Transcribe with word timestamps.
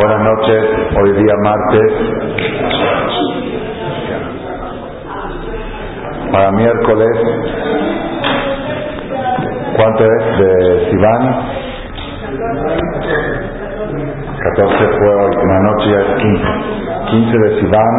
Buenas 0.00 0.24
noches, 0.24 0.64
hoy 0.96 1.12
día 1.12 1.34
martes. 1.44 1.92
Para 6.32 6.50
miércoles, 6.52 7.10
¿cuánto 9.76 10.04
es 10.04 10.38
de 10.38 10.90
Sivan? 10.90 11.22
14 14.42 14.88
fue 14.96 15.14
hoy, 15.16 15.36
una 15.36 15.60
noche 15.60 15.90
ya 15.90 16.00
es 16.00 16.14
15. 16.16 16.46
15 17.10 17.38
de 17.38 17.60
Sivan 17.60 17.94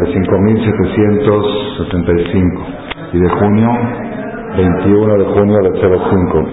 de 0.00 0.06
5.775 0.14 2.66
y 3.12 3.18
de 3.20 3.28
junio, 3.38 3.70
21 4.56 5.16
de 5.16 5.24
junio 5.26 5.58
del 5.62 5.74
05. 5.80 6.44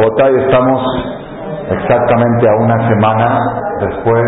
Botay 0.00 0.34
estamos 0.36 0.80
exactamente 1.70 2.48
a 2.48 2.54
una 2.56 2.88
semana 2.88 3.38
después 3.80 4.24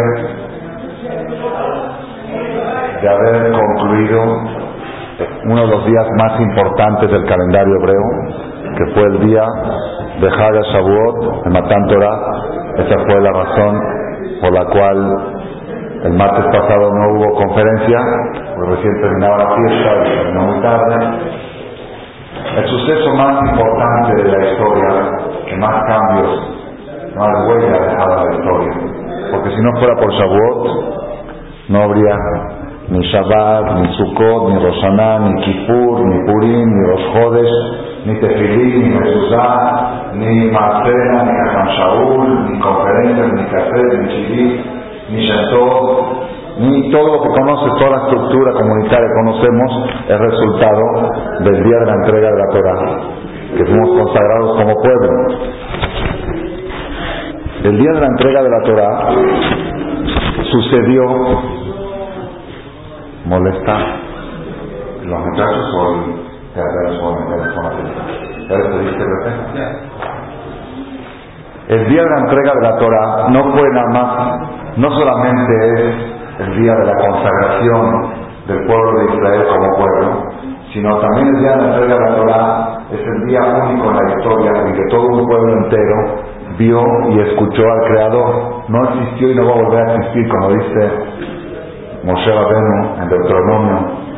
de 3.01 3.09
haber 3.09 3.53
concluido 3.53 4.23
uno 5.45 5.61
de 5.63 5.67
los 5.69 5.87
días 5.87 6.07
más 6.19 6.41
importantes 6.41 7.11
del 7.11 7.25
calendario 7.27 7.75
hebreo, 7.77 8.03
que 8.77 8.87
fue 8.95 9.03
el 9.05 9.21
día 9.21 9.45
de 10.21 10.29
Haga 10.29 10.61
Shavuot, 10.73 11.45
de 11.45 11.51
Matan 11.51 11.87
Torah. 11.89 12.19
Esa 12.77 12.95
fue 13.07 13.21
la 13.21 13.33
razón 13.33 13.81
por 14.41 14.53
la 14.53 14.65
cual 14.67 15.39
el 16.05 16.13
martes 16.13 16.45
pasado 16.45 16.93
no 16.93 17.09
hubo 17.15 17.35
conferencia, 17.45 17.99
porque 18.55 18.71
recién 18.77 19.01
terminaba 19.01 19.39
la 19.39 19.57
fiesta 19.57 19.91
y 19.97 20.19
terminó 20.19 20.43
muy 20.43 20.63
tarde. 20.63 20.95
El 22.57 22.67
suceso 22.69 23.15
más 23.15 23.51
importante 23.51 24.23
de 24.23 24.29
la 24.31 24.51
historia, 24.51 24.89
que 25.47 25.57
más 25.57 25.85
cambios 25.87 26.59
más 27.19 27.49
huella 27.49 27.81
dejada 27.81 28.25
la 28.25 28.37
historia. 28.37 29.08
Porque 29.31 29.51
si 29.51 29.61
no 29.63 29.73
fuera 29.79 29.95
por 29.97 30.13
Shavuot, 30.13 31.69
no 31.69 31.83
habría 31.83 32.17
ni 32.89 33.05
Shabbat, 33.05 33.81
ni 33.81 33.89
Sukkot, 33.97 34.49
ni 34.49 34.59
Rosaná, 34.65 35.19
ni 35.21 35.43
Kippur, 35.43 36.01
ni 36.07 36.25
Purim, 36.25 36.69
ni 36.69 36.83
Rosh 36.89 37.07
Chodesh, 37.13 37.55
ni 38.07 38.15
Tefilín, 38.21 38.83
ni 38.83 38.99
Mezuzá, 38.99 40.13
ni 40.15 40.51
Marcena, 40.51 41.25
ni 41.25 41.33
Kajam 41.37 41.69
Shaul, 41.77 42.51
ni 42.51 42.61
conferencias, 42.61 43.33
ni 43.33 43.45
café, 43.53 43.83
ni 43.99 44.09
chivit, 44.09 44.61
ni 45.11 45.27
Shatot, 45.27 46.29
ni 46.59 46.91
todo 46.91 47.13
lo 47.13 47.23
que 47.23 47.29
conoce, 47.29 47.79
toda 47.79 47.91
la 47.91 48.03
estructura 48.05 48.53
comunitaria 48.53 49.07
que 49.07 49.15
conocemos, 49.15 49.71
es 50.09 50.19
resultado 50.19 50.83
del 51.41 51.63
día 51.63 51.79
de 51.79 51.87
la 51.87 51.95
entrega 51.95 52.31
de 52.31 52.39
la 52.39 52.49
Torah, 52.51 53.01
que 53.57 53.65
fuimos 53.65 53.91
consagrados 53.91 54.57
como 54.57 54.75
pueblo. 54.81 55.11
El 57.63 57.77
día 57.77 57.91
de 57.93 58.01
la 58.01 58.07
entrega 58.07 58.43
de 58.43 58.51
la 58.51 58.63
Torah 58.63 59.11
sucedió 60.45 61.03
molesta 63.27 63.79
los 65.03 65.21
muchachos 65.27 65.75
o 65.75 66.19
el 71.69 71.89
día 71.89 72.03
de 72.03 72.11
la 72.11 72.19
entrega 72.21 72.53
de 72.55 72.61
la 72.63 72.79
Torah 72.79 73.29
no 73.31 73.53
fue 73.53 73.69
nada 73.73 73.89
más, 73.93 74.41
no 74.77 74.91
solamente 74.91 75.53
es 75.75 75.95
el 76.39 76.63
día 76.63 76.75
de 76.75 76.87
la 76.87 76.95
consagración 76.95 78.13
del 78.47 78.67
pueblo 78.67 79.01
de 79.01 79.15
Israel 79.15 79.47
como 79.49 79.77
pueblo, 79.77 80.31
sino 80.73 80.97
también 80.99 81.27
el 81.27 81.41
día 81.41 81.51
de 81.51 81.57
la 81.57 81.75
entrega 81.75 81.95
de 81.95 82.01
la 82.11 82.17
Torah 82.17 82.79
es 82.93 83.01
el 83.01 83.27
día 83.27 83.41
único 83.43 83.91
en 83.91 83.97
la 83.97 84.17
historia 84.17 84.53
en 84.65 84.75
que 84.75 84.87
todo 84.91 85.07
un 85.07 85.27
pueblo 85.27 85.53
entero 85.65 86.28
vio 86.59 86.83
y 87.11 87.21
escuchó 87.21 87.63
al 87.63 87.89
Creador. 87.89 88.65
No 88.69 88.85
existió 88.85 89.31
y 89.31 89.35
no 89.37 89.47
va 89.47 89.53
a 89.53 89.63
volver 89.63 89.89
a 89.89 89.95
existir, 89.95 90.29
como 90.29 90.49
dice 90.51 90.93
Moshe 92.05 92.33
Rabenu 92.33 93.03
en 93.03 93.09
Deuteronomio. 93.09 94.09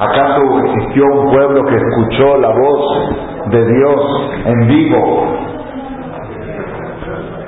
¿Acaso 0.00 0.40
existió 0.64 1.04
un 1.04 1.30
pueblo 1.30 1.64
que 1.66 1.76
escuchó 1.76 2.36
la 2.38 2.48
voz 2.48 3.50
de 3.50 3.66
Dios 3.66 4.30
en 4.46 4.66
vivo 4.66 5.26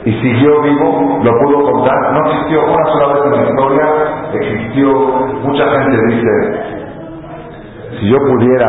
y 0.04 0.12
siguió 0.12 0.62
vivo? 0.62 1.20
¿Lo 1.22 1.30
pudo 1.40 1.72
contar? 1.72 2.12
No 2.12 2.30
existió 2.30 2.60
una 2.62 2.84
sola 2.92 3.14
vez 3.14 3.24
en 3.24 3.32
la 3.32 3.50
historia, 3.50 3.86
existió, 4.34 4.88
mucha 5.42 5.64
gente 5.64 5.96
dice, 6.08 6.30
si 7.98 8.08
yo 8.08 8.16
pudiera, 8.18 8.68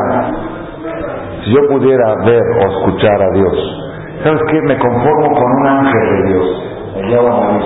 si 1.43 1.51
yo 1.53 1.67
pudiera 1.69 2.15
ver 2.25 2.41
o 2.41 2.71
escuchar 2.71 3.21
a 3.21 3.29
Dios, 3.31 3.87
¿sabes 4.23 4.41
qué? 4.49 4.61
Me 4.61 4.77
conformo 4.77 5.35
con 5.35 5.51
un 5.61 5.67
ángel 5.67 6.09
de 6.09 6.29
Dios, 6.29 6.63
el 6.97 7.07
llevo 7.09 7.27
a 7.27 7.59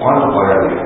¿Cuánto 0.00 0.34
pagaría? 0.34 0.82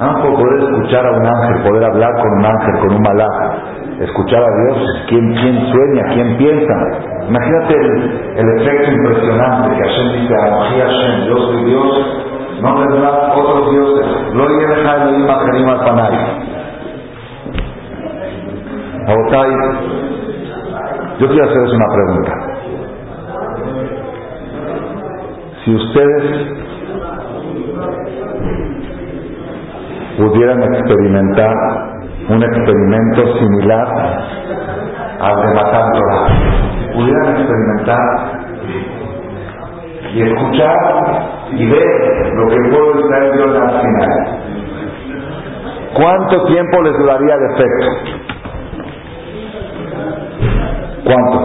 Ah, 0.00 0.16
poder 0.22 0.62
escuchar 0.62 1.06
a 1.06 1.10
un 1.10 1.26
ángel, 1.26 1.62
poder 1.62 1.84
hablar 1.84 2.10
con 2.22 2.32
un 2.38 2.44
ángel, 2.46 2.80
con 2.80 2.96
un 2.96 3.02
malá, 3.02 3.28
escuchar 4.00 4.42
a 4.42 4.48
Dios, 4.64 5.04
¿quién, 5.08 5.34
quién 5.34 5.60
sueña, 5.70 6.02
quién 6.14 6.36
piensa? 6.38 6.74
Imagínate 7.28 7.74
el, 8.36 8.60
efecto 8.60 8.90
impresionante 8.92 9.76
que 9.76 9.82
Hashem 9.82 10.22
dice, 10.22 10.34
a 10.34 10.50
Hashem, 10.58 11.28
yo 11.28 11.36
soy 11.36 11.64
Dios, 11.66 11.88
no 12.62 12.80
tendrás 12.80 13.36
otros 13.36 13.70
dioses, 13.70 14.06
gloria 14.32 14.68
a 14.90 14.96
Elohim, 15.04 15.28
al 15.28 16.59
Panay 19.06 19.50
yo 21.20 21.28
quiero 21.28 21.44
hacerles 21.44 21.72
una 21.74 21.86
pregunta. 21.92 22.32
Si 25.64 25.74
ustedes 25.74 26.70
pudieran 30.16 30.62
experimentar 30.62 31.54
un 32.30 32.42
experimento 32.42 33.38
similar 33.38 33.86
al 35.20 35.36
de 35.42 35.54
Matan 35.54 35.92
pudieran 36.94 37.36
experimentar 37.36 38.40
y 40.14 40.22
escuchar 40.22 40.76
y 41.52 41.70
ver 41.70 42.32
lo 42.34 42.48
que 42.48 42.56
puede 42.70 43.08
traer 43.08 43.32
Dios 43.34 43.56
al 43.60 43.80
final. 43.80 44.40
¿Cuánto 45.94 46.44
tiempo 46.46 46.82
les 46.82 46.96
duraría 46.98 47.34
el 47.34 47.44
efecto? 47.52 48.29
¿Cuánto? 51.10 51.38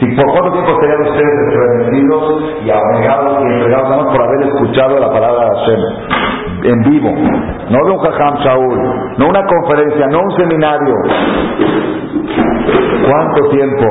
Si 0.00 0.06
por 0.16 0.26
cuánto 0.32 0.50
tiempo 0.50 0.72
estarían 0.72 1.02
ustedes 1.02 1.34
estremecidos 1.46 2.24
y 2.64 2.70
abnegados 2.70 3.38
y 3.40 3.52
entregados 3.52 4.06
por 4.06 4.20
haber 4.20 4.48
escuchado 4.48 4.98
la 4.98 5.12
palabra 5.12 5.44
de 5.44 5.50
Hashem 5.56 5.80
en 6.64 6.82
vivo, 6.90 7.10
no 7.70 7.84
de 7.84 7.90
un 7.92 7.98
jajam 7.98 8.34
Shaul, 8.38 8.78
no 9.18 9.28
una 9.28 9.44
conferencia, 9.46 10.06
no 10.08 10.18
un 10.18 10.30
seminario. 10.32 10.94
¿Cuánto 13.06 13.48
tiempo? 13.50 13.86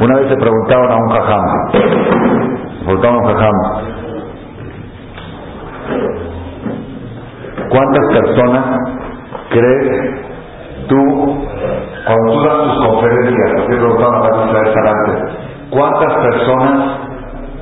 Una 0.00 0.16
vez 0.16 0.28
se 0.30 0.36
preguntaron 0.36 0.90
a 0.90 0.96
un 0.96 1.08
jajam, 1.10 1.44
preguntaron 2.84 3.16
a 3.16 3.18
un 3.18 3.26
jajam, 3.34 3.54
¿cuántas 7.68 8.06
personas 8.12 8.64
crees 9.50 10.25
Tú, 10.88 11.02
cuando 12.06 12.32
tú 12.32 12.40
das 12.44 12.58
tus 12.62 12.86
conferencias, 12.86 13.50
¿cuántas 15.70 16.14
personas 16.14 16.98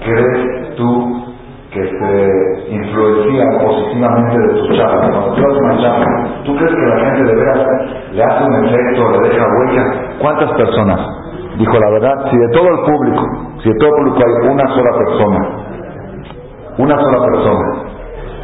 crees 0.05 0.75
tú 0.77 1.25
que 1.73 1.83
se 1.83 2.71
influencian 2.71 3.49
positivamente 3.65 4.39
de 4.39 4.49
tus 4.61 4.77
charlas? 4.77 5.11
Cuando 5.11 5.35
tú 5.35 5.41
das 5.41 5.57
una 5.59 5.77
charla, 5.81 6.07
¿tú 6.45 6.57
crees 6.57 6.75
que 6.75 6.87
la 6.87 6.99
gente 6.99 7.25
de 7.25 7.35
veras 7.35 7.67
le 8.13 8.23
hace 8.23 8.45
un 8.45 8.65
efecto, 8.65 9.11
le 9.11 9.29
deja 9.29 9.45
huella? 9.45 9.85
¿Cuántas 10.21 10.53
personas? 10.53 11.01
Dijo 11.57 11.79
la 11.79 11.91
verdad, 11.91 12.31
si 12.31 12.37
de 12.37 12.49
todo 12.49 12.69
el 12.69 12.81
público, 12.85 13.23
si 13.63 13.69
de 13.71 13.79
todo 13.79 13.89
el 13.89 13.95
público 13.95 14.19
hay 14.27 14.49
una 14.51 14.67
sola 14.69 14.91
persona, 14.99 15.41
una 16.79 16.99
sola 17.01 17.19
persona, 17.25 17.83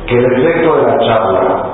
que 0.07 0.19
el 0.19 0.25
efecto 0.33 0.77
de 0.77 0.83
la 0.83 0.99
charla 0.99 1.65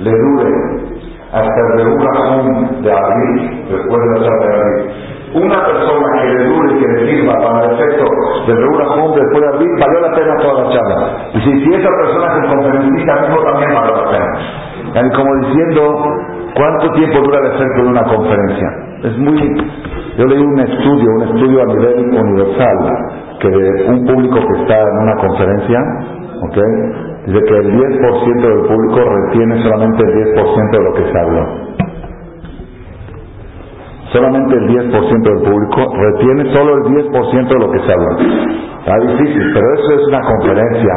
le 0.00 0.10
dure 0.10 0.99
hasta 1.32 1.60
el 1.60 1.84
Reúna 1.84 2.80
de 2.82 2.92
abril, 2.92 3.64
después 3.70 4.00
de 4.02 4.08
la 4.08 4.26
charla 4.26 4.46
de 4.46 4.54
abril. 4.54 4.90
Una 5.32 5.64
persona 5.64 6.06
que 6.22 6.28
le 6.28 6.44
dure 6.44 6.74
y 6.74 6.78
que 6.80 6.88
le 6.88 7.06
sirva 7.06 7.34
para 7.38 7.64
el 7.64 7.70
efecto 7.74 8.04
del 8.46 8.56
Reúna 8.56 8.84
después 9.14 9.40
de 9.40 9.48
abril, 9.48 9.70
valió 9.78 10.00
la 10.00 10.14
pena 10.14 10.36
toda 10.38 10.64
la 10.64 10.70
charla. 10.74 10.96
Y 11.34 11.40
si, 11.40 11.64
si 11.64 11.74
esa 11.74 11.88
persona 11.88 12.26
es 12.26 12.42
el 12.42 12.50
conferencista 12.50 13.20
mismo, 13.22 13.42
también 13.44 13.74
valió 13.74 13.96
la 13.96 14.10
pena. 14.10 15.06
Y 15.06 15.10
como 15.14 15.36
diciendo, 15.46 16.04
¿cuánto 16.56 16.90
tiempo 16.94 17.18
dura 17.20 17.38
el 17.38 17.46
efecto 17.54 17.82
de 17.82 17.88
una 17.88 18.02
conferencia? 18.02 18.68
Es 19.04 19.18
muy... 19.18 19.72
Yo 20.18 20.24
leí 20.26 20.42
un 20.42 20.58
estudio, 20.58 21.10
un 21.16 21.22
estudio 21.22 21.62
a 21.62 21.66
nivel 21.66 22.10
universal, 22.10 22.78
que 23.38 23.48
un 23.88 24.04
público 24.04 24.34
que 24.34 24.62
está 24.62 24.80
en 24.80 24.98
una 25.02 25.14
conferencia, 25.16 25.78
¿ok? 26.42 26.58
Dice 27.26 27.40
que 27.44 27.56
el 27.56 27.72
10% 27.72 28.40
del 28.40 28.66
público 28.66 29.00
retiene 29.08 29.62
solamente 29.62 30.04
el 30.04 30.34
10% 30.34 30.70
de 30.70 30.84
lo 30.84 30.94
que 30.94 31.12
se 31.12 31.18
habló. 31.18 31.70
Solamente 34.12 34.54
el 34.56 34.68
10% 34.68 35.22
del 35.22 35.50
público 35.50 35.94
retiene 35.94 36.52
solo 36.52 36.74
el 36.74 36.82
10% 36.84 37.48
de 37.48 37.58
lo 37.60 37.70
que 37.70 37.78
se 37.80 37.92
habló. 37.92 38.18
Está 38.80 38.96
difícil, 39.06 39.52
pero 39.54 39.74
eso 39.74 39.94
es 40.00 40.08
una 40.08 40.20
conferencia, 40.22 40.94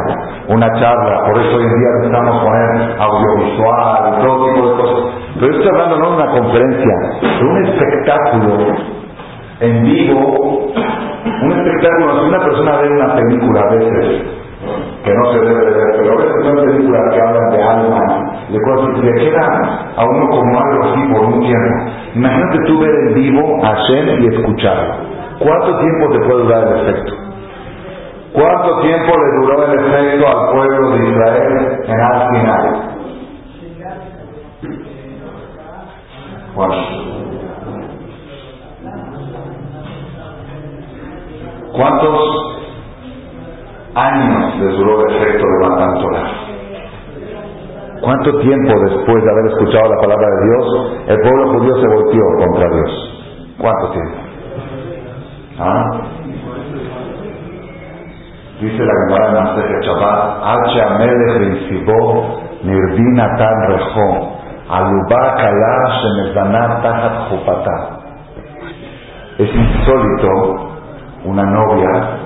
una 0.48 0.68
charla, 0.80 1.26
por 1.26 1.38
eso 1.38 1.58
hoy 1.58 1.64
en 1.64 1.80
día 1.80 1.90
necesitamos 2.00 2.44
poner 2.44 2.96
audiovisual 3.00 4.20
todo 4.24 4.46
tipo 4.48 4.68
de 4.68 4.76
cosas. 4.78 5.14
Pero 5.40 5.52
estoy 5.54 5.68
hablando 5.68 6.00
no 6.00 6.10
de 6.10 6.16
una 6.16 6.32
conferencia, 6.32 6.96
de 7.22 7.46
un 7.46 7.66
espectáculo 7.66 8.76
en 9.60 9.84
vivo, 9.84 10.72
un 11.44 11.52
espectáculo, 11.52 12.20
si 12.20 12.26
una 12.30 12.40
persona 12.40 12.78
ve 12.82 12.90
una 12.90 13.16
película 13.16 13.62
a 13.62 13.76
veces, 13.76 14.43
que 15.04 15.14
no 15.14 15.34
se 15.34 15.40
debe 15.40 15.66
de 15.66 15.72
ver, 15.72 15.98
pero 15.98 16.18
veces 16.18 16.46
son 16.46 16.56
películas 16.56 17.14
que 17.14 17.22
hablan 17.22 17.50
de 17.52 17.64
alma, 17.64 18.02
de 18.50 18.62
cosas 18.62 18.96
que 18.96 19.02
le 19.02 19.14
queda 19.16 19.94
a 19.98 20.06
uno 20.06 20.30
como 20.30 20.60
algo 20.60 20.84
así 20.86 21.14
por 21.14 21.26
un 21.26 21.40
tiempo. 21.42 21.92
Imagínate 22.16 22.58
tú 22.68 22.80
ver 22.80 22.96
en 23.08 23.14
vivo 23.16 23.66
a 23.66 23.76
Shem 23.88 24.24
y 24.24 24.28
escuchar. 24.34 24.78
¿Cuánto 25.40 25.78
tiempo 25.80 26.10
te 26.10 26.20
puede 26.20 26.44
durar 26.44 26.68
el 26.68 26.88
efecto? 26.88 27.14
¿Cuánto 28.32 28.80
tiempo 28.80 29.12
le 29.18 29.42
duró 29.42 29.66
el 29.66 29.80
efecto 29.80 30.28
al 30.28 30.54
pueblo 30.54 30.90
de 30.92 31.10
Israel 31.10 31.80
en 31.86 32.02
al 32.02 32.30
final? 32.30 32.94
¿Cuántos 41.74 42.63
años 43.96 44.56
les 44.60 44.78
duró 44.78 45.06
el 45.06 45.16
efecto 45.16 45.46
de 45.46 45.70
Matan 45.70 46.02
Torah? 46.02 46.44
¿Cuánto 48.02 48.38
tiempo 48.40 48.80
después 48.90 49.24
de 49.24 49.32
haber 49.32 49.46
escuchado 49.52 49.90
la 49.90 50.02
palabra 50.02 50.28
de 50.28 50.46
Dios, 50.46 50.92
el 51.08 51.22
pueblo 51.22 51.54
judío 51.54 51.76
se 51.76 51.88
volteó 51.88 52.24
contra 52.38 52.70
Dios? 52.70 53.56
¿Cuánto 53.60 53.92
tiempo? 53.92 54.18
¿Ah? 55.60 55.84
Dice 58.60 58.84
la 58.84 58.94
Gemara 58.94 59.28
en 59.28 59.44
Maseje 59.44 59.82
Shabbat, 59.86 60.44
H. 60.44 60.82
Amelech 60.82 61.38
Rinsibó, 61.38 62.40
Nirdina 62.64 63.36
Tan 63.38 63.68
Rejo, 63.70 64.38
Alubá 64.70 65.36
Kalá 65.38 66.02
Shemezdaná 66.02 66.82
Tajat 66.82 67.30
Jupatá. 67.30 68.00
Es 69.38 69.50
insólito 69.54 70.72
una 71.26 71.44
novia 71.44 72.23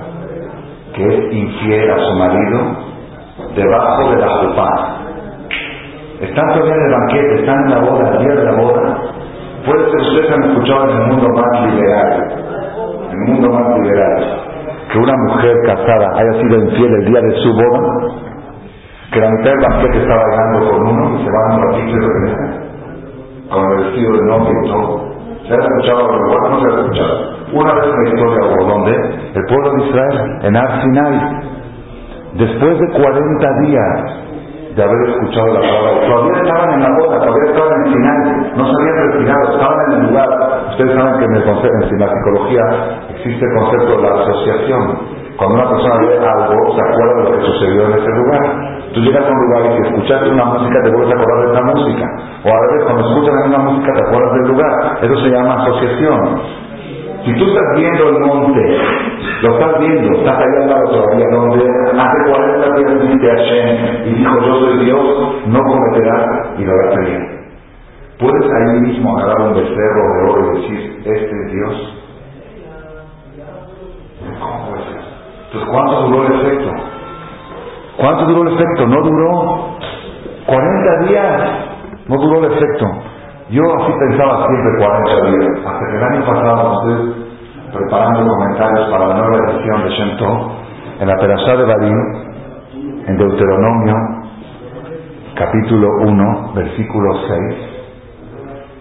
que 0.98 1.06
es 1.06 1.32
infiel 1.32 1.90
a 1.92 1.96
su 1.96 2.12
marido 2.18 2.58
debajo 3.54 4.10
de 4.10 4.16
la 4.16 4.28
jupá. 4.40 4.98
Están 6.20 6.46
todavía 6.52 6.74
en 6.74 6.82
el 6.82 6.92
banquete, 6.92 7.34
están 7.38 7.58
en 7.64 7.70
la 7.70 7.78
boda, 7.78 8.10
el 8.10 8.18
día 8.18 8.34
de 8.34 8.44
la 8.44 8.52
boda. 8.60 8.98
Puede 9.64 9.90
ser, 9.90 10.00
ustedes 10.00 10.32
han 10.32 10.42
escuchado 10.50 10.90
en 10.90 10.96
el 10.96 11.06
mundo 11.06 11.28
más 11.28 11.72
liberal, 11.72 12.10
en 13.12 13.18
el 13.20 13.32
mundo 13.32 13.48
más 13.48 13.78
liberal, 13.78 14.40
que 14.90 14.98
una 14.98 15.14
mujer 15.28 15.54
casada 15.66 16.18
haya 16.18 16.32
sido 16.40 16.64
infiel 16.64 16.92
el 16.94 17.04
día 17.06 17.20
de 17.20 17.32
su 17.42 17.52
boda, 17.54 17.80
que 19.12 19.20
la 19.20 19.30
mitad 19.30 19.50
del 19.50 19.70
banquete 19.70 19.98
está 20.02 20.16
bailando 20.16 20.70
con 20.70 20.88
uno 20.88 21.14
y 21.14 21.24
se 21.24 21.30
van 21.30 21.52
a 21.52 21.64
ratito 21.64 21.96
y 21.96 22.00
regresan, 22.00 22.50
con 23.50 23.70
el 23.70 23.84
vestido 23.84 24.12
de 24.14 24.22
novio 24.26 24.50
y 24.50 24.68
todo. 24.68 25.08
¿Se 25.46 25.54
ha 25.54 25.58
escuchado? 25.58 26.08
No 26.50 26.60
se 26.60 26.66
ha 26.66 26.80
escuchado. 26.80 27.37
Una 27.52 27.72
vez 27.72 27.84
en 27.84 27.96
la 27.96 28.08
historia 28.10 28.38
hubo 28.44 28.68
donde 28.68 28.92
el 29.34 29.44
pueblo 29.46 29.72
de 29.72 29.88
Israel, 29.88 30.38
en 30.42 30.56
Ar 30.56 30.82
Sinai, 30.82 31.14
después 32.34 32.78
de 32.78 32.86
40 32.92 33.60
días 33.64 34.18
de 34.76 34.82
haber 34.82 35.08
escuchado 35.08 35.46
la 35.54 35.60
palabra, 35.60 36.06
todavía 36.06 36.42
estaban 36.44 36.70
en 36.74 36.80
la 36.82 36.90
boda, 37.00 37.18
todavía 37.18 37.50
estaban 37.50 37.72
en 37.72 37.92
Sinai, 37.92 38.52
no 38.54 38.64
se 38.66 38.72
habían 38.76 39.12
retirado, 39.12 39.52
estaban 39.54 39.78
en 39.80 39.92
el 39.92 40.06
lugar. 40.08 40.28
Ustedes 40.70 40.92
saben 40.92 41.18
que 41.18 41.24
en, 41.24 41.34
el 41.34 41.44
concepto, 41.44 41.88
en 41.88 42.00
la 42.00 42.08
psicología 42.12 42.64
existe 43.16 43.44
el 43.44 43.54
concepto 43.58 43.96
de 43.96 44.02
la 44.02 44.14
asociación. 44.20 44.82
Cuando 45.38 45.54
una 45.54 45.70
persona 45.70 45.94
ve 46.04 46.18
algo, 46.18 46.74
se 46.74 46.82
acuerda 46.84 47.14
de 47.16 47.22
lo 47.24 47.32
que 47.32 47.46
sucedió 47.46 47.86
en 47.86 47.92
ese 47.96 48.10
lugar. 48.10 48.44
Tú 48.92 49.00
llegas 49.00 49.24
a 49.24 49.30
un 49.30 49.40
lugar 49.48 49.60
y 49.64 49.70
si 49.72 49.88
escuchaste 49.88 50.28
una 50.30 50.44
música, 50.44 50.82
te 50.82 50.90
vuelves 50.90 51.14
a 51.14 51.16
acordar 51.16 51.46
de 51.46 51.52
esa 51.54 51.64
música. 51.64 52.06
O 52.44 52.48
a 52.48 52.60
veces 52.60 52.80
cuando 52.84 53.08
escuchas 53.08 53.34
una 53.46 53.58
música, 53.58 53.92
te 53.94 54.02
acuerdas 54.04 54.32
del 54.34 54.46
lugar. 54.52 54.98
Eso 55.00 55.16
se 55.16 55.28
llama 55.30 55.62
asociación. 55.62 56.67
Si 57.24 57.34
tú 57.34 57.44
estás 57.44 57.76
viendo 57.76 58.08
el 58.08 58.20
monte, 58.20 58.78
lo 59.42 59.58
estás 59.58 59.80
viendo, 59.80 60.18
estás 60.18 60.38
ahí 60.38 60.62
al 60.62 60.68
lado 60.70 60.84
todavía, 60.90 61.26
donde 61.32 61.64
hace 62.00 62.30
40 62.30 62.76
días 62.76 63.08
viste 63.08 63.30
a 63.30 63.36
Shem 63.36 64.06
y 64.06 64.14
dijo 64.14 64.40
yo 64.40 64.54
soy 64.54 64.84
Dios, 64.84 65.06
no 65.46 65.58
cometerás 65.60 66.46
y 66.58 66.64
lo 66.64 66.72
harás 66.72 67.06
bien. 67.06 67.38
¿Puedes 68.18 68.50
ahí 68.50 68.80
mismo 68.80 69.16
agarrar 69.18 69.48
un 69.48 69.54
becerro 69.54 70.02
de 70.14 70.30
oro 70.30 70.52
y 70.52 70.60
decir, 70.60 71.02
este 71.04 71.30
es 71.30 71.52
Dios? 71.52 71.94
¿Cómo 74.40 74.70
puede 74.70 74.84
ser? 74.84 75.00
Entonces, 75.46 75.70
¿cuánto 75.70 76.02
duró 76.02 76.26
el 76.26 76.40
efecto? 76.40 76.72
¿Cuánto 77.96 78.24
duró 78.26 78.48
el 78.50 78.54
efecto? 78.54 78.86
No 78.86 79.02
duró 79.02 79.78
40 80.46 81.08
días, 81.08 81.50
no 82.08 82.16
duró 82.16 82.46
el 82.46 82.52
efecto. 82.52 82.86
Yo 83.50 83.62
así 83.64 83.92
pensaba 83.98 84.46
siempre 84.46 84.84
40 84.84 85.30
días, 85.30 85.66
hasta 85.66 85.86
que 85.88 85.96
el 85.96 86.04
año 86.04 86.26
pasado 86.26 86.72
ustedes 86.72 87.28
preparando 87.72 88.28
comentarios 88.28 88.90
para 88.90 89.06
la 89.06 89.14
nueva 89.14 89.36
edición 89.38 89.84
de 89.84 89.88
Shem 89.88 90.10
en 91.00 91.08
la 91.08 91.14
Perashá 91.16 91.56
de 91.56 91.64
Barim, 91.64 91.98
en 93.06 93.16
Deuteronomio, 93.16 93.94
capítulo 95.34 95.88
1, 96.08 96.52
versículo 96.56 97.14
6, 97.26 97.56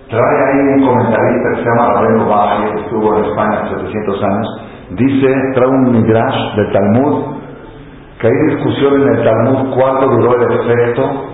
trae 0.09 0.37
ahí 0.43 0.59
un 0.75 0.85
comentarista 0.85 1.49
que 1.49 1.55
se 1.55 1.69
llama 1.69 1.93
Rabeno 1.93 2.27
Baje, 2.27 2.71
que 2.73 2.79
estuvo 2.81 3.17
en 3.17 3.23
España 3.23 3.61
hace 3.63 3.75
700 3.75 4.23
años, 4.23 4.61
dice, 4.97 5.27
trae 5.53 5.67
un 5.69 5.91
midrash 5.93 6.55
del 6.57 6.71
Talmud, 6.73 7.23
que 8.19 8.27
hay 8.27 8.55
discusión 8.55 9.01
en 9.01 9.15
el 9.15 9.23
Talmud 9.23 9.75
cuánto 9.77 10.07
duró 10.09 10.35
el 10.35 10.59
efecto 10.59 11.25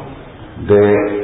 de 0.68 1.23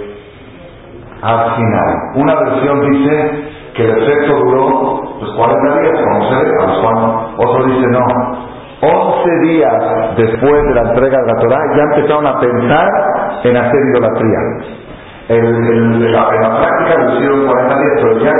al 1.21 1.56
final. 1.56 1.95
Una 2.16 2.36
versión 2.36 2.92
dice 2.92 3.50
que 3.75 3.83
el 3.83 4.04
efecto 4.04 4.36
duró 4.38 5.18
pues 5.19 5.31
40 5.36 5.81
días, 5.81 6.01
como 6.01 6.30
se 6.30 6.36
ve, 6.36 6.51
a 6.62 7.33
Otro 7.38 7.66
dice 7.66 7.88
no. 7.88 8.50
11 8.81 9.39
días 9.44 9.74
después 10.16 10.63
de 10.63 10.75
la 10.75 10.81
entrega 10.89 11.18
de 11.19 11.27
la 11.27 11.39
Torah 11.42 11.60
ya 11.75 11.83
empezaron 11.83 12.27
a 12.27 12.39
pensar 12.39 12.88
en 13.44 13.57
hacer 13.57 13.80
idolatría. 13.92 14.40
En, 15.28 16.11
la, 16.11 16.28
práctica 16.28 17.04
lo 17.04 17.14
hicieron 17.14 17.45
40 17.45 17.76
días, 17.76 17.92
pero 17.95 18.19
ya 18.19 18.31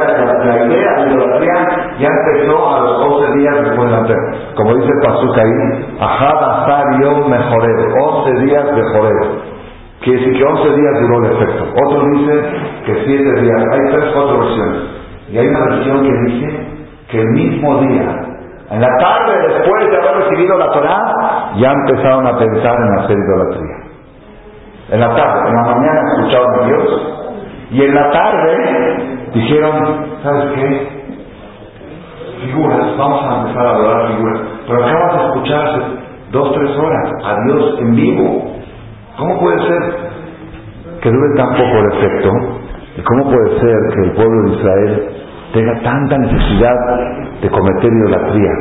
la, 0.46 0.66
idea 0.66 0.94
de 0.96 1.12
idolatría 1.12 1.54
ya 2.00 2.08
empezó 2.08 2.76
a 2.76 2.80
los 2.80 3.02
11 3.02 3.38
días 3.38 3.56
después 3.64 3.90
de 3.90 3.92
la 3.92 4.00
entrega. 4.00 4.22
Como 4.56 4.76
dice 4.76 4.88
el 4.88 5.08
Pasuk 5.08 5.38
ahí, 5.38 5.98
Ajad 6.00 6.64
Asario 6.64 7.28
Mejoreo, 7.28 7.94
11 8.08 8.46
días 8.46 8.66
de. 8.76 9.49
Quiere 10.02 10.20
decir 10.20 10.38
que 10.38 10.44
11 10.44 10.70
días 10.76 11.02
duró 11.02 11.26
el 11.26 11.32
efecto. 11.34 11.64
Otro 11.86 12.06
dice 12.14 12.42
que 12.86 12.94
7 13.06 13.42
días. 13.42 13.64
Hay 13.72 13.92
tres, 13.92 14.06
cuatro 14.14 14.40
versiones. 14.40 14.82
Y 15.32 15.38
hay 15.38 15.48
una 15.48 15.60
versión 15.66 16.04
que 16.04 16.14
dice 16.32 16.68
que 17.10 17.22
el 17.22 17.28
mismo 17.30 17.78
día, 17.82 18.26
en 18.72 18.82
la 18.82 18.98
tarde 19.00 19.34
después 19.50 19.90
de 19.90 19.98
haber 19.98 20.18
recibido 20.24 20.58
la 20.58 20.72
Torah, 20.72 21.52
ya 21.58 21.72
empezaron 21.72 22.28
a 22.28 22.38
pensar 22.38 22.76
en 22.76 23.00
hacer 23.00 23.18
idolatría. 23.18 23.78
En 24.92 25.00
la 25.02 25.16
tarde, 25.16 25.50
en 25.50 25.56
la 25.56 25.64
mañana 25.64 26.02
escucharon 26.16 26.60
a 26.60 26.66
Dios. 26.66 27.02
Y 27.72 27.84
en 27.84 27.94
la 27.96 28.12
tarde 28.12 29.30
dijeron, 29.34 30.06
¿sabes 30.24 30.46
qué? 30.56 31.00
Figuras, 32.46 32.98
vamos 32.98 33.22
a 33.24 33.42
empezar 33.42 33.68
a 33.68 33.70
adorar 33.72 34.08
figuras. 34.16 34.42
Pero 34.68 34.86
acabas 34.86 35.14
de 35.14 35.28
escuchar 35.28 35.82
dos, 36.32 36.54
tres 36.54 36.78
horas 36.78 37.12
a 37.26 37.36
Dios 37.46 37.80
en 37.80 37.96
vivo. 37.96 38.59
¿Cómo 39.20 39.38
puede 39.38 39.60
ser 39.68 39.82
que 41.02 41.12
dure 41.12 41.36
tan 41.36 41.50
poco 41.50 41.78
el 41.78 41.94
efecto? 41.94 42.30
¿Y 42.98 43.02
cómo 43.02 43.24
puede 43.26 43.60
ser 43.60 43.78
que 43.94 44.02
el 44.06 44.12
pueblo 44.14 44.44
de 44.44 44.56
Israel 44.56 45.10
tenga 45.54 45.82
tanta 45.82 46.18
necesidad 46.20 46.76
de 47.42 47.50
cometer 47.50 47.92
idolatría? 47.92 48.52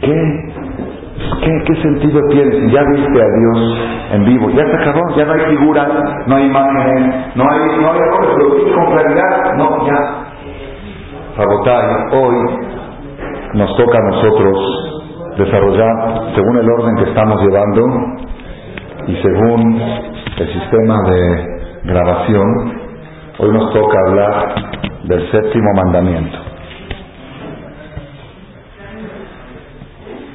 ¿Qué, 0.00 1.62
qué, 1.66 1.82
sentido 1.82 2.20
tiene 2.30 2.50
si 2.50 2.70
ya 2.70 2.82
viste 2.82 3.22
a 3.22 3.28
Dios 3.38 3.78
en 4.12 4.24
vivo? 4.24 4.50
Ya 4.50 4.64
se 4.66 4.76
acabó, 4.76 5.00
ya 5.16 5.24
no 5.24 5.32
hay 5.34 5.56
figuras, 5.56 5.88
no 6.26 6.36
hay 6.36 6.46
imágenes, 6.46 7.36
no 7.36 7.44
hay, 7.48 7.60
no 7.80 7.92
hay 7.92 8.00
con 8.74 8.86
claridad, 8.92 9.54
no, 9.56 9.86
ya. 9.86 10.30
Hoy 12.12 12.36
nos 13.54 13.76
toca 13.76 13.98
a 13.98 14.10
nosotros 14.10 14.58
desarrollar, 15.38 16.34
según 16.34 16.58
el 16.58 16.68
orden 16.70 16.96
que 16.96 17.10
estamos 17.10 17.40
llevando, 17.40 17.82
y 19.06 19.16
según 19.22 19.80
el 20.38 20.52
sistema 20.52 20.96
de 21.08 21.46
grabación, 21.84 22.72
hoy 23.38 23.52
nos 23.52 23.72
toca 23.72 23.98
hablar 24.06 24.54
del 25.04 25.30
séptimo 25.30 25.70
mandamiento. 25.82 26.38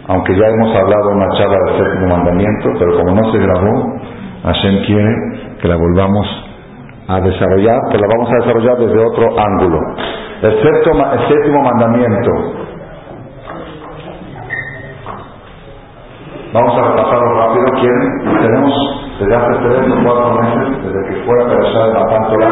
Aunque 0.07 0.35
ya 0.35 0.47
hemos 0.47 0.75
hablado 0.75 1.09
una 1.11 1.29
charla 1.37 1.57
del 1.65 1.77
séptimo 1.83 2.17
mandamiento, 2.17 2.69
pero 2.79 2.97
como 2.97 3.15
no 3.15 3.31
se 3.31 3.37
grabó, 3.39 3.99
Hashem 4.43 4.85
quiere 4.85 5.15
que 5.61 5.67
la 5.67 5.75
volvamos 5.77 6.27
a 7.07 7.21
desarrollar, 7.21 7.79
pero 7.91 8.01
la 8.01 8.07
vamos 8.15 8.29
a 8.31 8.35
desarrollar 8.45 8.77
desde 8.77 9.05
otro 9.05 9.27
ángulo. 9.39 9.79
El, 10.41 10.51
el 10.51 11.27
séptimo 11.27 11.61
mandamiento. 11.63 12.31
Vamos 16.55 16.73
a 16.77 16.87
repasarlo 16.87 17.33
rápido. 17.35 17.65
¿Quieren? 17.81 18.39
Tenemos 18.39 18.73
desde 19.19 19.35
hace 19.35 19.59
tres 19.59 19.91
o 19.91 20.03
cuatro 20.05 20.41
meses, 20.41 20.83
desde 20.85 21.09
que 21.09 21.25
fue 21.25 21.43
a 21.43 21.47
de 21.47 21.93
la 21.93 22.05
Pántola, 22.05 22.49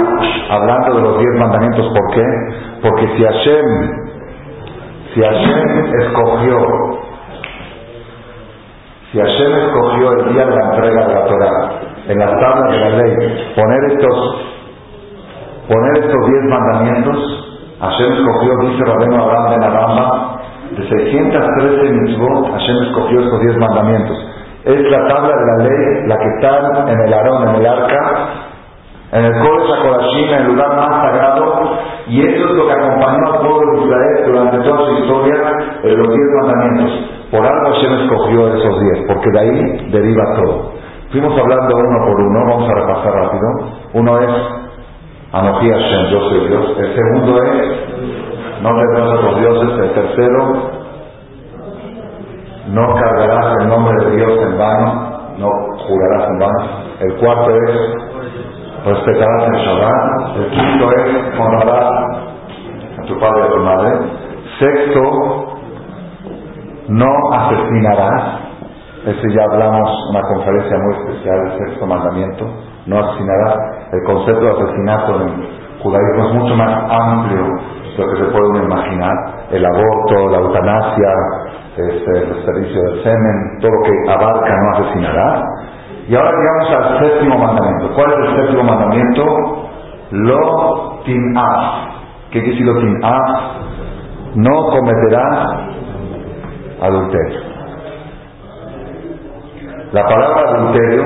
hablando 0.49 0.95
de 0.95 1.01
los 1.03 1.19
diez 1.19 1.39
mandamientos. 1.39 1.87
¿Por 1.87 2.13
qué? 2.13 2.25
Porque 2.81 3.07
si 3.15 3.23
Hashem, 3.23 3.65
si 5.13 5.21
Hashem 5.21 6.01
escogió 6.01 6.57
si 9.13 9.19
Hashem 9.19 9.51
escogió 9.67 10.11
el 10.11 10.33
día 10.33 10.45
de 10.47 10.55
la 10.55 10.65
entrega 10.65 11.07
de 11.07 11.13
la 11.13 11.25
Torah, 11.25 11.79
en 12.07 12.19
las 12.19 12.31
tablas 12.31 12.71
de 12.71 12.79
la 12.79 12.89
ley, 12.89 13.53
poner 13.55 13.91
estos, 13.93 14.35
poner 15.69 16.03
estos 16.03 16.27
diez 16.27 16.43
mandamientos, 16.49 17.57
Hashem 17.79 18.11
escogió, 18.11 18.51
dice 18.63 18.83
Rabeno 18.85 19.23
Abraham 19.23 19.49
de 19.51 19.57
Naramba, 19.59 20.32
de 20.75 20.89
613 20.89 21.91
mitzvot, 21.91 22.51
Hashem 22.51 22.77
escogió 22.83 23.19
estos 23.21 23.39
diez 23.41 23.57
mandamientos. 23.57 24.17
Es 24.65 24.81
la 24.89 25.07
tabla 25.07 25.35
de 25.35 25.45
la 25.45 25.57
ley, 25.69 26.07
la 26.07 26.17
que 26.17 26.27
está 26.35 26.91
en 26.91 26.99
el 26.99 27.13
Arón, 27.13 27.49
en 27.49 27.55
el 27.55 27.65
arca, 27.65 28.27
en 29.11 29.25
el 29.25 29.33
Kodesh 29.33 29.71
HaKodashim, 29.71 30.29
en 30.29 30.41
el 30.41 30.47
lugar 30.47 30.75
más 30.75 30.89
sagrado, 30.89 31.77
y 32.07 32.21
eso 32.21 32.45
es 32.45 32.55
lo 32.55 32.67
que 32.67 32.73
acompañó 32.73 33.33
al 33.33 33.39
pueblo 33.39 33.71
de 33.71 33.85
Israel 33.85 34.23
durante 34.25 34.57
toda 34.59 34.85
su 34.85 34.93
historia, 35.03 35.35
en 35.83 35.97
los 35.97 36.07
diez 36.07 36.27
mandamientos. 36.41 36.91
Por 37.29 37.45
algo 37.45 37.73
Hashem 37.73 37.93
escogió 38.01 38.47
esos 38.53 38.79
diez, 38.79 39.05
porque 39.07 39.29
de 39.31 39.39
ahí 39.39 39.91
deriva 39.91 40.23
todo. 40.35 40.73
Fuimos 41.11 41.39
hablando 41.39 41.77
uno 41.77 42.05
por 42.07 42.21
uno, 42.21 42.39
vamos 42.49 42.69
a 42.69 42.73
repasar 42.73 43.13
rápido. 43.13 43.47
Uno 43.93 44.19
es 44.19 44.62
Anoji 45.33 45.67
Hashem, 45.67 46.11
yo 46.11 46.19
soy 46.29 46.47
Dios. 46.47 46.77
El 46.77 46.93
segundo 46.93 47.43
es 47.43 48.61
no 48.61 48.69
tendrás 48.69 49.17
otros 49.17 49.39
dioses. 49.39 49.79
El 49.79 49.93
tercero, 49.95 50.71
no 52.67 52.93
cargarás 52.93 53.55
el 53.61 53.67
nombre 53.67 54.05
de 54.05 54.15
Dios 54.15 54.31
en 54.43 54.57
vano, 54.59 55.19
no 55.39 55.49
jurarás 55.87 56.29
en 56.29 56.39
vano. 56.39 56.83
El 56.99 57.15
cuarto 57.15 57.49
es 57.49 58.13
respetarás 58.85 59.47
el 59.47 59.55
Shabbat. 59.55 60.37
El 60.37 60.49
quinto 60.51 60.91
es 60.91 61.39
honrarás 61.39 61.91
a 62.99 63.01
tu 63.07 63.19
padre 63.19 63.39
y 63.39 63.43
a 63.43 63.51
tu 63.53 63.57
madre. 63.57 63.91
Sexto, 64.59 65.57
no 66.89 67.11
asesinarás, 67.33 68.39
ese 69.07 69.33
ya 69.33 69.43
hablamos 69.45 69.89
una 70.11 70.21
conferencia 70.21 70.77
muy 70.77 70.95
especial, 70.95 71.39
el 71.39 71.57
sexto 71.57 71.87
mandamiento, 71.87 72.45
no 72.85 72.99
asesinarás. 72.99 73.57
El 73.91 74.03
concepto 74.05 74.41
de 74.41 74.51
asesinato 74.51 75.21
en 75.21 75.27
el 75.29 75.79
judaísmo 75.81 76.27
es 76.27 76.33
mucho 76.35 76.55
más 76.55 76.83
amplio 76.89 77.45
de 77.97 78.05
lo 78.05 78.11
que 78.11 78.17
se 78.17 78.31
puede 78.31 78.63
imaginar. 78.63 79.13
El 79.51 79.65
aborto, 79.65 80.29
la 80.29 80.37
eutanasia, 80.39 81.09
este, 81.77 82.11
el 82.19 82.45
servicio 82.45 82.81
del 82.81 83.03
semen, 83.03 83.59
todo 83.61 83.71
lo 83.71 83.83
que 83.83 84.11
abarca 84.11 84.55
no 84.55 84.77
asesinarás. 84.77 85.43
Y 86.07 86.15
ahora 86.15 86.31
llegamos 86.31 86.85
al 86.85 86.99
séptimo 86.99 87.37
mandamiento. 87.37 87.95
¿Cuál 87.95 88.11
es 88.11 88.29
el 88.29 88.35
séptimo 88.35 88.63
mandamiento? 88.63 89.69
Lo 90.11 90.99
tin'as. 91.05 91.89
¿Qué 92.31 92.41
quiere 92.41 92.49
decir 92.49 92.65
lo 92.65 92.79
tin'as? 92.79 93.41
No 94.35 94.69
cometerás 94.71 95.49
adulterio. 96.81 97.39
La 99.93 100.03
palabra 100.05 100.49
adulterio 100.49 101.03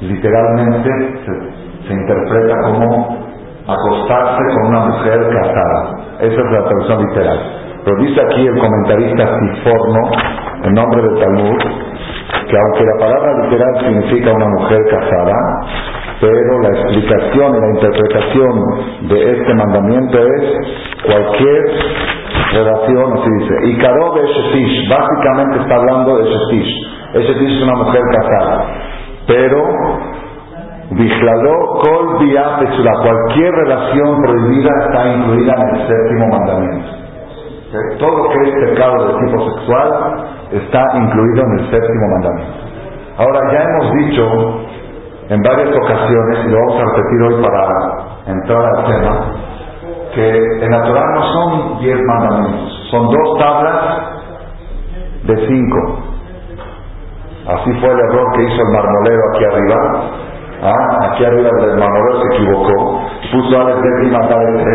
literalmente 0.00 0.90
se, 1.86 1.92
interpreta 1.92 2.54
como 2.64 3.18
acostarse 3.66 4.42
con 4.54 4.66
una 4.68 4.86
mujer 4.86 5.20
casada. 5.28 5.96
Esa 6.20 6.34
es 6.34 6.52
la 6.52 6.64
traducción 6.64 7.06
literal. 7.08 7.40
Pero 7.84 7.96
dice 7.98 8.20
aquí 8.20 8.46
el 8.46 8.58
comentarista 8.58 9.38
Siforno, 9.38 10.10
en 10.64 10.72
nombre 10.74 11.02
del 11.02 11.18
Talmud, 11.20 11.58
que 12.48 12.56
aunque 12.58 12.84
la 12.84 12.98
palabra 12.98 13.44
literal 13.44 13.80
significa 13.80 14.32
una 14.32 14.46
mujer 14.58 14.80
casada, 14.90 15.34
pero 16.20 16.60
la 16.62 16.68
explicación 16.80 17.56
y 17.56 17.60
la 17.60 17.70
interpretación 17.74 19.08
de 19.08 19.38
este 19.38 19.54
mandamiento 19.54 20.18
es 20.18 20.44
cualquier 21.04 21.62
relación, 22.52 23.18
así 23.18 23.30
dice. 23.38 23.54
Y 23.64 23.76
de 23.76 24.26
Shetish, 24.32 24.88
básicamente 24.88 25.58
está 25.60 25.76
hablando 25.76 26.16
de 26.18 26.24
Shetish. 26.24 26.72
Shetish 27.14 27.56
es 27.56 27.62
una 27.62 27.76
mujer 27.76 28.02
casada. 28.12 28.95
Pero, 29.26 29.58
Vigladó 30.90 31.52
Kol 31.82 32.18
Pesura, 32.18 32.92
cualquier 33.02 33.52
relación 33.52 34.16
prohibida 34.22 34.70
está 34.86 35.14
incluida 35.14 35.52
en 35.52 35.68
el 35.74 35.88
séptimo 35.88 36.28
mandamiento. 36.28 36.88
Todo 37.98 38.16
lo 38.18 38.28
que 38.30 38.48
es 38.48 38.70
pecado 38.70 39.08
de 39.08 39.26
tipo 39.26 39.50
sexual 39.50 39.88
está 40.52 40.82
incluido 40.94 41.42
en 41.44 41.58
el 41.58 41.70
séptimo 41.70 42.08
mandamiento. 42.14 42.58
Ahora, 43.18 43.40
ya 43.52 43.62
hemos 43.62 43.92
dicho 43.94 44.60
en 45.28 45.42
varias 45.42 45.76
ocasiones, 45.76 46.38
y 46.46 46.50
lo 46.50 46.58
vamos 46.58 46.76
a 46.76 46.84
repetir 46.84 47.22
hoy 47.22 47.42
para 47.42 47.68
entrar 48.26 48.64
al 48.64 48.84
tema, 48.84 49.34
que 50.14 50.64
en 50.64 50.70
la 50.70 50.82
Torah 50.84 51.14
no 51.14 51.22
son 51.32 51.78
diez 51.80 51.98
mandamientos, 52.00 52.88
son 52.90 53.08
dos 53.08 53.38
tablas 53.38 53.98
de 55.24 55.46
cinco. 55.48 56.15
Así 57.46 57.72
fue 57.80 57.90
el 57.90 58.00
error 58.00 58.32
que 58.34 58.42
hizo 58.42 58.60
el 58.60 58.72
marmolero 58.72 59.22
aquí 59.32 59.44
arriba. 59.44 59.76
¿Ah? 60.62 61.10
Aquí 61.12 61.24
arriba 61.24 61.48
el 61.48 61.78
marmolero 61.78 62.20
se 62.20 62.34
equivocó, 62.34 63.00
puso 63.30 63.60
Alex 63.60 63.80
de 63.82 64.16
Alex 64.16 64.66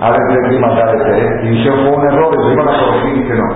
Alex 0.00 0.24
de 0.28 0.64
Alex 0.64 1.42
y 1.42 1.48
dijeron 1.50 1.78
fue 1.84 1.96
un 1.96 2.04
error, 2.04 2.34
y 2.34 2.52
iban 2.52 2.68
a 2.68 2.78
corregir 2.78 3.16
y 3.16 3.28
que 3.28 3.34
no. 3.34 3.48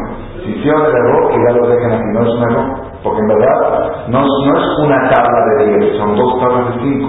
Si 0.45 0.51
hicieron 0.51 0.85
el 0.85 0.93
error, 0.93 1.29
que 1.31 1.37
ya 1.39 1.53
lo 1.57 1.69
dejen 1.69 1.93
aquí, 1.93 2.09
no 2.13 2.23
es 2.23 2.35
un 2.35 2.43
error, 2.43 2.67
porque 3.03 3.21
en 3.21 3.29
verdad 3.29 4.09
no, 4.09 4.21
no 4.21 4.59
es 4.59 4.79
una 4.85 5.09
tabla 5.09 5.45
de 5.47 5.79
diez, 5.79 5.97
son 5.99 6.17
dos 6.17 6.41
tablas 6.41 6.75
de 6.75 6.81
cinco. 6.83 7.09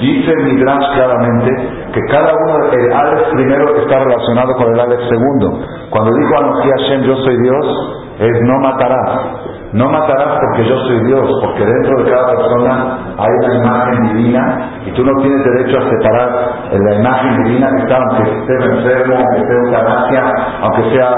Dice 0.00 0.34
Midrash 0.34 0.94
claramente 0.94 1.50
que 1.92 2.00
cada 2.10 2.32
uno, 2.34 2.72
el 2.72 2.92
Alex 2.92 3.22
primero 3.32 3.76
está 3.76 4.00
relacionado 4.00 4.52
con 4.56 4.74
el 4.74 4.80
Alex 4.80 5.00
segundo. 5.08 5.60
Cuando 5.90 6.10
dijo 6.18 6.38
Anoji 6.38 6.68
Hashem, 6.70 7.02
yo 7.02 7.16
soy 7.16 7.36
Dios, 7.40 8.02
es 8.18 8.42
no 8.42 8.58
matarás. 8.60 9.41
No 9.72 9.88
matarás 9.88 10.38
porque 10.38 10.68
yo 10.68 10.76
soy 10.80 11.00
Dios, 11.06 11.30
porque 11.42 11.64
dentro 11.64 12.04
de 12.04 12.10
cada 12.10 12.26
persona 12.26 12.98
hay 13.16 13.30
una 13.42 13.54
imagen 13.56 14.02
divina 14.08 14.70
y 14.84 14.92
tú 14.92 15.02
no 15.02 15.22
tienes 15.22 15.42
derecho 15.44 15.78
a 15.78 15.88
separar 15.88 16.28
la 16.72 16.94
imagen 16.94 17.42
divina 17.44 17.70
que 17.70 17.82
está, 17.82 17.96
aunque 17.96 18.30
esté 18.38 18.52
enfermo, 18.52 19.14
aunque 19.16 19.40
esté 19.40 19.54
eutanasia, 19.64 20.22
aunque 20.60 20.90
sea 20.94 21.10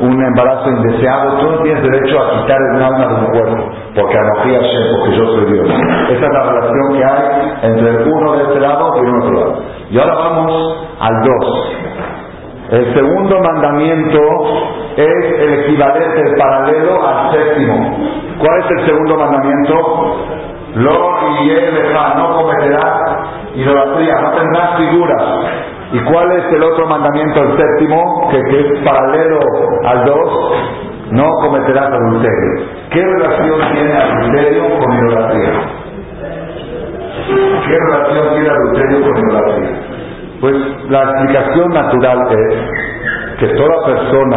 un 0.00 0.24
embarazo 0.24 0.70
indeseado, 0.70 1.38
tú 1.38 1.50
no 1.50 1.58
tienes 1.62 1.82
derecho 1.82 2.18
a 2.18 2.40
quitar 2.40 2.58
el 2.74 2.82
alma 2.82 3.06
de 3.08 3.14
un 3.14 3.26
cuerpo, 3.26 3.72
porque 3.94 4.18
anogía 4.18 4.58
porque 4.96 5.16
yo 5.16 5.26
soy 5.26 5.52
Dios. 5.52 5.68
Esa 6.08 6.26
es 6.26 6.32
la 6.32 6.42
relación 6.44 6.96
que 6.96 7.04
hay 7.04 7.58
entre 7.62 8.10
uno 8.10 8.32
de 8.32 8.42
este 8.44 8.60
lado 8.60 8.92
y 8.96 9.04
de 9.04 9.18
otro 9.18 9.32
lado. 9.32 9.62
Y 9.90 9.98
ahora 9.98 10.14
vamos 10.14 10.76
al 11.00 11.14
dos. 11.22 11.87
El 12.70 12.94
segundo 12.94 13.40
mandamiento 13.40 14.20
es 14.96 15.40
el 15.40 15.54
equivalente, 15.60 16.20
el 16.20 16.34
paralelo 16.36 17.06
al 17.08 17.32
séptimo. 17.32 17.98
¿Cuál 18.40 18.60
es 18.60 18.70
el 18.72 18.86
segundo 18.86 19.16
mandamiento? 19.18 20.16
Lo 20.76 21.18
y 21.44 21.50
no 22.16 22.34
cometerás 22.36 23.02
idolatría, 23.54 24.20
no 24.22 24.30
tendrás 24.32 24.76
figuras. 24.78 25.22
¿Y 25.92 26.00
cuál 26.00 26.32
es 26.32 26.44
el 26.52 26.62
otro 26.64 26.86
mandamiento, 26.88 27.42
el 27.42 27.56
séptimo, 27.58 28.28
que, 28.30 28.42
que 28.44 28.60
es 28.60 28.80
paralelo 28.84 29.40
al 29.86 30.04
dos? 30.04 30.52
No 31.12 31.24
cometerás 31.42 31.90
adulterio. 31.90 32.66
¿Qué 32.90 33.02
relación 33.02 33.60
tiene 33.74 33.92
adulterio 33.94 34.62
con 34.78 34.92
idolatría? 34.98 35.52
¿Qué 37.46 37.76
relación 37.78 38.30
tiene 38.34 38.50
adulterio 38.50 39.02
con 39.02 39.18
idolatría? 39.18 39.97
Pues 40.40 40.54
la 40.88 41.02
explicación 41.02 41.68
natural 41.70 42.18
es 42.30 43.38
que 43.40 43.46
toda 43.56 43.86
persona 43.86 44.36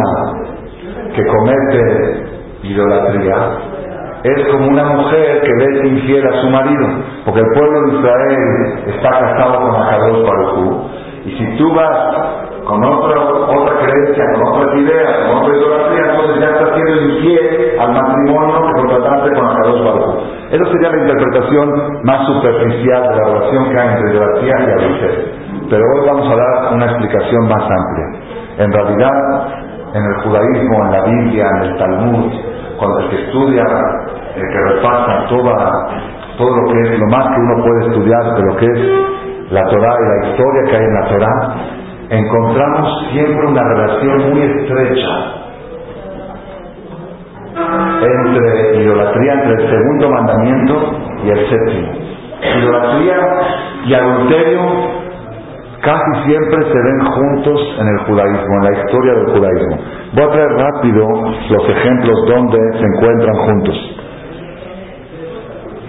que 1.14 1.26
comete 1.26 2.26
idolatría 2.64 3.36
es 4.24 4.48
como 4.48 4.66
una 4.66 4.84
mujer 4.84 5.42
que 5.42 5.50
es 5.50 5.84
infiel 5.84 6.26
a 6.26 6.40
su 6.40 6.50
marido, 6.50 6.86
porque 7.24 7.40
el 7.40 7.46
pueblo 7.54 7.82
de 7.82 7.98
Israel 7.98 8.94
está 8.94 9.10
casado 9.10 9.60
con 9.60 9.82
Akadosh 9.82 10.26
Baruj 10.26 10.90
y 11.24 11.30
si 11.38 11.56
tú 11.56 11.72
vas 11.72 12.16
con 12.64 12.84
otra, 12.84 13.20
otra 13.20 13.74
creencia, 13.84 14.24
con 14.34 14.54
otras 14.54 14.76
ideas, 14.78 15.28
con 15.28 15.36
otra 15.38 15.56
idolatría, 15.56 16.10
entonces 16.10 16.40
ya 16.40 16.50
estás 16.50 16.68
siendo 16.74 17.02
infiel 17.14 17.80
al 17.80 17.92
matrimonio 17.92 18.56
que 18.56 18.80
contrataste 18.80 19.30
con 19.34 19.46
Akadosh 19.46 19.84
Baruj 19.84 20.14
Esa 20.50 20.64
sería 20.72 20.90
la 20.90 20.98
interpretación 20.98 22.00
más 22.02 22.26
superficial 22.26 23.02
de 23.02 23.16
la 23.16 23.24
relación 23.24 23.70
que 23.70 23.78
hay 23.78 23.88
entre 23.88 24.10
idolatría 24.14 24.54
y 24.58 24.82
adulterio. 24.82 25.41
Pero 25.72 25.82
hoy 25.88 26.06
vamos 26.06 26.30
a 26.30 26.36
dar 26.36 26.74
una 26.74 26.84
explicación 26.84 27.48
más 27.48 27.62
amplia. 27.62 28.06
En 28.58 28.70
realidad, 28.70 29.48
en 29.94 30.04
el 30.04 30.14
judaísmo, 30.22 30.84
en 30.84 30.92
la 30.92 31.02
Biblia, 31.02 31.46
en 31.48 31.62
el 31.62 31.78
Talmud, 31.78 32.32
cuando 32.76 33.00
el 33.00 33.08
que 33.08 33.22
estudia, 33.24 33.64
el 34.36 34.42
que 34.52 34.74
repasa 34.74 35.28
toda, 35.30 35.88
todo 36.36 36.54
lo 36.54 36.72
que 36.74 36.78
es, 36.78 36.98
lo 37.00 37.06
más 37.06 37.24
que 37.24 37.40
uno 37.40 37.64
puede 37.64 37.86
estudiar 37.86 38.34
de 38.34 38.42
lo 38.42 38.56
que 38.58 38.66
es 38.66 39.50
la 39.50 39.66
Torah 39.70 39.96
y 39.96 40.08
la 40.08 40.28
historia 40.28 40.62
que 40.68 40.76
hay 40.76 40.84
en 40.84 40.94
la 40.94 41.08
Torah, 41.08 41.54
encontramos 42.10 43.06
siempre 43.12 43.46
una 43.46 43.62
relación 43.62 44.30
muy 44.30 44.42
estrecha 44.42 45.08
entre 48.02 48.82
idolatría, 48.82 49.32
entre 49.32 49.54
el 49.54 49.70
segundo 49.70 50.10
mandamiento 50.10 51.00
y 51.24 51.30
el 51.30 51.48
séptimo. 51.48 51.92
Idolatría 52.60 53.16
y 53.86 53.94
adulterio 53.94 55.01
casi 55.82 56.30
siempre 56.30 56.62
se 56.62 56.78
ven 56.78 57.04
juntos 57.06 57.60
en 57.80 57.88
el 57.88 57.98
judaísmo, 58.06 58.54
en 58.54 58.64
la 58.64 58.78
historia 58.78 59.14
del 59.14 59.26
judaísmo. 59.34 59.76
Voy 60.14 60.24
a 60.24 60.30
traer 60.30 60.52
rápido 60.52 61.06
los 61.50 61.68
ejemplos 61.68 62.26
donde 62.28 62.58
se 62.78 62.84
encuentran 62.86 63.36
juntos. 63.36 63.98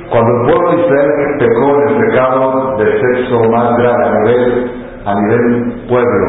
Cuando 0.10 0.32
el 0.32 0.46
pueblo 0.46 0.72
de 0.72 0.82
Israel 0.82 1.10
pecó 1.40 1.76
en 1.76 1.90
el 1.90 2.08
pecado 2.08 2.78
del 2.78 3.02
sexo 3.02 3.50
más 3.50 3.78
grave 3.78 4.06
a 4.06 4.20
nivel, 4.20 4.72
a 5.06 5.16
nivel 5.16 5.88
pueblo, 5.88 6.28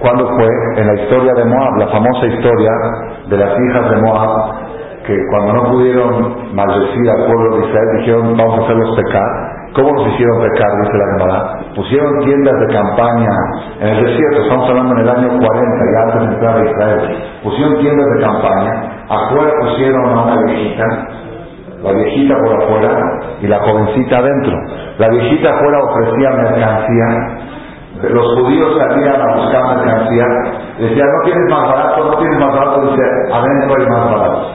¿cuándo 0.00 0.28
fue? 0.36 0.48
En 0.76 0.86
la 0.86 1.02
historia 1.02 1.32
de 1.34 1.44
Moab, 1.44 1.76
la 1.78 1.88
famosa 1.88 2.26
historia 2.26 2.70
de 3.28 3.36
las 3.36 3.50
hijas 3.50 3.90
de 3.90 3.96
Moab, 4.02 4.66
que 5.06 5.16
cuando 5.30 5.52
no 5.52 5.70
pudieron 5.70 6.54
maldecir 6.54 7.10
al 7.10 7.26
pueblo 7.26 7.56
de 7.56 7.66
Israel 7.66 7.88
dijeron 7.98 8.36
vamos 8.36 8.58
a 8.58 8.64
hacerlos 8.64 8.96
pecar. 8.96 9.55
¿Cómo 9.76 9.92
los 9.92 10.08
hicieron 10.08 10.40
pecar? 10.40 10.70
Dice 10.80 10.96
la 10.96 11.06
Gemara. 11.12 11.38
Pusieron 11.76 12.24
tiendas 12.24 12.54
de 12.60 12.74
campaña 12.74 13.28
en 13.80 13.88
el 13.88 14.04
desierto, 14.06 14.40
estamos 14.40 14.70
hablando 14.70 14.92
en 14.94 15.00
el 15.00 15.08
año 15.10 15.28
40, 15.28 15.44
ya 15.44 16.00
antes 16.00 16.20
de 16.20 16.34
entrar 16.34 16.56
a 16.56 16.64
Israel. 16.64 17.24
Pusieron 17.42 17.78
tiendas 17.80 18.06
de 18.16 18.24
campaña, 18.24 18.72
afuera 19.10 19.52
pusieron 19.60 20.04
a 20.08 20.22
una 20.22 20.42
viejita, 20.46 20.84
la 21.82 21.92
viejita 21.92 22.34
por 22.38 22.62
afuera 22.62 22.90
y 23.42 23.46
la 23.48 23.58
jovencita 23.58 24.16
adentro. 24.16 24.56
La 24.96 25.08
viejita 25.10 25.50
afuera 25.50 25.78
ofrecía 25.84 26.30
mercancía, 26.30 27.08
los 28.08 28.26
judíos 28.34 28.78
salían 28.78 29.20
a 29.20 29.36
buscar 29.36 29.76
mercancía, 29.76 30.24
decían, 30.78 31.06
no 31.06 31.24
tienes 31.24 31.52
más 31.52 31.68
barato, 31.68 32.04
no 32.04 32.16
tienes 32.16 32.40
más 32.40 32.54
barato, 32.54 32.80
dice, 32.80 33.02
adentro 33.30 33.74
hay 33.78 33.86
más 33.90 34.10
barato. 34.10 34.46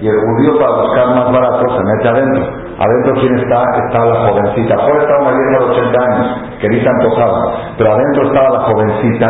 Y 0.00 0.06
el 0.06 0.16
judío 0.16 0.58
para 0.60 0.80
buscar 0.80 1.06
más 1.08 1.32
barato 1.32 1.76
se 1.76 1.82
mete 1.82 2.08
adentro. 2.08 2.59
Adentro 2.80 3.12
quién 3.20 3.38
está? 3.38 3.62
Está 3.84 4.06
la 4.06 4.28
jovencita. 4.30 4.74
Afuera 4.74 5.02
está 5.02 5.18
una 5.20 5.30
vieja 5.32 5.58
de 5.58 5.64
80 5.70 6.02
años, 6.02 6.26
que 6.60 6.68
ni 6.70 6.80
se 6.80 6.88
antojaba. 6.88 7.52
Pero 7.76 7.92
adentro 7.92 8.26
estaba 8.26 8.48
la 8.48 8.60
jovencita, 8.60 9.28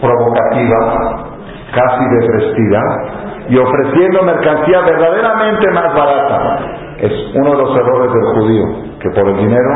provocativa, 0.00 1.26
casi 1.74 2.04
desvestida, 2.20 2.80
y 3.48 3.58
ofreciendo 3.58 4.22
mercancía 4.22 4.80
verdaderamente 4.80 5.70
más 5.72 5.92
barata. 5.92 6.58
Es 6.98 7.12
uno 7.34 7.50
de 7.50 7.58
los 7.58 7.76
errores 7.76 8.12
del 8.12 8.34
judío, 8.34 8.64
que 9.00 9.10
por 9.10 9.28
el 9.28 9.36
dinero 9.38 9.70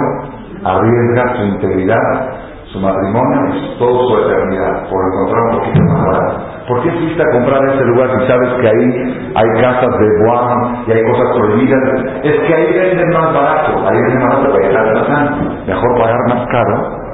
arriesga 0.64 1.36
su 1.36 1.42
integridad, 1.46 2.30
su 2.66 2.78
matrimonio 2.78 3.56
y 3.56 3.78
toda 3.80 4.06
su 4.06 4.28
eternidad, 4.28 4.88
por 4.88 5.00
encontrar 5.06 5.42
un 5.42 5.58
poquito 5.58 5.82
más 5.82 6.06
barato. 6.06 6.49
¿Por 6.70 6.82
qué 6.84 6.90
fuiste 6.92 7.20
a 7.20 7.26
comprar 7.32 7.58
ese 7.74 7.84
lugar 7.84 8.08
si 8.14 8.26
sabes 8.28 8.48
que 8.60 8.68
ahí 8.68 9.32
hay 9.34 9.60
casas 9.60 9.90
de 9.90 10.06
guam 10.22 10.84
y 10.86 10.92
hay 10.92 11.02
cosas 11.02 11.36
prohibidas? 11.36 11.82
Es 12.22 12.40
que 12.46 12.54
ahí 12.54 12.78
venden 12.78 13.08
más 13.10 13.34
barato, 13.34 13.72
ahí 13.88 13.98
venden 13.98 14.22
más 14.22 14.36
barato 14.38 14.54
para 14.54 15.00
estar 15.00 15.66
Mejor 15.66 15.98
pagar 15.98 16.20
más 16.28 16.46
caro 16.46 17.10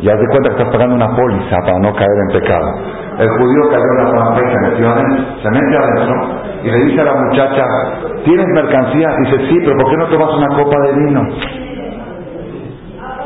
y 0.00 0.08
haz 0.08 0.20
de 0.20 0.26
cuenta 0.28 0.50
que 0.50 0.56
estás 0.56 0.72
pagando 0.72 0.94
una 0.94 1.16
póliza 1.16 1.56
para 1.66 1.78
no 1.80 1.92
caer 1.96 2.16
en 2.28 2.40
pecado. 2.40 2.68
El 3.18 3.28
judío 3.28 3.70
cayó 3.70 3.90
en 3.90 4.04
la 4.04 4.10
trampa 4.12 4.38
y 4.38 4.52
se 4.52 4.60
metió 4.70 4.94
se 5.42 5.50
mete 5.50 5.76
adentro 5.76 6.14
y 6.62 6.70
le 6.70 6.78
dice 6.84 7.00
a 7.00 7.04
la 7.06 7.14
muchacha, 7.14 7.64
¿tienes 8.24 8.46
mercancía? 8.54 9.08
Dice, 9.24 9.36
sí, 9.48 9.58
pero 9.64 9.76
¿por 9.78 9.90
qué 9.90 9.96
no 9.96 10.06
tomas 10.06 10.30
una 10.36 10.48
copa 10.62 10.76
de 10.86 10.92
vino? 10.92 11.22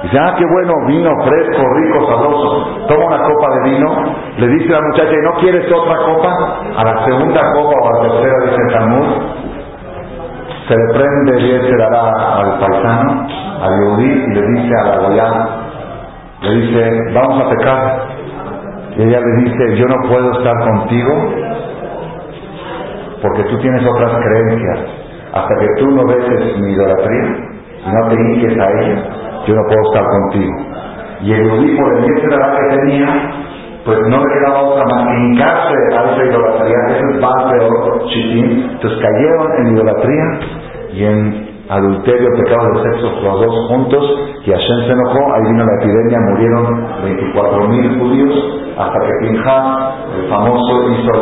Dice, 0.02 0.18
ah, 0.18 0.34
qué 0.38 0.44
bueno, 0.46 0.72
vino 0.86 1.10
fresco, 1.24 1.62
rico, 1.74 2.06
sabroso. 2.08 2.86
Toma 2.88 3.04
una 3.06 3.18
copa 3.18 3.54
de 3.54 3.70
vino. 3.70 4.14
Le 4.38 4.48
dice 4.48 4.72
a 4.72 4.80
la 4.80 4.86
muchacha, 4.88 5.12
¿y 5.12 5.22
no 5.22 5.34
quieres 5.40 5.72
otra 5.72 5.96
copa? 5.96 6.60
A 6.76 6.84
la 6.84 7.04
segunda 7.04 7.52
copa 7.52 7.74
o 7.82 7.86
a 7.86 7.92
la 7.92 8.08
tercera, 8.08 8.36
dice 8.44 8.72
Talmud, 8.72 9.06
se 10.68 10.74
le 10.74 10.94
prende 10.94 11.76
dará 11.76 12.38
al 12.38 12.58
paisano, 12.60 13.26
al 13.60 13.80
yudí, 13.80 14.10
y 14.10 14.34
le 14.34 14.42
dice 14.54 14.74
a 14.74 14.84
la 14.84 14.98
goyana, 14.98 15.48
le 16.42 16.54
dice, 16.54 17.12
vamos 17.12 17.44
a 17.44 17.50
pecar. 17.50 18.02
Y 18.96 19.02
ella 19.02 19.20
le 19.20 19.44
dice, 19.44 19.76
yo 19.76 19.86
no 19.86 20.08
puedo 20.08 20.32
estar 20.32 20.54
contigo 20.60 21.12
porque 23.22 23.42
tú 23.44 23.58
tienes 23.58 23.86
otras 23.86 24.12
creencias. 24.12 24.78
Hasta 25.32 25.54
que 25.58 25.66
tú 25.78 25.90
no 25.90 26.06
beses 26.06 26.58
mi 26.58 26.72
idolatría 26.72 27.50
no 27.86 28.08
te 28.08 28.14
hinques 28.14 28.58
a 28.58 28.70
ella, 28.80 29.02
yo 29.46 29.54
no 29.54 29.62
puedo 29.68 29.82
estar 29.92 30.04
contigo. 30.04 30.52
Y 31.22 31.32
el 31.32 31.76
por 31.76 31.98
el 31.98 32.04
edad 32.04 32.56
que 32.56 32.76
tenía, 32.76 33.08
pues 33.84 33.98
no 34.08 34.18
le 34.18 34.34
quedaba 34.34 34.62
otra 34.62 34.84
más 34.84 35.06
que 35.06 35.14
hincarse 35.20 35.74
a 35.96 36.12
esa 36.12 36.24
idolatría. 36.24 36.78
Eso 36.88 37.10
es 37.10 37.20
más 37.20 38.08
chitín. 38.08 38.68
Entonces 38.72 38.98
cayeron 39.00 39.46
en 39.58 39.74
idolatría 39.74 40.24
y 40.92 41.04
en 41.04 41.50
adulterio, 41.70 42.28
pecado 42.36 42.66
del 42.74 42.82
sexo, 42.82 43.20
los 43.22 43.40
dos 43.40 43.68
juntos, 43.68 44.02
y 44.44 44.50
Hashem 44.50 44.86
se 44.86 44.92
enojó, 44.92 45.34
ahí 45.34 45.42
vino 45.52 45.64
la 45.64 45.74
epidemia, 45.78 46.18
murieron 46.30 46.66
24.000 47.04 48.00
judíos, 48.00 48.34
hasta 48.76 48.98
que 48.98 49.12
Pinhas, 49.20 49.94
el 50.18 50.28
famoso, 50.28 50.90
hizo 50.90 51.12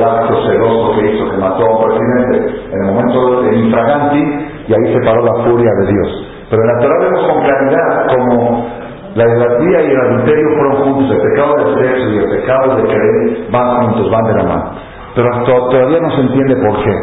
celoso 0.47 0.93
que 0.95 1.13
hizo, 1.13 1.31
que 1.31 1.37
mató 1.37 1.65
a 1.67 1.77
un 1.77 1.85
presidente 1.85 2.65
en 2.73 2.81
el 2.81 2.95
momento 2.95 3.43
del 3.43 3.65
infraganti, 3.65 4.23
y 4.69 4.73
ahí 4.73 4.95
se 4.95 5.01
paró 5.05 5.23
la 5.23 5.45
furia 5.45 5.71
de 5.83 5.93
Dios. 5.93 6.28
Pero 6.51 6.63
en 6.63 6.69
la 6.69 6.79
Torah 6.81 6.99
vemos 7.01 7.27
con 7.29 7.43
claridad 7.45 8.07
como 8.09 8.67
la 9.15 9.25
idolatría 9.25 9.83
y 9.83 9.91
el 9.91 10.01
adulterio 10.01 10.49
fueron 10.57 10.77
juntos, 10.85 11.17
el 11.17 11.23
pecado 11.23 11.55
del 11.57 11.75
sexo 11.75 12.11
y 12.11 12.19
el 12.19 12.31
pecado 12.41 12.77
de 12.77 12.83
querer 12.85 13.51
van 13.51 13.83
juntos, 13.83 14.11
van 14.11 14.25
de 14.25 14.35
la 14.35 14.45
mano. 14.45 14.71
Pero 15.15 15.29
todavía 15.45 16.01
no 16.01 16.11
se 16.11 16.21
entiende 16.21 16.57
por 16.57 16.85
qué. 16.85 16.95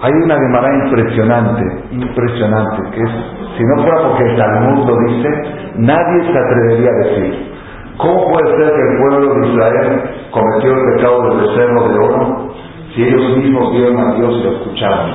Hay 0.00 0.12
una 0.12 0.36
Gemara 0.36 0.68
impresionante, 0.84 1.62
impresionante, 1.90 2.90
que 2.94 3.02
es, 3.02 3.10
si 3.56 3.64
no 3.64 3.82
fuera 3.82 4.02
porque 4.02 4.24
el 4.30 4.36
Talmud 4.36 4.86
lo 4.86 4.96
dice, 5.08 5.28
nadie 5.76 6.32
se 6.32 6.38
atrevería 6.38 6.88
a 6.88 7.08
decir. 7.08 7.58
¿Cómo 7.96 8.30
puede 8.30 8.46
ser 8.46 8.72
que 8.74 8.80
el 8.80 8.98
pueblo 8.98 9.34
de 9.34 9.48
Israel 9.48 10.02
cometió 10.30 10.72
el 10.72 10.94
pecado 10.94 11.22
del 11.22 11.40
becerro 11.40 11.88
de 11.88 11.98
oro 11.98 12.54
si 12.94 13.02
ellos 13.02 13.38
mismos 13.38 13.72
vieron 13.72 13.98
a 13.98 14.14
Dios 14.14 14.34
y 14.38 14.44
lo 14.44 14.52
escucharon? 14.52 15.10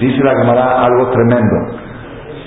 Dice 0.00 0.22
la 0.22 0.36
Gemara 0.36 0.84
algo 0.84 1.10
tremendo. 1.10 1.87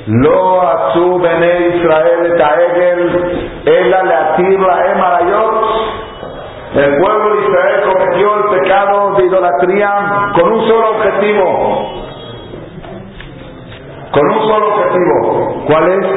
Lo 0.07 0.61
azu 0.61 1.19
bene 1.19 1.75
Israel 1.75 2.35
taegel 2.37 3.61
ela 3.65 4.03
leatir 4.03 4.59
la 4.59 4.81
el 6.73 7.01
pueblo 7.01 7.35
de 7.35 7.41
Israel 7.41 7.81
cometió 7.83 8.37
el 8.37 8.59
pecado 8.61 9.15
de 9.15 9.25
idolatría 9.25 10.31
con 10.33 10.53
un 10.53 10.67
solo 10.67 10.89
objetivo. 10.91 11.91
Con 14.11 14.25
un 14.25 14.47
solo 14.47 14.67
objetivo. 14.67 15.65
¿Cuál 15.67 15.89
es? 15.89 16.07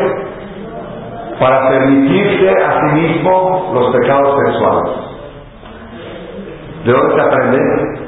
Para 1.41 1.69
permitirse 1.69 2.51
a 2.51 2.81
sí 2.81 3.01
mismo 3.01 3.73
los 3.75 3.97
pecados 3.97 4.37
sexuales. 4.47 4.93
¿De 6.85 6.93
dónde 6.93 7.15
se 7.15 7.21
aprende? 7.21 7.59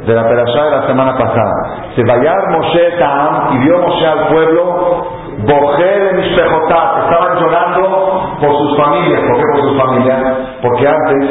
De 0.06 0.14
la 0.14 0.28
perashá 0.28 0.64
de 0.66 0.70
la 0.70 0.86
semana 0.86 1.18
pasada. 1.18 1.90
Se 1.96 2.04
vayar 2.04 2.50
Moshe 2.50 2.90
Taam 2.98 3.56
y 3.56 3.58
vio 3.64 3.78
Moshe 3.80 4.06
al 4.06 4.28
pueblo, 4.28 5.06
Bojé 5.38 5.84
de 5.84 6.12
Mishpejotat, 6.14 7.04
estaban 7.04 7.38
llorando 7.38 8.36
por 8.40 8.56
sus 8.56 8.76
familias. 8.78 9.20
¿Por 9.20 9.36
qué 9.36 9.44
por 9.52 9.60
sus 9.68 9.78
familias? 9.82 10.18
Porque 10.62 10.88
antes 10.88 11.30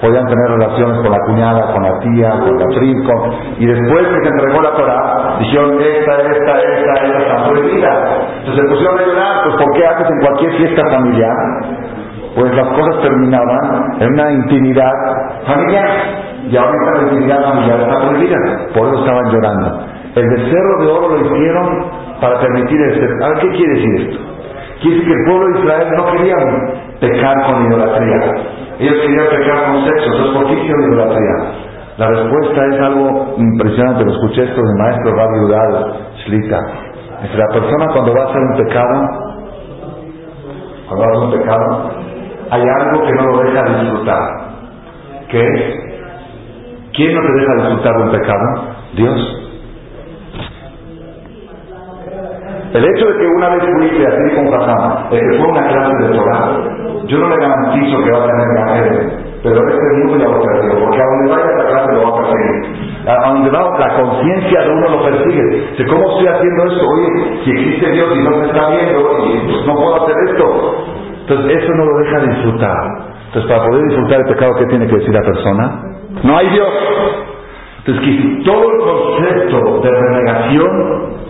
podían 0.00 0.26
tener 0.26 0.50
relaciones 0.58 0.98
con 0.98 1.10
la 1.10 1.18
cuñada, 1.26 1.72
con 1.72 1.82
la 1.82 1.98
tía, 2.00 2.30
con 2.40 2.58
la 2.58 2.66
prima, 2.66 3.14
y 3.58 3.66
después 3.66 4.06
que 4.08 4.20
se 4.22 4.28
entregó 4.28 4.60
la 4.60 4.74
Torah, 4.74 5.36
dijeron, 5.38 5.78
esta, 5.80 6.12
esta, 6.22 6.58
esta, 6.58 6.92
esta 7.04 7.18
está 7.18 7.48
prohibida. 7.48 7.90
Entonces 8.40 8.64
se 8.64 8.68
pusieron 8.68 8.98
a 8.98 9.02
llorar, 9.06 9.44
pues 9.44 9.56
¿por 9.56 9.72
qué 9.74 9.86
haces 9.86 10.06
en 10.10 10.20
cualquier 10.20 10.52
fiesta 10.56 10.82
familiar? 10.90 11.36
Pues 12.34 12.54
las 12.56 12.66
cosas 12.68 13.02
terminaban 13.02 13.96
en 14.00 14.12
una 14.12 14.32
intimidad 14.32 14.92
familiar, 15.46 15.88
y 16.48 16.56
ahora 16.56 16.72
esta 16.72 17.02
intimidad 17.04 17.42
familiar 17.42 17.80
está 17.80 18.00
prohibida, 18.00 18.36
por 18.74 18.88
eso 18.88 18.98
estaban 18.98 19.30
llorando. 19.30 19.86
El 20.14 20.28
becerro 20.28 20.78
de 20.80 20.86
oro 20.90 21.08
lo 21.08 21.20
hicieron 21.24 22.01
para 22.22 22.38
permitir 22.38 22.80
este. 22.80 23.04
A 23.04 23.40
¿qué 23.40 23.48
quiere 23.48 23.74
decir 23.74 24.00
esto? 24.00 24.18
Quiere 24.80 24.96
decir 24.96 25.04
que 25.04 25.12
el 25.12 25.24
pueblo 25.26 25.46
de 25.48 25.60
Israel 25.60 25.88
no 25.96 26.06
quería 26.12 26.36
pecar 27.00 27.36
con 27.46 27.66
idolatría. 27.66 28.18
Ellos 28.78 28.94
querían 29.02 29.26
pecar 29.28 29.66
con 29.66 29.84
sexo, 29.84 30.06
entonces 30.06 30.34
¿por 30.36 30.46
qué 30.46 30.52
hicieron 30.54 30.92
idolatría? 30.92 31.36
La 31.98 32.06
respuesta 32.08 32.66
es 32.66 32.80
algo 32.80 33.34
impresionante, 33.38 34.04
lo 34.04 34.12
escuché 34.12 34.44
esto 34.44 34.62
del 34.62 34.76
maestro 34.78 35.14
Rabbi 35.16 35.38
Udal 35.46 35.94
Shlita. 36.24 36.60
Es 37.24 37.34
la 37.36 37.46
persona 37.48 37.86
cuando 37.92 38.14
va 38.14 38.22
a 38.22 38.28
hacer 38.28 38.40
un 38.40 38.56
pecado, 38.56 38.94
cuando 40.88 41.04
va 41.04 41.06
a 41.06 41.10
hacer 41.10 41.24
un 41.24 41.42
pecado, 41.42 41.90
hay 42.50 42.62
algo 42.62 43.02
que 43.02 43.12
no 43.14 43.26
lo 43.26 43.38
deja 43.42 43.82
disfrutar. 43.82 44.22
¿Qué 45.28 45.40
es? 45.40 45.74
¿Quién 46.94 47.14
no 47.14 47.20
te 47.20 47.32
deja 47.32 47.54
disfrutar 47.56 47.96
de 47.96 48.02
un 48.02 48.10
pecado? 48.10 48.46
Dios. 48.94 49.41
El 52.72 52.84
hecho 52.84 53.06
de 53.06 53.18
que 53.18 53.26
una 53.26 53.48
vez 53.50 53.62
fuiste 53.78 54.06
así 54.06 54.34
con 54.34 54.50
Jajam, 54.50 55.10
de 55.10 55.20
que 55.20 55.38
fue 55.38 55.46
una 55.46 55.66
clase 55.68 55.94
de 56.02 56.16
Torah, 56.16 57.04
yo 57.06 57.18
no 57.18 57.28
le 57.28 57.36
garantizo 57.36 58.02
que 58.02 58.10
va 58.10 58.24
a 58.24 58.26
tener 58.26 58.48
ganas 58.56 59.22
pero 59.42 59.58
este 59.68 59.96
mundo 59.98 60.18
ya 60.18 60.28
lo 60.28 60.40
perdió, 60.40 60.78
porque 60.78 61.02
a 61.02 61.04
donde 61.04 61.32
vaya 61.32 61.50
esta 61.50 61.66
clase 61.66 61.92
lo 61.94 62.02
va 62.02 62.08
a 62.08 62.22
perseguir. 62.22 63.08
A 63.08 63.28
donde 63.28 63.50
va 63.50 63.78
la 63.78 64.00
conciencia 64.00 64.60
de 64.62 64.70
uno 64.70 64.88
lo 64.88 65.02
persigue. 65.02 65.86
¿Cómo 65.90 66.10
estoy 66.10 66.26
haciendo 66.28 66.64
esto? 66.64 66.86
Oye, 66.86 67.40
si 67.44 67.50
existe 67.50 67.90
Dios 67.90 68.08
y 68.14 68.22
no 68.22 68.30
me 68.36 68.46
está 68.46 68.70
viendo, 68.70 69.00
y 69.26 69.38
pues 69.48 69.66
no 69.66 69.74
puedo 69.74 70.04
hacer 70.04 70.16
esto. 70.28 70.86
Entonces 71.22 71.62
eso 71.62 71.72
no 71.74 71.84
lo 71.84 71.98
deja 71.98 72.18
disfrutar. 72.20 72.76
Entonces 73.26 73.50
para 73.50 73.66
poder 73.66 73.82
disfrutar 73.88 74.20
el 74.20 74.26
pecado, 74.26 74.52
¿qué 74.58 74.66
tiene 74.66 74.86
que 74.86 74.96
decir 74.96 75.12
la 75.12 75.22
persona? 75.22 75.82
No 76.22 76.36
hay 76.38 76.48
Dios. 76.50 76.68
Entonces 77.78 78.04
que 78.04 78.44
todo 78.44 78.70
el 78.70 78.78
concepto 78.78 79.80
de 79.80 79.90
renegación 79.90 81.21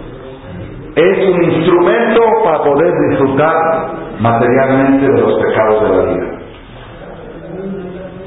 es 0.94 1.28
un 1.28 1.42
instrumento 1.42 2.20
para 2.44 2.62
poder 2.62 2.92
disfrutar 3.08 3.92
materialmente 4.20 5.10
de 5.10 5.20
los 5.20 5.38
pecados 5.40 5.82
de 5.82 5.96
la 5.96 6.04
vida. 6.12 6.38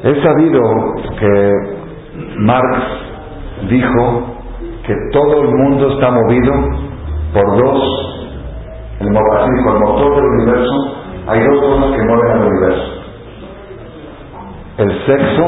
He 0.04 0.22
sabido 0.22 0.62
que 1.20 1.52
Marx 2.38 2.78
dijo 3.70 4.24
que 4.86 4.96
todo 5.12 5.42
el 5.44 5.50
mundo 5.50 5.90
está 5.90 6.12
movido 6.12 6.54
por 7.34 7.58
dos, 7.58 8.16
el, 9.00 9.08
el 9.08 9.80
motor 9.80 10.16
del 10.16 10.26
universo, 10.26 10.96
hay 11.28 11.40
dos 11.44 11.60
cosas 11.60 11.96
que 11.96 12.04
mueven 12.04 12.32
al 12.32 12.48
universo. 12.48 12.92
El 14.78 15.06
sexo 15.06 15.46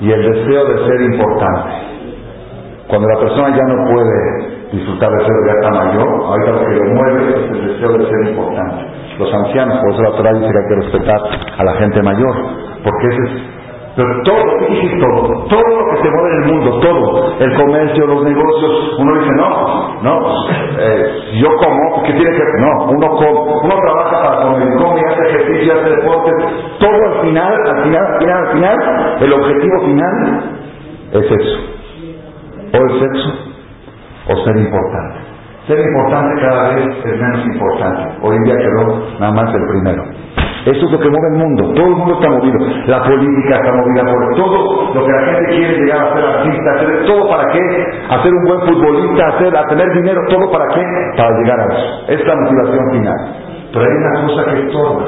y 0.00 0.10
el 0.10 0.22
deseo 0.32 0.64
de 0.66 0.86
ser 0.86 1.00
importante. 1.02 1.70
Cuando 2.88 3.08
la 3.08 3.20
persona 3.20 3.48
ya 3.56 3.62
no 3.64 3.90
puede 3.90 4.43
disfrutar 4.76 5.10
de 5.10 5.24
ser 5.24 5.34
gata 5.46 5.70
mayor, 5.70 6.08
ahorita 6.08 6.50
lo 6.52 6.60
que 6.60 6.74
lo 6.74 6.94
mueve 6.94 7.30
es 7.30 7.50
el 7.50 7.66
deseo 7.68 7.92
de 7.98 8.06
ser 8.06 8.28
importante. 8.28 8.84
Los 9.18 9.32
ancianos, 9.32 9.78
por 9.78 9.92
eso 9.92 10.02
la 10.02 10.16
Torah 10.16 10.32
dice 10.32 10.50
que 10.50 10.58
hay 10.58 10.68
que 10.68 10.86
respetar 10.86 11.20
a 11.58 11.64
la 11.64 11.72
gente 11.74 12.02
mayor, 12.02 12.34
porque 12.82 13.06
ese 13.08 13.22
es 13.22 13.64
pero 13.96 14.08
todo, 14.24 14.42
todo, 14.98 15.44
todo 15.46 15.68
lo 15.78 15.90
que 15.90 16.02
se 16.02 16.10
mueve 16.10 16.30
en 16.30 16.42
el 16.42 16.52
mundo, 16.52 16.80
todo, 16.80 17.32
el 17.38 17.54
comercio, 17.54 18.06
los 18.06 18.24
negocios, 18.24 18.96
uno 18.98 19.20
dice, 19.20 19.30
no, 19.36 20.02
no, 20.02 20.44
eh, 20.80 21.40
yo 21.40 21.48
como, 21.56 22.02
¿qué 22.02 22.12
tiene 22.14 22.30
que 22.30 22.42
No, 22.60 22.90
uno 22.90 23.06
uno 23.62 23.74
trabaja 23.86 24.22
para 24.22 24.42
comer, 24.42 24.68
come, 24.78 25.00
hace 25.00 25.26
ejercicio, 25.28 25.74
hace 25.74 25.90
deporte, 25.90 26.30
todo 26.80 27.12
al 27.12 27.20
final, 27.20 27.54
al 27.54 27.84
final, 27.84 28.04
al 28.04 28.18
final, 28.18 28.38
al 28.38 28.52
final, 28.52 28.76
el 29.20 29.32
objetivo 29.32 29.80
final 29.84 30.42
es 31.12 31.30
eso, 31.30 31.58
o 32.72 32.76
el 32.76 33.00
sexo, 33.00 33.53
o 34.28 34.44
ser 34.44 34.56
importante. 34.56 35.18
Ser 35.66 35.78
importante 35.80 36.42
cada 36.42 36.74
vez 36.74 36.86
es 37.04 37.20
menos 37.20 37.46
importante. 37.46 38.18
Hoy 38.20 38.36
en 38.36 38.42
día 38.44 38.56
quedó 38.58 39.00
nada 39.18 39.32
más 39.32 39.54
el 39.54 39.66
primero. 39.66 40.04
Eso 40.64 40.80
es 40.86 40.92
lo 40.92 40.98
que 40.98 41.08
mueve 41.08 41.28
el 41.32 41.38
mundo. 41.40 41.72
Todo 41.74 41.86
el 41.86 41.96
mundo 41.96 42.14
está 42.14 42.30
movido. 42.30 42.58
La 42.86 43.02
política 43.02 43.56
está 43.56 43.72
movida 43.72 44.04
por 44.04 44.34
todo 44.34 44.94
lo 44.94 45.04
que 45.04 45.12
la 45.12 45.20
gente 45.24 45.56
quiere 45.56 45.78
llegar 45.78 46.00
a 46.00 46.14
ser 46.14 46.24
artista, 46.24 46.70
hacer 46.74 47.06
todo 47.06 47.28
para 47.28 47.52
qué? 47.52 47.60
Hacer 48.08 48.32
un 48.32 48.44
buen 48.44 48.60
futbolista, 48.60 49.28
hacer, 49.28 49.56
a 49.56 49.66
tener 49.66 49.92
dinero, 49.92 50.20
todo 50.28 50.50
para 50.50 50.66
qué? 50.74 50.84
Para 51.16 51.30
llegar 51.38 51.60
a 51.60 51.64
eso. 51.66 52.12
Es 52.12 52.26
la 52.26 52.34
motivación 52.36 52.90
final. 52.92 53.18
Pero 53.72 53.84
hay 53.84 53.96
una 53.96 54.26
cosa 54.26 54.44
que 54.44 54.60
es 54.60 54.72
toda, 54.72 55.04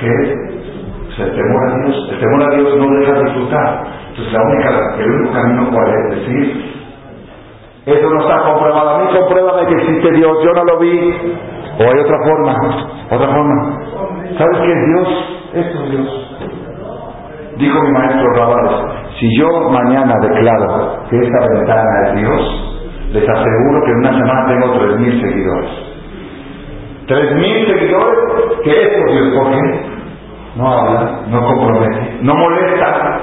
que 0.00 0.06
es 0.06 1.20
el 1.20 1.34
temor 1.34 1.68
a 1.68 1.76
Dios. 1.84 2.08
El 2.12 2.20
temor 2.20 2.42
a 2.42 2.56
Dios 2.56 2.76
no 2.76 3.00
deja 3.00 3.12
de 3.12 3.24
disfrutar. 3.24 3.84
Entonces 4.08 4.32
la 4.32 4.42
única, 4.42 4.96
el 4.98 5.10
único 5.10 5.32
camino 5.32 5.70
cuál 5.72 5.88
es 5.88 6.10
decir, 6.16 6.73
eso 7.86 8.08
no 8.10 8.20
está 8.20 8.42
comprobado. 8.42 8.90
A 8.90 8.98
mí 8.98 9.04
compruébame 9.16 9.66
que 9.66 9.74
existe 9.74 10.10
Dios, 10.12 10.38
yo 10.42 10.52
no 10.52 10.64
lo 10.64 10.78
vi. 10.78 11.14
O 11.78 11.82
hay 11.82 12.00
otra 12.00 12.18
forma, 12.24 12.56
otra 13.10 13.28
forma. 13.28 13.80
¿Sabes 14.38 14.58
qué 14.58 14.72
es 14.72 14.86
Dios? 14.86 15.08
Esto 15.54 15.84
es 15.84 15.90
Dios. 15.90 16.30
Dijo 17.56 17.82
mi 17.82 17.92
maestro 17.92 18.32
Rabales, 18.34 18.72
si 19.20 19.28
yo 19.38 19.48
mañana 19.70 20.14
declaro 20.20 20.98
que 21.08 21.16
esta 21.16 21.46
ventana 21.52 21.90
es 22.06 22.16
Dios, 22.16 22.74
les 23.12 23.28
aseguro 23.28 23.84
que 23.84 23.90
en 23.92 23.98
una 23.98 24.18
semana 24.18 24.46
tengo 24.48 24.78
tres 24.78 24.98
mil 24.98 25.20
seguidores. 25.20 25.70
Tres 27.06 27.32
mil 27.36 27.66
seguidores, 27.66 28.18
que 28.64 28.82
esto 28.82 29.06
es 29.06 29.12
Dios, 29.12 29.34
¿por 29.38 29.50
qué? 29.52 29.94
No 30.56 30.72
habla, 30.72 31.20
no 31.28 31.44
compromete, 31.44 32.18
no 32.22 32.34
molesta. 32.34 33.20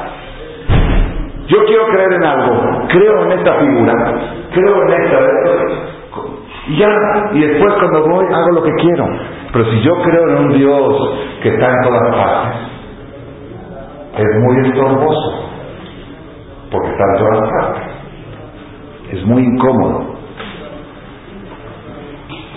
Yo 1.52 1.58
quiero 1.66 1.86
creer 1.88 2.14
en 2.14 2.24
algo, 2.24 2.88
creo 2.88 3.26
en 3.26 3.32
esta 3.34 3.54
figura, 3.56 3.94
creo 4.54 4.84
en 4.84 5.04
esta, 5.04 5.18
y 6.68 6.78
ya, 6.78 6.88
y 7.34 7.40
después 7.42 7.74
cuando 7.74 8.08
voy 8.08 8.26
hago 8.34 8.52
lo 8.54 8.64
que 8.64 8.72
quiero. 8.76 9.06
Pero 9.52 9.66
si 9.66 9.82
yo 9.82 9.94
creo 10.02 10.30
en 10.30 10.38
un 10.46 10.54
Dios 10.54 11.14
que 11.44 11.50
está 11.50 11.68
en 11.72 11.82
todas 11.84 12.16
partes, 12.16 12.62
es 14.16 14.40
muy 14.40 14.70
estorboso, 14.70 15.50
porque 16.72 16.90
está 16.90 17.04
en 17.04 17.18
todas 17.18 17.50
partes. 17.50 17.84
Es 19.12 19.26
muy 19.26 19.44
incómodo. 19.44 20.16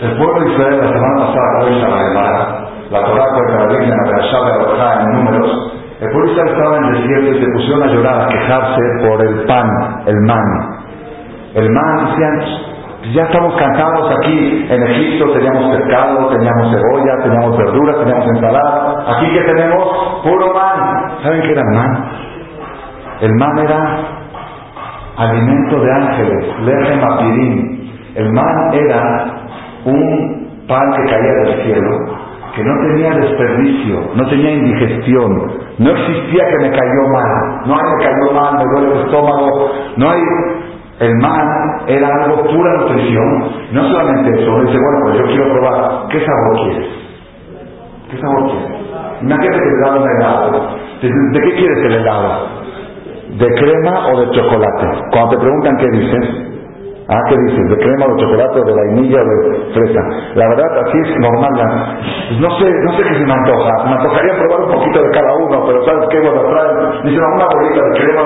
El 0.02 0.16
pueblo 0.18 0.40
de 0.40 0.52
Israel 0.52 0.78
la 0.78 0.88
semana 0.92 1.26
pasada 1.26 1.60
cuenta 1.60 1.88
la 1.88 1.98
Gemara, 1.98 2.68
la 2.90 3.04
Torah 3.04 3.26
la 3.26 3.66
Biblia, 3.66 3.96
la 3.96 4.10
Berashá 4.10 4.38
de 4.44 5.02
en 5.02 5.12
números, 5.16 5.73
el 6.04 6.10
pueblo 6.12 6.44
estaba 6.44 6.76
en 6.76 6.84
el 6.84 6.92
desierto 7.02 7.30
y 7.30 7.44
se 7.44 7.52
pusieron 7.52 7.82
a 7.82 7.86
llorar, 7.92 8.20
a 8.22 8.28
quejarse 8.28 8.80
por 9.06 9.26
el 9.26 9.44
pan, 9.46 9.68
el 10.06 10.20
man. 10.22 10.44
El 11.54 11.70
man, 11.70 12.06
decían, 12.06 13.14
ya 13.14 13.22
estamos 13.22 13.54
cansados 13.56 14.16
aquí 14.18 14.66
en 14.68 14.82
Egipto, 14.82 15.32
teníamos 15.32 15.76
pescado, 15.76 16.28
teníamos 16.28 16.70
cebolla, 16.70 17.22
teníamos 17.22 17.56
verduras, 17.56 17.96
teníamos 17.98 18.26
ensalada. 18.26 19.04
Aquí 19.16 19.32
que 19.32 19.42
tenemos 19.42 20.22
puro 20.22 20.52
man. 20.52 21.18
¿Saben 21.22 21.42
qué 21.42 21.52
era 21.52 21.60
el 21.60 21.76
man? 21.76 22.04
El 23.20 23.32
man 23.34 23.58
era 23.58 23.98
alimento 25.16 25.80
de 25.80 25.92
ángeles, 25.92 26.60
leche 26.60 26.96
mapirín. 26.96 27.92
El 28.16 28.32
man 28.32 28.74
era 28.74 29.24
un 29.84 30.64
pan 30.66 30.92
que 30.96 31.10
caía 31.10 31.32
del 31.44 31.62
cielo, 31.62 32.23
que 32.54 32.62
no 32.62 32.74
tenía 32.88 33.10
desperdicio, 33.14 34.10
no 34.14 34.28
tenía 34.28 34.52
indigestión, 34.52 35.52
no 35.78 35.90
existía 35.90 36.44
que 36.48 36.58
me 36.58 36.70
cayó 36.70 37.02
mal, 37.12 37.62
no 37.66 37.74
hay 37.74 37.82
me 37.82 38.04
cayó 38.04 38.32
mal, 38.32 38.54
me 38.56 38.64
duele 38.72 38.94
el 38.94 39.06
estómago, 39.06 39.72
no 39.96 40.10
hay 40.10 40.20
el 41.00 41.12
man 41.16 41.82
era 41.88 42.08
algo 42.24 42.42
pura 42.44 42.76
nutrición. 42.78 43.50
No 43.72 43.82
solamente 43.88 44.40
eso, 44.40 44.60
dice, 44.60 44.78
bueno, 44.78 44.98
pues 45.02 45.18
yo 45.18 45.24
quiero 45.26 45.52
probar, 45.52 46.06
¿qué 46.08 46.20
sabor 46.24 46.56
quieres? 46.62 46.88
¿Qué 48.10 48.18
sabor 48.18 48.50
quieres? 48.50 48.80
Imagínate 49.22 49.58
que 49.58 49.70
te 49.70 49.80
dan 49.80 49.98
un 49.98 50.08
helado. 50.08 50.68
¿De, 51.02 51.40
qué 51.40 51.54
quieres 51.56 51.78
el 51.84 51.92
helado? 51.94 52.48
¿De 53.38 53.46
crema 53.54 54.08
o 54.08 54.20
de 54.20 54.30
chocolate? 54.30 54.86
Cuando 55.10 55.30
te 55.30 55.36
preguntan 55.38 55.76
qué 55.78 55.86
dices, 55.98 56.53
Ah, 57.06 57.20
¿qué 57.28 57.36
dices? 57.36 57.68
¿De 57.68 57.76
crema 57.76 58.06
de 58.06 58.16
chocolate 58.16 58.60
de 58.64 58.72
vainilla 58.72 59.20
de 59.20 59.36
fresa? 59.74 60.00
La 60.36 60.48
verdad, 60.48 60.70
así 60.88 60.98
es 61.04 61.20
normal. 61.20 61.52
No 62.40 62.48
sé, 62.58 62.64
no 62.64 62.92
sé 62.96 63.02
qué 63.04 63.14
se 63.14 63.26
me 63.26 63.32
antoja. 63.32 63.72
Me 63.84 63.92
antojaría 63.92 64.32
probar 64.40 64.60
un 64.64 64.72
poquito 64.72 65.02
de 65.02 65.10
cada 65.10 65.34
uno, 65.36 65.66
pero 65.66 65.84
¿sabes 65.84 66.08
qué? 66.08 66.18
Bueno, 66.20 66.40
traen, 66.48 67.04
dicen 67.04 67.20
una 67.24 67.44
bolita 67.52 67.82
de 67.84 67.92
crema. 68.00 68.24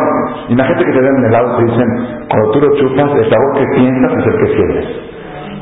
Imagínate 0.48 0.84
que 0.84 0.92
te 0.92 1.02
den 1.02 1.24
helado 1.26 1.48
y 1.48 1.56
te 1.58 1.72
dicen, 1.72 1.88
cuando 2.30 2.50
tú 2.52 2.60
lo 2.60 2.70
chupas, 2.78 3.10
el 3.18 3.30
sabor 3.30 3.52
que 3.58 3.66
piensas 3.74 4.12
es 4.14 4.26
el 4.26 4.36
que 4.38 4.46
sientes. 4.54 4.86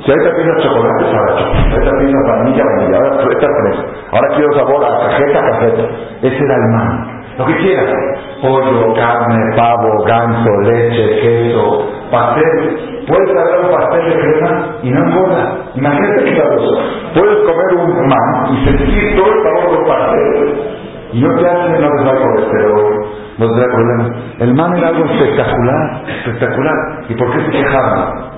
Si 0.04 0.10
ahorita 0.12 0.30
piensas 0.36 0.62
chocolate, 0.62 1.04
sabe 1.08 1.28
chocolate. 1.40 1.72
Ahorita 1.72 1.92
piensas 1.98 2.24
vainilla, 2.28 2.64
vainilla. 2.68 2.96
Ahora 3.00 3.24
fresa, 3.24 3.48
fresa. 3.48 3.84
Ahora 4.12 4.28
quiero 4.36 4.52
sabor 4.60 4.84
a 4.84 4.90
cajeta, 5.08 5.40
cajeta. 5.40 5.84
Ese 6.20 6.44
era 6.44 6.54
el 6.54 6.68
man. 6.76 7.15
Lo 7.38 7.44
que 7.44 7.56
quieras. 7.56 7.94
Pollo, 8.40 8.94
carne, 8.94 9.56
pavo, 9.56 10.04
ganso, 10.06 10.50
leche, 10.62 11.20
queso, 11.20 11.86
pastel. 12.10 13.04
Puedes 13.06 13.36
hacer 13.36 13.60
un 13.60 13.70
pastel 13.76 14.10
de 14.10 14.20
crema 14.20 14.66
y 14.82 14.90
no 14.90 15.06
engorda. 15.06 15.58
Imagínate 15.74 16.24
que 16.24 16.36
cosa. 16.36 16.82
Puedes 17.14 17.38
comer 17.44 17.74
un 17.76 18.08
man 18.08 18.54
y 18.54 18.64
sentir 18.64 19.16
todo 19.16 19.32
el 19.32 19.42
sabor 19.42 19.76
del 19.76 19.86
pastel. 19.86 20.76
Y 21.12 21.20
no 21.20 21.34
te 21.38 21.46
hace, 21.48 21.78
no 21.78 21.88
te 21.88 22.04
da 22.04 22.20
colesterol, 22.20 23.06
no 23.38 23.46
te 23.54 23.60
da 23.60 23.66
problemas. 23.66 24.12
El 24.40 24.54
man 24.54 24.76
era 24.76 24.88
algo 24.88 25.04
espectacular, 25.04 26.02
espectacular. 26.08 26.74
¿Y 27.08 27.14
por 27.14 27.32
qué 27.32 27.44
se 27.44 27.50
quejaron? 27.50 28.36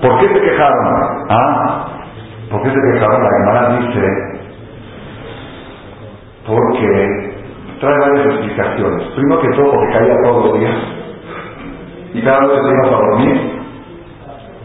¿Por 0.00 0.18
qué 0.20 0.28
se 0.28 0.40
quejaron? 0.40 1.26
Ah, 1.28 1.86
¿por 2.50 2.62
qué 2.62 2.70
se 2.70 2.92
quejaron? 2.92 3.22
La 3.22 3.28
hermana 3.28 3.78
dice, 3.78 4.06
porque 6.46 7.35
trae 7.80 7.98
varias 7.98 8.26
explicaciones. 8.26 9.02
Primero 9.14 9.40
que 9.40 9.48
todo, 9.56 9.70
porque 9.72 9.92
caía 9.92 10.14
todos 10.24 10.44
los 10.46 10.60
días. 10.60 10.76
Y 12.14 12.22
cada 12.22 12.40
vez 12.40 12.62
te 12.62 12.68
ibas 12.68 12.86
a 12.86 12.96
dormir, 12.96 13.56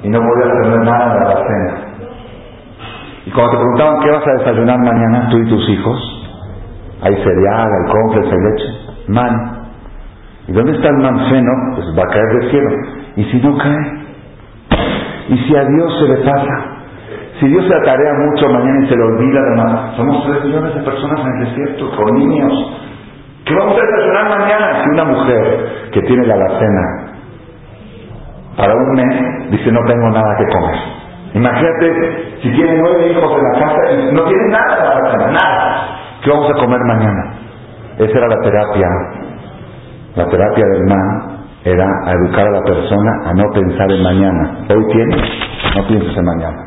y 0.03 0.09
no 0.09 0.19
podías 0.19 0.61
tener 0.63 0.79
nada 0.79 1.13
de 1.13 1.25
la 1.25 1.35
cena. 1.47 1.91
Y 3.25 3.31
cuando 3.31 3.51
te 3.51 3.57
preguntaban 3.57 3.99
qué 4.01 4.11
vas 4.11 4.27
a 4.27 4.31
desayunar 4.39 4.79
mañana, 4.79 5.29
tú 5.29 5.37
y 5.37 5.49
tus 5.49 5.69
hijos, 5.69 6.21
hay 7.01 7.15
cereal, 7.15 7.69
hay 7.69 7.91
compras, 7.91 8.25
hay 8.25 8.39
leche, 8.39 8.65
man. 9.07 9.61
¿Y 10.47 10.53
dónde 10.53 10.73
está 10.73 10.87
el 10.89 10.97
man 10.97 11.19
feno? 11.29 11.51
Pues 11.75 11.87
va 11.97 12.03
a 12.03 12.07
caer 12.07 12.39
del 12.39 12.51
cielo. 12.51 12.69
¿Y 13.15 13.23
si 13.25 13.37
no 13.41 13.57
cae? 13.57 14.01
¿Y 15.29 15.37
si 15.37 15.55
a 15.55 15.63
Dios 15.65 15.99
se 15.99 16.07
le 16.07 16.17
pasa? 16.17 16.81
Si 17.39 17.47
Dios 17.47 17.65
se 17.67 17.75
atarea 17.75 18.13
mucho 18.29 18.49
mañana 18.49 18.85
y 18.85 18.89
se 18.89 18.95
le 18.95 19.03
olvida, 19.03 19.39
además, 19.39 19.95
somos 19.97 20.25
tres 20.25 20.45
millones 20.45 20.75
de 20.75 20.81
personas 20.81 21.19
en 21.21 21.27
el 21.27 21.45
desierto, 21.45 21.91
con 21.95 22.17
niños. 22.17 22.77
¿Qué 23.51 23.57
vamos 23.57 23.77
a 23.77 23.81
desayunar 23.81 24.29
mañana? 24.29 24.81
Si 24.81 24.89
una 24.91 25.03
mujer 25.03 25.89
que 25.91 26.01
tiene 26.03 26.25
la 26.25 26.35
alacena 26.35 26.81
para 28.55 28.73
un 28.73 28.91
mes 28.93 29.51
dice 29.51 29.71
no 29.73 29.81
tengo 29.85 30.09
nada 30.09 30.37
que 30.37 30.45
comer. 30.53 30.79
Imagínate 31.33 32.37
si 32.41 32.49
tiene 32.49 32.77
nueve 32.77 33.11
hijos 33.11 33.29
en 33.29 33.43
la 33.43 33.59
casa 33.59 33.91
y 33.91 34.15
no 34.15 34.23
tiene 34.23 34.47
nada 34.51 34.75
de 34.77 34.83
la 34.83 34.95
alacena, 34.95 35.31
nada. 35.31 35.87
¿Qué 36.23 36.29
vamos 36.29 36.49
a 36.49 36.53
comer 36.53 36.79
mañana? 36.87 37.33
Esa 37.97 38.17
era 38.19 38.27
la 38.29 38.39
terapia. 38.41 38.87
La 40.15 40.29
terapia 40.29 40.65
del 40.67 40.83
man 40.87 41.39
era 41.65 41.87
educar 42.07 42.47
a 42.47 42.51
la 42.51 42.61
persona 42.61 43.11
a 43.25 43.33
no 43.33 43.43
pensar 43.53 43.91
en 43.91 44.01
mañana. 44.01 44.59
Hoy 44.69 44.93
tienes, 44.93 45.29
no 45.75 45.87
pienses 45.87 46.17
en 46.17 46.23
mañana. 46.23 46.57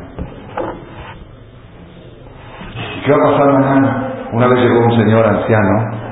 ¿Qué 3.03 3.11
va 3.11 3.17
a 3.17 3.31
pasar 3.31 3.53
mañana? 3.53 4.11
Una 4.33 4.47
vez 4.47 4.59
llegó 4.59 4.85
un 4.85 4.91
señor 4.91 5.25
anciano, 5.25 6.04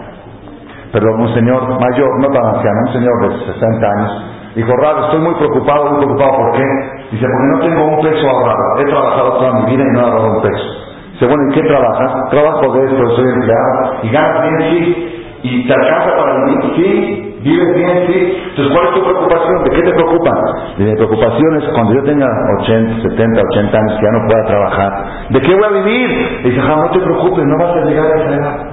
perdón, 0.93 1.21
un 1.21 1.33
señor 1.33 1.61
mayor, 1.81 2.09
no 2.21 2.27
tan 2.29 2.45
anciano, 2.55 2.79
un 2.85 2.93
señor 2.93 3.15
de 3.21 3.53
60 3.53 3.87
años. 3.97 4.11
Dijo, 4.55 4.71
Raro, 4.77 5.05
estoy 5.05 5.19
muy 5.21 5.33
preocupado, 5.33 5.89
muy 5.89 6.05
preocupado, 6.05 6.37
¿por 6.37 6.51
qué? 6.53 6.67
Dice, 7.11 7.25
porque 7.25 7.47
no 7.49 7.59
tengo 7.59 7.97
un 7.97 8.01
peso 8.05 8.29
ahorrado. 8.29 8.79
He 8.79 8.85
trabajado 8.85 9.33
toda 9.39 9.53
mi 9.53 9.75
vida 9.75 9.83
y 9.83 9.93
no 9.93 9.99
he 9.99 10.03
ahorrado 10.03 10.35
un 10.37 10.41
peso. 10.43 10.65
Dice, 11.13 11.25
bueno, 11.25 11.43
¿en 11.43 11.51
qué 11.53 11.61
trabajas? 11.63 12.29
Trabajo 12.29 12.73
de 12.73 12.85
esto, 12.85 13.09
soy 13.15 13.25
empleado. 13.25 13.93
¿Y 14.03 14.09
ganas 14.09 14.41
bien? 14.43 14.69
Sí. 14.69 15.09
¿Y 15.43 15.67
te 15.67 15.73
alcanza 15.73 16.15
para 16.15 16.45
vivir? 16.45 16.75
Sí. 16.75 17.39
¿Vives 17.41 17.75
bien? 17.75 18.07
Sí. 18.07 18.37
Entonces, 18.49 18.73
¿cuál 18.73 18.87
es 18.87 18.93
tu 18.93 19.03
preocupación? 19.03 19.63
¿De 19.63 19.69
qué 19.71 19.81
te 19.81 19.93
preocupa? 19.93 20.31
mi 20.77 20.95
preocupación 20.95 21.55
es 21.57 21.69
cuando 21.73 21.93
yo 21.93 22.03
tenga 22.03 22.27
80, 22.61 23.01
70, 23.09 23.41
80 23.51 23.77
años 23.77 23.99
que 23.99 24.05
ya 24.05 24.11
no 24.11 24.27
pueda 24.27 24.45
trabajar. 24.45 25.05
¿De 25.29 25.41
qué 25.41 25.55
voy 25.55 25.63
a 25.65 25.69
vivir? 25.69 26.09
Y 26.43 26.49
dice, 26.51 26.61
no 26.61 26.89
te 26.91 26.99
preocupes, 26.99 27.43
no 27.45 27.57
vas 27.57 27.75
a 27.75 27.85
llegar 27.85 28.05
a 28.05 28.21
esa 28.21 28.35
edad. 28.35 28.72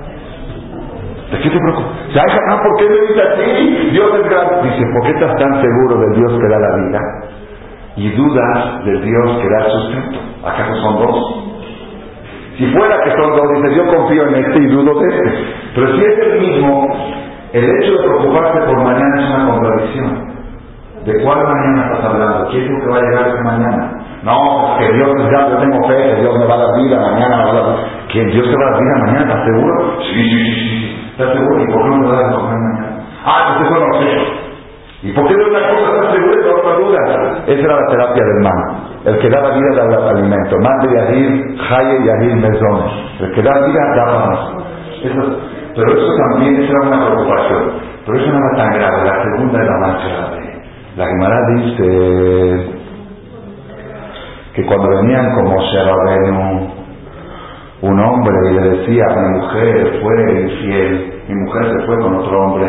¿De 1.30 1.38
qué 1.38 1.48
te 1.50 1.58
preocupas? 1.58 1.92
¿Sabes, 2.12 2.34
ah, 2.50 2.60
por 2.62 2.76
qué 2.76 2.88
me 2.90 3.00
dice 3.06 3.22
así? 3.22 3.90
Dios 3.92 4.10
es 4.14 4.28
grande. 4.28 4.68
Dice, 4.68 4.84
¿por 4.92 5.02
qué 5.06 5.10
estás 5.10 5.36
tan 5.36 5.62
seguro 5.62 6.00
del 6.00 6.12
Dios 6.18 6.40
que 6.40 6.48
da 6.48 6.58
la 6.58 6.76
vida? 6.76 7.00
Y 7.96 8.10
dudas 8.16 8.84
del 8.84 9.02
Dios 9.02 9.38
que 9.40 9.48
da 9.48 9.66
el 9.66 9.72
sustento. 9.72 10.18
¿Acaso 10.44 10.74
son 10.82 10.98
dos? 10.98 11.50
Si 12.58 12.66
fuera 12.72 13.00
que 13.04 13.10
son 13.12 13.30
dos, 13.36 13.62
dice, 13.62 13.76
yo 13.76 13.86
confío 13.94 14.26
en 14.28 14.34
este 14.34 14.58
y 14.58 14.66
dudo 14.66 15.00
de 15.00 15.08
este. 15.08 15.44
Pero 15.74 15.86
si 15.94 16.00
es 16.04 16.18
el 16.18 16.40
mismo, 16.40 16.88
el 17.52 17.64
hecho 17.64 17.92
de 17.92 17.98
preocuparse 17.98 18.58
por 18.66 18.76
mañana 18.78 19.22
es 19.22 19.30
una 19.34 19.50
contradicción. 19.52 20.30
¿De 21.04 21.22
cuál 21.22 21.44
mañana 21.44 21.92
estás 21.92 22.04
hablando? 22.04 22.50
¿Quién 22.50 22.64
es 22.64 22.84
que 22.84 22.90
va 22.90 22.96
a 22.98 23.02
llegar 23.02 23.28
esa 23.28 23.42
mañana? 23.42 23.99
No, 24.22 24.76
que 24.78 24.92
Dios 24.92 25.08
grande, 25.30 25.52
yo 25.52 25.58
tengo 25.60 25.88
fe, 25.88 25.96
que 25.96 26.20
Dios 26.20 26.38
me 26.38 26.46
va 26.46 26.54
a 26.54 26.58
dar 26.58 26.76
vida 26.76 27.00
mañana. 27.00 27.44
Va 27.44 27.50
a 27.50 27.54
dar... 27.54 27.76
¿Que 28.12 28.24
Dios 28.26 28.44
te 28.44 28.56
va 28.56 28.68
a 28.68 28.70
dar 28.70 28.80
vida 28.80 28.96
mañana? 29.06 29.20
¿Estás 29.20 29.44
seguro? 29.44 30.00
Sí, 30.00 30.22
sí, 30.22 30.44
sí, 30.44 30.68
sí. 30.68 31.10
¿Estás 31.12 31.32
seguro? 31.32 31.62
¿Y 31.62 31.72
por 31.72 31.82
qué 31.82 31.88
no 31.88 31.96
me 31.96 32.08
va 32.08 32.18
a 32.18 32.22
dar 32.22 32.42
mañana? 32.42 33.00
Ah, 33.24 33.56
pues 33.56 33.70
eso 33.70 33.80
no 33.80 33.98
sé. 33.98 34.40
¿Y 35.02 35.12
por 35.12 35.26
qué 35.26 35.34
de 35.34 35.44
una 35.44 35.68
cosa 35.68 35.94
estás 35.94 36.12
seguro 36.12 36.34
y 36.34 36.44
de 36.44 36.50
otra 36.50 36.74
duda? 36.76 37.42
Esa 37.46 37.60
era 37.60 37.80
la 37.80 37.86
terapia 37.86 38.24
del 38.24 38.40
man. 38.44 38.60
El 39.06 39.18
que 39.18 39.30
da 39.30 39.40
la 39.40 39.50
vida 39.56 39.68
da 39.76 39.84
el 39.84 40.16
alimento. 40.18 40.56
Man 40.60 40.78
de 40.82 40.88
Yahir, 40.94 41.56
Haye 41.70 42.04
Yahir 42.04 42.36
Mezón. 42.36 42.80
El 43.20 43.32
que 43.32 43.42
da 43.42 43.52
vida 43.64 43.80
da 43.96 44.04
más. 44.04 44.38
Eso 45.02 45.50
pero 45.74 45.92
eso 45.92 46.12
también 46.32 46.62
era 46.62 46.80
una 46.82 47.06
preocupación. 47.06 47.72
Pero 48.04 48.18
eso 48.18 48.32
no 48.32 48.38
era 48.38 48.56
tan 48.56 48.72
grave. 48.74 49.04
La 49.04 49.22
segunda 49.22 49.62
era 49.62 49.78
más 49.78 50.04
grave. 50.04 50.62
La 50.96 51.06
Gemara 51.06 51.38
dice 51.54 52.79
que 54.54 54.66
cuando 54.66 54.88
venían 54.88 55.34
como 55.34 55.60
Sherabenu, 55.60 56.70
un 57.82 58.00
hombre 58.00 58.34
y 58.50 58.54
le 58.54 58.60
decía, 58.70 59.04
mi 59.16 59.38
mujer 59.40 60.00
fue 60.02 60.42
infiel, 60.42 61.22
mi 61.28 61.34
mujer 61.34 61.64
se 61.72 61.86
fue 61.86 61.98
con 62.00 62.14
otro 62.16 62.40
hombre. 62.42 62.68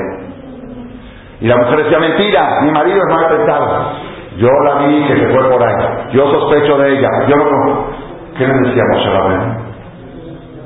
Y 1.42 1.48
la 1.48 1.58
mujer 1.58 1.84
decía, 1.84 2.00
mentira, 2.00 2.62
mi 2.62 2.72
marido 2.72 2.98
es 2.98 3.14
mal 3.14 3.28
pensado. 3.36 3.94
Yo 4.38 4.50
la 4.64 4.88
vi 4.88 5.08
que 5.08 5.16
se 5.18 5.34
fue 5.34 5.50
por 5.50 5.62
ahí. 5.62 6.14
Yo 6.14 6.32
sospecho 6.32 6.78
de 6.78 6.98
ella. 6.98 7.10
Yo 7.28 7.36
no... 7.36 7.86
¿Qué 8.38 8.48
le 8.48 8.54
decíamos 8.54 9.06
a 9.06 9.58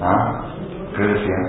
¿Ah? 0.02 0.42
¿Qué 0.96 1.02
le 1.02 1.14
decían? 1.14 1.46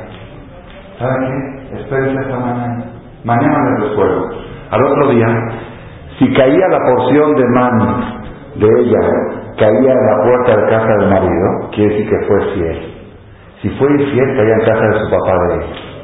¿Sabe 0.99 1.13
qué? 1.21 1.79
Espérese 1.81 2.21
esta 2.21 2.39
mañana. 2.39 2.85
Mañana 3.25 3.59
le 3.71 3.89
resuelvo. 3.89 4.31
Al 4.71 4.85
otro 4.85 5.09
día, 5.11 5.27
si 6.19 6.33
caía 6.33 6.69
la 6.69 6.79
porción 6.79 7.35
de 7.35 7.45
man 7.49 8.23
de 8.55 8.67
ella, 8.81 9.01
caía 9.57 9.93
en 9.93 10.07
la 10.07 10.23
puerta 10.23 10.57
de 10.57 10.71
casa 10.71 10.87
del 10.99 11.09
marido, 11.11 11.71
quiere 11.73 11.95
decir 11.95 12.11
que 12.11 12.27
fue 12.27 12.55
fiel. 12.55 12.95
Si 13.63 13.71
fue 13.71 13.91
infiel, 13.91 14.37
caía 14.37 14.55
en 14.55 14.61
casa 14.61 14.87
de 14.87 15.01
su 15.01 15.11
papá 15.11 15.39
de 15.49 15.55
ella. 15.55 15.96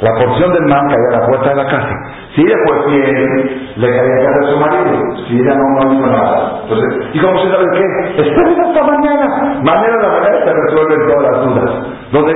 La 0.00 0.12
porción 0.12 0.52
del 0.52 0.66
man 0.68 0.84
caía 0.88 1.08
en 1.08 1.20
la 1.20 1.26
puerta 1.26 1.48
de 1.48 1.56
la 1.56 1.66
casa. 1.72 1.94
Si 2.34 2.42
ella 2.42 2.56
fue 2.68 2.92
fiel, 2.92 3.72
le 3.76 3.88
caía 3.88 4.12
en 4.12 4.26
casa 4.26 4.38
de 4.40 4.52
su 4.52 4.60
marido. 4.60 5.16
Si 5.26 5.40
ella 5.40 5.54
no, 5.56 5.64
no 5.72 5.94
hizo 5.94 6.06
nada. 6.06 6.60
Entonces, 6.64 7.08
¿y 7.14 7.18
cómo 7.18 7.38
se 7.40 7.48
sabe 7.48 7.64
qué? 7.72 8.22
Esperen 8.28 8.60
hasta 8.60 8.82
mañana. 8.84 9.26
Mañana 9.64 9.96
la 10.02 10.08
mañana 10.08 10.38
se 10.44 10.52
resuelven 10.52 11.00
todas 11.08 11.32
las 11.32 11.46
dudas. 11.46 11.70
Donde, 12.12 12.32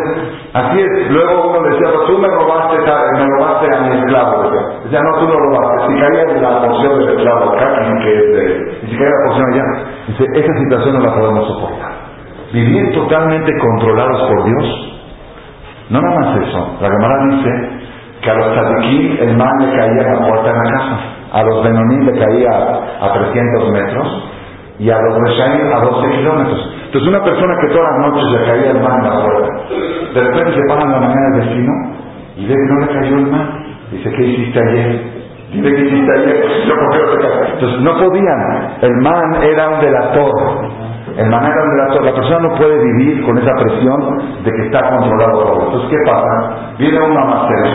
así 0.54 0.80
es, 0.80 1.10
luego 1.10 1.50
uno 1.50 1.60
decía, 1.68 1.88
pues 1.92 2.06
tú 2.06 2.18
me 2.18 2.28
robaste, 2.28 2.76
me 2.80 3.26
robaste 3.28 3.76
a 3.76 3.80
mi 3.80 3.98
esclavo. 3.98 4.50
Decía, 4.84 5.00
no, 5.04 5.20
tú 5.20 5.28
no 5.28 5.36
robaste. 5.36 5.86
Si 5.86 6.00
caía 6.00 6.40
la 6.40 6.62
porción 6.64 6.98
del 6.98 7.08
esclavo 7.10 7.52
acá, 7.52 7.66
que 8.02 8.14
es 8.16 8.34
de, 8.36 8.78
y 8.84 8.86
si 8.88 8.96
caía 8.96 9.10
la 9.10 9.26
porción 9.26 9.52
allá, 9.52 9.64
dice, 10.08 10.24
esa 10.34 10.58
situación 10.60 10.94
no 10.94 11.00
la 11.00 11.14
podemos 11.14 11.46
soportar. 11.46 11.92
Vivir 12.54 12.94
totalmente 12.94 13.52
controlados 13.58 14.22
por 14.28 14.44
Dios. 14.44 14.89
No 15.90 16.00
nada 16.00 16.20
más 16.20 16.36
eso. 16.36 16.78
La 16.80 16.88
cámara 16.88 17.24
dice 17.30 17.50
que 18.22 18.30
a 18.30 18.34
los 18.34 18.52
tzadikim 18.52 19.16
el 19.20 19.36
mal 19.36 19.52
le 19.58 19.76
caía 19.76 20.02
en 20.02 20.12
la 20.14 20.26
puerta 20.26 20.52
de 20.52 20.56
la 20.56 20.70
casa. 20.78 20.98
A 21.32 21.42
los 21.42 21.64
benoní 21.64 22.04
le 22.06 22.12
caía 22.18 22.50
a 23.00 23.12
300 23.12 23.70
metros 23.72 24.30
y 24.78 24.90
a 24.90 24.96
los 24.98 25.18
reshaim 25.18 25.72
a 25.72 25.80
12 25.80 26.10
kilómetros. 26.10 26.74
Entonces 26.86 27.08
una 27.08 27.22
persona 27.22 27.54
que 27.60 27.74
todas 27.74 27.90
las 27.90 28.10
noches 28.10 28.30
le 28.30 28.46
caía 28.46 28.70
el 28.70 28.80
mar 28.80 28.98
en 28.98 29.04
la 29.04 29.24
puerta, 29.24 29.48
de 30.14 30.20
repente 30.20 30.54
se 30.54 30.68
para 30.68 30.82
en 30.82 30.92
la 30.92 31.00
mañana 31.00 31.26
el 31.34 31.40
vecino 31.40 31.72
y 32.36 32.46
ve 32.46 32.54
que 32.54 32.72
no 32.72 32.80
le 32.80 32.86
cayó 32.86 33.16
el 33.18 33.26
mar. 33.26 33.46
Dice, 33.90 34.10
¿qué 34.10 34.22
hiciste 34.24 34.60
ayer? 34.70 35.02
Dime 35.52 35.74
qué 35.74 35.82
hiciste 35.82 36.12
ayer. 36.18 36.44
Entonces 37.54 37.80
no 37.80 37.98
podían. 37.98 38.76
El 38.82 38.96
man 39.02 39.42
era 39.42 39.68
un 39.68 39.80
delator. 39.80 40.79
El 41.20 41.28
man 41.28 41.44
era 41.44 41.62
un 41.62 41.70
delator. 41.76 42.02
La 42.02 42.14
persona 42.14 42.48
no 42.48 42.54
puede 42.56 42.82
vivir 42.82 43.26
con 43.26 43.36
esa 43.36 43.52
presión 43.52 44.00
de 44.42 44.50
que 44.50 44.62
está 44.64 44.80
controlado 44.88 45.38
todo. 45.44 45.64
Entonces, 45.66 45.90
¿qué 45.90 46.10
pasa? 46.10 46.74
Viene 46.78 46.98
una 46.98 47.24
macera, 47.26 47.70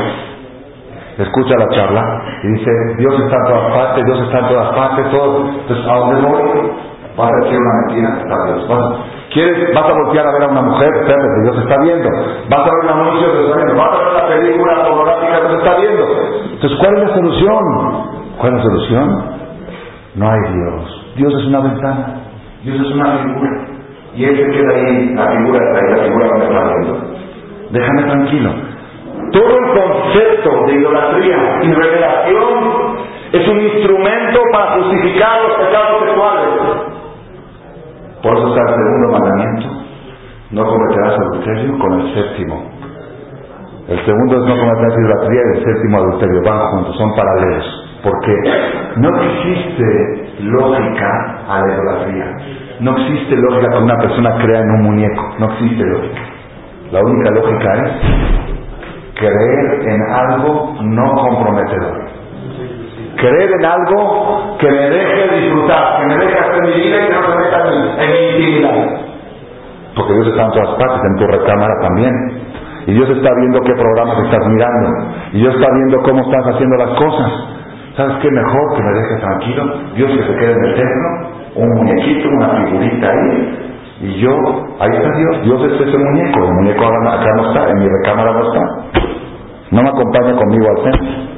escucha 1.19 1.53
la 1.55 1.67
charla 1.69 2.01
y 2.41 2.47
dice, 2.47 2.71
Dios 2.97 3.13
está 3.19 3.36
en 3.36 3.45
todas 3.45 3.71
partes, 3.71 4.05
Dios 4.05 4.19
está 4.21 4.39
en 4.39 4.47
todas 4.47 4.75
partes, 4.75 5.12
todo. 5.12 5.47
Entonces, 5.47 5.86
¿a 5.88 5.93
dónde 5.93 6.27
voy? 6.27 6.71
Vas 7.15 7.31
a 7.31 7.36
decir 7.45 7.60
una 7.60 7.73
mentira, 7.86 8.10
está 8.17 8.36
Dios. 8.45 8.99
¿Quieres, 9.31 9.75
vas 9.75 9.86
a 9.86 9.93
voltear 9.93 10.25
a 10.27 10.31
ver 10.31 10.43
a 10.43 10.47
una 10.47 10.62
mujer? 10.63 10.89
Espérate, 10.95 11.27
Dios 11.43 11.58
está 11.60 11.77
viendo. 11.84 12.10
Vas 12.49 12.60
a 12.60 12.63
ver 12.63 12.84
un 12.84 12.89
anuncio, 12.89 13.31
Dios 13.31 13.45
está 13.45 13.58
viendo. 13.58 13.75
Vas 13.75 13.93
a 13.93 13.97
ver 13.97 14.08
una 14.10 14.27
película 14.27 14.73
pornográfica, 14.89 15.39
Dios 15.41 15.53
está 15.60 15.75
viendo. 15.81 16.03
Entonces, 16.51 16.79
¿cuál 16.79 16.97
es 16.97 17.10
la 17.10 17.13
solución? 17.13 17.63
¿Cuál 18.39 18.53
es 18.53 18.58
la 18.58 18.63
solución? 18.63 19.23
No 20.15 20.31
hay 20.31 20.39
Dios. 20.51 21.13
Dios 21.15 21.34
es 21.41 21.45
una 21.45 21.60
ventana. 21.60 22.25
Dios 22.65 22.82
es 22.82 22.95
una 22.95 23.19
figura. 23.19 23.67
Y 24.15 24.25
Él 24.25 24.36
se 24.38 24.49
queda 24.49 24.73
ahí, 24.73 25.13
la 25.13 25.28
figura 25.32 25.60
está 25.60 25.78
ahí, 25.78 25.91
la 25.91 26.04
figura 26.04 26.28
no 26.28 26.43
está 26.43 26.67
viendo. 26.67 27.15
Déjame 27.69 28.04
tranquilo. 28.04 28.51
Todo 29.32 29.58
el 29.60 29.82
concepto 29.82 30.65
de 30.65 30.73
idolatría 30.73 31.60
y 31.62 31.73
revelación 31.73 32.97
es 33.34 33.47
un 33.47 33.60
instrumento 33.60 34.39
para 34.51 34.71
justificar 34.78 35.41
los 35.43 35.58
pecados 35.58 35.99
sexuales. 36.06 36.47
Por 38.23 38.38
eso 38.38 38.47
está 38.47 38.62
el 38.62 38.69
segundo 38.69 39.19
mandamiento. 39.19 39.67
No 40.51 40.65
cometerás 40.65 41.19
adulterio 41.19 41.78
con 41.78 42.01
el 42.01 42.13
séptimo. 42.15 42.71
El 43.89 44.06
segundo 44.06 44.38
es 44.38 44.49
no 44.49 44.60
cometerás 44.60 44.93
idolatría 44.97 45.41
y 45.41 45.58
el 45.58 45.65
séptimo 45.65 45.97
adulterio. 45.97 46.41
Van 46.43 46.60
juntos, 46.71 46.97
son 46.97 47.15
paralelos. 47.15 47.84
Porque 48.05 48.33
no 48.97 49.09
existe 49.09 50.43
lógica 50.43 51.43
a 51.49 51.59
la 51.59 51.73
idolatría. 51.73 52.37
No 52.79 52.91
existe 52.91 53.35
lógica 53.35 53.69
que 53.71 53.83
una 53.83 53.97
persona 53.97 54.35
crea 54.37 54.59
en 54.61 54.69
un 54.69 54.81
muñeco. 54.83 55.35
No 55.39 55.51
existe 55.51 55.83
lógica. 55.83 56.21
La 56.91 57.01
única 57.01 57.31
lógica 57.31 57.73
es 57.83 57.91
creer 59.15 59.89
en 59.89 60.01
algo 60.13 60.75
no 60.81 61.13
comprometedor 61.15 62.15
creer 63.15 63.49
en 63.51 63.65
algo 63.65 64.57
que 64.59 64.69
me 64.69 64.89
deje 64.89 65.39
disfrutar, 65.39 65.99
que 65.99 66.07
me 66.07 66.17
deje 66.17 66.39
hacer 66.39 66.61
mi 66.61 66.73
vida 66.73 66.97
y 67.01 67.07
que 67.07 67.13
no 67.13 67.21
se 67.23 67.35
meta 67.37 67.63
en 68.03 68.11
mi, 68.11 68.29
intimidad. 68.29 69.01
Porque 69.95 70.13
Dios 70.13 70.27
está 70.27 70.45
en 70.45 70.51
todas 70.51 70.77
partes, 70.77 71.01
en 71.03 71.15
tu 71.17 71.27
recámara 71.27 71.73
también. 71.81 72.13
Y 72.87 72.93
Dios 72.93 73.09
está 73.09 73.29
viendo 73.39 73.59
qué 73.61 73.73
programas 73.73 74.19
estás 74.25 74.47
mirando. 74.47 74.89
Y 75.31 75.39
Dios 75.39 75.55
está 75.55 75.67
viendo 75.73 76.03
cómo 76.03 76.21
estás 76.21 76.53
haciendo 76.53 76.75
las 76.77 76.89
cosas. 76.99 77.31
¿Sabes 77.95 78.17
qué 78.21 78.29
mejor 78.29 78.75
que 78.75 78.84
me 78.84 78.91
deje 78.91 79.21
tranquilo? 79.21 79.63
Dios 79.95 80.12
que 80.12 80.23
se 80.23 80.38
quede 80.38 80.51
en 80.51 80.65
el 80.65 80.75
templo, 80.75 81.10
un 81.55 81.69
muñequito, 81.69 82.29
una 82.29 82.65
figurita 82.65 83.10
ahí, 83.10 83.71
y 84.01 84.19
yo, 84.19 84.31
ahí 84.79 84.89
está 84.91 85.17
Dios, 85.17 85.43
Dios 85.43 85.63
es 85.63 85.88
ese 85.88 85.97
muñeco, 85.97 86.43
el 86.43 86.53
muñeco 86.55 86.86
acá 86.86 87.31
no 87.38 87.47
está, 87.47 87.69
en 87.71 87.77
mi 87.79 87.88
recámara 87.88 88.34
no 88.34 88.47
está. 88.47 88.62
No 89.71 89.81
me 89.81 89.89
acompaña 89.89 90.36
conmigo 90.36 90.65
al 90.69 90.84
centro. 90.84 91.36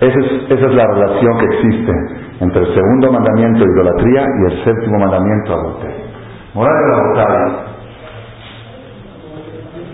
Esa 0.00 0.18
es, 0.18 0.32
esa 0.50 0.66
es 0.66 0.74
la 0.74 0.86
relación 0.86 1.38
que 1.38 1.46
existe 1.46 1.92
entre 2.40 2.60
el 2.62 2.74
segundo 2.74 3.12
mandamiento, 3.12 3.64
idolatría, 3.64 4.22
y 4.22 4.52
el 4.52 4.64
séptimo 4.64 4.98
mandamiento, 4.98 5.54
adulterio. 5.54 6.06
Moral 6.54 6.74
de 6.74 6.88
la 6.88 7.22
adulterio. 7.22 7.68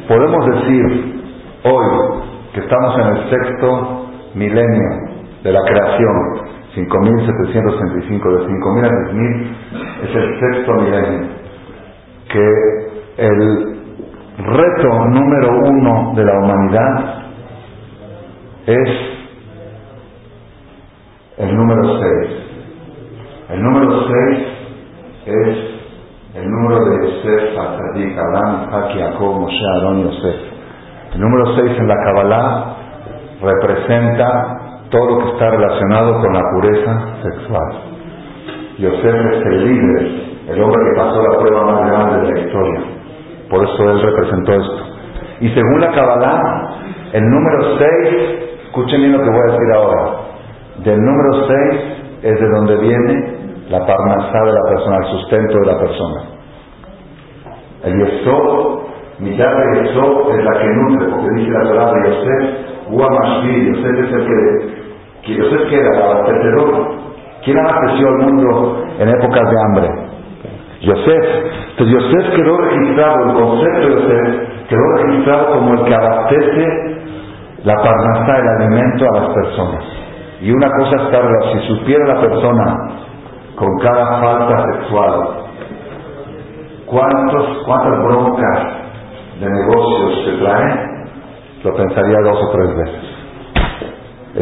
Podemos 0.08 0.46
decir 0.46 1.22
hoy 1.64 2.20
que 2.54 2.60
estamos 2.60 2.98
en 2.98 3.06
el 3.06 3.30
sexto 3.30 4.03
milenio 4.34 4.90
de 5.42 5.52
la 5.52 5.60
creación, 5.60 6.54
5.765 6.74 8.38
de 8.38 8.46
5.000 8.46 8.84
a 8.84 8.88
10.000 8.88 9.56
es 10.02 10.16
el 10.16 10.40
sexto 10.40 10.72
milenio, 10.74 11.28
que 12.28 12.48
el 13.18 13.74
reto 14.38 15.04
número 15.06 15.58
uno 15.68 16.14
de 16.16 16.24
la 16.24 16.38
humanidad 16.38 17.24
es 18.66 18.90
el 21.38 21.56
número 21.56 22.00
6. 22.00 22.30
El 23.50 23.62
número 23.62 24.06
6 24.06 24.46
es 25.26 25.58
el 26.34 26.50
número 26.50 26.84
de 26.84 27.06
Yosef, 27.06 27.58
Atzadik, 27.58 28.18
Abraham, 28.18 28.68
Isaac, 28.68 28.90
Jacob, 28.98 29.40
Moshe, 29.40 29.64
Aarón 29.74 29.98
y 30.00 30.04
Yosef. 30.04 30.36
El 31.14 31.20
número 31.20 31.56
6 31.56 31.78
en 31.78 31.88
la 31.88 31.94
Kabbalah 31.94 32.73
representa 33.40 34.74
todo 34.90 35.10
lo 35.10 35.18
que 35.18 35.30
está 35.32 35.50
relacionado 35.50 36.20
con 36.20 36.32
la 36.32 36.42
pureza 36.54 37.06
sexual. 37.22 37.72
Yosef 38.78 39.04
es 39.04 39.46
el 39.46 39.64
líder, 39.64 40.24
el 40.48 40.62
hombre 40.62 40.80
que 40.84 41.00
pasó 41.00 41.22
la 41.22 41.38
prueba 41.38 41.64
más 41.64 41.90
grande 41.90 42.26
de 42.26 42.32
la 42.32 42.40
historia. 42.40 42.80
Por 43.50 43.64
eso 43.64 43.90
él 43.90 44.02
representó 44.02 44.52
esto. 44.52 44.82
Y 45.40 45.48
según 45.50 45.80
la 45.80 45.90
Kabbalah, 45.90 46.70
el 47.12 47.22
número 47.22 47.78
6, 47.78 48.44
escuchen 48.66 49.00
bien 49.00 49.12
lo 49.12 49.18
que 49.18 49.30
voy 49.30 49.40
a 49.40 49.52
decir 49.52 49.72
ahora, 49.74 50.12
del 50.84 51.00
número 51.00 51.46
6 51.46 51.80
es 52.22 52.40
de 52.40 52.48
donde 52.48 52.76
viene 52.76 53.34
la 53.70 53.86
parnasá 53.86 54.44
de 54.44 54.52
la 54.52 54.62
persona, 54.68 54.96
el 54.96 55.04
sustento 55.18 55.58
de 55.58 55.66
la 55.66 55.78
persona. 55.78 56.22
El 57.84 57.98
Yesod, 57.98 58.78
mitad 59.18 59.56
de 59.56 59.82
Yesod 59.82 60.38
es 60.38 60.44
la 60.44 60.58
que 60.58 60.66
nutre, 60.66 61.08
porque 61.08 61.28
dice 61.36 61.50
la 61.50 61.70
palabra 61.70 62.08
Yosef, 62.08 62.73
Uamashvili, 62.90 63.72
Yosef 63.72 63.98
es 63.98 64.12
el 64.12 64.26
que 64.26 64.84
que 65.24 65.34
Yosef 65.36 65.68
que 65.68 65.76
era 65.76 65.90
el 65.96 66.02
abastecedor. 66.02 67.04
¿Quién 67.44 67.58
abasteció 67.58 68.08
al 68.08 68.18
mundo 68.18 68.84
en 68.98 69.08
épocas 69.08 69.50
de 69.50 69.56
hambre? 69.66 69.88
Yosef. 70.82 71.24
Entonces 71.70 71.94
Yosef 71.94 72.34
quedó 72.36 72.56
registrado, 72.58 73.24
el 73.24 73.34
concepto 73.34 73.88
de 73.88 73.94
Yosef 73.94 74.68
quedó 74.68 74.96
registrado 75.02 75.52
como 75.52 75.74
el 75.74 75.84
que 75.84 75.94
abastece 75.94 76.94
la 77.64 77.74
parnasa, 77.74 78.38
el 78.38 78.48
alimento 78.48 79.04
a 79.06 79.20
las 79.20 79.34
personas. 79.34 79.84
Y 80.40 80.50
una 80.50 80.68
cosa 80.78 81.04
está, 81.04 81.20
si 81.52 81.68
supiera 81.68 82.06
la 82.06 82.20
persona 82.20 82.76
con 83.56 83.78
cada 83.78 84.20
falta 84.20 84.64
sexual, 84.72 85.28
¿cuántos, 86.86 87.62
cuántas 87.64 88.04
broncas 88.04 88.60
de 89.40 89.48
negocios 89.48 90.24
se 90.24 90.44
traen, 90.44 90.93
lo 91.64 91.74
pensaría 91.74 92.20
dos 92.20 92.38
o 92.42 92.50
tres 92.52 92.76
veces. 92.76 93.02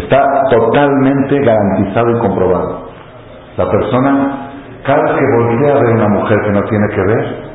Está 0.05 0.27
totalmente 0.51 1.39
garantizado 1.41 2.11
y 2.11 2.19
comprobado. 2.21 2.89
La 3.57 3.71
persona, 3.71 4.51
cada 4.85 5.03
vez 5.03 5.13
que 5.13 5.37
voltea 5.37 5.75
a 5.77 5.81
ver 5.81 5.95
una 5.95 6.09
mujer 6.09 6.39
que 6.45 6.53
no 6.53 6.63
tiene 6.65 6.89
que 6.89 7.03
ver, 7.03 7.53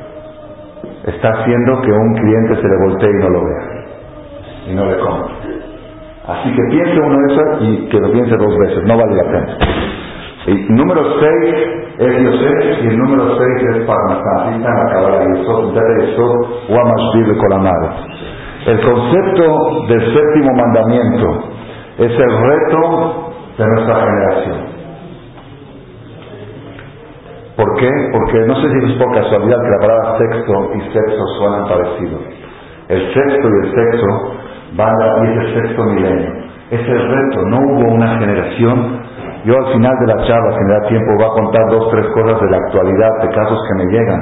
está 1.06 1.28
haciendo 1.30 1.80
que 1.82 1.92
un 1.92 2.14
cliente 2.14 2.56
se 2.56 2.68
le 2.68 2.76
voltee 2.86 3.10
y 3.10 3.22
no 3.22 3.28
lo 3.30 3.44
vea. 3.44 3.86
Y 4.68 4.74
no 4.74 4.86
le 4.86 4.98
compre. 4.98 5.34
Así 6.28 6.50
que 6.54 6.62
piense 6.70 7.00
uno 7.00 7.18
eso 7.28 7.64
y 7.64 7.88
que 7.88 8.00
lo 8.00 8.12
piense 8.12 8.36
dos 8.36 8.56
veces, 8.58 8.84
no 8.84 8.96
vale 8.96 9.16
la 9.16 9.24
pena. 9.24 9.58
El 10.46 10.74
número 10.76 11.02
6 11.20 11.54
es 11.98 12.22
Yosef 12.22 12.82
y 12.84 12.86
el 12.86 12.98
número 12.98 13.36
6 13.36 13.76
es 13.76 13.86
Parnasá. 13.86 14.44
Así 14.44 14.56
está 14.56 14.68
en 14.68 14.76
la 14.76 14.92
Kabbalah 14.92 15.24
Yosef, 15.24 15.74
Yosef, 15.74 16.70
Uamashvil 16.70 17.36
Kolamare. 17.38 17.90
El 18.66 18.80
concepto 18.80 19.86
del 19.88 20.00
séptimo 20.12 20.52
mandamiento 20.52 21.44
es 21.98 22.10
el 22.10 22.38
reto 22.38 23.32
de 23.56 23.66
nuestra 23.66 23.94
generación. 23.94 24.78
¿Por 27.56 27.74
qué? 27.74 27.90
Porque 28.12 28.38
no 28.46 28.54
sé 28.56 28.68
si 28.70 28.92
es 28.92 28.98
por 28.98 29.14
casualidad 29.14 29.56
que 29.56 29.70
la 29.70 29.80
palabra 29.80 30.18
sexo 30.18 30.70
y 30.74 30.80
sexo 30.92 31.26
suenan 31.38 31.68
parecidos. 31.68 32.20
El 32.88 33.14
sexto 33.14 33.48
y 33.48 33.66
el 33.66 33.74
sexo 33.74 34.32
van 34.76 34.94
a 35.02 35.30
ir 35.30 35.38
el 35.38 35.54
sexto 35.54 35.84
milenio. 35.84 36.30
Es 36.70 36.80
el 36.80 37.08
reto, 37.10 37.42
no 37.46 37.58
hubo 37.58 37.94
una 37.94 38.18
generación. 38.18 39.00
Yo 39.44 39.56
al 39.56 39.72
final 39.72 39.92
de 40.00 40.14
la 40.14 40.26
charla, 40.26 40.52
si 40.52 40.64
me 40.64 40.72
da 40.72 40.88
tiempo, 40.88 41.06
voy 41.16 41.24
a 41.24 41.42
contar 41.42 41.70
dos, 41.70 41.90
tres 41.90 42.06
cosas 42.08 42.40
de 42.40 42.50
la 42.50 42.56
actualidad, 42.58 43.10
de 43.22 43.28
casos 43.28 43.58
que 43.68 43.84
me 43.84 43.92
llegan, 43.92 44.20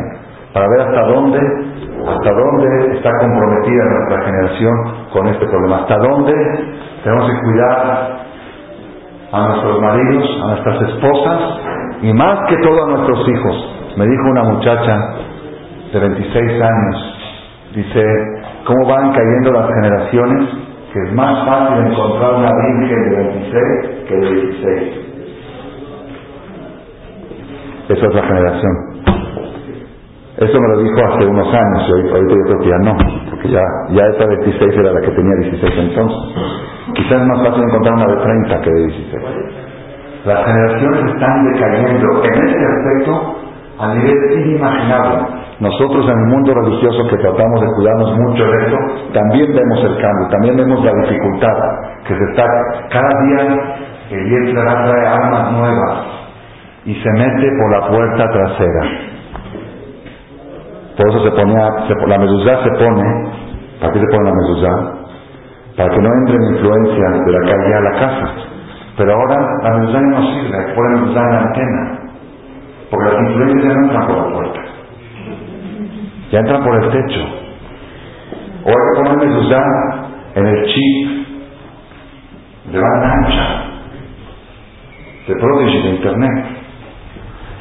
para 0.56 0.68
ver 0.70 0.80
hasta 0.80 1.02
dónde, 1.12 1.38
hasta 2.08 2.32
dónde 2.32 2.96
está 2.96 3.10
comprometida 3.20 3.84
nuestra 3.84 4.24
generación 4.24 4.74
con 5.12 5.28
este 5.28 5.46
problema, 5.48 5.76
hasta 5.80 5.98
dónde 5.98 6.32
tenemos 7.04 7.30
que 7.30 7.40
cuidar 7.42 8.26
a 9.32 9.48
nuestros 9.48 9.82
maridos, 9.82 10.40
a 10.42 10.46
nuestras 10.48 10.80
esposas 10.88 11.40
y 12.00 12.12
más 12.14 12.48
que 12.48 12.56
todo 12.62 12.84
a 12.84 12.88
nuestros 12.88 13.28
hijos. 13.28 13.74
Me 13.98 14.06
dijo 14.06 14.30
una 14.30 14.44
muchacha 14.44 14.96
de 15.92 16.00
26 16.00 16.62
años, 16.62 17.18
dice, 17.74 18.02
¿cómo 18.64 18.86
van 18.88 19.12
cayendo 19.12 19.52
las 19.52 19.68
generaciones? 19.68 20.48
Que 20.90 21.00
es 21.06 21.12
más 21.12 21.46
fácil 21.46 21.84
encontrar 21.84 22.32
una 22.32 22.50
virgen 22.80 23.10
de 23.10 23.16
26 23.16 24.08
que 24.08 24.14
de 24.14 24.30
16. 24.30 24.94
Esa 27.90 28.06
es 28.06 28.14
la 28.14 28.22
generación. 28.22 28.95
Eso 30.36 30.60
me 30.60 30.68
lo 30.68 30.82
dijo 30.82 31.00
hace 31.00 31.26
unos 31.26 31.48
años 31.48 31.88
y 31.88 31.92
ahorita 31.92 32.34
yo 32.34 32.44
creo 32.44 32.60
que 32.60 32.68
ya 32.68 32.78
no, 32.84 32.96
porque 33.30 33.48
ya, 33.48 33.64
ya 33.88 34.02
esa 34.04 34.26
26 34.26 34.76
era 34.76 34.92
la 34.92 35.00
que 35.00 35.10
tenía 35.12 35.34
16 35.48 35.72
entonces. 35.78 36.18
Quizás 36.94 37.22
es 37.22 37.26
más 37.26 37.40
fácil 37.40 37.64
encontrar 37.64 37.94
una 37.94 38.06
de 38.06 38.16
30 38.22 38.60
que 38.60 38.70
de 38.70 38.80
16. 38.86 39.24
Las 40.26 40.44
generaciones 40.44 41.14
están 41.14 41.52
decayendo 41.52 42.24
en 42.24 42.34
este 42.48 42.66
aspecto 42.68 43.36
a 43.78 43.94
nivel 43.94 44.40
inimaginable. 44.44 45.18
Nosotros 45.60 46.04
en 46.04 46.18
el 46.18 46.26
mundo 46.26 46.52
religioso 46.52 47.08
que 47.08 47.16
tratamos 47.16 47.60
de 47.62 47.66
cuidarnos 47.76 48.18
mucho 48.18 48.44
de 48.44 48.58
esto, 48.66 48.76
también 49.14 49.48
vemos 49.54 49.84
el 49.84 49.96
cambio, 50.02 50.28
también 50.30 50.56
vemos 50.56 50.84
la 50.84 50.92
dificultad 51.00 51.56
que 52.06 52.14
se 52.14 52.24
está, 52.30 52.44
cada 52.90 53.08
día 53.24 53.40
el 54.10 54.30
Yetzirah 54.30 54.84
trae 54.84 55.06
armas 55.08 55.52
nuevas 55.52 56.06
y 56.84 56.94
se 56.94 57.10
mete 57.12 57.48
por 57.56 57.80
la 57.80 57.88
puerta 57.88 58.24
trasera. 58.32 59.15
Por 60.96 61.08
eso 61.10 61.24
se 61.24 61.30
ponía, 61.30 61.68
la 62.06 62.18
mezuzá 62.18 62.62
se 62.62 62.70
pone, 62.78 63.32
¿para 63.80 63.92
qué 63.92 64.00
se 64.00 64.06
pone 64.06 64.30
la 64.30 64.34
mezuzá? 64.34 65.06
para 65.76 65.90
que 65.90 66.00
no 66.00 66.08
entre 66.08 66.36
influencia 66.56 67.10
de 67.10 67.32
la 67.32 67.50
calle 67.50 67.74
a 67.74 67.80
la 67.80 67.92
casa. 67.92 68.34
Pero 68.96 69.12
ahora 69.12 69.36
la 69.62 69.78
mezuzá 69.78 70.00
no 70.00 70.22
sirve, 70.32 70.58
hay 70.58 70.66
que 70.66 70.72
poner 70.72 71.02
en 71.02 71.14
la 71.14 71.40
antena, 71.40 72.00
porque 72.90 73.12
las 73.12 73.28
influencias 73.28 73.62
ya 73.62 73.74
no 73.74 73.84
entran 73.84 74.06
por 74.06 74.16
la 74.16 74.34
puerta, 74.34 74.60
ya 76.32 76.38
entran 76.38 76.64
por 76.64 76.82
el 76.82 76.90
techo. 76.90 77.20
O 78.64 78.68
hay 78.68 78.74
que 78.74 79.10
poner 79.10 79.28
en 80.34 80.46
el 80.46 80.64
chip 80.64 81.26
de 82.72 82.80
banda 82.80 83.12
ancha, 83.12 83.64
de 85.28 85.34
Prodigy, 85.34 85.82
de 85.82 85.88
Internet. 85.90 86.55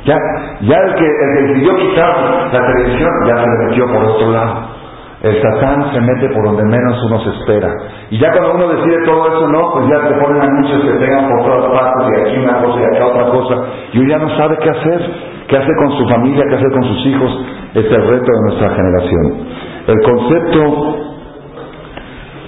Ya, 0.05 0.17
ya 0.61 0.77
el 0.77 0.95
que, 0.95 1.05
el 1.05 1.35
que 1.35 1.41
decidió 1.47 1.75
quitar 1.77 2.15
la 2.53 2.59
televisión 2.59 3.09
ya 3.27 3.35
se 3.37 3.47
le 3.47 3.65
metió 3.65 3.85
por 3.87 4.03
otro 4.05 4.31
lado. 4.31 4.75
El 5.23 5.41
satán 5.41 5.91
se 5.91 6.01
mete 6.01 6.29
por 6.29 6.45
donde 6.45 6.63
menos 6.63 7.03
uno 7.05 7.19
se 7.21 7.29
espera. 7.31 7.69
Y 8.11 8.19
ya 8.19 8.31
cuando 8.31 8.53
uno 8.53 8.67
decide 8.67 9.03
todo 9.05 9.27
eso, 9.27 9.47
no, 9.47 9.73
pues 9.73 9.87
ya 9.89 10.07
te 10.07 10.13
ponen 10.21 10.41
anuncios 10.41 10.83
que 10.83 10.91
pegan 10.99 11.27
por 11.29 11.45
todas 11.45 11.71
partes, 11.71 12.07
y 12.07 12.21
aquí 12.21 12.37
una 12.43 12.61
cosa 12.61 12.79
y 12.79 12.95
acá 12.95 13.05
otra 13.07 13.25
cosa. 13.31 13.55
Y 13.93 13.99
uno 13.99 14.09
ya 14.09 14.17
no 14.19 14.29
sabe 14.37 14.57
qué 14.61 14.69
hacer, 14.69 15.11
qué 15.47 15.57
hacer 15.57 15.75
con 15.77 15.97
su 15.97 16.07
familia, 16.09 16.43
qué 16.47 16.55
hacer 16.55 16.71
con 16.71 16.83
sus 16.83 17.05
hijos. 17.07 17.45
Es 17.73 17.85
el 17.85 18.07
reto 18.07 18.31
de 18.31 18.41
nuestra 18.45 18.69
generación. 18.75 19.47
El 19.87 20.01
concepto, 20.01 20.95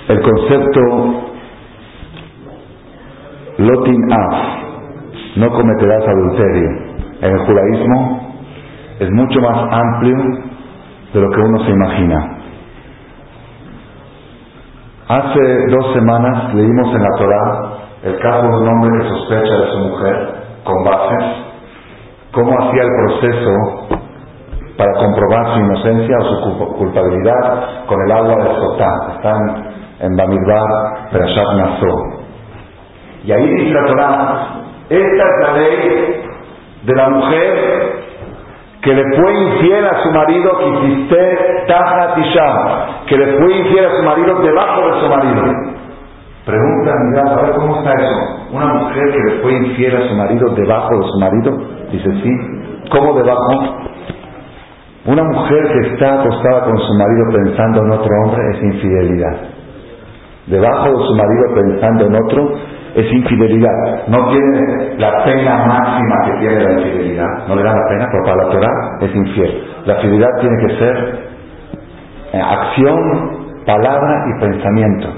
el 0.09 0.21
concepto 0.21 0.81
Lotin 3.57 4.01
Af, 4.11 5.37
no 5.37 5.49
cometerás 5.49 6.07
adulterio, 6.07 6.86
en 7.21 7.31
el 7.31 7.39
judaísmo 7.45 8.19
es 8.99 9.11
mucho 9.11 9.39
más 9.41 9.57
amplio 9.71 10.17
de 11.13 11.19
lo 11.21 11.29
que 11.29 11.41
uno 11.41 11.63
se 11.63 11.71
imagina. 11.71 12.37
Hace 15.07 15.39
dos 15.69 15.93
semanas 15.93 16.53
leímos 16.53 16.93
en 16.95 17.01
la 17.01 17.17
Torah 17.17 17.77
el 18.03 18.19
caso 18.19 18.41
de 18.41 18.57
un 18.57 18.67
hombre 18.67 18.99
que 18.99 19.09
sospecha 19.09 19.53
de 19.53 19.71
su 19.71 19.79
mujer 19.79 20.35
con 20.63 20.83
bases, 20.83 21.23
cómo 22.31 22.51
hacía 22.59 22.83
el 22.83 22.89
proceso 23.05 23.51
para 24.77 24.93
comprobar 24.93 25.53
su 25.53 25.59
inocencia 25.59 26.17
o 26.19 26.23
su 26.23 26.75
culpabilidad 26.77 27.85
con 27.87 27.99
el 28.01 28.11
agua 28.11 28.35
del 28.35 28.55
sotá. 28.57 29.13
Están 29.15 29.71
en 30.01 30.15
Bamidbar, 30.15 31.09
Perashat 31.11 31.55
Nassau. 31.55 32.21
Y 33.23 33.31
ahí 33.31 33.47
dice 33.47 33.73
la 33.73 33.85
Torah, 33.87 34.47
esta 34.89 35.23
es 35.23 35.39
la 35.41 35.53
ley 35.57 36.26
de 36.87 36.95
la 36.95 37.09
mujer 37.09 37.97
que 38.81 38.93
le 38.93 39.03
fue 39.17 39.33
infiel 39.33 39.85
a 39.85 40.01
su 40.03 40.11
marido, 40.11 40.51
que 43.07 43.17
le 43.17 43.37
fue 43.37 43.57
infiel 43.57 43.85
a 43.85 43.97
su 43.97 44.03
marido 44.03 44.39
debajo 44.39 44.87
de 44.87 45.01
su 45.01 45.09
marido. 45.09 45.43
Pregunta, 46.45 46.93
mira, 47.11 47.23
a 47.23 47.51
cómo 47.55 47.79
está 47.79 47.91
eso. 47.91 48.47
Una 48.53 48.67
mujer 48.67 49.03
que 49.11 49.19
le 49.19 49.41
fue 49.41 49.51
infiel 49.51 49.97
a 49.97 50.07
su 50.07 50.15
marido 50.15 50.49
debajo 50.55 50.97
de 50.97 51.03
su 51.03 51.19
marido, 51.19 51.57
dice 51.91 52.09
sí. 52.23 52.31
¿Cómo 52.89 53.13
debajo? 53.15 53.83
Una 55.07 55.23
mujer 55.23 55.63
que 55.67 55.89
está 55.93 56.21
acostada 56.21 56.63
con 56.65 56.77
su 56.77 56.93
marido 56.93 57.25
pensando 57.33 57.81
en 57.81 57.91
otro 57.91 58.09
hombre 58.23 58.41
es 58.53 58.63
infidelidad. 58.63 59.35
Debajo 60.45 60.87
de 60.87 61.05
su 61.05 61.15
marido 61.15 61.53
pensando 61.53 62.05
en 62.05 62.15
otro 62.15 62.76
es 62.97 63.13
infidelidad. 63.13 64.07
No 64.07 64.27
tiene 64.29 64.95
la 64.97 65.23
pena 65.23 65.65
máxima 65.67 66.15
que 66.25 66.31
tiene 66.39 66.63
la 66.63 66.71
infidelidad. 66.71 67.47
No 67.47 67.55
le 67.55 67.63
da 67.63 67.71
la 67.71 67.87
pena, 67.89 68.07
pero 68.11 68.23
para 68.23 68.43
la 68.43 68.49
Torah 68.49 68.97
es 69.01 69.15
infiel. 69.15 69.63
La 69.85 69.95
fidelidad 69.97 70.29
tiene 70.41 70.67
que 70.67 70.79
ser 70.79 71.19
eh, 72.33 72.41
acción, 72.41 73.65
palabra 73.67 74.25
y 74.25 74.41
pensamiento. 74.41 75.09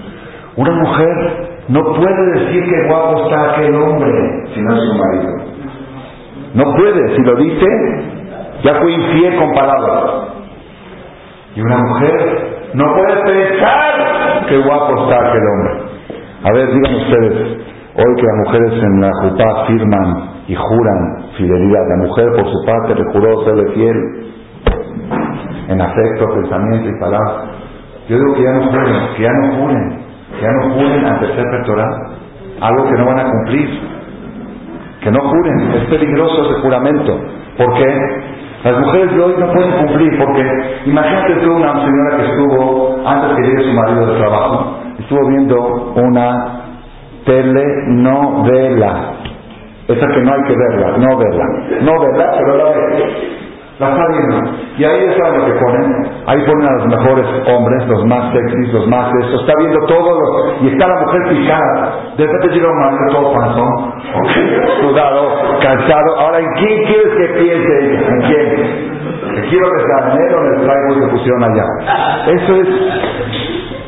Una 0.58 0.72
mujer 0.72 1.60
no 1.70 1.82
puede 1.94 2.40
decir 2.40 2.66
que 2.66 2.88
guapo 2.88 3.24
está 3.24 3.52
aquel 3.54 3.74
hombre 3.76 4.12
si 4.54 4.62
no 4.62 4.76
es 4.76 4.84
su 4.84 4.98
marido. 4.98 5.50
No 6.56 6.76
puede, 6.76 7.16
si 7.16 7.22
lo 7.22 7.36
dice, 7.38 7.66
ya 8.62 8.76
fue 8.76 8.92
infiel 8.92 9.38
con 9.38 9.54
palabras. 9.54 10.34
Y 11.56 11.62
una 11.62 11.78
mujer 11.78 12.72
no 12.74 12.94
puede 12.94 13.24
pensar 13.24 14.46
que 14.50 14.58
guapo 14.58 15.04
está 15.04 15.30
aquel 15.30 15.42
hombre. 15.48 15.90
A 16.44 16.52
ver, 16.54 16.72
digan 16.72 16.96
ustedes, 16.96 17.69
hoy 18.00 18.16
que 18.16 18.24
las 18.24 18.38
mujeres 18.46 18.84
en 18.84 19.02
la 19.02 19.12
Jupá 19.22 19.66
firman 19.68 20.30
y 20.48 20.56
juran 20.56 21.00
fidelidad, 21.38 21.82
la 21.90 22.08
mujer 22.08 22.26
por 22.36 22.46
su 22.46 22.66
parte 22.66 22.96
le 22.96 23.04
juró 23.12 23.46
serle 23.46 23.74
fiel 23.74 23.98
en 25.68 25.82
afecto, 25.82 26.26
pensamiento 26.34 26.90
y 26.90 27.00
palabra. 27.00 27.52
Yo 28.08 28.18
digo 28.18 28.34
que 28.34 28.44
ya 28.44 28.52
no 28.54 28.64
juren, 28.72 28.96
que 29.16 29.22
ya 29.24 29.32
no 29.32 29.56
juren, 29.58 30.00
que 30.32 30.42
ya 30.42 30.52
no 30.52 30.74
juren 30.74 31.06
ante 31.06 31.28
ser 31.36 31.66
Torah, 31.66 31.98
algo 32.62 32.84
que 32.86 32.98
no 32.98 33.06
van 33.06 33.20
a 33.20 33.32
cumplir. 33.32 33.70
Que 35.02 35.12
no 35.12 35.20
juren, 35.22 35.72
es 35.76 35.86
peligroso 35.90 36.44
ese 36.46 36.62
juramento. 36.62 37.20
¿Por 37.58 37.74
qué? 37.74 38.30
Las 38.64 38.80
mujeres 38.80 39.16
de 39.16 39.24
hoy 39.24 39.36
no 39.40 39.52
pueden 39.54 39.72
cumplir 39.72 40.20
porque 40.20 40.82
imagínate 40.86 41.36
tú 41.36 41.54
una 41.54 41.86
señora 41.86 42.18
que 42.18 42.26
estuvo 42.26 43.00
antes 43.06 43.38
que 43.38 43.44
llegue 43.44 43.64
su 43.64 43.74
marido 43.74 44.06
de 44.06 44.18
trabajo 44.20 44.80
estuvo 45.00 45.28
viendo 45.30 45.94
una 45.96 46.69
telenovela. 47.30 48.94
Esa 49.88 50.08
que 50.08 50.22
no 50.22 50.34
hay 50.34 50.44
que 50.44 50.56
verla, 50.56 50.98
no 50.98 51.18
verla. 51.18 51.46
No 51.82 52.00
verla, 52.00 52.32
pero 52.38 52.58
la 52.58 52.64
ve. 52.72 53.40
La 53.80 53.90
está 53.90 54.04
viendo. 54.10 54.52
Y 54.78 54.84
ahí 54.84 55.06
es 55.06 55.18
lo 55.18 55.46
que 55.46 55.54
ponen. 55.54 56.12
Ahí 56.28 56.42
ponen 56.46 56.68
a 56.68 56.72
los 56.74 56.88
mejores 56.88 57.26
hombres, 57.48 57.88
los 57.88 58.06
más 58.06 58.34
sexys, 58.34 58.74
los 58.74 58.88
más 58.88 59.10
estos. 59.22 59.42
Está 59.42 59.54
viendo 59.58 59.80
todo 59.88 60.20
y 60.62 60.68
está 60.68 60.88
la 60.88 61.00
mujer 61.00 61.22
picada. 61.30 61.96
De 62.18 62.26
repente 62.26 62.56
llega 62.56 62.70
un 62.70 62.80
marido 62.80 63.06
todo 63.12 63.34
panzón, 63.34 63.94
sudado, 64.82 65.32
cansado. 65.62 66.20
Ahora, 66.20 66.40
¿en 66.40 66.54
quién 66.56 66.84
quieres 66.86 67.14
que 67.16 67.28
piense? 67.40 67.96
¿En 67.96 68.22
quién? 68.28 69.00
Quiero 69.50 69.66
que 69.72 69.80
sea 69.86 70.38
o 70.38 70.44
les 70.44 70.62
traigo 70.66 71.00
que 71.00 71.08
pusieron 71.12 71.44
allá. 71.44 71.66
Eso 72.28 72.56
es 72.56 72.68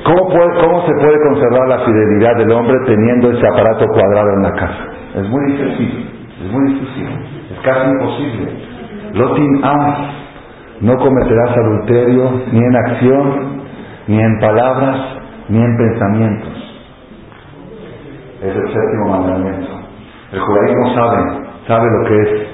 ¿Cómo, 0.04 0.30
¿Cómo 0.30 0.86
se 0.86 0.94
puede 0.94 1.18
conservar 1.30 1.68
la 1.68 1.80
fidelidad 1.86 2.36
del 2.38 2.52
hombre 2.52 2.76
teniendo 2.86 3.32
ese 3.32 3.48
aparato 3.48 3.86
cuadrado 3.88 4.34
en 4.36 4.44
la 4.44 4.52
casa? 4.54 4.92
Es 5.16 5.30
muy 5.30 5.52
difícil, 5.52 6.10
es 6.44 6.52
muy 6.52 6.74
difícil, 6.74 7.08
es 7.52 7.60
casi 7.64 7.90
imposible. 7.90 8.52
Lotin 9.14 9.62
A, 9.64 10.12
no 10.82 10.98
cometerás 10.98 11.58
adulterio 11.58 12.32
ni 12.52 12.60
en 12.60 12.76
acción, 12.76 13.62
ni 14.08 14.20
en 14.20 14.40
palabras, 14.40 14.98
ni 15.50 15.60
en 15.60 15.78
pensamientos. 15.78 16.54
Es 18.42 18.56
el 18.56 18.68
séptimo 18.74 19.10
mandamiento. 19.10 19.70
El 20.32 20.40
judaísmo 20.40 20.96
sabe, 20.96 21.48
sabe 21.68 21.86
lo 21.92 22.08
que 22.08 22.22
es 22.22 22.52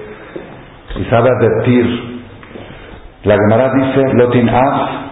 y 0.97 1.05
sabe 1.05 1.29
advertir. 1.29 2.17
La 3.23 3.35
Gemara 3.35 3.71
dice, 3.73 4.13
Lotin 4.15 4.49
A, 4.49 5.06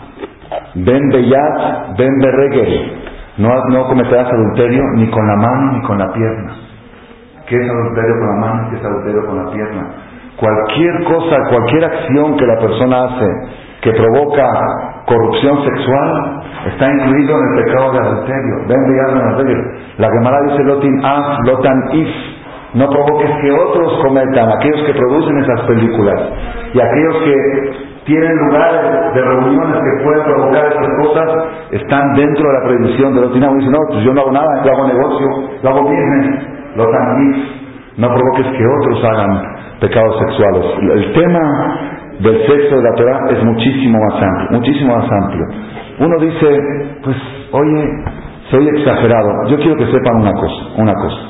Ven 0.76 1.10
beyat, 1.10 1.98
ven 1.98 2.20
berregel. 2.20 2.94
No, 3.38 3.50
no 3.70 3.88
cometerás 3.88 4.28
adulterio 4.32 4.82
ni 4.96 5.10
con 5.10 5.28
la 5.28 5.36
mano 5.36 5.72
ni 5.74 5.82
con 5.84 5.98
la 5.98 6.12
pierna. 6.14 6.54
¿Qué 7.48 7.56
es 7.56 7.70
adulterio 7.70 8.16
con 8.20 8.28
la 8.28 8.48
mano? 8.48 8.70
¿Qué 8.70 8.78
es 8.78 8.86
adulterio 8.86 9.26
con 9.26 9.46
la 9.46 9.52
pierna? 9.52 9.88
Cualquier 10.38 11.04
cosa, 11.04 11.36
cualquier 11.50 11.86
acción 11.86 12.38
que 12.38 12.46
la 12.46 12.60
persona 12.60 13.04
hace 13.06 13.26
que 13.82 13.92
provoca 13.92 14.50
corrupción 15.06 15.64
sexual 15.64 16.42
está 16.74 16.92
incluido 16.92 17.38
en 17.38 17.44
el 17.46 17.66
pecado 17.66 17.92
de 17.92 18.00
adulterio. 18.00 18.56
Ven 18.68 18.82
beyat, 18.88 19.14
ven 19.14 19.22
adulterio. 19.22 19.64
La 19.98 20.10
Gemara 20.10 20.38
dice 20.50 20.64
lotin 20.64 21.06
af, 21.06 21.40
lotan 21.46 21.84
if. 21.94 22.10
No 22.74 22.90
provoques 22.90 23.32
que 23.42 23.52
otros 23.52 24.04
cometan, 24.04 24.50
aquellos 24.50 24.86
que 24.86 24.94
producen 24.94 25.38
esas 25.44 25.62
películas 25.62 26.22
y 26.74 26.82
aquellos 26.82 27.16
que 27.24 27.85
tienen 28.06 28.38
lugares 28.38 29.14
de 29.14 29.22
reuniones 29.22 29.78
que 29.78 30.04
pueden 30.04 30.24
provocar 30.24 30.66
estas 30.66 30.88
cosas, 31.02 31.26
están 31.72 32.14
dentro 32.14 32.48
de 32.48 32.54
la 32.54 32.64
prohibición 32.66 33.16
de 33.16 33.22
los 33.22 33.34
dinamos. 33.34 33.58
Dicen, 33.58 33.72
no, 33.72 33.80
pues 33.90 34.04
yo 34.04 34.14
no 34.14 34.22
hago 34.22 34.32
nada, 34.32 34.64
yo 34.64 34.72
hago 34.72 34.88
negocio, 34.88 35.28
yo 35.62 35.70
hago 35.70 35.82
business, 35.82 36.46
lo 36.76 36.86
no 37.98 38.08
provoques 38.08 38.46
que 38.46 38.64
otros 38.68 39.04
hagan 39.06 39.42
pecados 39.80 40.20
sexuales. 40.20 40.66
El 40.96 41.14
tema 41.14 41.80
del 42.20 42.48
sexo 42.48 42.76
de 42.76 42.84
la 42.84 42.96
Torah 42.96 43.20
es 43.30 43.44
muchísimo 43.44 43.98
más 43.98 44.22
amplio, 44.22 44.60
muchísimo 44.60 44.96
más 44.96 45.10
amplio. 45.24 45.46
Uno 46.00 46.20
dice, 46.20 47.00
pues, 47.04 47.18
oye, 47.54 47.90
soy 48.52 48.68
exagerado. 48.68 49.30
Yo 49.48 49.58
quiero 49.58 49.78
que 49.78 49.86
sepan 49.86 50.18
una 50.18 50.34
cosa, 50.34 50.64
una 50.78 50.94
cosa. 50.94 51.22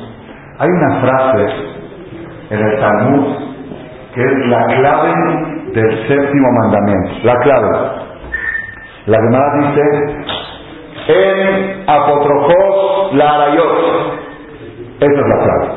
Hay 0.57 0.69
una 0.69 1.01
frase 1.01 1.45
en 2.49 2.59
el 2.59 2.79
Talmud 2.79 3.25
que 4.15 4.21
es 4.23 4.47
la 4.47 4.65
clave 4.65 5.54
del 5.75 6.07
séptimo 6.07 6.47
mandamiento. 6.61 7.13
La 7.23 7.35
clave. 7.41 7.69
La 9.07 9.17
Gemara 9.17 9.51
dice, 9.59 9.81
en 11.07 11.83
apotrofos 11.87 13.13
la 13.13 13.35
arayot. 13.35 14.13
Esa 14.99 15.11
es 15.11 15.27
la 15.27 15.43
clave. 15.43 15.67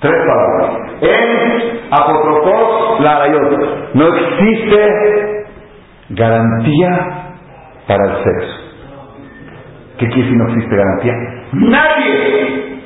Tres 0.00 0.14
palabras. 0.26 0.70
En 1.00 1.80
apotrofos 1.92 3.00
la 3.00 3.16
arayot. 3.16 3.94
No 3.94 4.08
existe 4.08 5.46
garantía 6.10 7.32
para 7.86 8.04
el 8.04 8.24
sexo. 8.24 8.56
¿Qué 9.98 10.08
quiere 10.08 10.22
decir 10.22 10.36
no 10.36 10.48
existe 10.48 10.76
garantía? 10.76 11.14
Nadie 11.52 12.80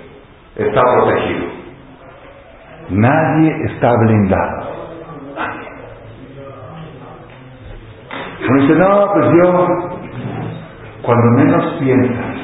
está 0.57 0.83
protegido. 0.83 1.47
Nadie 2.91 3.53
está 3.73 3.91
blindado. 4.05 4.70
Uno 8.49 8.63
dice, 8.63 8.75
no, 8.75 9.13
pues 9.13 9.27
yo, 9.27 9.67
cuando 11.03 11.25
menos 11.37 11.65
piensas, 11.79 12.37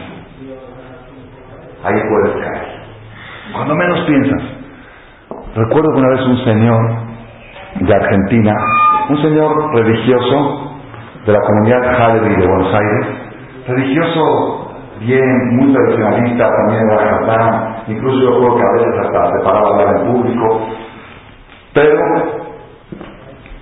ahí 1.85 1.95
puedes 2.09 2.45
caer. 2.45 2.67
Cuando 3.53 3.75
menos 3.75 4.01
piensas. 4.07 4.43
Recuerdo 5.55 5.93
que 5.93 5.99
una 5.99 6.09
vez 6.11 6.27
un 6.27 6.45
señor 6.45 6.97
de 7.81 7.95
Argentina, 7.95 8.53
un 9.09 9.23
señor 9.23 9.75
religioso 9.75 10.73
de 11.25 11.33
la 11.33 11.41
comunidad 11.41 11.83
Halevi 11.83 12.37
de 12.37 12.47
Buenos 12.47 12.75
Aires, 12.75 13.07
religioso 13.67 14.71
bien, 15.01 15.57
muy 15.57 15.73
tradicionalista 15.73 16.49
también 16.49 16.87
de 16.89 16.95
Argentina, 16.95 17.85
incluso 17.89 18.21
yo 18.21 18.39
creo 18.39 18.57
que 18.57 18.63
a 18.63 18.73
veces 18.73 19.07
hasta 19.07 19.31
se 19.33 19.45
paraba 19.45 19.69
a 19.69 19.73
hablar 19.73 19.97
en 19.97 20.13
público, 20.13 20.61
pero 21.73 21.99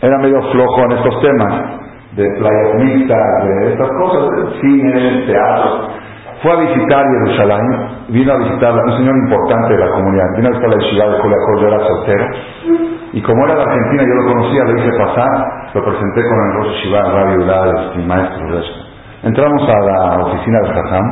era 0.03 0.19
medio 0.19 0.43
flojo 0.51 0.81
en 0.83 0.93
estos 0.93 1.21
temas 1.23 1.84
de 2.17 2.25
playas 2.39 2.75
mixtas, 2.77 3.45
de 3.45 3.73
estas 3.73 3.89
cosas, 3.89 4.55
cine, 4.61 5.25
teatro. 5.27 5.89
Fue 6.43 6.53
a 6.53 6.57
visitar 6.61 7.05
Jerusalén, 7.25 7.67
vino 8.09 8.33
a 8.33 8.37
visitar 8.37 8.73
un 8.73 8.97
señor 8.99 9.17
importante 9.17 9.75
de 9.75 9.81
la 9.81 9.91
comunidad, 9.93 10.27
vino 10.37 10.49
a 10.49 10.51
visitar 10.51 10.71
la 10.71 10.89
ciudad 10.89 11.11
de 11.11 11.23
Coleacol, 11.23 11.61
yo 11.61 11.69
era 11.69 11.81
soltero, 11.87 12.27
y 13.13 13.23
como 13.23 13.45
era 13.47 13.55
de 13.55 13.63
Argentina, 13.63 14.03
yo 14.03 14.15
lo 14.15 14.33
conocía, 14.33 14.65
le 14.65 14.81
hice 14.81 14.99
pasar, 14.99 15.31
lo 15.75 15.85
presenté 15.85 16.23
con 16.23 16.39
el 16.39 16.53
Rosh 16.55 16.73
Shiva, 16.83 17.03
Radio 17.03 17.45
Udal, 17.45 17.93
mi 17.97 18.07
maestro 18.07 18.59
eso. 18.59 18.85
Entramos 19.25 19.63
a 19.67 19.81
la 19.81 20.25
oficina 20.27 20.59
del 20.61 20.73
Jajam, 20.75 21.07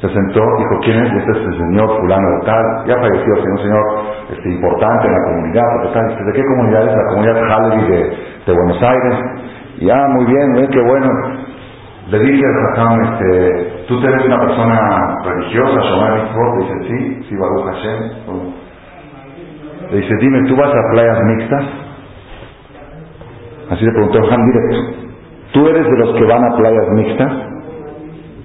Se 0.00 0.08
sentó, 0.08 0.40
dijo, 0.58 0.78
¿quién 0.84 1.02
es? 1.02 1.12
Este 1.18 1.30
es 1.32 1.46
el 1.48 1.58
señor 1.58 1.88
fulano 1.98 2.28
de 2.28 2.46
tal. 2.46 2.64
Ya 2.86 2.94
falleció, 2.94 3.32
un 3.34 3.58
señor 3.58 3.84
este, 4.30 4.48
importante 4.50 5.06
en 5.08 5.12
la 5.12 5.24
comunidad. 5.24 5.64
¿De 6.26 6.32
qué 6.32 6.44
comunidad 6.44 6.82
es? 6.86 6.94
La 6.94 7.06
comunidad 7.08 7.36
Halley 7.50 7.90
de, 7.90 8.16
de 8.46 8.52
Buenos 8.52 8.82
Aires. 8.82 9.14
Y 9.78 9.90
ah, 9.90 10.06
muy 10.08 10.26
bien, 10.26 10.68
qué 10.70 10.80
bueno. 10.80 11.08
Le 12.10 12.18
dije 12.18 12.42
al 12.44 12.72
Hassan, 12.72 13.04
este, 13.04 13.84
¿tú 13.88 13.98
eres 13.98 14.26
una 14.26 14.40
persona 14.40 15.16
religiosa, 15.24 15.80
Shomar 15.80 16.28
dice, 16.60 16.88
sí, 16.88 17.22
sí, 17.28 17.36
Baruch 17.36 17.64
Hashem. 17.64 18.00
Le 19.90 19.96
dice, 19.96 20.14
dime, 20.20 20.48
¿tú 20.48 20.56
vas 20.56 20.70
a 20.70 20.92
playas 20.92 21.18
mixtas? 21.24 21.64
Así 23.70 23.84
le 23.84 23.92
preguntó 23.92 24.18
Han 24.18 24.44
directo. 24.46 25.04
¿Tú 25.52 25.68
eres 25.68 25.84
de 25.84 25.98
los 25.98 26.16
que 26.16 26.24
van 26.24 26.44
a 26.44 26.56
playas 26.56 26.88
mixtas? 26.90 27.32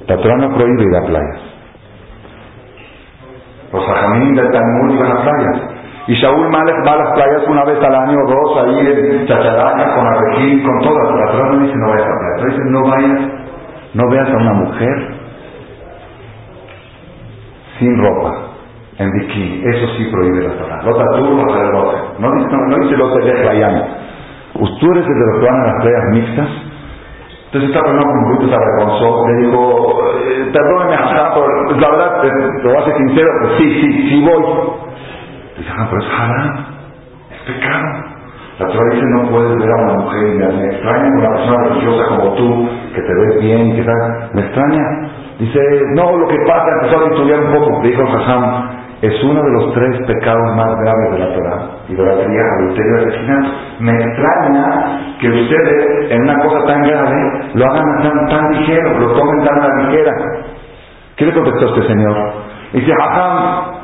La 0.07 0.15
no 0.15 0.55
prohíbe 0.55 0.84
ir 0.84 0.95
a 0.95 1.05
playas. 1.05 1.39
Los 3.73 3.88
hajamín 3.88 4.34
del 4.34 4.51
Talmud 4.51 4.95
iban 4.95 5.11
a 5.11 5.21
playas. 5.21 5.78
Y 6.10 6.16
Shaul 6.16 6.49
Malek 6.49 6.76
va 6.88 6.93
a 6.93 6.97
las 6.97 7.14
playas 7.14 7.47
una 7.47 7.64
vez 7.66 7.78
al 7.84 7.93
año 7.93 8.18
o 8.18 8.28
dos, 8.28 8.66
ahí 8.66 8.80
en 8.80 9.28
Chacharaña, 9.28 9.93
con 9.93 10.07
Arrequín, 10.07 10.64
con 10.64 10.80
todas. 10.82 11.07
La 11.14 11.32
Torah 11.32 11.51
no 11.51 11.60
dice 11.60 11.76
no 11.78 11.88
vayas 11.88 12.07
a. 12.07 12.41
La 12.41 12.45
dice 12.45 12.62
no 12.66 12.82
vayas, 12.89 13.20
no 13.93 14.10
veas 14.10 14.28
a 14.28 14.38
una 14.38 14.53
mujer 14.53 15.14
sin 17.78 17.95
ropa, 18.01 18.38
en 18.97 19.12
bikini. 19.12 19.62
Eso 19.70 19.88
sí 19.97 20.10
prohíbe 20.12 20.47
la 20.47 20.53
Torah. 20.57 20.82
Lota 20.82 21.05
tú, 21.16 21.45
lota 21.45 21.95
No 22.18 22.32
dice, 22.34 22.47
no, 22.49 22.57
no 22.66 22.78
dice 22.78 22.97
lota 22.97 23.20
de 23.20 23.99
Tú 24.80 24.91
eres 24.91 25.05
de 25.05 25.14
los 25.14 25.39
que 25.39 25.45
van 25.45 25.62
a 25.62 25.66
las 25.68 25.82
playas 25.84 26.03
mixtas. 26.12 26.49
Entonces 27.45 27.70
esta 27.70 27.82
persona 27.84 28.01
un 28.01 28.34
poquito 28.34 28.49
se 28.49 28.55
avergonzó, 28.55 29.28
le 29.28 29.45
dijo, 29.45 30.01
eh, 30.26 30.51
perdóneme, 30.53 30.97
pues 31.70 31.82
la 31.82 31.89
verdad, 31.91 32.26
eh, 32.26 32.78
a 32.78 32.86
ser 32.86 32.97
sincero, 32.97 33.30
pues 33.41 33.53
sí, 33.60 33.82
sí, 33.82 34.10
sí 34.10 34.26
voy. 34.26 34.89
Dice, 35.60 35.72
ah, 35.76 35.88
pero 35.89 36.01
es 36.01 36.07
haram, 36.07 36.66
es 37.32 37.39
pecado. 37.43 38.20
La 38.60 38.68
Torah 38.68 38.93
dice, 38.93 39.05
no 39.07 39.30
puedes 39.30 39.57
ver 39.60 39.70
a 39.70 39.84
una 39.84 39.93
mujer 40.03 40.28
y 40.28 40.38
me 40.38 40.66
extraña 40.68 41.07
una 41.18 41.30
persona 41.36 41.64
religiosa 41.68 42.05
como 42.07 42.34
tú, 42.36 42.70
que 42.95 43.01
te 43.01 43.14
ves 43.14 43.41
bien 43.41 43.68
y 43.68 43.76
que 43.76 43.84
tal, 43.84 44.30
me 44.34 44.41
extraña. 44.41 44.84
Dice, 45.39 45.60
no, 45.95 46.18
lo 46.18 46.28
que 46.28 46.38
pasa, 46.47 46.66
empezó 46.82 47.03
a 47.03 47.07
estudiar 47.07 47.39
un 47.41 47.53
poco, 47.53 47.82
dijo 47.84 48.03
Hassan, 48.03 48.70
es 49.01 49.24
uno 49.24 49.41
de 49.41 49.51
los 49.51 49.74
tres 49.74 50.07
pecados 50.07 50.55
más 50.55 50.76
graves 50.80 51.12
de 51.12 51.20
la 51.20 51.34
Torah, 51.34 51.62
idolatría, 51.89 52.41
adulterio 52.60 52.95
asesinato. 52.97 53.49
Me 53.80 53.91
extraña 53.91 55.16
que 55.20 55.30
ustedes, 55.30 56.12
en 56.12 56.22
una 56.22 56.39
cosa 56.39 56.66
tan 56.68 56.84
grave, 56.84 57.51
lo 57.53 57.66
hagan 57.66 58.01
tan, 58.01 58.28
tan 58.30 58.51
ligero, 58.60 58.99
lo 58.99 59.12
tomen 59.14 59.45
tan 59.45 59.62
a 59.62 59.68
la 59.68 59.84
ligera. 59.84 60.12
¿Qué 61.18 61.26
le 61.26 61.34
contestó 61.34 61.76
este 61.76 61.88
señor? 61.88 62.34
Dice, 62.74 62.91
Hassan, 62.91 63.78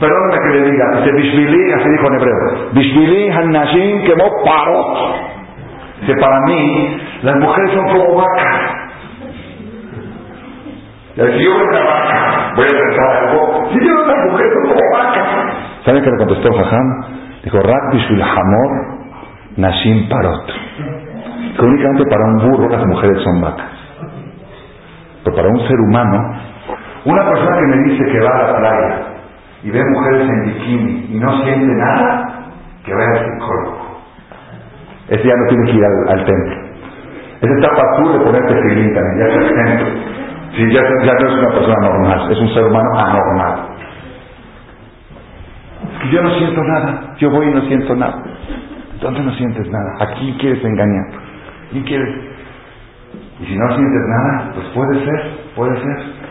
perdóname 0.00 0.42
que 0.42 0.58
le 0.58 0.70
diga, 0.70 0.84
dice, 0.98 1.12
Bishvili, 1.12 1.72
así 1.72 1.88
dijo 1.88 2.06
en 2.06 2.14
hebreo, 2.14 2.70
Bishvili 2.72 3.30
Hannashim 3.30 4.02
quemó 4.04 4.24
parot. 4.44 4.96
Dice, 6.00 6.14
para 6.20 6.40
mí, 6.46 7.00
las 7.22 7.36
mujeres 7.36 7.70
son 7.72 7.86
como 7.86 8.16
vacas. 8.16 8.76
Y 11.16 11.20
si 11.20 11.44
yo 11.44 11.56
una 11.56 11.80
vaca, 11.80 12.52
voy 12.56 12.66
a 12.66 12.70
pensar 12.70 13.16
algo, 13.16 13.70
si 13.72 13.86
yo 13.86 13.94
una 14.04 14.30
mujer 14.30 14.46
son 14.52 14.68
como 14.68 14.98
vaca. 14.98 15.24
¿Saben 15.84 16.02
qué 16.02 16.10
le 16.10 16.16
contestó 16.18 16.52
Jajam? 16.52 17.04
Dijo, 17.44 17.58
Rak 17.58 17.92
Bishvil 17.92 18.22
Hamor 18.22 18.96
Nashim 19.56 20.08
Parot. 20.08 20.46
Que 21.58 21.64
únicamente 21.64 22.04
para 22.10 22.24
un 22.24 22.50
burro 22.50 22.68
las 22.68 22.86
mujeres 22.86 23.22
son 23.22 23.40
vacas. 23.40 23.70
Pero 25.24 25.36
para 25.36 25.48
un 25.48 25.60
ser 25.66 25.76
humano, 25.88 26.40
una 27.06 27.24
persona 27.24 27.56
que 27.56 27.66
me 27.66 27.76
dice 27.88 28.04
que 28.12 28.20
va 28.20 28.30
a 28.30 28.42
la 28.42 28.58
playa 28.58 29.15
y 29.66 29.70
ve 29.72 29.84
mujeres 29.84 30.28
en 30.28 30.44
bikini 30.44 31.06
y 31.10 31.18
no 31.18 31.42
siente 31.42 31.74
nada, 31.74 32.52
que 32.84 32.94
vaya 32.94 33.10
al 33.10 33.18
psicólogo. 33.18 34.00
Ese 35.08 35.26
ya 35.26 35.34
no 35.34 35.48
tiene 35.48 35.64
que 35.66 35.76
ir 35.76 35.84
al, 35.84 36.24
templo. 36.24 36.56
Ese 37.40 37.52
está 37.52 37.68
para 37.74 37.96
tú 37.96 38.12
de 38.12 38.20
ponerte 38.20 38.54
filín 38.54 38.94
también, 38.94 39.18
ya 39.18 39.26
está 39.26 39.40
exento. 39.42 39.84
Sí, 40.54 40.72
ya, 40.72 40.82
ya 41.04 41.12
no 41.14 41.28
es 41.28 41.34
una 41.34 41.50
persona 41.50 41.76
normal, 41.80 42.30
es 42.30 42.38
un 42.38 42.48
ser 42.54 42.64
humano 42.64 42.88
anormal. 42.96 43.68
Es 45.82 45.98
que 46.02 46.10
yo 46.10 46.22
no 46.22 46.30
siento 46.30 46.62
nada, 46.62 47.14
yo 47.18 47.30
voy 47.30 47.46
y 47.48 47.54
no 47.54 47.60
siento 47.62 47.96
nada. 47.96 48.22
¿Dónde 49.00 49.20
no 49.20 49.32
sientes 49.32 49.68
nada? 49.68 49.96
Aquí 49.98 50.36
quieres 50.38 50.64
engañar. 50.64 51.06
¿Y 51.72 51.82
quieres? 51.82 52.14
Y 53.40 53.46
si 53.46 53.56
no 53.58 53.68
sientes 53.74 54.02
nada, 54.06 54.52
pues 54.54 54.66
puede 54.68 55.04
ser, 55.04 55.30
puede 55.56 55.76
ser. 55.80 56.25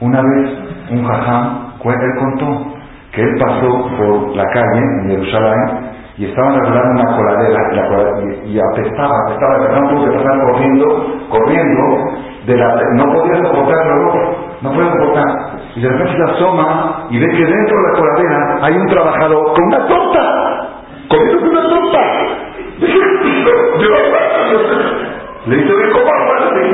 Una 0.00 0.22
vez 0.22 0.50
un 0.90 1.04
jajam, 1.04 1.72
él 1.84 2.18
contó 2.18 2.74
que 3.12 3.22
él 3.22 3.36
pasó 3.38 3.68
por 3.96 4.36
la 4.36 4.44
calle 4.52 4.78
en 4.78 5.10
Jerusalén 5.10 5.90
y 6.16 6.24
estaban 6.26 6.52
arreglando 6.52 7.02
una 7.02 7.16
coladera, 7.16 7.60
y, 8.22 8.50
y, 8.50 8.60
apestaba, 8.60 9.16
apestaba, 9.26 9.56
el 9.56 9.62
tuvo 9.88 10.04
que 10.04 10.12
pasar 10.18 10.38
corriendo, 10.52 10.86
corriendo, 11.30 11.82
de 12.46 12.56
la, 12.56 12.74
no 12.94 13.04
podía 13.12 13.42
soportar 13.42 13.86
el 13.86 13.92
olor, 13.92 14.36
no 14.62 14.72
podía 14.72 14.92
soportar. 14.92 15.28
Y 15.76 15.80
de 15.80 15.88
repente 15.88 16.16
se 16.16 16.22
asoma 16.32 17.06
y 17.10 17.18
ve 17.18 17.28
que 17.28 17.44
dentro 17.44 17.76
de 17.76 17.82
la 17.82 17.92
coladera 17.98 18.58
hay 18.62 18.74
un 18.76 18.86
trabajador 18.86 19.52
con 19.54 19.64
una 19.64 19.86
torta 19.86 20.68
comiéndose 21.08 21.48
una 21.48 21.68
torta. 21.68 22.00
Le 25.46 25.56
dice, 25.56 25.72
¿cómo 25.92 26.10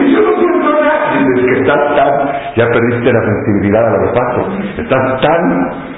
Y 0.02 0.12
yo 0.12 0.20
no 0.22 0.32
siento 0.38 0.80
nada. 0.80 1.12
Dice, 1.18 1.46
que 1.46 1.52
estás 1.60 1.94
tan, 1.94 2.25
ya 2.56 2.66
perdiste 2.68 3.12
la 3.12 3.20
sensibilidad 3.20 3.86
a 3.86 3.98
los 3.98 4.12
pasos. 4.12 4.46
Estás 4.78 5.20
tan 5.20 5.42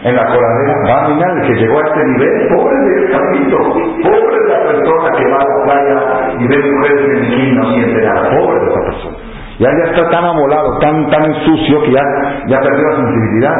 en 0.02 0.16
la 0.16 0.26
coladera, 0.26 0.74
va 0.88 1.04
a 1.04 1.08
mirar 1.08 1.46
que 1.46 1.54
llegó 1.54 1.78
a 1.78 1.82
este 1.86 2.04
nivel. 2.04 2.48
Pobre 2.48 2.76
del 2.78 3.10
cabrito, 3.12 3.58
pobre 4.02 4.38
de 4.42 4.48
la 4.48 4.62
persona 4.66 5.08
que 5.16 5.30
va 5.30 5.38
a 5.38 5.46
la 5.46 5.64
playa 5.64 5.98
y 6.40 6.46
ve 6.48 6.72
mujeres 6.72 7.04
en 7.04 7.16
el 7.16 7.40
y 7.40 7.54
no. 7.54 7.62
Pobre 7.62 8.60
de 8.60 8.70
esa 8.70 8.80
persona. 8.80 9.16
Ya, 9.60 9.68
ya 9.70 9.90
está 9.90 10.10
tan 10.10 10.24
amolado, 10.24 10.78
tan, 10.78 11.10
tan 11.10 11.34
sucio 11.44 11.82
que 11.82 11.92
ya, 11.92 12.02
ya 12.46 12.60
perdió 12.60 12.88
la 12.90 12.96
sensibilidad. 12.96 13.54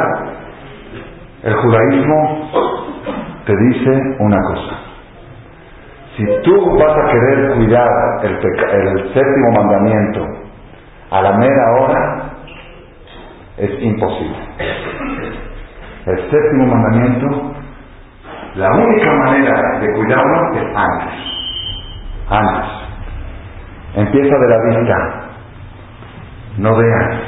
El 1.43 1.53
judaísmo 1.53 2.51
te 3.45 3.55
dice 3.55 4.15
una 4.19 4.37
cosa. 4.43 4.75
Si 6.17 6.25
tú 6.43 6.77
vas 6.77 6.97
a 6.97 7.11
querer 7.11 7.55
cuidar 7.55 7.89
el 8.23 9.13
séptimo 9.13 9.51
mandamiento 9.55 10.27
a 11.11 11.21
la 11.21 11.31
mera 11.37 11.71
hora, 11.79 12.28
es 13.59 13.83
imposible. 13.83 14.37
El 16.05 16.17
séptimo 16.31 16.65
mandamiento, 16.65 17.53
la 18.55 18.71
única 18.71 19.13
manera 19.13 19.79
de 19.79 19.93
cuidarlo 19.93 20.53
es 20.55 20.75
antes. 20.75 21.13
Antes. 22.29 22.71
Empieza 23.95 24.35
de 24.35 24.47
la 24.47 24.79
vista. 24.79 24.95
No 26.57 26.75
veas. 26.75 27.21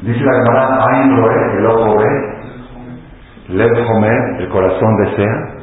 Dice 0.00 0.20
la 0.24 0.36
hermana, 0.36 0.84
Ain 0.86 1.12
el 1.58 1.66
ojo 1.66 1.96
ve, 1.96 2.34
Lev 3.48 3.90
Homer, 3.90 4.40
el 4.40 4.48
corazón 4.48 4.96
desea, 5.04 5.54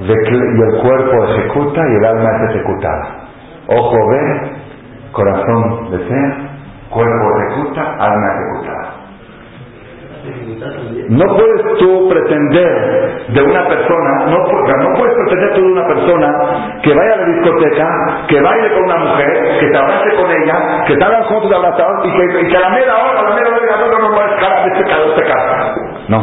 y 0.00 0.62
el 0.62 0.82
cuerpo 0.82 1.24
ejecuta 1.24 1.80
y 1.80 1.96
el 1.96 2.04
alma 2.04 2.28
es 2.36 2.50
ejecutada. 2.54 3.28
Ojo 3.66 3.96
ve, 4.08 4.52
corazón 5.12 5.90
desea, 5.90 6.45
cuerpo 6.90 7.26
ejecuta, 7.38 7.82
alma 7.98 8.26
ejecutada. 8.34 9.06
No 11.08 11.24
puedes 11.36 11.78
tú 11.78 12.08
pretender 12.08 13.26
de 13.28 13.42
una 13.42 13.66
persona, 13.68 14.26
no, 14.26 14.38
no 14.38 14.98
puedes 14.98 15.14
pretender 15.14 15.54
tú 15.54 15.60
de 15.60 15.72
una 15.72 15.86
persona 15.86 16.80
que 16.82 16.92
vaya 16.92 17.14
a 17.14 17.16
la 17.18 17.26
discoteca, 17.26 17.86
que 18.26 18.40
baile 18.40 18.74
con 18.74 18.84
una 18.84 18.96
mujer, 18.96 19.58
que 19.60 19.66
te 19.68 19.78
abrace 19.78 20.16
con 20.16 20.30
ella, 20.30 20.84
que 20.86 20.94
hagan 20.94 21.22
juntos 21.24 21.52
abrazados 21.52 22.06
y 22.06 22.10
que, 22.10 22.40
y 22.42 22.48
que 22.48 22.56
a 22.56 22.60
la 22.60 22.70
media 22.70 22.94
hora, 22.96 23.20
a 23.20 23.22
la 23.22 23.36
media 23.36 23.48
hora, 23.54 23.76
no, 23.78 23.86
no, 23.86 23.98
no, 23.98 24.10
no, 24.10 24.22
este 24.66 24.84
caso, 24.84 25.04
este 25.10 25.22
caso. 25.22 25.80
No, 26.08 26.20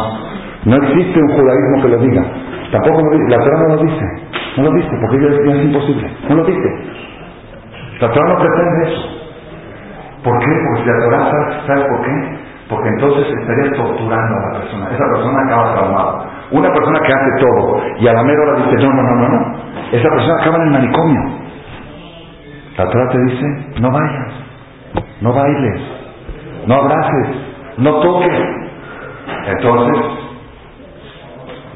no 0.65 0.75
existe 0.77 1.19
un 1.19 1.29
judaísmo 1.29 1.81
que 1.81 1.87
lo 1.89 1.97
diga. 1.97 2.23
Tampoco 2.71 3.01
lo 3.03 3.11
dice, 3.11 3.29
la 3.29 3.37
Torah 3.37 3.59
no 3.59 3.75
lo 3.75 3.83
dice. 3.83 4.05
No 4.57 4.63
lo 4.63 4.71
dice, 4.71 4.89
porque 5.01 5.17
ya 5.19 5.53
es, 5.53 5.63
imposible. 5.63 6.11
No 6.29 6.35
lo 6.35 6.43
dice. 6.43 6.69
La 7.99 8.11
Torah 8.11 8.29
no 8.29 8.39
pretende 8.39 8.91
eso. 8.91 9.12
¿Por 10.23 10.39
qué? 10.39 10.51
Porque 10.65 10.83
si 10.83 11.03
Torah, 11.03 11.31
¿sabes, 11.67 11.83
por 11.85 12.01
qué? 12.05 12.37
Porque 12.69 12.89
entonces 12.89 13.27
estarías 13.27 13.75
torturando 13.75 14.35
a 14.37 14.53
la 14.53 14.59
persona. 14.59 14.89
Esa 14.89 15.05
persona 15.13 15.39
acaba 15.45 15.73
traumada. 15.73 16.25
Una 16.51 16.69
persona 16.71 16.99
que 16.99 17.13
hace 17.13 17.31
todo 17.39 17.81
y 17.99 18.07
a 18.07 18.13
la 18.13 18.23
mera 18.23 18.41
hora 18.41 18.65
dice, 18.65 18.83
no, 18.83 18.93
no, 18.93 19.03
no, 19.03 19.15
no, 19.15 19.29
no. 19.29 19.57
Esa 19.91 20.09
persona 20.09 20.33
acaba 20.41 20.55
en 20.57 20.63
el 20.63 20.71
manicomio. 20.71 21.21
La 22.77 22.89
Torah 22.89 23.09
te 23.11 23.17
dice, 23.25 23.45
no 23.81 23.91
vayas, 23.91 24.33
no 25.21 25.33
bailes, 25.33 25.81
no 26.65 26.75
abraces, 26.75 27.27
no 27.77 27.91
toques. 27.99 28.39
Entonces, 29.45 30.05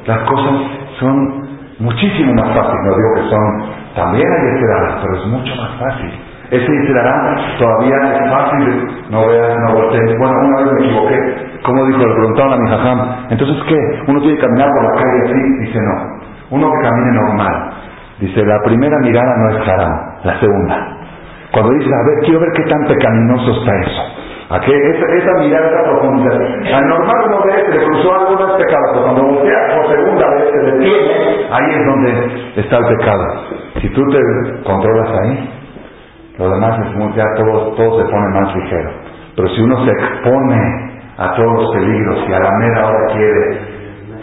las 0.06 0.18
cosas 0.20 0.54
son 0.98 1.48
muchísimo 1.78 2.32
más 2.34 2.48
fáciles. 2.56 2.80
No 2.84 2.96
digo 2.96 3.14
que 3.14 3.30
son, 3.30 3.94
también 3.94 4.26
hay 4.26 4.54
esperadas, 4.56 5.00
pero 5.02 5.16
es 5.18 5.26
mucho 5.26 5.54
más 5.54 5.70
fácil. 5.78 6.27
Ese 6.50 6.64
Yitzhara 6.64 7.36
todavía 7.58 7.96
es 8.14 8.30
fácil, 8.30 8.88
no 9.10 9.26
veas, 9.26 9.56
no 9.68 9.74
voltees. 9.74 10.18
Bueno, 10.18 10.34
una 10.40 10.56
vez 10.62 10.72
me 10.72 10.86
equivoqué. 10.86 11.18
¿Cómo 11.62 11.84
dijo? 11.86 11.98
Le 11.98 12.14
preguntaron 12.14 12.52
a 12.54 12.56
mi 12.56 12.68
jajam. 12.70 13.00
Entonces, 13.30 13.56
¿qué? 13.68 13.78
¿Uno 14.06 14.20
tiene 14.20 14.36
que 14.36 14.42
caminar 14.42 14.68
por 14.70 14.84
la 14.84 15.02
calle 15.02 15.22
así? 15.24 15.58
Dice, 15.60 15.78
no. 15.78 16.18
Uno 16.50 16.70
que 16.70 16.88
camine 16.88 17.12
normal. 17.12 17.70
Dice, 18.20 18.44
la 18.46 18.58
primera 18.64 18.96
mirada 19.00 19.36
no 19.36 19.58
es 19.58 19.68
haram, 19.68 19.92
la 20.24 20.40
segunda. 20.40 20.96
Cuando 21.52 21.72
dice, 21.74 21.90
a 21.92 22.06
ver, 22.08 22.24
quiero 22.24 22.40
ver 22.40 22.50
qué 22.56 22.62
tan 22.64 22.86
pecaminoso 22.86 23.60
está 23.60 23.80
eso. 23.80 24.02
¿A 24.50 24.60
qué? 24.60 24.72
Esa, 24.72 25.34
mirada, 25.40 25.68
esa 25.68 25.82
profundidad. 25.84 26.74
Al 26.74 26.88
normal 26.88 27.16
uno 27.26 27.40
ve 27.44 27.62
que 27.64 27.78
le 27.78 27.84
cruzó 27.84 28.14
algo, 28.14 28.46
no 28.46 28.56
pecado, 28.56 28.84
pero 28.92 29.02
cuando 29.04 29.22
voltea 29.24 29.76
por 29.76 29.88
segunda 29.88 30.30
vez 30.30 30.44
se 30.50 30.58
detiene, 30.70 31.46
ahí 31.52 31.66
es 31.70 31.86
donde 31.86 32.10
está 32.56 32.78
el 32.78 32.96
pecado. 32.96 33.24
Si 33.82 33.88
tú 33.90 34.02
te 34.08 34.18
controlas 34.64 35.10
ahí, 35.20 35.57
lo 36.38 36.50
demás 36.50 36.78
es 36.86 36.96
muy, 36.96 37.12
ya 37.14 37.24
todo, 37.36 37.74
todo 37.74 37.98
se 37.98 38.04
pone 38.10 38.40
más 38.40 38.54
ligero. 38.54 38.90
Pero 39.36 39.48
si 39.48 39.60
uno 39.60 39.84
se 39.84 39.90
expone 39.90 40.90
a 41.18 41.34
todos 41.34 41.52
los 41.62 41.72
peligros 41.74 42.18
y 42.28 42.32
a 42.32 42.38
la 42.38 42.50
mera 42.58 42.86
hora 42.86 43.06
quiere 43.12 43.58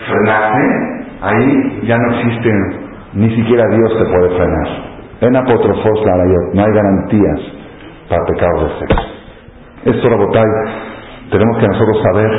frenarse, 0.07 1.05
ahí 1.21 1.81
ya 1.83 1.97
no 1.97 2.15
existe, 2.15 2.51
ni 3.13 3.35
siquiera 3.35 3.63
Dios 3.69 3.97
te 3.97 4.05
puede 4.05 4.29
frenar. 4.29 4.67
En 5.21 5.35
apotrofos 5.35 6.03
no 6.53 6.63
hay 6.63 6.71
garantías 6.71 7.39
para 8.09 8.21
pecados 8.25 8.63
de 8.63 8.79
sexo. 8.79 9.15
Esto, 9.85 10.09
Rabotay, 10.09 10.45
tenemos 11.31 11.57
que 11.57 11.67
nosotros 11.67 12.01
saber, 12.01 12.31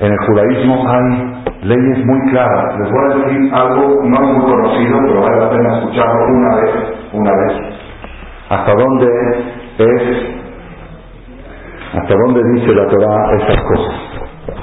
en 0.00 0.12
el 0.12 0.18
judaísmo 0.26 0.84
hay 0.88 1.42
leyes 1.62 2.04
muy 2.04 2.30
claras. 2.30 2.78
Les 2.78 2.90
voy 2.90 3.04
a 3.04 3.16
decir 3.16 3.54
algo 3.54 4.02
no 4.04 4.20
muy 4.20 4.44
conocido, 4.50 4.98
pero 5.06 5.20
vale 5.20 5.36
la 5.38 5.50
pena 5.50 5.78
escucharlo 5.78 6.26
una 6.28 6.56
vez, 6.56 6.70
una 7.12 7.30
vez 7.30 7.51
hasta 8.72 8.84
dónde 8.84 9.06
es, 9.78 10.02
hasta 11.94 12.14
dónde 12.24 12.40
dice 12.54 12.74
la 12.74 12.88
Torah 12.88 13.36
estas 13.38 13.62
cosas. 13.64 13.94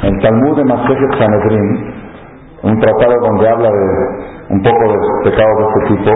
En 0.04 0.20
Talmud 0.20 0.58
de 0.58 0.66
Masejet 0.66 1.12
Sanedrin, 1.18 1.94
un 2.64 2.80
tratado 2.80 3.14
donde 3.22 3.50
habla 3.50 3.70
de 3.70 4.50
un 4.50 4.62
poco 4.64 4.80
de 4.80 5.30
pecados 5.30 5.58
de 5.58 5.66
este 5.66 5.96
tipo, 5.96 6.12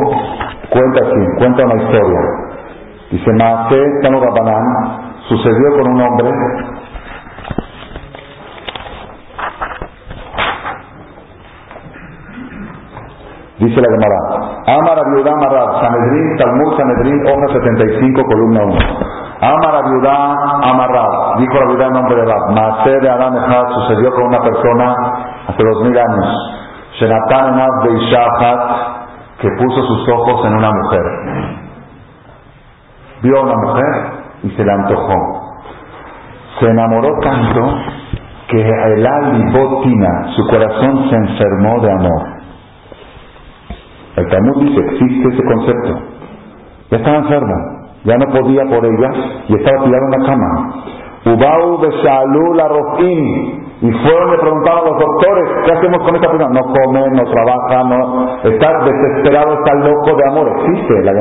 cuenta 0.70 1.06
así, 1.06 1.20
cuenta 1.38 1.66
una 1.66 1.84
historia. 1.84 2.20
Dice, 3.12 3.32
Maase 3.34 3.80
Tanu 4.02 4.20
sucedió 5.28 5.78
con 5.78 5.92
un 5.92 6.02
hombre 6.02 6.30
Dice 13.60 13.80
la 13.80 13.88
Gemara, 13.88 14.43
Amar 14.66 14.98
Abiudá 14.98 15.36
Marab, 15.36 15.82
Sanedrín, 15.82 16.38
Talmud 16.38 16.78
Sanedrín, 16.78 17.20
hoja 17.28 17.48
75, 17.52 18.24
columna 18.24 18.64
1. 18.64 18.80
Amar 19.44 19.76
Abiudá 19.76 20.16
Amarrab, 20.72 21.38
dijo 21.40 21.54
la 21.60 21.74
vida 21.74 21.86
en 21.88 21.94
nombre 21.94 22.16
de 22.16 22.26
Rab, 22.26 22.56
Maase 22.56 23.00
de 23.02 23.10
Adán 23.10 23.34
sucedió 23.74 24.10
con 24.12 24.28
una 24.28 24.40
persona 24.40 24.96
hace 25.50 25.64
dos 25.64 25.84
mil 25.84 25.98
años, 25.98 26.28
Shenatan 26.98 27.54
Enab 27.54 27.84
Beishahat, 27.84 28.60
que 29.42 29.50
puso 29.60 29.84
sus 29.84 30.08
ojos 30.08 30.46
en 30.46 30.56
una 30.56 30.72
mujer. 30.72 31.04
Vio 33.22 33.40
a 33.40 33.42
una 33.42 33.56
mujer 33.68 34.12
y 34.44 34.50
se 34.52 34.64
la 34.64 34.74
antojó. 34.76 35.60
Se 36.60 36.70
enamoró 36.70 37.10
tanto 37.22 37.68
que 38.48 38.62
el 38.62 39.06
alibotina, 39.06 40.32
su 40.38 40.48
corazón 40.48 41.10
se 41.10 41.16
enfermó 41.18 41.82
de 41.82 41.92
amor. 41.92 42.33
El 44.16 44.28
Talmud 44.30 44.62
dice, 44.62 44.80
existe 44.80 45.28
ese 45.30 45.44
concepto. 45.44 46.00
Ya 46.92 46.98
estaba 46.98 47.18
enfermo, 47.18 47.56
ya 48.04 48.18
no 48.18 48.26
podía 48.32 48.64
por 48.66 48.86
ellas 48.86 49.16
y 49.48 49.56
estaba 49.56 49.84
tirado 49.84 50.06
en 50.06 50.22
la 50.22 50.28
cama. 50.28 50.74
Ubau 51.26 51.80
besalú 51.80 52.54
la 52.54 52.68
y 53.84 53.92
fueron 53.92 54.32
le 54.32 54.38
preguntaron 54.40 54.80
a 54.80 54.90
los 54.92 55.00
doctores, 55.00 55.44
¿qué 55.66 55.72
hacemos 55.74 56.00
con 56.04 56.16
esta 56.16 56.30
persona? 56.30 56.56
No 56.56 56.62
come, 56.72 57.04
no 57.16 57.24
trabaja, 57.32 57.84
no 57.84 58.00
está 58.44 58.80
desesperado, 58.86 59.54
está 59.56 59.74
loco 59.76 60.16
de 60.16 60.24
amor. 60.32 60.48
Existe, 60.56 61.04
la 61.04 61.12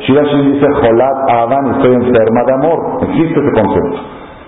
Shirashin 0.00 0.52
dice, 0.52 0.66
Jolat 0.82 1.30
Adán, 1.30 1.74
estoy 1.76 1.94
enferma 1.94 2.42
de 2.46 2.52
amor. 2.54 2.78
Existe 3.02 3.38
ese 3.38 3.52
concepto. 3.52 3.98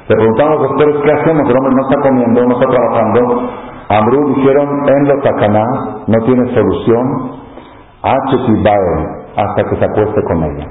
Le 0.08 0.16
preguntaron 0.16 0.52
a 0.52 0.56
los 0.56 0.68
doctores, 0.70 0.96
¿qué 1.04 1.12
hacemos? 1.12 1.48
El 1.48 1.56
hombre 1.56 1.74
no 1.74 1.82
está 1.82 2.08
comiendo, 2.08 2.42
no 2.42 2.54
está 2.54 2.68
trabajando. 2.68 3.20
Ambrú 3.90 4.34
dijeron, 4.34 4.68
en 4.88 5.08
lo 5.08 5.20
tacaná, 5.22 5.64
no 6.06 6.24
tiene 6.24 6.54
solución, 6.54 7.41
hasta 8.02 9.64
que 9.64 9.76
se 9.76 9.84
acueste 9.84 10.22
con 10.24 10.44
ella. 10.44 10.66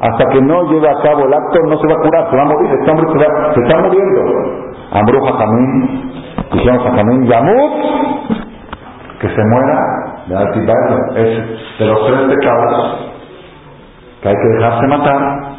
Hasta 0.00 0.24
que 0.30 0.40
no 0.40 0.64
lleve 0.64 0.88
a 0.88 1.00
cabo 1.02 1.26
el 1.26 1.32
acto, 1.32 1.58
no 1.68 1.78
se 1.78 1.86
va 1.86 1.94
a 1.94 2.02
curar, 2.02 2.30
se 2.30 2.36
va 2.36 2.42
a 2.42 2.46
morir, 2.46 2.70
este 2.72 2.90
hombre 2.90 3.06
se, 3.12 3.60
está 3.62 3.80
muriendo. 3.82 4.22
Ambrú 4.92 5.20
Jajamín, 5.24 6.12
dijeron 6.52 6.78
Jajamín, 6.80 7.26
Yamut, 7.26 7.72
que 9.20 9.28
se 9.28 9.42
muera. 9.44 10.02
Es 11.14 11.78
de 11.78 11.86
los 11.86 12.06
tres 12.06 12.20
pecados 12.36 13.12
que 14.22 14.28
hay 14.28 14.34
que 14.34 14.48
dejarse 14.58 14.86
matar 14.86 15.52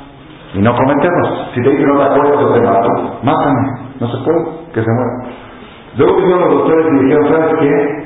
y 0.53 0.59
no 0.59 0.75
cometerlos. 0.75 1.51
Si 1.53 1.61
te 1.61 1.69
dicen 1.69 1.87
no 1.87 1.97
te 1.97 2.03
acuerdas, 2.03 2.53
te 2.53 2.61
mato, 2.61 3.19
mátame, 3.23 3.61
no 3.99 4.07
se 4.07 4.17
puede, 4.23 4.45
que 4.73 4.81
se 4.81 4.91
muera. 4.91 5.35
Luego 5.97 6.17
vinieron 6.17 6.41
los 6.41 6.53
doctores 6.59 6.87
y 6.87 7.03
dijeron, 7.03 7.27
¿sabes 7.29 7.55
qué? 7.59 8.03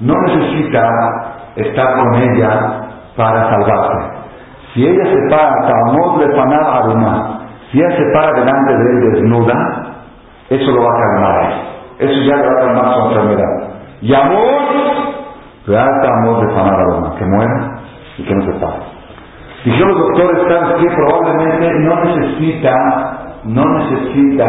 No 0.00 0.14
necesita 0.26 1.27
estar 1.58 1.94
con 1.94 2.14
ella 2.14 2.80
para 3.16 3.50
salvarse. 3.50 4.18
Si 4.74 4.86
ella 4.86 5.04
se 5.04 5.30
para, 5.30 5.48
a 5.48 5.92
si 7.70 7.78
ella 7.78 7.96
se 7.96 8.04
para 8.14 8.32
delante 8.32 8.72
de 8.76 8.90
él 8.90 9.12
desnuda, 9.12 9.54
eso 10.50 10.70
lo 10.70 10.82
va 10.82 10.88
a 10.88 11.00
calmar. 11.00 11.52
Eso 11.98 12.20
ya 12.22 12.36
le 12.36 12.46
va 12.46 12.52
a 12.52 12.64
calmar 12.64 12.94
su 12.94 13.00
enfermedad. 13.08 13.68
Y 14.00 14.14
amor, 14.14 14.38
amor 15.66 16.46
de 16.46 16.54
Fanar 16.54 17.18
que 17.18 17.24
muera 17.24 17.70
y 18.18 18.22
que 18.24 18.34
no 18.34 18.44
se 18.44 18.52
pare. 18.60 18.98
Dijeron 19.64 19.88
los 19.88 19.98
doctores, 19.98 20.42
¿sabes 20.48 20.76
que 20.80 20.94
Probablemente 20.94 21.74
no 21.80 22.04
necesita, 22.04 22.74
no 23.44 23.64
necesita 23.64 24.46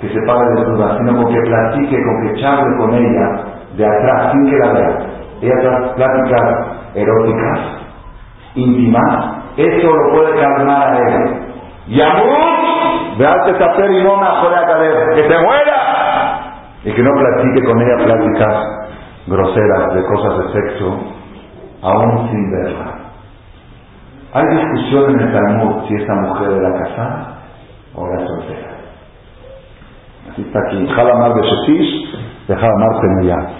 que 0.00 0.08
se 0.08 0.20
pare 0.26 0.40
desnuda, 0.56 0.96
sino 0.96 1.22
con 1.22 1.32
que 1.32 1.40
platique, 1.42 1.96
con 2.02 2.26
que 2.26 2.40
charle 2.40 2.76
con 2.78 2.94
ella 2.94 3.44
de 3.76 3.86
atrás, 3.86 4.32
sin 4.32 4.50
que 4.50 4.56
la 4.56 4.72
vea 4.72 5.19
otras 5.48 5.92
pláticas 5.92 6.66
eróticas, 6.94 7.60
íntimas, 8.54 9.40
eso 9.56 9.88
lo 9.90 10.12
puede 10.12 10.40
calmar 10.40 10.94
a 10.94 10.98
él. 10.98 11.40
Y 11.88 12.00
amor, 12.00 13.16
veate 13.18 13.58
saber 13.58 13.90
y 13.90 14.04
no 14.04 14.16
me 14.16 14.26
a 14.26 14.66
caer, 14.66 15.14
que 15.14 15.22
se 15.22 15.38
muera. 15.42 16.40
Y 16.84 16.92
que 16.92 17.02
no 17.02 17.10
platique 17.12 17.64
con 17.64 17.80
ella 17.80 18.04
pláticas 18.04 18.80
groseras 19.26 19.94
de 19.94 20.04
cosas 20.04 20.38
de 20.38 20.52
sexo, 20.52 20.98
aún 21.82 22.28
sin 22.30 22.50
verla. 22.52 22.94
Hay 24.32 24.44
discusión 24.56 25.10
en 25.10 25.20
el 25.20 25.32
Talmud 25.32 25.88
si 25.88 25.94
esta 25.94 26.14
mujer 26.14 26.52
era 26.52 26.72
casada 26.78 27.38
o 27.94 28.06
era 28.06 28.26
soltera. 28.26 28.70
Así 30.30 30.42
está 30.42 30.58
aquí. 30.66 30.86
Jalamar 30.86 31.34
de 31.34 31.42
Shetish, 31.42 32.46
de 32.46 32.56
Jalamar. 32.56 33.59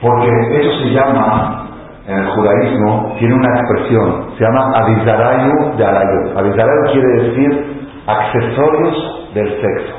Porque 0.00 0.28
eso 0.60 0.78
se 0.80 0.90
llama, 0.90 1.66
en 2.06 2.18
el 2.18 2.26
judaísmo, 2.30 3.16
tiene 3.18 3.34
una 3.34 3.60
expresión, 3.60 4.26
se 4.38 4.44
llama 4.44 4.72
avizarayu 4.76 5.76
de 5.76 5.84
alayu. 5.84 6.38
Avizarayu 6.38 6.92
quiere 6.92 7.08
decir 7.22 7.88
accesorios 8.06 9.30
del 9.34 9.48
sexo, 9.60 9.94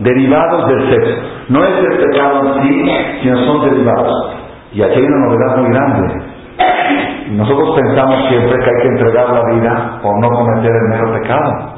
derivados 0.00 0.68
del 0.68 0.90
sexo. 0.90 1.22
No 1.48 1.64
es 1.64 1.78
el 1.78 1.98
pecado 1.98 2.40
en 2.46 2.62
sí, 2.62 2.90
sino 3.22 3.38
son 3.38 3.70
derivados. 3.70 4.36
Y 4.72 4.82
aquí 4.82 4.94
hay 4.94 5.04
una 5.04 5.26
novedad 5.26 5.56
muy 5.58 5.70
grande. 5.70 6.34
Nosotros 7.30 7.76
pensamos 7.80 8.28
siempre 8.28 8.58
que 8.58 8.70
hay 8.70 8.82
que 8.82 8.88
entregar 8.88 9.30
la 9.30 9.54
vida 9.54 9.98
por 10.02 10.20
no 10.20 10.28
cometer 10.28 10.70
el 10.70 10.88
mero 10.90 11.12
pecado. 11.20 11.73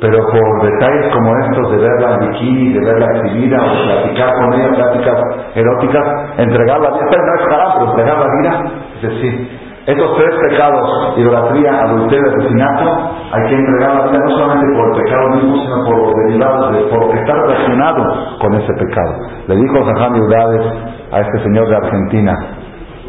Pero 0.00 0.18
por 0.30 0.62
detalles 0.62 1.12
como 1.12 1.36
estos 1.38 1.70
de 1.72 1.76
verla 1.78 2.14
en 2.14 2.30
bikini, 2.30 2.72
de 2.72 2.84
verla 2.84 3.06
exhibida 3.16 3.58
o 3.58 3.84
platicar 3.84 4.32
con 4.34 4.54
ella, 4.54 4.70
pláticas 4.76 5.20
eróticas, 5.56 6.04
entregar 6.38 6.80
la 6.80 6.90
vida, 6.90 7.00
no 7.00 7.34
es 7.34 7.46
pero 7.50 7.90
entregar 7.90 8.18
la 8.18 8.26
vida, 8.40 8.72
es 8.96 9.02
decir, 9.02 9.68
estos 9.88 10.16
tres 10.18 10.34
pecados, 10.50 11.16
idolatría, 11.16 11.80
adulterio, 11.80 12.28
asesinato, 12.28 13.10
hay 13.32 13.48
que 13.48 13.54
entregar 13.54 13.94
la 13.96 14.06
vida 14.08 14.18
no 14.18 14.30
solamente 14.36 14.76
por 14.76 14.86
el 14.86 15.02
pecado 15.02 15.28
mismo, 15.30 15.56
sino 15.56 15.84
por 15.86 15.96
los 15.96 16.14
derivados, 16.14 16.72
de, 16.74 16.80
por 16.90 17.00
lo 17.00 17.10
que 17.10 17.18
está 17.20 17.32
relacionado 17.32 18.04
con 18.38 18.54
ese 18.54 18.72
pecado. 18.74 19.14
Le 19.48 19.56
dijo 19.56 19.84
Zahán 19.86 20.20
Udades 20.20 20.62
a 21.10 21.20
este 21.20 21.42
señor 21.42 21.68
de 21.70 21.76
Argentina, 21.76 22.34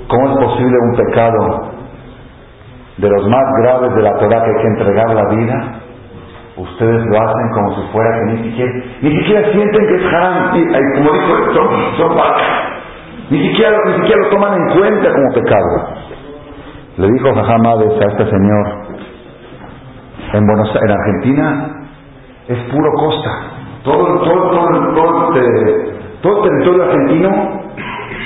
¿cómo 0.07 0.29
es 0.31 0.37
posible 0.37 0.77
un 0.89 0.95
pecado 0.95 1.71
de 2.97 3.09
los 3.09 3.27
más 3.27 3.43
graves 3.61 3.95
de 3.95 4.01
la 4.01 4.13
Torah 4.17 4.41
que 4.41 4.49
hay 4.49 4.61
que 4.61 4.67
entregar 4.67 5.09
la 5.13 5.29
vida? 5.35 5.78
Ustedes 6.59 7.05
lo 7.05 7.17
hacen 7.21 7.49
como 7.53 7.75
si 7.75 7.91
fuera 7.91 8.09
que 8.19 8.25
ni 8.33 8.43
siquiera, 8.43 8.71
ni 9.01 9.11
siquiera 9.11 9.51
sienten 9.51 9.87
que 9.87 9.95
es 9.95 10.13
haram, 10.13 10.51
como 10.95 11.11
dijo, 11.13 11.53
son, 11.53 11.67
son 11.97 12.17
ni 13.29 13.47
siquiera, 13.49 13.77
ni 13.85 13.93
siquiera 13.93 14.21
lo 14.23 14.29
toman 14.29 14.53
en 14.53 14.77
cuenta 14.77 15.13
como 15.13 15.33
pecado. 15.33 15.99
Le 16.97 17.07
dijo 17.11 17.33
Jajamades 17.33 17.91
a 18.01 18.05
este 18.11 18.25
señor, 18.25 18.65
En, 20.33 20.45
Buenos, 20.45 20.75
en 20.75 20.91
Argentina 20.91 21.67
es 22.47 22.57
puro 22.71 22.91
costa. 22.93 23.31
Todo, 23.83 24.19
todo, 24.19 24.49
todo, 24.49 24.93
todo, 24.95 25.35
el, 25.35 25.93
todo 26.21 26.43
el 26.43 26.49
territorio 26.49 26.83
argentino 26.83 27.29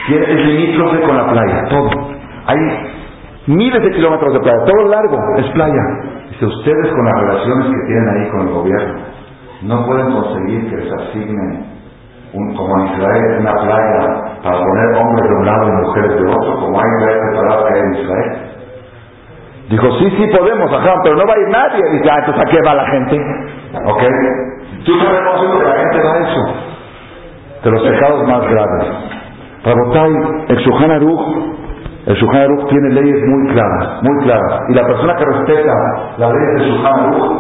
es 0.10 0.46
limítrofe 0.46 1.02
con 1.02 1.18
la 1.18 1.32
playa, 1.32 1.64
todo. 1.70 1.90
Hay 2.48 2.58
miles 3.48 3.84
de 3.84 3.92
kilómetros 3.92 4.34
de 4.34 4.40
playa, 4.40 4.64
todo 4.66 4.88
largo 4.88 5.18
es 5.38 5.52
playa. 5.52 6.13
Dice, 6.34 6.46
ustedes 6.48 6.92
con 6.92 7.06
las 7.06 7.22
relaciones 7.22 7.68
que 7.68 7.86
tienen 7.86 8.10
ahí 8.10 8.30
con 8.32 8.42
el 8.42 8.54
gobierno, 8.54 8.94
no 9.62 9.86
pueden 9.86 10.12
conseguir 10.12 10.70
que 10.70 10.78
les 10.78 10.92
asignen, 10.92 11.66
un, 12.34 12.56
como 12.56 12.80
en 12.80 12.86
Israel, 12.88 13.38
una 13.40 13.54
playa 13.54 14.02
para 14.42 14.58
poner 14.58 14.98
hombres 14.98 15.30
de 15.30 15.36
un 15.36 15.46
lado 15.46 15.68
y 15.68 15.72
mujeres 15.86 16.10
de 16.10 16.28
otro, 16.28 16.60
como 16.60 16.80
hay 16.80 16.90
playas 16.98 17.64
que 17.64 17.74
hay 17.74 17.82
en 17.82 17.94
Israel. 17.94 18.54
Dijo, 19.70 19.92
sí, 20.00 20.10
sí 20.18 20.28
podemos, 20.36 20.74
ajá, 20.74 20.96
pero 21.04 21.16
no 21.18 21.24
va 21.26 21.34
a 21.34 21.40
ir 21.40 21.50
nadie. 21.50 21.82
Dice, 21.92 22.10
ah, 22.12 22.18
entonces 22.20 22.44
¿a 22.44 22.50
qué 22.50 22.58
va 22.66 22.74
la 22.74 22.86
gente? 22.88 23.16
¿Ok? 23.86 24.04
Tú 24.86 24.92
sabes 25.00 25.20
que 25.20 25.64
la 25.64 25.76
gente 25.78 25.98
va 26.04 26.14
a 26.14 26.20
eso. 26.20 26.42
De 27.64 27.72
los 27.72 27.82
pecados 27.84 28.28
más 28.28 28.42
graves. 28.50 28.88
Rabotai, 29.64 30.12
el 30.50 30.58
Shuhan 30.58 30.92
Aruch, 30.92 31.22
el 32.06 32.16
Shuhan 32.16 32.36
Aruch 32.36 32.68
tiene 32.68 32.90
leyes 32.90 33.16
muy 33.28 33.54
claras, 33.54 34.04
muy 34.04 34.24
claras. 34.26 34.60
Y 34.68 34.74
la 34.74 34.86
persona 34.86 35.16
que 35.16 35.24
respeta 35.24 35.74
la 36.18 36.28
ley 36.28 36.46
del 36.58 36.72
Shuhan 36.72 37.00
Aruch 37.00 37.32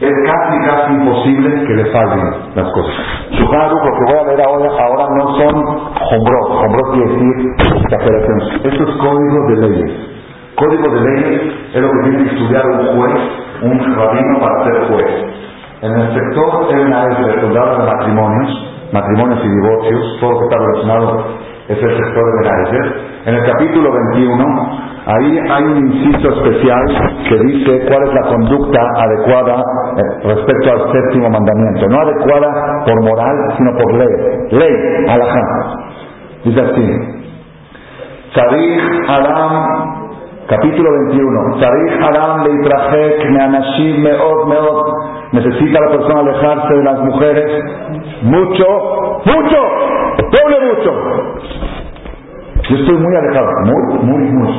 es 0.00 0.12
casi, 0.24 0.58
casi 0.64 0.92
imposible 0.94 1.66
que 1.66 1.74
le 1.74 1.84
fallen 1.92 2.30
las 2.54 2.72
cosas. 2.72 2.94
Shuhan 3.32 3.60
Aruch, 3.60 3.84
lo 3.84 3.92
que 3.92 4.04
voy 4.08 4.18
a 4.18 4.24
leer 4.28 4.40
ahora, 4.40 4.68
ahora 4.80 5.06
no 5.18 5.24
son 5.36 5.54
hombrot. 5.54 6.64
Hombrot 6.64 6.92
quiere 6.92 7.12
decir 7.12 7.82
exageraciones. 7.84 8.64
Estos 8.64 8.96
códigos 8.96 9.48
de 9.48 9.68
leyes. 9.68 9.92
Código 10.56 10.94
de 10.94 11.00
leyes 11.00 11.42
es 11.74 11.82
lo 11.82 11.90
que 11.90 12.08
tiene 12.08 12.24
que 12.24 12.30
estudiar 12.30 12.64
un 12.66 12.96
juez, 12.96 13.20
un 13.62 13.78
rabino 13.94 14.40
para 14.40 14.64
ser 14.64 14.88
juez. 14.88 15.42
En 15.82 15.92
el 16.00 16.14
sector 16.14 16.68
el 16.70 16.84
de 16.88 17.42
de 17.42 17.84
matrimonios, 17.84 18.72
matrimonios 18.92 19.44
y 19.44 19.48
divorcios, 19.48 20.18
todo 20.20 20.30
lo 20.30 20.38
que 20.38 20.44
está 20.44 20.56
relacionado 20.58 21.41
es 21.72 21.82
el 21.82 21.96
sector 21.96 22.24
de. 22.24 23.12
En 23.24 23.34
el 23.34 23.44
capítulo 23.46 23.92
21, 23.92 24.44
ahí 25.06 25.38
hay 25.50 25.64
un 25.64 25.76
inciso 25.86 26.28
especial 26.32 26.84
que 27.28 27.38
dice 27.38 27.86
cuál 27.88 28.02
es 28.08 28.14
la 28.14 28.22
conducta 28.28 28.80
adecuada 28.96 29.62
eh, 29.96 30.28
respecto 30.34 30.72
al 30.72 30.92
séptimo 30.92 31.30
mandamiento. 31.30 31.86
No 31.88 32.00
adecuada 32.00 32.84
por 32.84 33.02
moral, 33.04 33.36
sino 33.56 33.70
por 33.76 33.94
ley. 33.94 34.48
Ley, 34.50 35.06
alajá. 35.08 35.40
Dice 36.44 36.60
así. 36.60 37.22
Sarich 38.34 39.08
Adam, 39.08 40.12
capítulo 40.48 40.90
21. 41.10 41.60
Sarich 41.60 42.02
Adam 42.02 42.44
leitrajek 42.44 43.30
meanashim 43.30 44.02
meot 44.02 44.46
meot 44.48 45.21
necesita 45.32 45.80
la 45.80 45.90
persona 45.90 46.20
alejarse 46.20 46.74
de 46.74 46.82
las 46.84 46.98
mujeres 47.00 47.64
mucho, 48.22 48.66
mucho, 49.24 49.58
doble 50.30 50.56
mucho. 50.60 50.92
Yo 52.68 52.76
estoy 52.76 52.96
muy 52.96 53.16
alejado, 53.16 53.48
muy, 53.64 53.98
muy, 54.04 54.30
muy. 54.30 54.52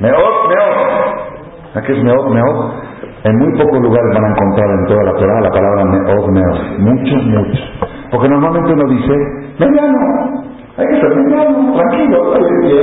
Meot, 0.00 0.48
meot. 0.48 1.84
¿Qué 1.84 1.92
es 1.92 2.04
meot, 2.04 2.28
meot? 2.28 2.74
En 3.24 3.38
muy 3.38 3.58
pocos 3.58 3.80
lugares 3.80 4.14
van 4.14 4.24
a 4.24 4.28
encontrar 4.28 4.70
en 4.70 4.86
toda 4.86 5.02
la 5.04 5.12
Torah 5.14 5.40
la 5.40 5.50
palabra 5.50 5.84
meot, 5.84 6.28
meot. 6.28 6.78
Mucho, 6.78 7.16
mucho. 7.16 7.62
Porque 8.10 8.28
normalmente 8.28 8.72
uno 8.72 8.88
dice, 8.90 9.12
mediano. 9.58 10.44
Hay 10.76 10.86
que 10.86 11.00
ser 11.00 11.16
mediano, 11.16 11.74
tranquilo, 11.74 12.34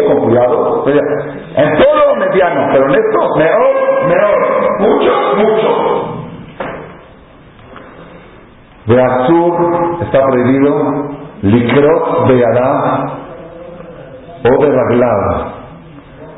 con 0.07 0.19
cuidado. 0.25 0.85
En 0.87 1.77
todo 1.77 2.15
mediano, 2.17 2.69
pero 2.73 2.85
en 2.85 2.95
esto, 2.95 3.19
meot, 3.37 4.07
meot. 4.07 4.79
Mucho, 4.79 5.11
mucho. 5.37 6.20
De 8.87 9.01
Azur 9.01 9.97
está 10.01 10.19
prohibido 10.25 10.71
Likrot 11.43 12.27
Beadá 12.27 13.05
o 14.43 14.63
de 14.63 14.71
Raglada 14.71 15.53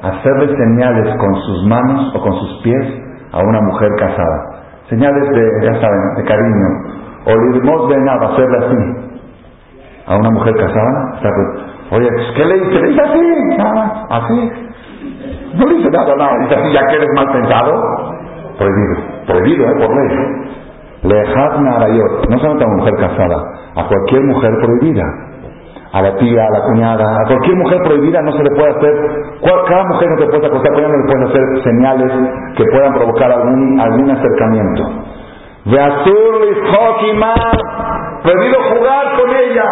hacerle 0.04 0.54
señales 0.58 1.16
con 1.18 1.36
sus 1.36 1.66
manos 1.68 2.14
o 2.16 2.20
con 2.22 2.34
sus 2.34 2.62
pies 2.64 2.86
a 3.32 3.40
una 3.40 3.62
mujer 3.62 3.90
casada. 3.98 4.64
Señales 4.90 5.30
de, 5.30 5.66
ya 5.66 5.80
saben, 5.80 6.16
de 6.18 6.24
cariño. 6.26 6.68
O 7.26 7.32
Lirmos 7.54 7.90
nada 8.04 8.34
hacerle 8.34 8.58
así 8.58 9.14
a 10.06 10.18
una 10.18 10.30
mujer 10.32 10.54
casada. 10.56 11.20
Oye, 11.92 12.10
¿qué 12.36 12.46
le 12.46 12.54
dice? 12.56 12.82
Le 12.82 12.88
dice 12.90 13.02
así, 13.02 13.58
nada, 13.58 14.06
así. 14.10 14.52
No 15.56 15.66
le 15.66 15.76
dice 15.76 15.90
nada, 15.92 16.16
nada, 16.18 16.38
dice 16.42 16.56
así, 16.56 16.74
ya 16.74 16.88
que 16.88 16.96
eres 16.96 17.10
mal 17.16 17.32
pensado. 17.32 17.72
Prohibido, 18.58 18.96
prohibido, 19.26 19.66
¿eh? 19.66 19.74
por 19.80 19.96
ley. 19.96 20.63
Lejazna 21.04 21.76
Arayot, 21.76 22.30
no 22.30 22.38
solamente 22.40 22.64
a 22.64 22.68
una 22.68 22.78
mujer 22.78 22.96
casada, 22.96 23.38
a 23.76 23.88
cualquier 23.88 24.24
mujer 24.24 24.52
prohibida, 24.62 25.04
a 25.92 26.02
la 26.02 26.16
tía, 26.16 26.42
a 26.42 26.50
la 26.50 26.66
cuñada, 26.66 27.04
a 27.04 27.28
cualquier 27.28 27.56
mujer 27.58 27.78
prohibida 27.84 28.22
no 28.22 28.32
se 28.32 28.44
le 28.44 28.50
puede 28.56 28.70
hacer, 28.70 28.94
cada 29.68 29.84
mujer 29.86 30.10
no 30.10 30.18
te 30.18 30.26
puede 30.26 30.48
acostar 30.48 30.74
con 30.74 30.80
ella, 30.80 30.88
no 30.90 30.98
le 30.98 31.06
pueden 31.06 31.24
hacer 31.28 31.64
señales 31.64 32.12
que 32.56 32.64
puedan 32.72 32.94
provocar 32.94 33.32
algún, 33.32 33.80
algún 33.80 34.12
acercamiento. 34.12 34.84
De 35.66 35.80
azul 35.80 36.34
prohibido 38.24 38.58
jugar 38.72 39.06
con 39.20 39.30
ella. 39.30 39.64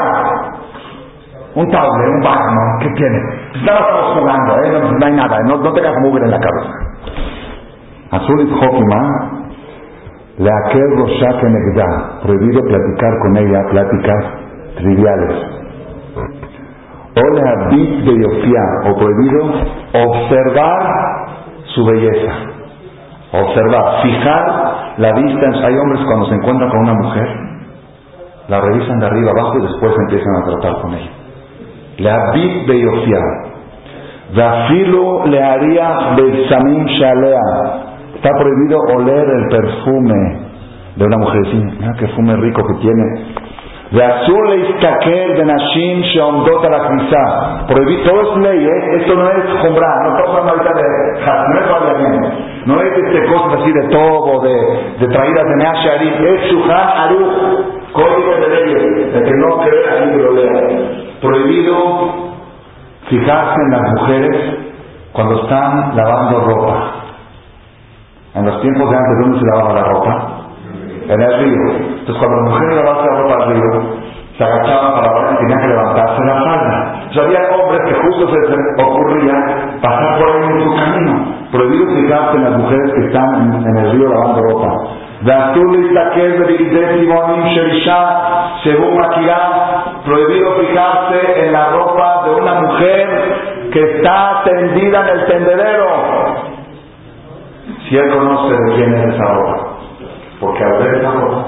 Un 1.55 1.69
tablet, 1.69 2.07
un 2.15 2.21
barno, 2.21 2.61
¿qué 2.82 2.89
tiene? 2.95 3.19
Estamos 3.55 4.17
jugando, 4.17 4.55
¿eh? 4.63 4.95
no, 4.99 5.05
hay 5.05 5.13
nada, 5.13 5.38
no, 5.47 5.57
no 5.57 5.73
tengas 5.73 5.95
mugre 6.01 6.23
en 6.23 6.32
la 6.32 6.39
cabeza. 6.39 6.71
Azul 8.11 8.41
y 8.41 8.47
la 10.42 10.58
Rosha 10.74 11.39
Negda, 11.44 12.20
prohibido 12.24 12.62
platicar 12.64 13.14
con 13.22 13.38
ella 13.38 13.62
pláticas 13.70 14.26
triviales. 14.76 15.36
O 17.14 17.36
la 17.36 17.68
bit 17.70 18.06
de 18.06 18.24
Yofia, 18.24 18.64
o 18.89 18.96
prohibido 18.98 19.54
observar 19.94 20.80
su 21.76 21.86
belleza. 21.86 22.34
Observar, 23.34 24.02
fijar 24.02 24.96
la 24.98 25.14
vista. 25.14 25.68
Hay 25.68 25.78
hombres 25.78 26.02
cuando 26.06 26.26
se 26.26 26.36
encuentran 26.36 26.70
con 26.72 26.80
una 26.80 26.94
mujer, 26.94 27.28
la 28.48 28.62
revisan 28.62 29.00
de 29.00 29.06
arriba 29.06 29.32
abajo 29.32 29.60
y 29.60 29.62
después 29.62 29.94
empiezan 29.96 30.36
a 30.42 30.46
tratar 30.46 30.82
con 30.82 30.94
ella. 30.96 31.12
La 32.00 32.32
bit 32.32 32.68
de 32.68 32.82
Yofia. 32.82 33.20
Zafilo 34.34 35.28
le 35.28 35.44
haría 35.44 36.16
Betsamim 36.16 36.86
Shalea 36.86 37.91
Está 38.22 38.38
prohibido 38.38 38.78
oler 38.95 39.28
el 39.28 39.47
perfume 39.47 40.39
de 40.95 41.05
una 41.05 41.17
mujer. 41.17 41.41
Mira 41.55 41.91
qué 41.97 42.05
perfume 42.05 42.36
rico 42.36 42.61
que 42.67 42.74
tiene. 42.76 43.03
De 43.89 44.03
azul 44.03 44.53
istakel 44.69 45.38
de 45.38 45.45
nashim 45.45 46.01
sheomdot 46.01 46.63
la 46.69 46.88
crisa. 46.88 47.65
Prohibido, 47.67 48.03
todo 48.03 48.22
es 48.22 48.38
ley, 48.43 48.63
¿eh? 48.63 48.97
esto 48.97 49.15
no 49.15 49.28
es 49.28 49.43
comprar, 49.65 50.03
no 50.03 50.17
estamos 50.19 50.38
hablando 50.38 50.51
ahorita 50.51 50.72
de 50.72 51.22
no 51.49 51.59
es 51.59 51.72
variamente, 51.72 52.30
no 52.67 52.82
es 52.82 52.97
este 53.05 53.26
cosas 53.26 53.59
así 53.59 53.72
de 53.72 53.88
todo, 53.89 54.41
de, 54.41 54.57
de 54.99 55.07
traídas 55.07 55.43
de 55.43 55.55
Neasharim, 55.55 56.13
es 56.24 56.51
Shuhan 56.51 56.88
Aruch, 56.99 57.91
código 57.91 58.34
de 58.39 58.47
leyes, 58.49 59.13
de 59.13 59.24
que 59.24 59.32
no 59.32 59.57
crea 59.57 60.05
y 60.05 60.22
lo 60.22 60.32
lea. 60.34 60.80
Prohibido 61.22 62.32
fijarse 63.09 63.61
en 63.65 63.72
las 63.72 63.91
mujeres 63.93 64.57
cuando 65.11 65.41
están 65.41 65.97
lavando 65.97 66.39
ropa. 66.41 67.01
En 68.34 68.45
los 68.45 68.61
tiempos 68.61 68.89
de 68.89 68.95
antes, 68.95 69.17
¿dónde 69.19 69.39
se 69.39 69.45
lavaba 69.45 69.73
la 69.73 69.84
ropa? 69.84 70.27
En 71.09 71.21
el 71.21 71.39
río. 71.39 71.63
Entonces, 71.99 72.15
cuando 72.17 72.38
la 72.38 72.43
mujer 72.49 72.73
lavaba 72.75 73.05
la 73.05 73.21
ropa 73.21 73.34
al 73.43 73.53
río, 73.53 73.71
se 74.38 74.43
agachaban 74.43 74.93
para 74.93 75.07
lavar 75.07 75.34
y 75.34 75.38
tenían 75.38 75.59
que 75.59 75.67
levantarse 75.67 76.21
la 76.25 76.36
falda. 76.36 76.93
Entonces, 76.95 77.23
había 77.25 77.41
hombres 77.51 77.82
que 77.86 77.93
justo 77.93 78.29
se 78.29 78.39
les 78.39 78.86
ocurría 78.86 79.36
pasar 79.82 80.17
por 80.17 80.29
ahí 80.29 80.43
en 80.47 80.63
su 80.63 80.75
camino. 80.77 81.13
Prohibido 81.51 81.86
fijarse 81.93 82.38
en 82.38 82.43
las 82.43 82.57
mujeres 82.57 82.93
que 82.93 83.05
están 83.07 83.65
en, 83.67 83.77
el 83.77 83.91
río 83.91 84.07
lavando 84.07 84.41
ropa. 84.43 84.69
según 88.63 88.95
Makirá, 88.95 89.84
prohibido 90.05 90.55
fijarse 90.55 91.45
en 91.45 91.51
la 91.51 91.69
ropa 91.71 92.23
de 92.25 92.32
una 92.36 92.53
mujer 92.61 93.09
que 93.73 93.97
está 93.97 94.41
tendida 94.45 95.01
en 95.01 95.19
el 95.19 95.25
tendedero. 95.25 96.30
Él 97.98 98.10
conoce 98.10 98.54
de 98.56 98.76
quién 98.76 98.94
es 98.94 99.14
esa 99.14 99.26
ropa, 99.34 99.68
porque 100.39 100.64
al 100.64 100.78
ver 100.80 100.96
esa 100.96 101.12
ropa 101.12 101.46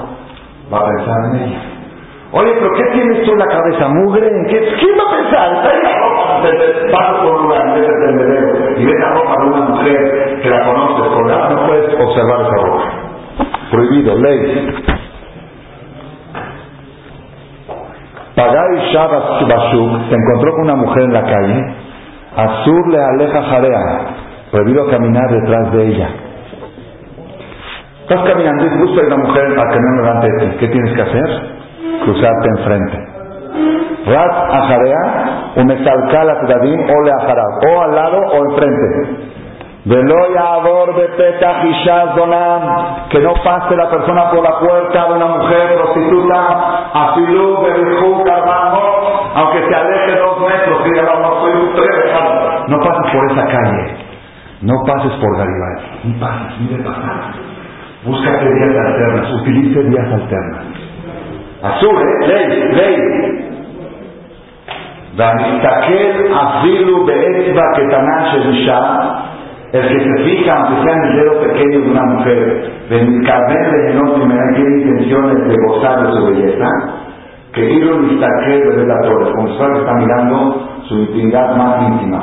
va 0.72 0.78
a 0.78 0.84
pensar 0.84 1.16
en 1.30 1.42
ella. 1.42 1.60
Oye, 2.32 2.52
pero 2.58 2.70
¿qué 2.72 2.84
tienes 2.92 3.22
tú 3.24 3.32
en 3.32 3.38
la 3.38 3.46
cabeza? 3.46 3.88
¿Mugre? 3.88 4.28
¿Qué, 4.48 4.58
¿Quién 4.80 4.98
va 4.98 5.10
a 5.10 5.16
pensar? 5.16 5.52
Está 5.64 5.90
la 5.90 5.98
ropa, 5.98 6.42
paso 6.92 7.22
por 7.22 7.36
un 7.36 7.42
lugar, 7.44 7.74
ves 7.74 7.88
el 7.88 8.06
tendedero 8.06 8.80
y 8.80 8.84
ves 8.84 8.94
la 9.00 9.10
ropa 9.14 9.34
de 9.40 9.48
una 9.48 9.60
mujer 9.70 10.40
que 10.42 10.50
la 10.50 10.64
conoces, 10.64 11.06
colgada, 11.14 11.50
no 11.50 11.66
puedes 11.66 12.00
observar 12.00 12.40
esa 12.40 12.56
ropa. 12.56 12.84
Prohibido, 13.70 14.18
ley. 14.18 14.74
Pagai 18.36 18.92
Shabbat 18.92 19.48
Bashuk 19.48 20.08
se 20.08 20.14
encontró 20.14 20.52
con 20.52 20.62
una 20.64 20.76
mujer 20.76 21.04
en 21.04 21.12
la 21.12 21.22
calle. 21.22 21.74
Azur 22.36 22.88
le 22.88 22.98
aleja 22.98 23.42
jarea, 23.44 24.06
prohibido 24.50 24.86
caminar 24.90 25.30
detrás 25.30 25.72
de 25.72 25.86
ella. 25.86 26.08
Estás 28.04 28.20
caminando 28.28 28.66
y 28.66 28.68
gusta 28.80 29.00
una 29.06 29.16
mujer 29.16 29.58
a 29.58 29.72
que 29.72 29.80
no 29.80 30.02
delante 30.02 30.28
de 30.28 30.38
ti. 30.38 30.56
¿Qué 30.58 30.68
tienes 30.68 30.94
que 30.94 31.00
hacer? 31.00 31.24
Cruzarte 32.04 32.48
enfrente. 32.58 32.98
Rat 34.04 34.52
ajarea, 34.52 35.52
un 35.56 35.66
mesalcal 35.66 36.28
o 36.28 37.02
le 37.02 37.12
o 37.72 37.80
al 37.80 37.94
lado 37.94 38.18
o 38.18 38.44
enfrente. 38.50 38.84
Veloya 39.86 40.52
ador 40.52 40.94
de 40.96 41.08
donam, 42.14 43.08
que 43.08 43.20
no 43.20 43.32
pase 43.42 43.74
la 43.74 43.88
persona 43.88 44.30
por 44.30 44.42
la 44.42 44.58
puerta 44.58 45.08
de 45.08 45.14
una 45.14 45.26
mujer 45.26 45.74
prostituta, 45.74 46.90
afilu 46.92 47.62
bebijú 47.62 48.22
aunque 49.34 49.66
se 49.66 49.74
aleje 49.74 50.18
dos 50.18 50.40
metros, 50.40 50.84
diga 50.84 51.16
un 51.16 51.22
no 52.68 52.80
pases 52.80 53.12
por 53.12 53.32
esa 53.32 53.46
calle, 53.46 53.96
no 54.60 54.74
pases 54.86 55.12
por 55.12 55.38
Garibay, 55.38 56.00
ni 56.04 56.12
pases, 56.14 56.60
ni 56.60 56.68
de 56.68 56.84
pasar. 56.84 57.53
Búscate 58.05 58.45
vías 58.45 58.75
alternas, 58.85 59.33
utilice 59.41 59.79
vías 59.83 60.13
alternas. 60.13 60.63
Azul, 61.61 62.01
¿eh? 62.01 62.27
ley, 62.27 62.73
ley. 62.73 62.95
והמסתכל 65.15 66.33
אפילו 66.33 67.05
באצבע 67.05 67.63
קטנה 67.75 68.31
של 68.31 68.49
אישה 68.49 68.79
el 69.71 69.87
que 69.87 69.99
se 69.99 70.23
fija, 70.23 70.51
aunque 70.55 70.83
sea 70.83 70.93
en 70.93 71.03
el 71.03 71.15
dedo 71.15 71.41
pequeño 71.41 71.79
de 71.81 71.91
una 71.91 72.03
mujer, 72.03 72.71
de 72.89 73.01
mi 73.03 73.19
de 73.19 73.93
no 73.93 74.13
tiene 74.13 74.81
intenciones 74.81 75.47
de 75.47 75.55
gozar 75.67 76.07
de 76.07 76.13
su 76.13 76.25
belleza, 76.25 76.67
que 77.53 77.67
quiero 77.67 78.01
destaque 78.01 78.63
de 78.77 78.87
la 78.87 78.99
torre, 79.01 79.31
como 79.31 79.47
si 79.47 79.53
está 79.53 79.93
mirando 79.93 80.69
su 80.87 80.95
intimidad 80.95 81.55
más 81.55 81.83
íntima. 81.87 82.19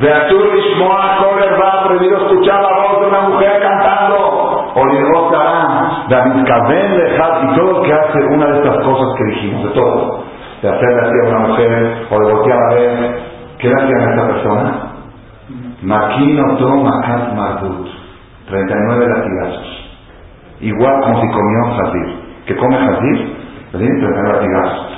De 0.00 0.10
Artur 0.10 0.46
Ishmoa 0.56 1.18
Koler 1.18 1.60
va 1.60 1.84
prohibido 1.84 2.16
escuchar 2.16 2.62
la 2.62 2.78
voz 2.78 3.00
de 3.00 3.06
una 3.08 3.20
mujer 3.28 3.60
cantando, 4.73 4.81
o 4.81 4.85
Lirosarán, 4.85 6.07
de 6.09 6.43
Caben 6.43 6.97
dejar, 6.97 7.43
y 7.43 7.55
todo 7.55 7.81
el 7.81 7.87
que 7.87 7.93
hace 7.93 8.25
una 8.33 8.45
de 8.47 8.57
estas 8.57 8.83
cosas 8.85 9.15
que 9.17 9.23
dijimos, 9.25 9.63
de 9.63 9.69
todo, 9.69 10.23
de 10.61 10.69
hacerle 10.69 11.01
así 11.01 11.13
a 11.25 11.29
una 11.29 11.47
mujer, 11.47 12.07
o 12.09 12.19
de 12.19 12.33
voltear 12.33 12.59
a 12.59 12.73
ver, 12.73 13.19
¿qué 13.59 13.67
le 13.69 13.75
hacían 13.75 14.01
a 14.01 14.09
esta 14.11 14.27
persona? 14.27 14.93
Maquino 15.81 16.83
Makat 16.83 17.33
Mardut, 17.35 17.87
39 18.49 19.07
latigazos. 19.07 19.83
Igual 20.61 21.01
como 21.01 21.21
si 21.21 21.27
comió 21.27 21.75
jazir. 21.75 22.23
¿Qué 22.45 22.55
come 22.55 22.77
jazir? 22.77 23.35
Le 23.73 23.79
39 23.79 24.33
latigazos. 24.33 24.93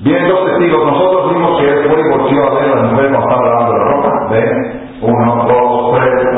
Bien, 0.00 0.28
dos 0.28 0.44
testigos. 0.46 0.84
Nosotros 0.84 1.32
vimos 1.32 1.60
que 1.60 1.68
él 1.68 1.88
fue 1.88 2.00
y 2.00 2.10
volvió 2.10 2.44
a 2.44 2.54
ver 2.54 2.72
a 2.72 2.76
las 2.76 2.90
mujeres 2.90 3.10
cuando 3.12 3.28
estaba 3.30 3.48
lavando 3.48 3.72
la 3.72 3.84
ropa. 3.84 4.10
¿Ven? 4.30 4.82
Uno, 5.00 5.46
dos, 5.48 5.61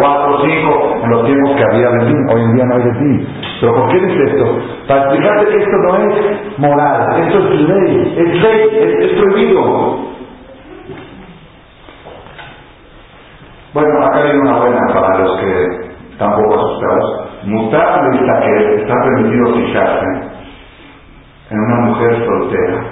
cuatro, 0.04 0.38
cinco. 0.44 1.00
En 1.02 1.10
los 1.10 1.24
tiempos 1.24 1.56
que 1.56 1.64
había 1.64 1.88
de 1.90 2.04
Hoy 2.32 2.40
en 2.42 2.54
día 2.54 2.64
no 2.64 2.74
hay 2.76 2.82
de 2.82 3.26
¿Pero 3.60 3.74
por 3.74 3.88
qué 3.90 4.00
dice 4.00 4.24
esto? 4.24 4.58
Para 4.86 5.00
explicarte 5.02 5.46
que 5.46 5.56
esto 5.56 5.76
no 5.76 5.96
es 5.96 6.58
moral. 6.58 7.22
Esto 7.22 7.38
es 7.38 7.60
ley. 7.60 8.14
Es 8.18 8.42
ley. 8.42 8.68
Es, 9.02 9.12
prohibido. 9.18 10.14
Bueno, 13.72 14.06
acá 14.06 14.22
hay 14.22 14.36
una 14.36 14.58
buena 14.58 14.80
para 14.92 15.18
los 15.18 15.40
que 15.40 15.66
están 16.12 16.34
poco 16.34 16.54
asustados. 16.54 17.30
Mutar 17.44 18.10
vista 18.10 18.40
que 18.40 18.74
está 18.76 18.94
permitido 18.94 19.54
fijarse 19.54 20.06
en 21.50 21.58
una 21.58 21.86
mujer 21.86 22.24
soltera 22.24 22.84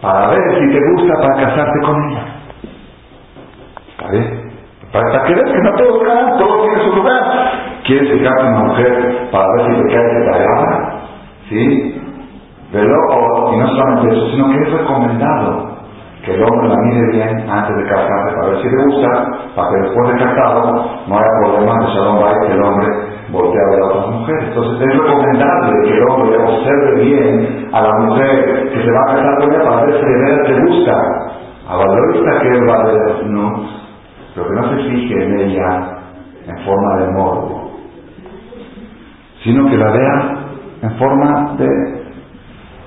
para 0.00 0.28
ver 0.30 0.58
si 0.58 0.72
te 0.72 0.80
gusta 0.92 1.14
para 1.20 1.46
casarte 1.46 1.80
con 1.84 2.10
ella. 2.10 2.29
¿Vale? 4.02 4.50
Para 4.92 5.24
que 5.24 5.34
veas 5.34 5.52
que 5.52 5.58
no 5.62 5.74
todo 5.76 5.98
lugar, 6.00 6.38
todo 6.38 6.62
tiene 6.62 6.84
su 6.84 6.96
lugar. 6.96 7.22
¿Quieres 7.86 8.10
fijarte 8.12 8.42
en 8.42 8.48
una 8.54 8.64
mujer 8.64 9.28
para 9.30 9.46
ver 9.56 9.66
si 9.66 9.82
te 9.82 9.94
cae 9.94 10.04
de 10.04 10.26
la 10.26 11.02
¿Sí? 11.48 12.02
Velo, 12.72 13.52
y 13.52 13.56
no 13.58 13.66
solamente 13.68 14.14
eso, 14.16 14.26
sino 14.30 14.50
que 14.50 14.62
es 14.62 14.72
recomendado 14.72 15.70
que 16.24 16.34
el 16.34 16.42
hombre 16.42 16.68
la 16.68 16.76
mire 16.84 17.12
bien 17.12 17.50
antes 17.50 17.76
de 17.76 17.84
casarse 17.88 18.34
para 18.36 18.48
ver 18.48 18.58
si 18.62 18.68
le 18.68 18.84
gusta, 18.84 19.10
para 19.56 19.68
que 19.70 19.82
después 19.82 20.08
de 20.08 20.18
casado 20.18 20.86
no 21.08 21.16
haya 21.16 21.30
problema 21.42 21.74
de 21.80 21.86
Shalom 21.94 22.20
Bay 22.22 22.34
que 22.46 22.52
el 22.52 22.62
hombre 22.62 22.88
voltee 23.32 23.60
a 23.60 23.70
ver 23.70 23.80
a 23.80 23.86
otras 23.86 24.08
mujeres. 24.08 24.44
Entonces 24.48 24.88
es 24.88 24.98
recomendable 24.98 25.72
que 25.84 25.90
el 25.96 26.04
hombre 26.10 26.38
observe 26.38 27.04
bien 27.04 27.68
a 27.72 27.82
la 27.82 27.92
mujer 28.06 28.70
que 28.70 28.82
se 28.82 28.90
va 28.92 29.00
a 29.00 29.14
casar 29.16 29.38
con 29.40 29.52
ella 29.54 29.64
para 29.64 29.86
ver 29.86 29.94
si 29.94 30.06
de 30.06 30.48
le 30.48 30.66
gusta. 30.66 31.02
A 31.68 31.76
valorista 31.76 32.40
que 32.40 32.48
él 32.48 32.68
va 32.68 32.74
a 32.74 32.86
ver, 32.86 33.26
no, 33.28 33.79
pero 34.34 34.48
que 34.48 34.54
no 34.54 34.68
se 34.70 34.90
fije 34.90 35.24
en 35.24 35.40
ella 35.40 35.98
en 36.46 36.58
forma 36.64 36.96
de 36.98 37.12
morbo, 37.12 37.70
sino 39.42 39.68
que 39.70 39.76
la 39.76 39.90
vea 39.90 40.36
en 40.82 40.90
forma 40.98 41.54
de 41.58 41.68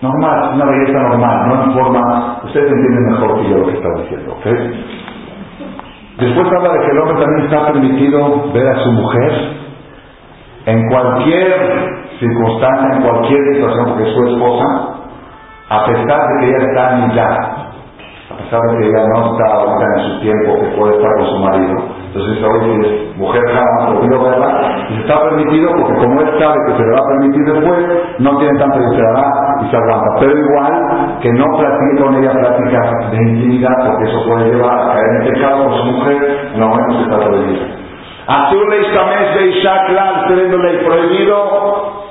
normal, 0.02 0.52
una 0.56 0.66
belleza 0.66 1.00
normal, 1.00 1.48
no 1.48 1.64
en 1.64 1.74
forma, 1.74 2.40
ustedes 2.44 2.72
entienden 2.72 3.12
mejor 3.12 3.42
que 3.42 3.50
yo 3.50 3.58
lo 3.58 3.68
que 3.68 3.74
está 3.74 3.90
diciendo, 4.02 4.34
¿ok? 4.34 4.46
Después 6.20 6.48
habla 6.48 6.74
de 6.74 6.80
que 6.80 6.92
el 6.92 6.98
hombre 7.00 7.24
también 7.24 7.46
está 7.46 7.72
permitido 7.72 8.52
ver 8.54 8.68
a 8.68 8.84
su 8.84 8.92
mujer 8.92 9.32
en 10.66 10.90
cualquier 10.90 12.04
circunstancia, 12.20 12.98
en 12.98 13.02
cualquier 13.02 13.54
situación, 13.54 13.86
porque 13.88 14.04
es 14.04 14.14
su 14.14 14.28
esposa, 14.28 14.66
a 15.70 15.86
pesar 15.86 16.28
de 16.28 16.40
que 16.40 16.50
ella 16.50 16.66
está 16.68 16.98
en 16.98 17.04
de 18.38 18.78
que 18.78 18.88
ella 18.88 19.04
no 19.14 19.34
está 19.34 19.46
ahorita 19.54 19.86
en 19.96 20.04
su 20.04 20.22
tiempo 20.22 20.60
que 20.60 20.78
puede 20.78 20.96
estar 20.96 21.12
con 21.18 21.26
su 21.26 21.38
marido. 21.40 21.76
Entonces 22.08 22.44
hoy 22.44 22.86
es 22.86 23.18
mujer 23.18 23.42
jamás 23.48 23.90
prohibido 23.90 24.24
verla, 24.24 24.88
y 24.90 25.02
está 25.02 25.24
permitido 25.24 25.72
porque 25.72 25.94
como 26.06 26.22
él 26.22 26.30
sabe 26.38 26.58
que 26.68 26.74
se 26.78 26.84
le 26.84 26.92
va 26.92 27.00
a 27.00 27.08
permitir 27.08 27.44
después, 27.46 27.80
no 28.20 28.38
tiene 28.38 28.60
tanta 28.60 28.78
dificultad 28.78 29.32
y 29.62 29.70
se 29.70 29.78
aguanta. 29.78 30.10
Pero 30.20 30.38
igual 30.38 31.18
que 31.22 31.34
no 31.34 31.46
platique 31.58 32.04
con 32.04 32.16
ella 32.16 32.32
pláticas 32.32 33.12
de 33.12 33.18
intimidad, 33.18 33.76
porque 33.88 34.04
eso 34.10 34.20
puede 34.28 34.54
llevar 34.54 34.80
a 34.80 34.94
caer 34.94 35.06
en 35.22 35.34
pecado 35.34 35.66
con 35.66 35.78
su 35.78 35.86
mujer, 35.86 36.52
no 36.58 36.76
menos 36.76 37.02
está 37.02 37.18
prohibido. 37.18 37.66
Azul 38.28 38.70
Leishkamesh 38.70 39.36
de 39.36 40.28
teniendo 40.28 40.58
ley 40.58 40.78
prohibido 40.86 42.04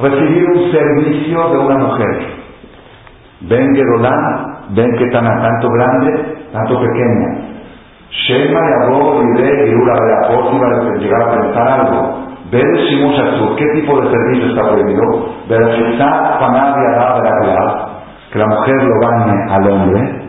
recibir 0.00 0.44
un 0.46 0.72
servicio 0.72 1.48
de 1.50 1.58
una 1.58 1.78
mujer. 1.78 2.44
Ven 3.42 3.74
Gerolán, 3.76 4.53
ven 4.70 4.96
que 4.96 5.06
tan 5.10 5.24
tanto 5.24 5.68
grande, 5.68 6.48
tanto 6.52 6.80
pequeña. 6.80 7.54
Shema 8.10 8.60
Yabó 8.60 9.20
Lide 9.20 9.70
y 9.70 9.74
Ura 9.74 9.94
de 9.94 10.56
iba 10.56 10.66
a 10.66 10.98
llegar 10.98 11.22
a 11.22 11.30
pensar 11.30 11.68
algo. 11.68 12.24
Ver 12.50 12.76
Shimush 12.76 13.56
¿qué 13.56 13.64
tipo 13.74 14.00
de 14.00 14.10
servicio 14.10 14.48
está 14.50 14.68
prohibido? 14.68 15.02
Ver 15.48 15.60
Shizat 15.74 16.38
Panad 16.38 16.76
Yadab 16.76 17.94
que 18.32 18.38
la 18.38 18.46
mujer 18.46 18.74
lo 18.82 19.08
bañe 19.08 19.52
al 19.52 19.70
hombre. 19.70 20.22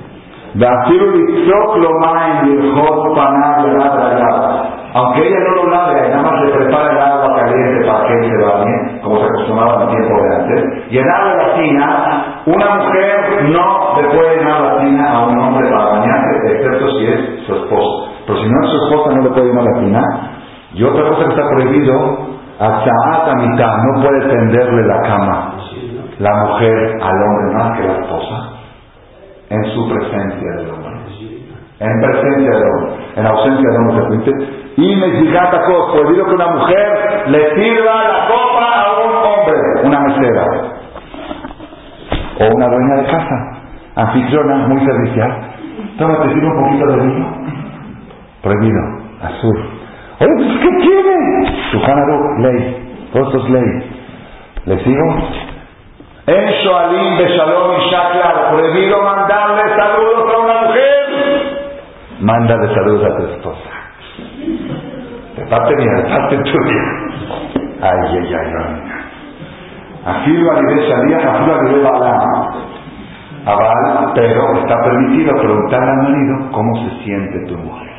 Veafiru 0.55 1.11
Litzok 1.11 1.77
Lomain 1.77 2.45
Yirjot 2.45 3.15
Panad 3.15 3.65
Yadab 3.65 4.65
aunque 4.95 5.27
ella 5.27 5.39
no 5.41 5.55
lo 5.55 5.69
lave, 5.71 6.09
nada 6.09 6.23
más 6.23 6.41
le 6.41 6.51
prepara 6.53 6.89
el 6.89 6.97
agua 6.97 7.35
caliente 7.35 7.85
para 7.85 8.07
que 8.07 8.13
él 8.13 8.31
se 8.31 8.45
bañe, 8.45 9.01
como 9.03 9.17
se 9.17 9.25
acostumbraba 9.25 9.75
en 9.75 9.81
el 9.81 9.89
tiempo 9.89 10.23
de 10.23 10.35
antes, 10.37 10.89
y 10.89 10.97
en 10.99 11.09
agua 11.09 11.33
la 11.35 11.53
tina, 11.55 12.24
una 12.45 12.75
mujer 12.75 13.43
no 13.49 14.01
le 14.01 14.07
puede 14.09 14.37
llenar 14.37 14.61
la 14.61 14.81
tina 14.81 15.11
a 15.11 15.27
un 15.27 15.39
hombre 15.39 15.69
para 15.69 15.85
bañarse, 15.85 16.53
excepto 16.53 16.91
si 16.91 17.05
es 17.07 17.45
su 17.47 17.55
esposa. 17.55 18.11
Pero 18.27 18.39
si 18.39 18.49
no 18.49 18.63
es 18.63 18.69
su 18.69 18.77
esposa, 18.85 19.15
no 19.15 19.23
le 19.23 19.29
puede 19.29 19.47
llenar 19.47 19.63
la 19.63 19.79
tina. 19.79 20.03
Y 20.73 20.83
otra 20.83 21.09
cosa 21.09 21.23
que 21.23 21.29
está 21.29 21.49
prohibido, 21.49 22.17
hasta 22.59 23.35
mitad, 23.35 23.77
no 23.77 24.01
puede 24.01 24.29
tenderle 24.29 24.87
la 24.87 25.01
cama 25.01 25.55
la 26.19 26.33
mujer 26.45 26.97
al 27.01 27.23
hombre 27.23 27.57
más 27.57 27.77
que 27.77 27.87
la 27.87 27.93
esposa 27.99 28.49
en 29.49 29.63
su 29.73 29.89
presencia 29.89 30.51
del 30.57 30.69
hombre. 30.69 30.95
En 31.77 32.01
presencia 32.01 32.51
del 32.51 32.63
hombre. 32.63 33.05
En 33.17 33.25
ausencia 33.25 33.69
del 33.69 33.77
hombre 33.77 33.95
se 33.95 34.01
permite. 34.01 34.31
Y 34.77 34.95
me 34.95 35.39
cosas, 35.39 35.91
prohibido 35.93 36.25
que 36.25 36.35
una 36.35 36.47
mujer 36.47 37.23
le 37.27 37.55
sirva 37.55 38.03
la 38.03 38.27
copa 38.27 38.81
a 38.81 39.03
un 39.03 39.15
hombre, 39.15 39.57
una 39.83 39.99
mesera. 39.99 40.45
O 42.39 42.55
una 42.55 42.67
dueña 42.67 42.95
de 42.95 43.05
casa, 43.05 43.35
anfitriona, 43.95 44.67
muy 44.67 44.85
servicial. 44.85 45.31
Toma, 45.97 46.21
te 46.21 46.33
sirve 46.33 46.47
un 46.47 46.63
poquito 46.63 46.85
de 46.87 47.07
vino. 47.07 47.25
Prohibido, 48.41 48.81
azul. 49.21 49.69
Oye, 50.19 50.31
pues, 50.37 50.59
¿qué 50.61 50.69
tiene? 50.81 51.71
Su 51.71 51.79
ley. 52.41 53.07
Todo 53.13 53.23
esto 53.23 53.37
es 53.37 53.49
ley. 53.49 53.91
¿Le 54.65 54.83
sigo? 54.83 55.17
En 56.27 56.49
Shoalim, 56.63 57.17
Beshalom 57.17 57.71
y 57.77 57.89
Shaklar, 57.89 58.49
prohibido 58.51 59.01
mandarle 59.03 59.61
saludos 59.75 60.33
a 60.33 60.39
una 60.39 60.61
mujer. 60.67 61.05
Mándale 62.19 62.73
saludos 62.73 63.05
a 63.05 63.17
tu 63.17 63.23
esposa. 63.27 63.69
De 65.37 65.45
parte 65.45 65.75
mía, 65.75 65.91
de 65.97 66.09
parte 66.09 66.37
tuya. 66.37 66.81
Ay, 67.81 67.99
ay, 68.09 68.33
ay, 68.33 68.53
ay. 68.57 68.94
Afilo 70.05 70.51
a 70.51 70.61
nivel 70.61 70.89
salía, 70.89 71.17
afilo 71.17 71.55
a 71.55 71.63
nivel 71.63 71.85
Abal, 73.45 74.11
pero 74.15 74.57
está 74.59 74.75
permitido 74.83 75.31
preguntarle 75.39 75.91
al 75.91 75.97
marido 75.97 76.51
cómo 76.51 76.75
se 76.77 77.03
siente 77.03 77.45
tu 77.47 77.57
mujer. 77.57 77.91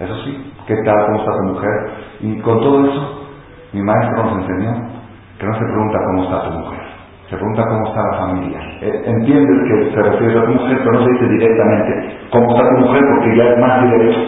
Eso 0.00 0.14
sí, 0.24 0.52
¿qué 0.66 0.74
tal? 0.84 1.06
¿Cómo 1.06 1.18
está 1.18 1.32
tu 1.32 1.42
mujer? 1.54 1.90
Y 2.20 2.40
con 2.40 2.60
todo 2.60 2.86
eso, 2.86 3.28
mi 3.72 3.82
maestro 3.82 4.24
nos 4.24 4.32
enseñó 4.42 4.72
que 5.38 5.46
no 5.46 5.52
se 5.54 5.64
pregunta 5.64 5.98
cómo 6.06 6.24
está 6.24 6.42
tu 6.44 6.50
mujer, 6.58 6.80
se 7.30 7.36
pregunta 7.36 7.62
cómo 7.68 7.86
está 7.88 8.00
la 8.02 8.18
familia. 8.18 8.60
Eh, 8.82 9.02
entiendes 9.06 9.58
que 9.68 9.94
se 9.94 10.02
refiere 10.02 10.38
a 10.38 10.44
tu 10.44 10.52
mujer, 10.52 10.78
pero 10.78 10.92
no 10.92 11.04
se 11.04 11.12
dice 11.12 11.26
directamente 11.26 12.18
cómo 12.30 12.50
está 12.50 12.68
tu 12.68 12.80
mujer 12.84 13.02
porque 13.14 13.36
ya 13.36 13.44
es 13.44 13.58
más 13.58 13.82
directo. 13.82 14.20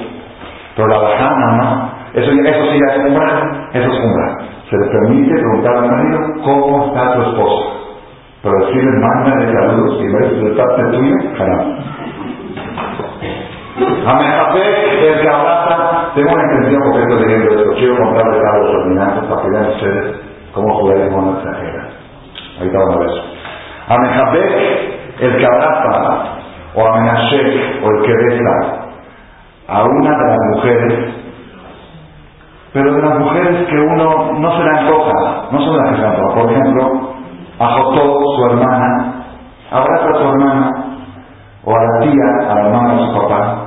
Pero 0.76 0.88
la 0.88 0.98
bajana, 0.98 1.56
¿no? 1.56 1.90
Eso, 2.14 2.30
eso 2.32 2.72
sí 2.72 2.78
ya 2.86 2.94
es 2.94 3.10
umbral, 3.10 3.68
eso 3.74 3.88
es 3.92 4.00
umbral. 4.00 4.47
Se 4.68 4.76
le 4.76 4.86
permite 4.86 5.32
preguntar 5.32 5.76
al 5.76 5.90
marido 5.90 6.18
cómo 6.44 6.86
está 6.86 7.14
tu 7.14 7.22
esposo. 7.22 7.78
Pero 8.42 8.66
decirle, 8.66 8.90
mándale 9.00 9.52
saludos 9.52 10.00
y 10.00 10.12
ves 10.12 10.42
de 10.42 10.50
parte 10.50 10.82
tuya, 10.92 11.16
jamás. 11.38 11.66
Amejapé, 14.06 15.08
el 15.08 15.20
que 15.20 15.28
abraza, 15.28 16.12
tengo 16.14 16.32
una 16.32 16.42
intención 16.44 16.82
porque 16.82 17.02
estoy 17.02 17.20
leyendo 17.20 17.50
esto, 17.50 17.74
quiero 17.78 17.96
contarles 17.96 18.42
algo 18.52 18.70
terminando 18.70 19.28
para 19.28 19.42
que 19.42 19.48
vean 19.50 19.68
ustedes 19.68 20.16
cómo 20.52 20.74
judaísmo 20.80 21.22
no 21.22 21.38
exagera. 21.38 21.88
Ahorita 22.58 22.78
vamos 22.78 22.94
a 22.94 22.98
ver 22.98 23.08
eso. 23.08 23.22
Amejapé, 23.88 24.98
el 25.20 25.36
que 25.38 25.46
abraza, 25.46 26.24
o 26.74 26.86
Amenashek, 26.86 27.84
o 27.84 27.90
el 27.90 28.02
que 28.02 28.12
besa 28.12 28.88
a 29.68 29.82
una 29.84 30.10
de 30.10 30.24
las 30.24 30.38
mujeres, 30.54 31.17
pero 32.78 32.94
de 32.94 33.02
las 33.02 33.18
mujeres 33.18 33.66
que 33.66 33.76
uno 33.76 34.38
no 34.38 34.56
se 34.56 34.62
la 34.62 34.78
antoja, 34.78 35.48
no 35.50 35.60
son 35.60 35.76
las 35.78 35.90
que 35.90 35.96
se 35.96 36.06
antoja. 36.06 36.34
Por 36.34 36.52
ejemplo, 36.52 37.10
a 37.58 37.66
Jotó, 37.66 38.20
su 38.36 38.44
hermana, 38.46 39.14
abraza 39.72 40.10
a 40.10 40.14
su 40.14 40.28
hermana, 40.28 40.70
o 41.64 41.74
a 41.74 41.82
la 41.82 42.00
tía, 42.04 42.48
a 42.48 42.54
la 42.54 42.66
hermana 42.66 42.94
de 42.94 43.06
su 43.06 43.20
papá. 43.20 43.64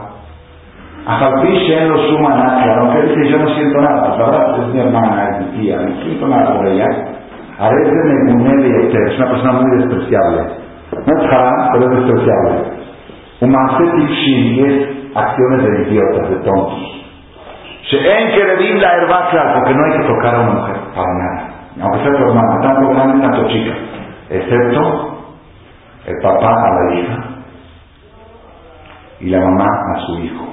A 1.07 1.13
Jalpiche 1.17 1.87
lo 1.87 1.97
suma 2.07 2.35
nada, 2.35 2.77
aunque 2.79 3.01
dice 3.01 3.31
yo 3.31 3.39
no 3.39 3.49
siento 3.49 3.81
nada, 3.81 4.15
pues 4.15 4.29
la 4.29 4.63
es 4.63 4.73
mi 4.73 4.79
hermana, 4.79 5.29
es 5.29 5.39
mi 5.39 5.59
tía, 5.59 5.75
no 5.75 6.01
siento 6.03 6.27
nada 6.27 6.55
por 6.55 6.67
ella. 6.67 6.85
A 7.59 7.69
veces 7.69 7.93
me 8.25 8.33
une 8.33 8.67
y 8.67 8.95
es 8.95 9.19
una 9.19 9.29
persona 9.29 9.51
muy 9.51 9.77
despreciable. 9.77 10.41
No 11.05 11.21
es 11.21 11.33
haram, 11.33 11.69
pero 11.73 11.91
es 11.91 11.99
despreciable. 11.99 12.81
Un 13.41 13.55
y 14.25 14.63
es 14.63 15.17
acciones 15.17 15.63
de 15.63 15.89
idiotas, 15.89 16.29
de 16.29 16.35
tontos. 16.37 16.90
En 17.97 18.31
que 18.31 18.43
le 18.43 18.79
la 18.79 18.93
herba, 18.93 19.29
porque 19.55 19.73
no 19.73 19.85
hay 19.85 19.99
que 19.99 20.07
tocar 20.07 20.35
a 20.35 20.39
una 20.41 20.51
mujer, 20.51 20.77
para 20.95 21.13
nada 21.13 21.51
aunque 21.79 21.99
sea 21.99 22.11
tu 22.11 22.23
hermana, 22.23 22.61
tanto 22.61 22.89
grande, 22.89 23.27
tanto 23.27 23.47
chica, 23.47 23.73
excepto 24.29 25.17
el 26.05 26.17
papá 26.21 26.53
a 26.53 26.73
la 26.73 26.95
hija 26.95 27.17
y 29.21 29.29
la 29.29 29.39
mamá 29.39 29.67
a 29.95 29.99
su 30.05 30.19
hijo. 30.19 30.45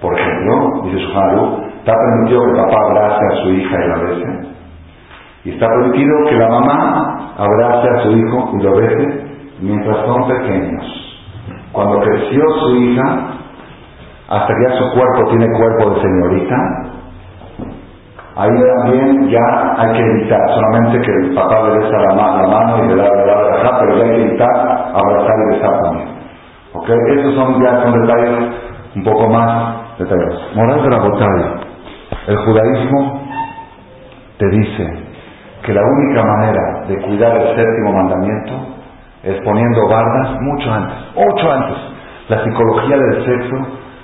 Por 0.00 0.18
ejemplo, 0.18 0.82
dice 0.84 0.98
su 0.98 1.18
Haru, 1.18 1.64
está 1.78 1.92
permitido 1.92 2.44
que 2.44 2.50
el 2.50 2.56
papá 2.56 2.76
abrace 2.86 3.24
a 3.26 3.42
su 3.42 3.48
hija 3.50 3.76
y 3.84 3.88
la 3.88 3.96
bese. 3.96 4.48
Y 5.44 5.50
está 5.50 5.66
permitido 5.66 6.12
que 6.28 6.36
la 6.36 6.48
mamá 6.48 7.34
abrace 7.36 7.88
a 7.88 8.02
su 8.02 8.12
hijo 8.12 8.50
y 8.54 8.62
lo 8.62 8.76
bese 8.76 9.26
mientras 9.60 9.96
son 10.06 10.28
pequeños. 10.28 10.84
Cuando 11.72 12.00
creció 12.00 12.42
su 12.60 12.76
hija, 12.76 13.26
hasta 14.28 14.46
que 14.46 14.62
ya 14.68 14.76
su 14.76 14.94
cuerpo 14.94 15.30
tiene 15.30 15.46
cuerpo 15.58 15.90
de 15.90 16.00
señorita, 16.00 16.56
Ahí 18.36 18.50
también 18.52 19.30
ya 19.30 19.74
hay 19.78 19.92
que 19.92 19.98
evitar, 19.98 20.38
solamente 20.50 21.00
que 21.00 21.10
el 21.10 21.34
papá 21.34 21.62
le 21.62 21.78
besa 21.78 21.96
la, 21.96 22.14
mano 22.14 22.84
y 22.84 22.88
le 22.88 22.96
da, 22.96 23.08
le 23.08 23.24
da 23.24 23.62
la 23.64 23.78
pero 23.80 23.96
ya 23.96 24.04
hay 24.04 24.10
que 24.10 24.24
evitar 24.26 24.50
abrazar 24.92 25.36
y 25.38 25.54
besar 25.54 25.80
también. 25.82 26.08
¿Ok? 26.74 26.88
Esos 27.16 27.34
son 27.34 27.62
ya 27.62 27.80
son 27.80 27.98
detalles 27.98 28.52
un 28.94 29.04
poco 29.04 29.30
más 29.30 29.98
detallados. 29.98 30.54
Moral 30.54 30.82
de 30.82 30.90
la 30.90 30.98
botella. 30.98 31.54
El 32.26 32.36
judaísmo 32.36 33.22
te 34.36 34.48
dice 34.50 34.86
que 35.62 35.72
la 35.72 35.80
única 35.80 36.22
manera 36.22 36.84
de 36.88 37.00
cuidar 37.06 37.36
el 37.36 37.56
séptimo 37.56 37.92
mandamiento 37.94 38.52
es 39.22 39.40
poniendo 39.44 39.88
bardas 39.88 40.36
mucho 40.42 40.72
antes, 40.74 40.96
mucho 41.14 41.52
antes. 41.52 41.76
La 42.28 42.44
psicología 42.44 42.98
del 42.98 43.24
sexo, 43.24 43.56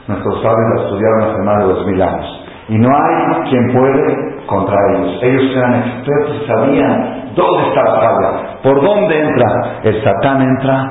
nuestros 0.09 0.43
sabios 0.43 0.71
la 0.75 0.83
estudiaron 0.83 1.23
hace 1.23 1.43
más 1.43 1.59
de 1.59 1.65
dos 1.65 1.87
mil 1.87 2.03
años. 2.03 2.43
Y 2.69 2.79
no 2.79 2.89
hay 2.89 3.51
quien 3.51 3.73
puede 3.73 4.47
contra 4.47 4.77
ellos. 4.95 5.23
Ellos 5.23 5.57
eran 5.57 5.75
expertos 5.75 6.47
sabían 6.47 7.33
dónde 7.35 7.69
está 7.69 7.83
la 7.83 8.01
falla, 8.01 8.63
por 8.63 8.83
dónde 8.83 9.21
entra. 9.21 9.81
El 9.83 10.03
Satán 10.05 10.43
entra, 10.43 10.91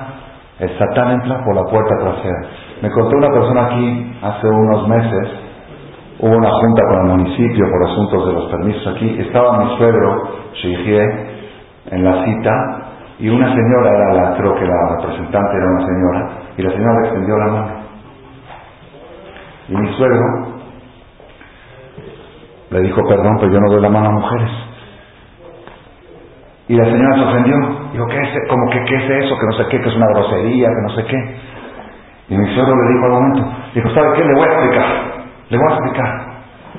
el 0.60 0.78
Satán 0.78 1.12
entra 1.12 1.44
por 1.44 1.56
la 1.56 1.64
puerta 1.64 1.96
trasera. 2.00 2.42
Me 2.82 2.90
contó 2.92 3.18
una 3.18 3.30
persona 3.30 3.66
aquí 3.66 4.18
hace 4.22 4.48
unos 4.48 4.88
meses, 4.88 5.30
hubo 6.20 6.36
una 6.36 6.50
junta 6.50 6.84
con 6.88 6.98
el 7.00 7.18
municipio 7.18 7.66
por 7.70 7.90
asuntos 7.90 8.28
de 8.28 8.34
los 8.34 8.52
permisos 8.52 8.96
aquí, 8.96 9.18
estaba 9.20 9.64
mi 9.64 9.78
suegro, 9.78 10.30
Shihie, 10.54 11.32
en 11.92 12.04
la 12.04 12.26
cita, 12.26 12.52
y 13.20 13.30
una 13.30 13.54
señora 13.54 13.90
era 13.90 14.14
la, 14.14 14.36
creo 14.36 14.56
que 14.56 14.66
la 14.66 14.98
representante 14.98 15.58
era 15.58 15.66
una 15.78 15.86
señora, 15.86 16.30
y 16.58 16.62
la 16.64 16.72
señora 16.72 16.94
le 16.94 17.08
extendió 17.08 17.38
la 17.38 17.48
mano. 17.48 17.81
Y 19.72 19.78
mi 19.78 19.88
suegro 19.94 20.26
le 22.72 22.82
dijo, 22.82 23.02
perdón, 23.08 23.38
pero 23.40 23.54
yo 23.54 23.60
no 23.62 23.72
doy 23.72 23.82
la 23.82 23.90
mano 23.90 24.10
a 24.10 24.12
mujeres. 24.12 24.52
Y 26.68 26.76
la 26.76 26.84
señora 26.84 27.16
se 27.16 27.24
ofendió. 27.24 27.56
Dijo, 27.94 28.06
¿qué 28.08 28.20
es? 28.20 28.50
Como 28.50 28.70
que, 28.70 28.84
¿qué 28.84 28.96
es 28.96 29.24
eso? 29.24 29.38
Que 29.38 29.46
no 29.46 29.54
sé 29.54 29.64
qué, 29.70 29.82
que 29.82 29.90
es 29.90 29.96
una 29.96 30.08
grosería, 30.08 30.68
que 30.68 30.82
no 30.82 30.90
sé 30.90 31.06
qué. 31.06 31.36
Y 32.28 32.38
mi 32.38 32.54
suegro 32.54 32.76
le 32.76 32.94
dijo 32.94 33.06
al 33.06 33.12
momento, 33.12 33.54
dijo, 33.74 33.90
¿sabe 33.92 34.08
qué? 34.18 34.26
Le 34.26 34.34
voy 34.34 34.44
a 34.44 34.52
explicar. 34.52 34.88
Le 35.50 35.58
voy 35.58 35.68
a 35.68 35.76
explicar. 35.76 36.32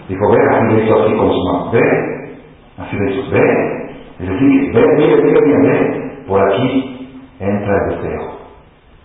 Dijo, 0.09 0.31
ve, 0.31 0.39
así 0.51 0.75
le 0.75 0.85
hizo 0.85 1.03
así 1.03 1.17
con 1.17 1.33
su 1.33 1.45
mano. 1.45 1.71
Ve, 1.73 2.39
así 2.77 2.97
le 2.97 3.11
hizo, 3.11 3.31
ve. 3.31 3.95
Le 4.19 4.33
dije, 4.33 4.71
ve, 4.75 4.87
mire, 4.99 5.17
mire 5.23 5.41
bien, 5.47 5.63
ve. 5.63 6.25
Por 6.29 6.41
aquí 6.53 7.25
entra 7.41 7.75
el 7.75 7.97
deseo. 7.97 8.39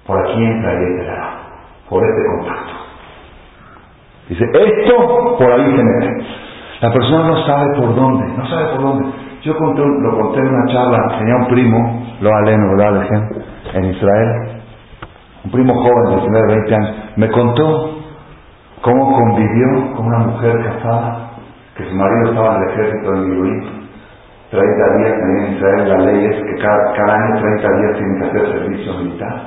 Por 0.05 0.19
aquí 0.27 0.43
entra 0.43 0.73
el 0.73 0.97
deseo. 0.97 1.23
Por 1.89 2.03
este 2.03 2.21
contacto. 2.35 2.86
Dice, 4.29 4.43
esto 4.43 5.37
por 5.37 5.51
ahí 5.51 5.75
se. 5.75 6.47
La 6.81 6.91
persona 6.91 7.27
no 7.27 7.45
sabe 7.45 7.79
por 7.79 7.95
dónde, 7.95 8.25
no 8.37 8.47
sabe 8.47 8.65
por 8.73 8.81
dónde. 8.81 9.09
Yo 9.41 9.57
conté, 9.57 9.81
lo 9.81 10.19
conté 10.19 10.39
en 10.39 10.47
una 10.47 10.73
charla, 10.73 11.17
tenía 11.17 11.35
un 11.35 11.47
primo, 11.47 12.05
lo 12.21 12.35
aleno, 12.35 12.77
¿verdad? 12.77 13.07
En 13.73 13.85
Israel, 13.85 14.61
un 15.45 15.51
primo 15.51 15.73
joven 15.73 16.03
de 16.09 16.15
19, 16.17 16.47
20 16.47 16.75
años, 16.75 16.95
me 17.15 17.31
contó 17.31 17.99
cómo 18.81 19.15
convivió 19.15 19.95
con 19.95 20.07
una 20.07 20.19
mujer 20.19 20.63
casada, 20.63 21.31
que 21.75 21.85
su 21.85 21.95
marido 21.95 22.31
estaba 22.31 22.55
en 22.55 22.63
el 22.63 22.69
ejército 22.69 23.13
en 23.13 23.33
Iruí, 23.33 23.77
30 24.49 24.97
días 24.97 25.13
en 25.13 25.53
Israel 25.55 25.89
la 25.89 25.97
ley 26.05 26.25
es 26.25 26.35
que 26.35 26.61
cada, 26.61 26.93
cada, 26.95 27.13
año 27.15 27.41
30 27.41 27.77
días 27.77 27.97
tiene 27.97 28.19
que 28.19 28.25
hacer 28.25 28.59
servicio 28.59 28.93
militar. 28.93 29.41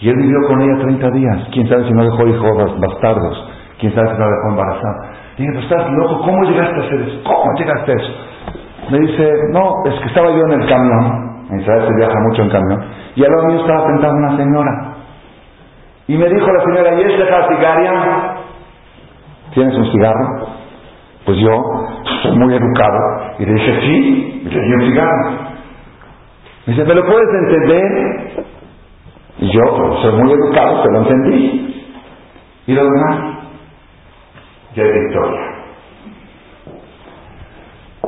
Y 0.00 0.08
él 0.08 0.16
vivió 0.16 0.38
con 0.48 0.62
ella 0.62 0.82
30 0.82 1.10
días. 1.10 1.48
Quién 1.52 1.68
sabe 1.68 1.84
si 1.84 1.92
no 1.92 2.04
dejó 2.04 2.26
hijos 2.26 2.80
bastardos. 2.80 3.50
Quién 3.80 3.94
sabe 3.94 4.08
si 4.08 4.18
no 4.20 4.28
dejó 4.28 4.48
embarazada. 4.50 5.10
Dije, 5.38 5.50
pues 5.54 5.64
estás 5.64 5.90
loco, 5.90 6.20
¿cómo 6.20 6.42
llegaste 6.44 6.74
a 6.74 6.84
hacer 6.84 7.00
eso? 7.00 7.22
¿Cómo 7.24 7.44
llegaste 7.56 7.92
a 7.92 7.94
eso? 7.94 8.12
Me 8.90 8.98
dice, 8.98 9.32
no, 9.52 9.72
es 9.86 10.00
que 10.00 10.06
estaba 10.08 10.28
yo 10.30 10.42
en 10.50 10.60
el 10.60 10.68
camión, 10.68 11.46
en 11.50 11.60
Israel 11.60 11.88
se 11.88 11.96
viaja 11.96 12.14
mucho 12.28 12.42
en 12.42 12.50
camión, 12.50 12.84
y 13.14 13.24
al 13.24 13.30
lado 13.30 13.46
mío 13.46 13.60
estaba 13.60 13.86
sentada 13.86 14.12
una 14.12 14.36
señora. 14.36 14.94
Y 16.08 16.16
me 16.18 16.28
dijo 16.28 16.46
la 16.46 16.64
señora, 16.64 16.94
¿y 16.94 17.00
esta 17.02 17.48
cigarria? 17.48 17.92
¿Tienes 19.54 19.76
un 19.76 19.92
cigarro? 19.92 20.48
Pues 21.24 21.38
yo, 21.38 21.50
soy 22.22 22.38
muy 22.38 22.52
educado, 22.52 22.98
y 23.38 23.46
le 23.46 23.52
dije, 23.54 23.80
sí, 23.80 24.42
le 24.44 24.60
di 24.60 24.72
un 24.74 24.90
cigarro. 24.90 25.30
Me 26.66 26.74
dice, 26.74 26.84
¿me 26.84 26.94
lo 26.94 27.06
puedes 27.06 27.28
entender? 27.44 28.44
Y 29.38 29.50
yo, 29.52 29.60
pues, 29.74 30.00
soy 30.00 30.20
muy 30.20 30.32
educado, 30.32 30.82
te 30.82 30.92
lo 30.92 30.98
entendí. 30.98 31.86
¿Y 32.66 32.74
lo 32.74 32.84
demás? 32.84 33.29
Ya 34.74 34.82
hay 34.84 34.90
victoria. 34.92 35.40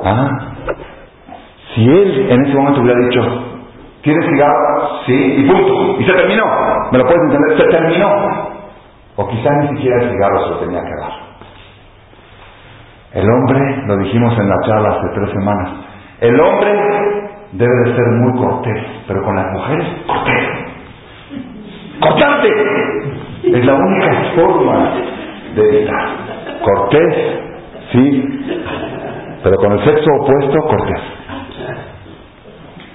Ah, 0.04 0.54
si 1.74 1.88
él 1.88 2.26
en 2.30 2.46
ese 2.46 2.54
momento 2.54 2.80
hubiera 2.80 3.00
dicho, 3.08 3.22
¿quieres 4.02 4.24
cigarro? 4.26 5.00
Sí, 5.06 5.34
y 5.38 5.48
punto. 5.48 6.00
Y 6.00 6.04
se 6.04 6.12
terminó. 6.12 6.44
¿Me 6.90 6.98
lo 6.98 7.04
puedes 7.04 7.22
entender? 7.22 7.56
Se 7.56 7.64
terminó. 7.64 8.08
O 9.16 9.28
quizá 9.28 9.50
ni 9.60 9.76
siquiera 9.76 10.02
el 10.02 10.10
cigarro 10.10 10.44
se 10.44 10.50
lo 10.50 10.56
tenía 10.58 10.80
que 10.80 11.00
dar. 11.00 11.12
El 13.12 13.30
hombre, 13.30 13.86
lo 13.86 13.96
dijimos 13.98 14.38
en 14.38 14.48
la 14.48 14.56
charla 14.64 14.88
hace 14.88 15.08
tres 15.14 15.30
semanas, 15.30 15.70
el 16.20 16.40
hombre 16.40 16.72
debe 17.52 17.74
de 17.84 17.94
ser 17.94 18.06
muy 18.20 18.40
cortés, 18.40 18.86
pero 19.06 19.22
con 19.22 19.36
las 19.36 19.52
mujeres, 19.52 19.86
cortés. 20.06 20.48
¡Cortante! 22.00 22.48
Es 23.44 23.66
la 23.66 23.74
única 23.74 24.32
forma 24.34 24.94
de 25.54 25.62
evitar. 25.62 26.22
Cortés, 26.62 27.14
sí, 27.92 28.46
pero 29.42 29.56
con 29.56 29.72
el 29.72 29.84
sexo 29.84 30.10
opuesto, 30.20 30.58
cortés. 30.68 31.00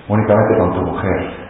Únicamente 0.08 0.58
con 0.60 0.74
tu 0.74 0.82
mujer. 0.92 1.48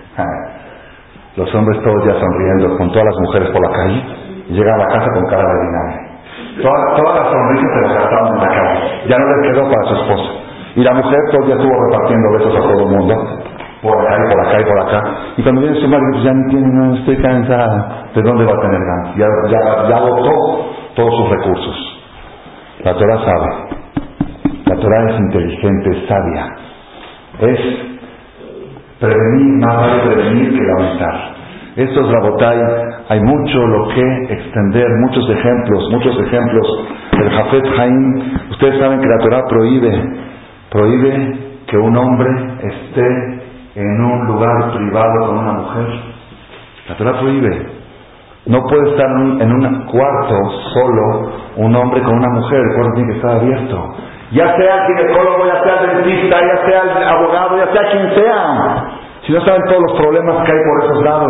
Los 1.36 1.54
hombres 1.54 1.80
todos 1.84 2.04
ya 2.06 2.20
sonriendo, 2.20 2.78
con 2.78 2.90
todas 2.90 3.06
las 3.06 3.20
mujeres 3.22 3.50
por 3.52 3.62
la 3.62 3.78
calle, 3.78 4.04
llegan 4.50 4.74
a 4.74 4.78
la 4.78 4.88
casa 4.88 5.08
con 5.14 5.26
cara 5.30 5.44
de 5.44 5.68
vinagre. 5.68 6.08
Todas, 6.64 7.16
las 7.16 7.32
sonrisas 7.32 7.70
se 7.74 7.82
las 7.82 8.32
en 8.32 8.42
la 8.42 8.48
calle. 8.48 9.08
Ya 9.08 9.18
no 9.20 9.26
les 9.28 9.52
quedó 9.52 9.70
para 9.70 9.84
su 9.90 9.96
esposa. 9.96 10.32
Y 10.76 10.84
la 10.84 10.94
mujer 10.94 11.20
todo 11.32 11.46
día 11.46 11.56
estuvo 11.56 11.74
repartiendo 11.86 12.32
besos 12.38 12.56
a 12.56 12.62
todo 12.62 12.80
el 12.82 12.98
mundo. 12.98 13.16
Por 13.84 14.02
acá 14.02 14.18
y 14.18 14.34
por 14.34 14.48
acá 14.48 14.62
y 14.62 14.66
por 14.66 14.80
acá. 14.80 15.02
Y 15.38 15.44
cuando 15.44 15.62
viene 15.62 15.80
su 15.80 15.88
marido, 15.88 16.10
pues 16.14 16.24
ya 16.24 16.34
no 16.34 16.50
tiene, 16.50 16.68
no 16.68 16.96
estoy 16.96 17.18
cansada. 17.18 18.10
¿De 18.16 18.22
dónde 18.24 18.46
va 18.46 18.54
a 18.54 18.62
tener 18.62 18.80
ganas? 18.80 19.16
Ya, 19.16 19.28
ya, 19.50 19.90
ya 19.90 19.98
agotó 19.98 20.32
todos 20.96 21.16
sus 21.16 21.30
recursos. 21.30 21.97
La 22.84 22.94
Torah 22.94 23.18
sabe. 23.26 23.78
La 24.66 24.76
Torah 24.76 25.10
es 25.10 25.20
inteligente, 25.20 25.90
es 25.90 26.08
sabia. 26.08 26.56
Es 27.40 27.60
prevenir, 29.00 29.66
más 29.66 29.78
vale 29.78 30.14
prevenir 30.14 30.50
que 30.54 30.64
lamentar. 30.64 31.38
Esto 31.76 32.02
es 32.02 32.08
Rabotai, 32.12 32.58
hay 33.10 33.20
mucho 33.20 33.68
lo 33.68 33.88
que 33.90 34.34
extender, 34.34 34.88
muchos 35.06 35.30
ejemplos, 35.30 35.90
muchos 35.92 36.20
ejemplos 36.22 36.88
del 37.12 37.30
Jafet 37.30 37.66
Haim. 37.80 38.22
Ustedes 38.52 38.80
saben 38.80 39.00
que 39.00 39.08
la 39.08 39.18
Torah 39.20 39.44
prohíbe, 39.48 40.04
prohíbe 40.72 41.38
que 41.68 41.78
un 41.78 41.96
hombre 41.96 42.30
esté 42.64 43.08
en 43.76 44.02
un 44.04 44.26
lugar 44.28 44.72
privado 44.76 45.28
con 45.28 45.38
una 45.38 45.54
mujer. 45.54 45.88
La 46.90 46.96
Torah 46.96 47.20
prohíbe. 47.20 47.77
No 48.48 48.64
puede 48.64 48.90
estar 48.92 49.08
en 49.08 49.52
un 49.52 49.86
cuarto 49.86 50.36
solo 50.74 51.32
un 51.58 51.76
hombre 51.76 52.02
con 52.02 52.16
una 52.16 52.30
mujer, 52.40 52.60
el 52.60 52.76
cuarto 52.76 52.94
tiene 52.96 53.12
que 53.12 53.18
estar 53.18 53.36
abierto. 53.36 53.96
Ya 54.32 54.56
sea 54.58 54.76
el 54.76 54.88
ginecólogo, 54.88 55.46
ya 55.46 55.64
sea 55.64 55.82
el 55.82 56.04
dentista, 56.04 56.38
ya 56.40 56.66
sea 56.66 56.82
el 56.84 57.04
abogado, 57.04 57.58
ya 57.58 57.72
sea 57.74 57.92
quien 57.92 58.16
sea. 58.16 58.86
Si 59.26 59.34
no 59.34 59.42
saben 59.42 59.62
todos 59.68 59.82
los 59.90 60.00
problemas 60.00 60.46
que 60.46 60.52
hay 60.52 60.60
por 60.64 60.86
esos 60.86 61.04
lados, 61.04 61.28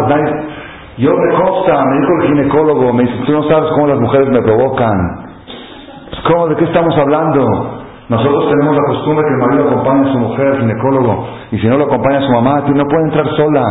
yo 0.97 1.11
me 1.11 1.35
consta, 1.35 1.85
me 1.85 1.99
dijo 1.99 2.11
el 2.21 2.27
ginecólogo, 2.27 2.93
me 2.93 3.03
dice, 3.03 3.23
tú 3.25 3.31
no 3.33 3.43
sabes 3.43 3.69
cómo 3.71 3.87
las 3.87 3.99
mujeres 3.99 4.29
me 4.29 4.41
provocan. 4.41 4.97
¿Cómo? 6.27 6.47
¿De 6.47 6.55
qué 6.55 6.65
estamos 6.65 6.95
hablando? 6.97 7.86
Nosotros 8.09 8.49
tenemos 8.49 8.73
la 8.73 8.83
costumbre 8.87 9.25
que 9.25 9.33
el 9.33 9.37
marido 9.37 9.67
acompañe 9.67 10.09
a 10.09 10.13
su 10.13 10.19
mujer 10.19 10.47
al 10.47 10.59
ginecólogo 10.59 11.27
y 11.51 11.59
si 11.59 11.67
no 11.67 11.77
lo 11.77 11.83
acompaña 11.85 12.19
a 12.19 12.21
su 12.21 12.31
mamá, 12.31 12.61
no 12.61 12.85
puede 12.85 13.03
entrar 13.03 13.27
sola. 13.35 13.63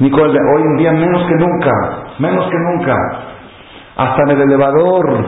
Ni 0.00 0.10
con 0.10 0.30
hoy 0.30 0.62
en 0.62 0.76
día 0.78 0.90
menos 0.92 1.24
que 1.26 1.36
nunca, 1.36 1.70
menos 2.18 2.44
que 2.46 2.58
nunca. 2.58 2.96
Hasta 3.96 4.22
en 4.22 4.30
el 4.30 4.40
elevador 4.42 5.26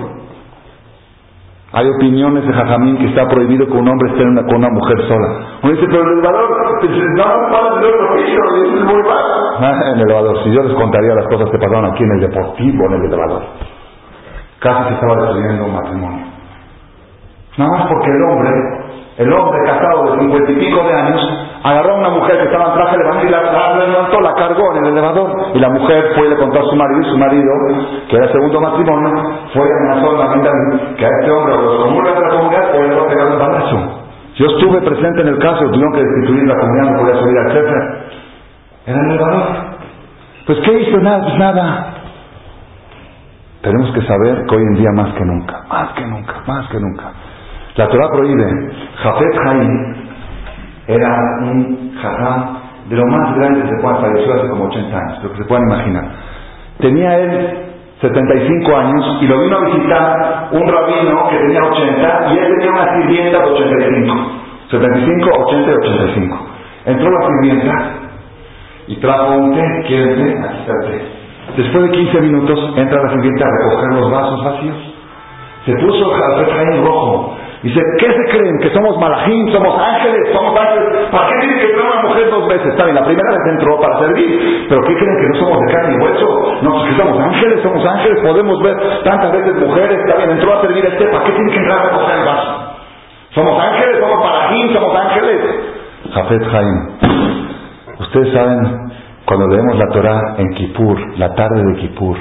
hay 1.72 1.88
opiniones 1.88 2.44
de 2.44 2.52
Jajamín 2.52 2.98
que 2.98 3.06
está 3.06 3.28
prohibido 3.28 3.66
que 3.66 3.72
un 3.72 3.88
hombre 3.88 4.10
esté 4.10 4.24
con 4.24 4.56
una 4.56 4.70
mujer 4.70 5.00
sola. 5.06 5.28
Uno 5.62 5.72
dice, 5.72 5.86
pero 5.88 6.02
el 6.02 6.08
elevador, 6.18 6.50
no, 7.16 7.46
es 8.16 8.84
muy 8.84 9.02
ah, 9.60 9.80
en 9.84 9.94
el 9.94 10.00
elevador, 10.00 10.42
si 10.42 10.52
yo 10.52 10.62
les 10.62 10.74
contaría 10.74 11.14
las 11.14 11.28
cosas 11.28 11.48
que 11.50 11.58
pasaron 11.58 11.84
aquí 11.92 12.02
en 12.02 12.10
el 12.12 12.20
deportivo, 12.20 12.86
en 12.86 12.92
el 12.94 13.04
elevador. 13.04 13.42
Casi 14.58 14.88
se 14.88 14.94
estaba 14.94 15.14
destruyendo 15.22 15.66
un 15.66 15.74
matrimonio. 15.74 16.35
Nada 17.56 17.70
más 17.72 17.86
porque 17.88 18.10
el 18.10 18.22
hombre, 18.22 18.50
el 19.18 19.32
hombre 19.32 19.58
casado 19.64 20.12
de 20.12 20.20
cincuenta 20.20 20.52
y 20.52 20.56
pico 20.56 20.82
de 20.82 20.92
años, 20.92 21.20
agarró 21.62 21.92
a 21.92 21.98
una 21.98 22.10
mujer 22.10 22.36
que 22.36 22.44
estaba 22.44 22.68
en 22.68 22.74
traje 22.74 22.96
baño 23.02 23.24
y 23.24 23.30
la, 23.30 23.86
levantó, 23.86 24.20
la 24.20 24.34
cargó 24.34 24.72
en 24.74 24.84
el 24.84 24.92
elevador. 24.92 25.30
Y 25.54 25.58
la 25.58 25.70
mujer 25.70 26.12
fue 26.14 26.26
y 26.26 26.30
le 26.30 26.36
contó 26.36 26.60
a 26.60 26.70
su 26.70 26.76
marido, 26.76 27.00
y 27.00 27.10
su 27.10 27.18
marido, 27.18 27.52
que 28.08 28.16
era 28.16 28.28
segundo 28.30 28.60
matrimonio, 28.60 29.10
fue 29.54 29.62
y 29.64 29.72
amenazó 29.72 30.10
a 30.10 30.26
la 30.26 30.34
vida 30.34 30.50
que 30.98 31.06
a 31.06 31.08
este 31.08 31.30
hombre 31.30 31.54
o 31.54 31.62
los 31.62 31.84
comunes 31.84 32.14
de 32.14 32.20
la 32.20 32.28
comunidad 32.28 32.74
o 32.74 32.82
le 32.82 33.36
va 33.36 33.46
a. 33.46 34.06
Yo 34.36 34.46
estuve 34.48 34.82
presente 34.82 35.22
en 35.22 35.28
el 35.28 35.38
caso, 35.38 35.64
tuvieron 35.64 35.92
que 35.94 36.02
destituir 36.02 36.46
la 36.46 36.56
comunidad, 36.56 36.92
no 36.92 36.98
podía 37.00 37.20
subir 37.22 37.38
al 37.38 37.52
jefe. 37.52 37.74
Era 38.86 39.00
el 39.00 39.10
elevador. 39.10 39.46
Pues 40.46 40.58
¿qué 40.60 40.72
hizo? 40.80 40.98
Nada, 40.98 41.22
pues 41.22 41.38
nada. 41.38 41.94
Tenemos 43.62 43.90
que 43.94 44.02
saber 44.02 44.44
que 44.46 44.54
hoy 44.54 44.62
en 44.62 44.74
día 44.74 44.90
más 44.94 45.14
que 45.14 45.24
nunca, 45.24 45.64
más 45.68 45.92
que 45.94 46.06
nunca, 46.06 46.34
más 46.46 46.68
que 46.68 46.78
nunca. 46.78 47.12
La 47.76 47.88
Torah 47.88 48.08
prohíbe, 48.10 48.72
Jafet 49.02 49.38
Haim, 49.46 49.94
era 50.86 51.08
un 51.42 51.92
jajá 52.00 52.56
de 52.88 52.96
lo 52.96 53.04
más 53.06 53.36
grande 53.36 53.62
que 53.62 53.68
se 53.68 53.82
puede 53.82 54.00
falleció 54.00 54.34
hace 54.34 54.48
como 54.48 54.64
80 54.64 54.96
años, 54.96 55.22
lo 55.24 55.32
que 55.32 55.38
se 55.38 55.44
puedan 55.44 55.64
imaginar. 55.68 56.04
Tenía 56.78 57.18
él 57.18 57.66
75 58.00 58.76
años 58.76 59.18
y 59.20 59.26
lo 59.26 59.40
vino 59.40 59.56
a 59.56 59.64
visitar 59.64 60.48
un 60.52 60.66
rabino 60.66 61.28
que 61.28 61.36
tenía 61.36 61.64
80 61.64 62.32
y 62.32 62.38
él 62.38 62.54
tenía 62.56 62.70
una 62.70 62.94
sirvienta 62.94 63.38
de 63.40 63.44
85. 63.44 64.14
75, 64.70 65.30
80 65.46 65.70
y 65.70 65.74
85. 65.74 66.46
Entró 66.86 67.10
la 67.10 67.26
sirvienta 67.26 67.90
y 68.86 68.96
trajo 68.96 69.36
un 69.36 69.54
té, 69.54 69.84
¿quiere 69.86 70.14
té? 70.14 70.38
Aquí 70.44 70.58
está 70.60 70.72
el 70.72 70.92
té. 70.92 71.04
Después 71.56 71.84
de 71.84 71.90
15 71.90 72.20
minutos 72.22 72.74
entra 72.76 73.02
la 73.02 73.10
sirvienta 73.10 73.44
a 73.44 73.64
recoger 73.64 73.92
los 74.00 74.10
vasos 74.10 74.44
vacíos. 74.44 74.76
Se 75.66 75.72
puso 75.74 76.12
el 76.14 76.84
rojo 76.84 77.36
Dice, 77.62 77.80
¿qué 77.98 78.06
se 78.06 78.24
creen? 78.30 78.58
¿Que 78.60 78.70
somos 78.70 78.98
malajín? 78.98 79.50
¿Somos 79.50 79.74
ángeles? 79.78 80.28
¿Somos 80.32 80.60
ángeles? 80.60 81.08
¿Para 81.10 81.28
qué 81.28 81.34
tiene 81.40 81.56
que 81.56 81.66
entrar 81.70 81.86
una 81.86 82.08
mujer 82.08 82.30
dos 82.30 82.48
veces? 82.48 82.66
Está 82.66 82.84
bien, 82.84 82.94
la 82.94 83.04
primera 83.04 83.30
vez 83.30 83.40
entró 83.52 83.80
para 83.80 83.98
servir, 84.00 84.66
pero 84.68 84.80
¿qué 84.82 84.94
creen 84.94 85.16
que 85.20 85.28
no 85.28 85.34
somos 85.36 85.60
de 85.60 85.72
carne 85.72 85.94
y 85.94 86.04
hueso? 86.04 86.58
No, 86.62 86.70
pues 86.72 86.84
que 86.84 86.96
somos 87.02 87.20
ángeles, 87.20 87.62
somos 87.62 87.86
ángeles, 87.86 88.20
podemos 88.20 88.62
ver 88.62 88.76
tantas 89.04 89.32
veces 89.32 89.54
mujeres, 89.58 89.98
está 89.98 90.16
bien, 90.16 90.30
entró 90.30 90.52
a 90.52 90.60
servir 90.60 90.84
este, 90.84 91.04
¿para 91.06 91.24
qué 91.24 91.32
tiene 91.32 91.50
que 91.50 91.58
entrar 91.58 91.86
a 91.86 91.90
coger 91.90 92.18
el 92.18 92.24
vaso? 92.26 92.52
¿Somos 93.34 93.64
ángeles? 93.64 93.96
¿Somos 94.00 94.18
malajín? 94.18 94.72
¿Somos 94.72 94.96
ángeles? 94.96 95.40
Jafet 96.14 96.44
Jaim, 96.44 96.76
ustedes 98.00 98.32
saben, 98.32 98.58
cuando 99.24 99.48
leemos 99.48 99.76
la 99.78 99.88
Torah 99.92 100.20
en 100.38 100.48
Kippur, 100.54 101.18
la 101.18 101.34
tarde 101.34 101.62
de 101.64 101.80
Kippur, 101.80 102.16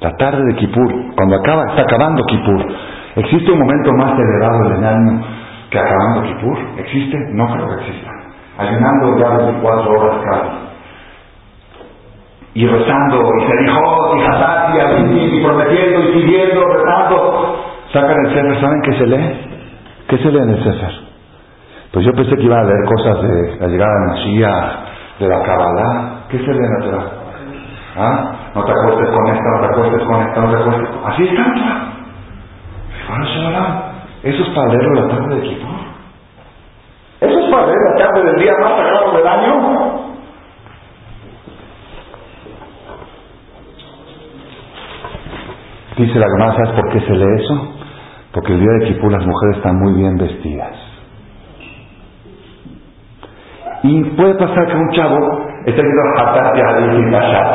la 0.00 0.10
tarde 0.16 0.42
de 0.50 0.54
Kippur, 0.56 0.92
cuando 1.16 1.36
acaba, 1.36 1.66
está 1.70 1.82
acabando 1.82 2.24
Kippur, 2.24 2.66
¿Existe 3.16 3.50
un 3.50 3.58
momento 3.58 3.90
más 3.94 4.14
celebrado 4.14 4.68
del 4.68 4.84
año 4.84 5.24
que 5.70 5.78
acabando 5.78 6.22
Kipur? 6.22 6.58
¿Existe? 6.76 7.16
No 7.32 7.50
creo 7.50 7.66
que 7.68 7.74
exista. 7.84 8.10
Ayunando 8.58 9.18
ya 9.18 9.28
24 9.38 9.90
horas 9.90 10.16
casi. 10.24 10.66
Y 12.54 12.66
rezando, 12.66 13.22
y 13.38 13.46
se 13.46 13.56
dijo, 13.64 14.16
y 14.16 14.22
Hatati, 14.22 15.36
y 15.36 15.44
prometiendo, 15.44 16.00
y 16.00 16.12
siguiendo, 16.20 16.60
rezando. 16.66 17.56
Sacan 17.92 18.16
el 18.26 18.34
Sefer, 18.34 18.60
¿saben 18.60 18.82
qué 18.82 18.92
se 18.98 19.06
lee? 19.06 19.40
¿Qué 20.08 20.18
se 20.18 20.30
lee 20.30 20.38
en 20.38 20.50
el 20.50 20.64
Sefer? 20.64 20.92
Pues 21.92 22.04
yo 22.04 22.12
pensé 22.12 22.36
que 22.36 22.42
iban 22.42 22.60
a 22.60 22.64
leer 22.64 22.84
cosas 22.84 23.22
de 23.22 23.56
la 23.60 23.66
llegada 23.68 23.92
de 23.92 24.06
Mashiach, 24.08 25.20
de 25.20 25.28
la 25.28 25.42
Kabbalah. 25.42 26.20
¿Qué 26.28 26.38
se 26.38 26.52
lee 26.52 26.64
en 26.64 26.80
la 26.80 26.84
Torah? 26.84 27.10
¿Ah? 27.96 28.32
No 28.54 28.64
te 28.64 28.72
acuestes 28.72 29.08
con 29.08 29.26
esta, 29.28 29.50
no 29.50 29.60
te 29.60 29.66
acuestes 29.66 30.02
con 30.02 30.20
esta, 30.20 30.40
no 30.40 30.50
te 30.50 30.56
acuestes 30.56 30.88
con... 30.90 31.12
Así 31.12 31.22
está. 31.24 31.95
Eso 34.22 34.42
es 34.42 34.48
para 34.50 34.68
leerlo 34.72 34.94
la 34.94 35.08
tarde 35.08 35.36
de 35.36 35.42
Kippur. 35.42 35.70
Eso 37.20 37.38
es 37.38 37.50
para 37.50 37.66
leer 37.66 37.78
la 37.90 38.04
tarde 38.04 38.24
del 38.24 38.36
día 38.42 38.52
más 38.60 38.70
sagrado 38.76 39.12
del 39.16 39.26
año. 39.26 40.06
Dice 45.96 46.18
la 46.18 46.26
Gemara, 46.26 46.54
¿sabes 46.56 46.70
por 46.72 46.92
qué 46.92 47.00
se 47.00 47.12
lee 47.12 47.42
eso? 47.42 47.74
Porque 48.32 48.52
el 48.52 48.60
día 48.60 48.72
de 48.80 48.86
Kippur 48.88 49.12
las 49.12 49.24
mujeres 49.24 49.56
están 49.58 49.78
muy 49.78 49.94
bien 49.94 50.16
vestidas. 50.16 50.76
Y 53.82 54.02
puede 54.16 54.34
pasar 54.34 54.66
que 54.66 54.74
un 54.76 54.90
chavo 54.90 55.16
esté 55.64 55.80
viendo 55.80 56.02
a 56.02 56.32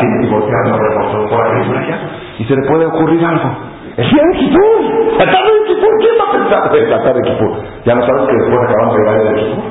y 0.01 0.29
volteando 0.29 0.77
por 1.29 1.41
aquí 1.41 1.61
y 1.61 1.67
por 1.67 1.77
allá, 1.77 1.99
y 2.39 2.43
se 2.45 2.55
le 2.55 2.67
puede 2.67 2.85
ocurrir 2.85 3.25
algo. 3.25 3.49
De 3.97 4.03
Kipur, 4.03 5.17
la 5.17 5.25
tarde 5.25 5.51
de 5.51 5.67
Kipur, 5.67 5.89
¿quién 5.99 6.15
va 6.19 6.29
a 6.29 6.31
pensar 6.31 6.75
en 6.77 6.89
la 6.89 7.03
tarde 7.03 7.19
de 7.21 7.31
Kipur? 7.31 7.51
Ya 7.85 7.95
no 7.95 8.05
sabes 8.05 8.27
que 8.27 8.35
después 8.35 8.59
acabamos 8.63 8.95
el 8.95 9.05
baile 9.05 9.23
de 9.23 9.35
Kipur. 9.35 9.63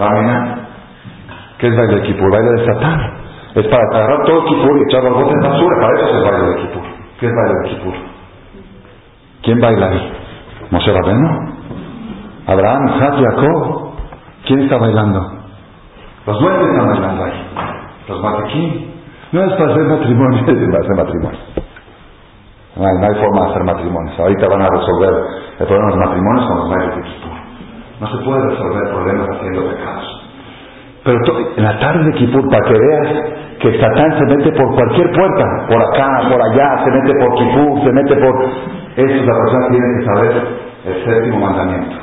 Va 0.00 0.06
a 0.06 0.58
¿Qué 1.58 1.66
es 1.68 1.76
baile 1.76 1.94
de 1.96 2.02
Kipur? 2.02 2.30
Baile 2.32 2.50
de 2.50 2.66
Satán. 2.66 3.00
Es 3.54 3.66
para 3.66 3.82
agarrar 3.92 4.26
todo 4.26 4.44
Kipur 4.46 4.78
y 4.78 4.82
echarlo 4.82 5.08
al 5.08 5.14
bote 5.14 5.34
de 5.34 5.48
basura. 5.48 5.80
Para 5.80 5.94
eso 5.94 6.06
es 6.08 6.14
el 6.14 6.22
baile 6.22 6.46
de 6.48 6.56
Kipur. 6.56 6.82
¿Qué 7.20 7.26
es 7.26 7.32
baile 7.32 7.54
de 7.54 7.68
Kipur? 7.68 7.94
¿Quién 9.42 9.60
baila 9.60 9.86
ahí? 9.86 10.12
¿Moshe 10.70 10.92
Rabeno? 10.92 11.60
¿Abraham, 12.46 12.88
Isaac, 12.96 13.14
Jacob? 13.14 13.90
¿Quién 14.46 14.60
está 14.60 14.76
bailando? 14.76 15.20
Los 16.26 16.40
duendes 16.40 16.68
están 16.68 16.86
bailando 16.86 17.24
ahí. 17.24 17.46
Los 18.08 18.24
aquí. 18.44 18.94
No 19.32 19.44
es 19.44 19.52
para 19.52 19.72
hacer 19.72 19.84
matrimonio, 19.84 20.38
es 20.40 20.44
para 20.44 20.80
hacer 20.80 20.96
matrimonio. 20.96 21.38
No 22.76 22.86
hay, 22.86 23.14
forma 23.18 23.42
de 23.42 23.50
hacer 23.50 23.64
matrimonios. 23.64 24.18
Ahorita 24.18 24.48
van 24.48 24.62
a 24.62 24.68
resolver 24.68 25.14
el 25.58 25.66
problema 25.66 25.90
de 25.90 25.96
los 25.96 26.06
matrimonios 26.06 26.46
con 26.46 26.56
los 26.58 26.68
medios 26.70 26.96
de 26.96 27.02
Kipur. 27.02 27.36
No 28.00 28.06
se 28.06 28.24
puede 28.24 28.42
resolver 28.48 28.90
problemas 28.90 29.28
haciendo 29.28 29.70
pecados. 29.70 30.20
Pero 31.02 31.18
en 31.56 31.64
la 31.64 31.78
tarde 31.80 32.04
de 32.04 32.12
Kipur, 32.12 32.48
para 32.48 32.64
que 32.68 32.78
veas 32.78 33.08
que 33.58 33.80
Satán 33.80 34.18
se 34.18 34.24
mete 34.36 34.52
por 34.52 34.74
cualquier 34.74 35.10
puerta, 35.10 35.44
por 35.68 35.82
acá, 35.82 36.28
por 36.30 36.40
allá, 36.40 36.84
se 36.84 36.90
mete 36.90 37.12
por 37.18 37.34
Kipur, 37.34 37.82
se 37.82 37.92
mete 37.92 38.16
por... 38.16 38.44
Eso 38.96 39.24
la 39.26 39.34
persona 39.34 39.68
tiene 39.70 39.86
que 39.98 40.04
saber 40.04 40.32
el 40.86 41.04
séptimo 41.04 41.38
mandamiento. 41.40 41.96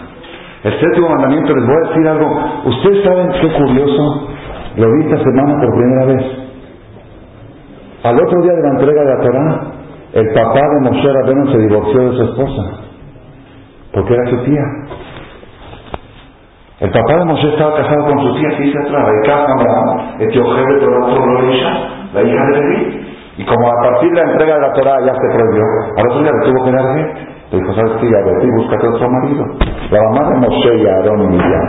El 0.63 0.79
séptimo 0.79 1.09
mandamiento, 1.09 1.55
les 1.55 1.65
voy 1.65 1.75
a 1.75 1.87
decir 1.87 2.07
algo. 2.07 2.41
Ustedes 2.65 3.03
saben 3.05 3.29
qué 3.39 3.53
curioso, 3.53 4.27
lo 4.75 4.91
vi 4.91 5.03
esta 5.05 5.23
semana 5.23 5.55
por 5.61 5.79
primera 5.79 6.05
vez. 6.05 6.23
Al 8.03 8.15
otro 8.15 8.41
día 8.41 8.53
de 8.53 8.61
la 8.61 8.69
entrega 8.69 9.03
de 9.03 9.09
la 9.09 9.21
Torah, 9.21 9.76
el 10.17 10.33
papá 10.33 10.61
de 10.73 10.89
Moshe 10.89 11.13
Rabbeinu 11.13 11.45
se 11.51 11.57
divorció 11.59 12.09
de 12.09 12.17
su 12.17 12.23
esposa, 12.23 12.63
porque 13.93 14.13
era 14.15 14.25
su 14.31 14.37
tía. 14.45 14.63
El 16.79 16.89
papá 16.89 17.17
de 17.19 17.25
Moshe 17.25 17.49
estaba 17.49 17.75
casado 17.77 18.05
con 18.07 18.19
su 18.23 18.33
tía, 18.33 18.49
dice 18.57 18.79
atrás, 18.79 19.05
la 22.13 22.21
hija 22.23 22.45
de 22.45 22.51
Levi. 22.57 23.07
Y 23.37 23.45
como 23.45 23.67
a 23.67 23.75
partir 23.83 24.09
de 24.09 24.15
la 24.15 24.31
entrega 24.31 24.55
de 24.55 24.61
la 24.61 24.73
Torah 24.73 24.97
ya 25.05 25.13
se 25.13 25.27
prohibió, 25.37 25.63
a 25.95 26.01
otro 26.09 26.21
día 26.21 26.31
le 26.31 26.51
tuvo 26.51 26.65
que 26.65 26.71
dar. 26.71 26.85
Le 27.51 27.59
dijo, 27.59 27.73
¿sabes 27.75 27.91
qué? 28.01 28.09
Ya 28.09 28.39
ti, 28.41 28.47
búscate 28.57 28.87
otro 28.87 29.07
marido. 29.09 29.45
La 29.91 30.01
mamá 30.01 30.29
de 30.31 30.35
Moshe 30.39 30.77
y 30.77 30.87
Aarón 30.87 31.21
y 31.21 31.27
Miriam 31.27 31.67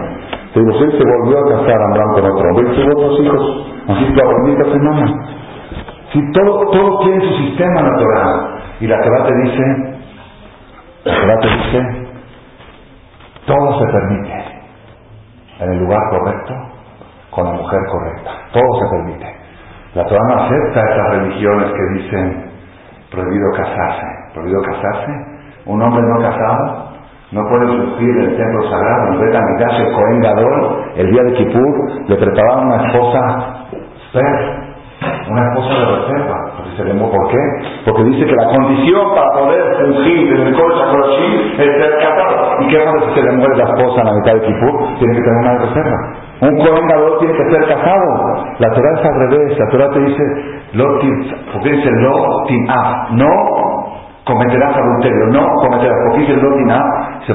se 0.55 0.61
divorció 0.61 0.87
y 0.87 0.93
se 0.93 1.05
volvió 1.05 1.39
a 1.39 1.45
casar 1.51 1.77
Abraham 1.83 2.15
con 2.15 2.25
otro 2.25 2.49
hombre 2.49 2.65
y 2.65 2.77
tuvo 2.77 2.91
otros 2.97 3.21
hijos. 3.21 3.43
Así 3.89 4.05
que 4.07 4.23
la 4.25 4.73
semana. 4.73 5.38
Si 6.13 6.33
todo, 6.33 6.71
todo 6.71 6.99
tiene 7.01 7.21
su 7.21 7.35
sistema 7.45 7.83
la 7.83 7.97
Torah. 7.97 8.59
Y 8.81 8.87
la 8.87 9.01
Torah 9.03 9.27
te 9.27 9.35
dice, 9.43 9.99
la 11.05 11.15
Torah 11.15 11.39
te 11.41 11.49
dice, 11.49 12.09
todo 13.47 13.79
se 13.79 13.93
permite 13.93 14.45
en 15.61 15.73
el 15.73 15.79
lugar 15.81 16.01
correcto, 16.11 16.55
con 17.31 17.45
la 17.45 17.53
mujer 17.53 17.81
correcta. 17.91 18.31
Todo 18.53 18.81
se 18.81 18.97
permite. 18.97 19.37
La 19.95 20.05
Torah 20.05 20.23
no 20.29 20.43
acepta 20.45 20.81
esas 20.81 21.11
religiones 21.11 21.73
que 21.73 22.03
dicen 22.03 22.51
prohibido 23.11 23.51
casarse. 23.57 24.07
Prohibido 24.35 24.63
casarse. 24.63 25.13
Un 25.67 25.83
hombre 25.83 26.03
no 26.03 26.23
casado 26.23 26.89
no 27.31 27.43
puede 27.47 27.67
sufrir 27.67 28.17
el 28.21 28.37
templo 28.37 28.71
sagrado. 28.71 29.13
En 29.13 29.21
Betamidash, 29.21 29.81
el 29.81 29.93
Cohen 29.93 30.21
Gadol, 30.21 30.85
el 30.97 31.11
día 31.11 31.23
de 31.25 31.33
Kippur, 31.35 32.09
le 32.09 32.17
preparaban 32.17 32.67
una 32.67 32.87
esposa 32.87 33.67
una 35.01 35.43
esposa 35.49 35.79
de 35.79 35.87
reserva. 35.87 36.49
¿Por 37.11 37.29
qué? 37.29 37.39
Porque 37.85 38.05
dice 38.05 38.27
que 38.27 38.35
la 38.35 38.47
condición 38.51 39.15
para 39.15 39.31
poder 39.33 39.77
fungir 39.79 40.33
en 40.33 40.47
el 40.47 40.55
Kodesh 40.55 41.59
es 41.59 41.83
ser 41.83 41.99
casado. 41.99 42.61
¿Y 42.61 42.69
qué 42.69 42.79
pasa 42.79 43.07
si 43.07 43.15
se 43.15 43.23
le 43.23 43.33
muere 43.33 43.57
la 43.57 43.65
esposa 43.65 44.01
en 44.01 44.07
la 44.07 44.13
mitad 44.15 44.33
de 44.35 44.41
Kippur? 44.41 44.99
Tiene 44.99 45.15
que 45.15 45.23
tener 45.23 45.39
una 45.39 45.59
reserva. 45.59 45.99
Un 46.41 46.57
Cohen 46.57 47.19
tiene 47.19 47.35
que 47.35 47.51
ser 47.51 47.69
casado. 47.69 48.07
La 48.59 48.71
Torah 48.71 48.93
es 48.95 49.05
al 49.05 49.15
revés. 49.29 49.59
La 49.59 49.69
Torah 49.71 49.91
te 49.91 50.01
dice, 50.01 50.23
porque 51.53 51.71
dice 51.71 51.91
lo 51.91 52.45
no 53.11 53.79
cometerás 54.25 54.77
adulterio, 54.77 55.27
no 55.33 55.47
cometerás, 55.63 55.97
porque 56.05 56.21
dice 56.21 56.35
dice, 56.35 56.75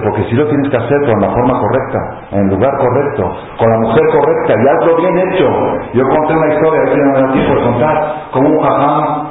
porque 0.01 0.23
si 0.25 0.35
lo 0.35 0.47
tienes 0.47 0.69
que 0.69 0.77
hacer 0.77 0.97
con 1.05 1.19
la 1.21 1.29
forma 1.29 1.59
correcta, 1.59 1.99
en 2.31 2.39
el 2.39 2.49
lugar 2.55 2.71
correcto, 2.77 3.31
con 3.57 3.69
la 3.69 3.77
mujer 3.79 4.03
correcta, 4.11 4.53
y 4.53 4.67
algo 4.67 4.97
bien 4.97 5.17
hecho. 5.19 5.47
Yo 5.93 6.03
conté 6.07 6.33
una 6.33 6.53
historia, 6.53 6.81
a 6.81 6.97
no 6.97 7.11
me 7.13 7.21
da 7.21 7.33
tiempo 7.33 7.55
de 7.55 7.63
contar, 7.63 8.15
como 8.31 8.49
un 8.49 8.59
jajam 8.59 9.27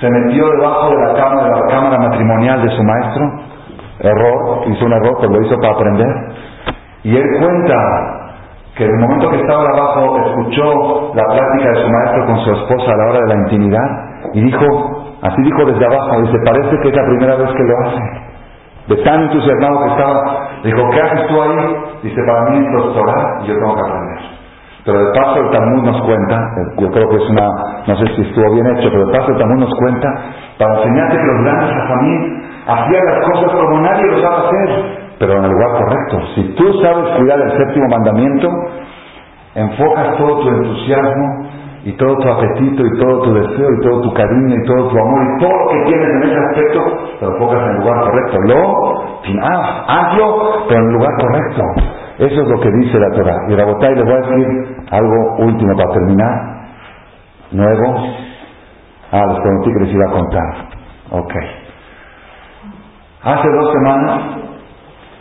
se 0.00 0.08
metió 0.08 0.48
debajo 0.48 0.90
de 0.90 0.96
la 0.96 1.12
de 1.12 1.50
la 1.50 1.66
cámara 1.68 1.98
matrimonial 1.98 2.62
de 2.62 2.70
su 2.70 2.82
maestro, 2.82 3.24
error, 4.00 4.62
hizo 4.68 4.84
un 4.84 4.92
error, 4.92 5.16
pues 5.18 5.30
lo 5.30 5.42
hizo 5.42 5.56
para 5.60 5.74
aprender, 5.74 6.08
y 7.02 7.16
él 7.16 7.24
cuenta 7.40 7.74
que 8.76 8.84
en 8.84 8.90
el 8.90 9.00
momento 9.00 9.30
que 9.30 9.40
estaba 9.40 9.64
abajo 9.74 10.18
escuchó 10.24 11.12
la 11.14 11.24
plática 11.24 11.68
de 11.70 11.82
su 11.82 11.90
maestro 11.90 12.26
con 12.26 12.38
su 12.44 12.52
esposa 12.52 12.92
a 12.92 12.96
la 12.96 13.10
hora 13.10 13.20
de 13.20 13.26
la 13.26 13.34
intimidad 13.42 13.88
y 14.34 14.40
dijo, 14.44 14.98
Así 15.20 15.42
dijo 15.42 15.64
desde 15.64 15.84
abajo, 15.84 16.20
dice, 16.22 16.38
parece 16.44 16.78
que 16.80 16.88
es 16.88 16.94
la 16.94 17.04
primera 17.06 17.36
vez 17.36 17.50
que 17.50 17.64
lo 17.64 17.78
hace. 17.78 18.37
De 18.88 18.96
tan 19.04 19.22
entusiasmado 19.22 19.84
que 19.84 19.90
estaba, 19.90 20.48
dijo, 20.64 20.80
¿qué 20.90 21.00
haces 21.02 21.26
tú 21.28 21.42
ahí? 21.42 21.76
Dice, 22.02 22.20
para 22.26 22.50
mí 22.50 22.66
es 22.66 22.72
doctorar 22.72 23.42
y 23.42 23.46
yo 23.48 23.54
tengo 23.54 23.74
que 23.74 23.82
aprender. 23.82 24.38
Pero 24.84 24.98
de 25.04 25.12
paso 25.12 25.40
el 25.40 25.50
Talmud 25.50 25.82
nos 25.84 26.00
cuenta, 26.00 26.36
yo 26.78 26.90
creo 26.90 27.08
que 27.10 27.16
es 27.16 27.28
una, 27.28 27.48
no 27.86 27.96
sé 27.96 28.06
si 28.16 28.22
estuvo 28.22 28.50
bien 28.54 28.66
hecho, 28.68 28.88
pero 28.90 29.04
de 29.06 29.12
paso 29.12 29.32
el 29.32 29.38
Talmud 29.38 29.60
nos 29.60 29.74
cuenta 29.78 30.08
para 30.58 30.78
enseñarte 30.78 31.16
que 31.18 31.26
los 31.26 31.44
grandes 31.44 31.88
también 31.88 32.42
hacían 32.66 33.04
las 33.04 33.30
cosas 33.30 33.52
como 33.52 33.80
nadie 33.80 34.04
lo 34.06 34.22
sabe 34.22 34.36
hacer, 34.46 34.98
pero 35.18 35.32
en 35.36 35.44
el 35.44 35.50
lugar 35.50 35.70
correcto. 35.72 36.20
Si 36.34 36.42
tú 36.54 36.72
sabes 36.80 37.16
cuidar 37.18 37.40
el 37.40 37.52
séptimo 37.58 37.86
mandamiento, 37.90 38.48
enfocas 39.54 40.16
todo 40.16 40.40
tu 40.40 40.48
entusiasmo 40.48 41.48
y 41.84 41.92
todo 41.92 42.16
tu 42.16 42.28
apetito 42.28 42.84
y 42.84 42.98
todo 42.98 43.22
tu 43.22 43.34
deseo 43.34 43.68
y 43.72 43.80
todo 43.82 44.00
tu 44.02 44.14
cariño 44.14 44.54
y 44.56 44.66
todo 44.66 44.88
tu 44.88 44.98
amor 44.98 45.22
y 45.22 45.40
todo 45.40 45.52
lo 45.52 45.68
que 45.68 45.84
tienes 45.84 46.08
en 46.08 46.22
ese 46.24 46.38
aspecto, 46.38 46.80
lo 47.20 47.32
enfocas 47.32 47.62
en 47.62 47.70
el 47.70 47.76
lugar 47.76 48.00
correcto. 48.00 48.36
Lo, 48.46 49.42
ah, 49.42 49.84
hazlo, 49.88 50.66
pero 50.68 50.80
en 50.80 50.86
el 50.86 50.92
lugar 50.94 51.10
correcto. 51.20 51.62
Eso 52.18 52.42
es 52.42 52.48
lo 52.48 52.60
que 52.60 52.70
dice 52.82 52.98
la 52.98 53.10
Torah. 53.12 53.36
Y 53.48 53.54
Rabotay 53.54 53.94
les 53.94 54.04
voy 54.04 54.12
a 54.12 54.16
decir 54.16 54.76
algo 54.90 55.36
último 55.38 55.76
para 55.76 55.90
terminar. 55.92 56.58
Nuevo. 57.52 57.96
Ah, 59.12 59.26
les 59.26 59.40
prometí 59.40 59.72
que 59.72 59.80
les 59.84 59.94
iba 59.94 60.04
a 60.04 60.12
contar. 60.12 60.54
Ok. 61.12 61.34
Hace 63.22 63.48
dos 63.48 63.72
semanas, 63.72 64.20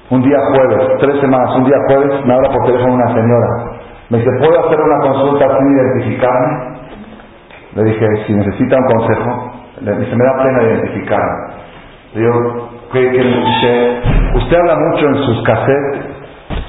un 0.10 0.22
día 0.24 0.38
jueves, 0.50 0.88
tres 1.00 1.22
semanas, 1.22 1.56
un 1.56 1.66
día 1.66 1.78
jueves, 1.88 2.26
me 2.26 2.34
habla 2.34 2.50
por 2.50 2.66
teléfono 2.66 2.96
una 2.96 3.14
señora 3.14 3.77
me 4.10 4.18
dice, 4.20 4.30
¿puedo 4.40 4.66
hacer 4.66 4.80
una 4.80 5.00
consulta 5.02 5.46
sin 5.58 5.78
identificarme? 5.78 6.78
Le 7.76 7.84
dije, 7.84 8.08
si 8.26 8.34
necesita 8.34 8.78
un 8.78 8.86
consejo, 8.86 9.52
le 9.82 9.96
dice, 9.98 10.16
me 10.16 10.24
da 10.24 10.44
pena 10.44 10.64
identificarme. 10.64 11.54
Le 12.14 12.22
digo, 12.22 12.70
¿qué, 12.94 13.10
dice? 13.10 14.02
Usted 14.36 14.58
habla 14.58 14.76
mucho 14.76 15.08
en 15.08 15.16
sus 15.24 15.44
cassettes, 15.44 16.06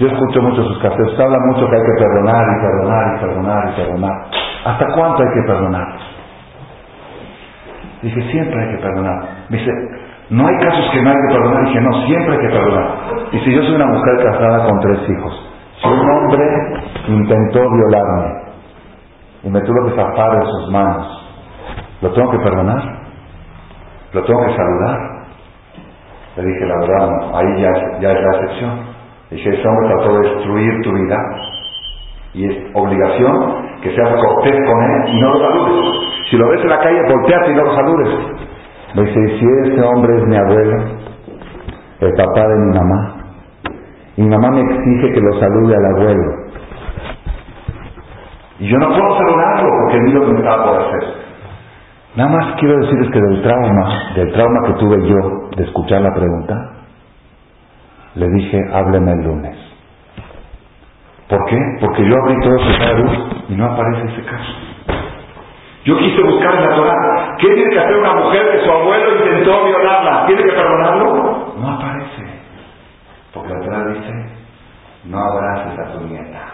yo 0.01 0.09
escucho 0.09 0.43
mucho 0.43 0.65
sus 0.65 0.78
cassettes, 0.82 1.12
usted 1.12 1.23
habla 1.23 1.39
mucho 1.47 1.69
que 1.70 1.77
hay 1.77 1.82
que 1.82 1.98
perdonar 1.98 2.44
y 2.44 2.60
perdonar 2.60 3.16
y 3.16 3.20
perdonar 3.20 3.69
y 3.70 3.77
perdonar. 3.77 4.24
¿Hasta 4.65 4.86
cuánto 4.94 5.23
hay 5.23 5.35
que 5.35 5.47
perdonar? 5.47 5.86
Dije, 8.02 8.23
siempre 8.31 8.62
hay 8.62 8.77
que 8.77 8.82
perdonar. 8.82 9.23
Me 9.48 9.59
dice, 9.59 9.73
no 10.31 10.47
hay 10.47 10.56
casos 10.59 10.90
que 10.93 11.02
no 11.02 11.10
hay 11.10 11.16
que 11.16 11.35
perdonar. 11.35 11.65
Dije, 11.65 11.81
no, 11.81 12.06
siempre 12.06 12.32
hay 12.35 12.40
que 12.40 12.48
perdonar. 12.48 12.90
Y 13.32 13.39
si 13.39 13.55
yo 13.55 13.62
soy 13.62 13.74
una 13.77 13.86
mujer 13.86 14.24
casada 14.24 14.65
con 14.65 14.81
tres 14.81 14.98
hijos, 15.09 15.48
si 15.81 15.89
un 15.89 16.11
hombre 16.11 16.45
intentó 17.07 17.61
violarme 17.61 18.43
y 19.45 19.51
me 19.51 19.61
tuvo 19.61 19.87
que 19.87 19.97
zafar 19.97 20.41
de 20.41 20.47
sus 20.47 20.73
manos, 20.73 21.07
¿lo 22.03 22.13
tengo 22.13 22.31
que 22.31 22.39
perdonar? 22.39 22.83
¿Lo 24.13 24.25
tengo 24.25 24.41
que 24.47 24.57
saludar? 24.57 24.99
Le 26.37 26.45
dije, 26.45 26.67
la 26.67 26.79
verdad, 26.81 27.11
ahí 27.35 27.63
ya, 27.63 27.71
es 28.13 28.23
la 28.23 28.39
excepción. 28.39 28.71
Dije, 29.31 29.49
ese 29.51 29.69
hombre 29.69 29.89
trató 29.89 30.13
de 30.15 30.29
destruir 30.31 30.81
tu 30.83 30.93
vida 30.95 31.17
y 32.35 32.47
es 32.47 32.71
obligación 32.75 33.69
que 33.83 33.95
seas 33.95 34.09
cortés 34.09 34.57
con 34.67 34.83
él 34.83 35.09
y 35.15 35.21
no 35.21 35.35
lo 35.35 35.39
saludes. 35.41 36.09
Si 36.31 36.37
lo 36.37 36.49
ves 36.49 36.61
en 36.63 36.71
la 36.71 36.79
calle, 36.81 37.03
volteate 37.03 37.53
y 37.53 37.55
no 37.55 37.65
lo 37.65 37.75
saludes. 37.75 38.09
Me 38.95 39.03
dice, 39.03 39.39
si 39.39 39.71
ese 39.71 39.83
hombre 39.83 40.17
es 40.17 40.25
mi 40.27 40.37
abuelo, 40.37 40.85
el 42.01 42.13
papá 42.15 42.49
de 42.49 42.57
mi 42.57 42.79
mamá, 42.79 43.18
mi 44.19 44.28
mamá 44.28 44.51
me 44.51 44.61
exige 44.61 45.12
que 45.12 45.20
lo 45.20 45.39
salude 45.39 45.74
al 45.77 45.97
abuelo. 45.97 46.32
Y 48.59 48.69
yo 48.69 48.77
no 48.78 48.89
puedo 48.89 49.16
saludarlo 49.16 49.70
porque 49.81 50.01
ni 50.01 50.12
lo 50.12 50.20
que 50.27 50.32
me 50.32 50.39
estaba 50.40 50.65
por 50.65 50.81
hacer. 50.82 51.05
Nada 52.16 52.31
más 52.31 52.55
quiero 52.59 52.78
decirles 52.81 53.11
que 53.12 53.20
del 53.20 53.43
trauma, 53.43 54.12
del 54.16 54.32
trauma 54.32 54.66
que 54.66 54.73
tuve 54.81 55.09
yo 55.09 55.49
de 55.57 55.62
escuchar 55.62 56.03
la 56.03 56.12
pregunta, 56.12 56.55
le 58.16 58.28
dije, 58.28 58.59
hábleme 58.73 59.12
el 59.12 59.23
lunes. 59.23 59.57
¿Por 61.28 61.45
qué? 61.45 61.59
Porque 61.81 62.03
yo 62.05 62.15
abrí 62.16 62.40
todo 62.43 62.57
ese 62.57 62.95
luz 62.95 63.19
y 63.51 63.55
no 63.55 63.66
aparece 63.66 64.12
ese 64.15 64.24
caso. 64.24 64.53
Yo 65.85 65.97
quise 65.97 66.23
buscar 66.23 66.55
en 66.57 66.69
la 66.69 66.74
Torah. 66.74 67.36
¿Qué 67.39 67.55
tiene 67.55 67.70
que 67.70 67.78
hacer 67.78 67.97
una 67.97 68.15
mujer 68.15 68.51
que 68.51 68.65
su 68.65 68.70
abuelo 68.70 69.24
intentó 69.24 69.65
violarla? 69.65 70.27
¿Tiene 70.27 70.43
que 70.43 70.53
perdonarlo? 70.53 71.55
No 71.61 71.70
aparece. 71.70 72.39
Porque 73.32 73.53
la 73.55 73.61
Torah 73.61 73.85
dice, 73.93 74.12
no 75.05 75.19
abraces 75.19 75.78
a 75.78 75.93
tu 75.93 76.01
nieta. 76.07 76.45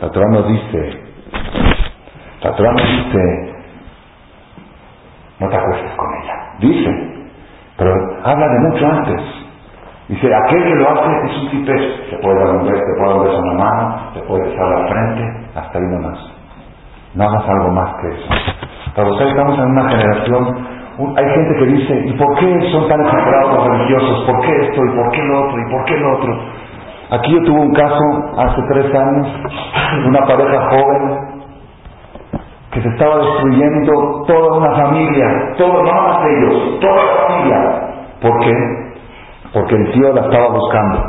La 0.00 0.07
Torah 0.18 0.30
nos 0.30 0.48
dice, 0.48 1.00
la 2.42 2.56
Torah 2.56 2.72
nos 2.72 2.82
dice, 2.82 3.54
no 5.38 5.48
te 5.48 5.56
acuestes 5.56 5.92
con 5.92 6.14
ella. 6.14 6.34
Dice, 6.58 7.30
pero 7.76 7.92
habla 8.24 8.48
de 8.48 8.58
mucho 8.68 8.86
antes. 8.88 9.22
Dice, 10.08 10.34
aquel 10.34 10.64
que 10.64 10.74
lo 10.74 10.90
hace 10.90 11.26
es 11.26 11.42
un 11.42 11.50
tipés. 11.50 12.10
Te 12.10 12.16
puede 12.16 12.36
dar 12.36 12.56
un 12.56 12.66
beso, 12.66 12.80
te 12.80 12.98
puede 12.98 13.08
dar 13.10 13.18
un 13.18 13.24
beso 13.26 13.38
en 13.38 13.46
la 13.46 13.64
mano, 13.64 14.10
te 14.14 14.20
puede 14.22 14.42
besar 14.50 14.66
la 14.66 14.88
frente, 14.88 15.50
hasta 15.54 15.78
ahí 15.78 15.84
nomás. 15.84 16.18
No 17.14 17.24
hagas 17.24 17.48
algo 17.48 17.70
más 17.70 17.94
que 18.00 18.08
eso. 18.08 18.28
Pero 18.96 19.20
estamos 19.20 19.56
en 19.56 19.66
una 19.66 19.88
generación 19.88 20.78
hay 20.98 21.24
gente 21.30 21.58
que 21.60 21.66
dice, 21.66 21.94
¿y 22.06 22.12
por 22.14 22.34
qué 22.40 22.72
son 22.72 22.88
tan 22.88 23.00
exagerados 23.00 23.54
los 23.54 23.68
religiosos? 23.68 24.24
¿Por 24.24 24.40
qué 24.40 24.66
esto? 24.66 24.84
¿Y 24.84 24.96
por 24.96 25.10
qué 25.12 25.22
lo 25.22 25.46
otro? 25.46 25.60
¿Y 25.60 25.70
por 25.70 25.84
qué 25.84 25.96
lo 25.96 26.18
otro? 26.18 26.38
Aquí 27.10 27.32
yo 27.32 27.42
tuve 27.42 27.60
un 27.60 27.72
caso 27.72 28.04
hace 28.36 28.60
tres 28.70 28.94
años 28.94 29.28
una 30.06 30.26
pareja 30.26 30.68
joven 30.70 31.38
que 32.70 32.82
se 32.82 32.88
estaba 32.88 33.16
destruyendo 33.16 34.24
toda 34.26 34.58
una 34.58 34.76
familia, 34.76 35.26
todo, 35.56 35.82
no 35.82 35.92
más 35.92 36.18
ellos, 36.26 36.80
toda 36.80 37.02
la 37.02 37.26
familia. 37.26 37.56
¿Por 38.20 38.38
qué? 38.40 38.52
Porque 39.54 39.74
el 39.74 39.92
tío 39.92 40.12
la 40.12 40.20
estaba 40.20 40.48
buscando. 40.48 41.02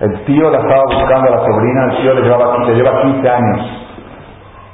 El 0.00 0.24
tío 0.24 0.50
la 0.50 0.58
estaba 0.58 0.82
buscando 0.84 1.28
a 1.28 1.36
la 1.36 1.44
sobrina, 1.44 1.84
el 1.86 1.96
tío 2.00 2.14
le 2.14 2.22
llevaba, 2.22 2.58
le 2.64 2.74
lleva 2.74 3.02
15 3.02 3.28
años. 3.28 3.87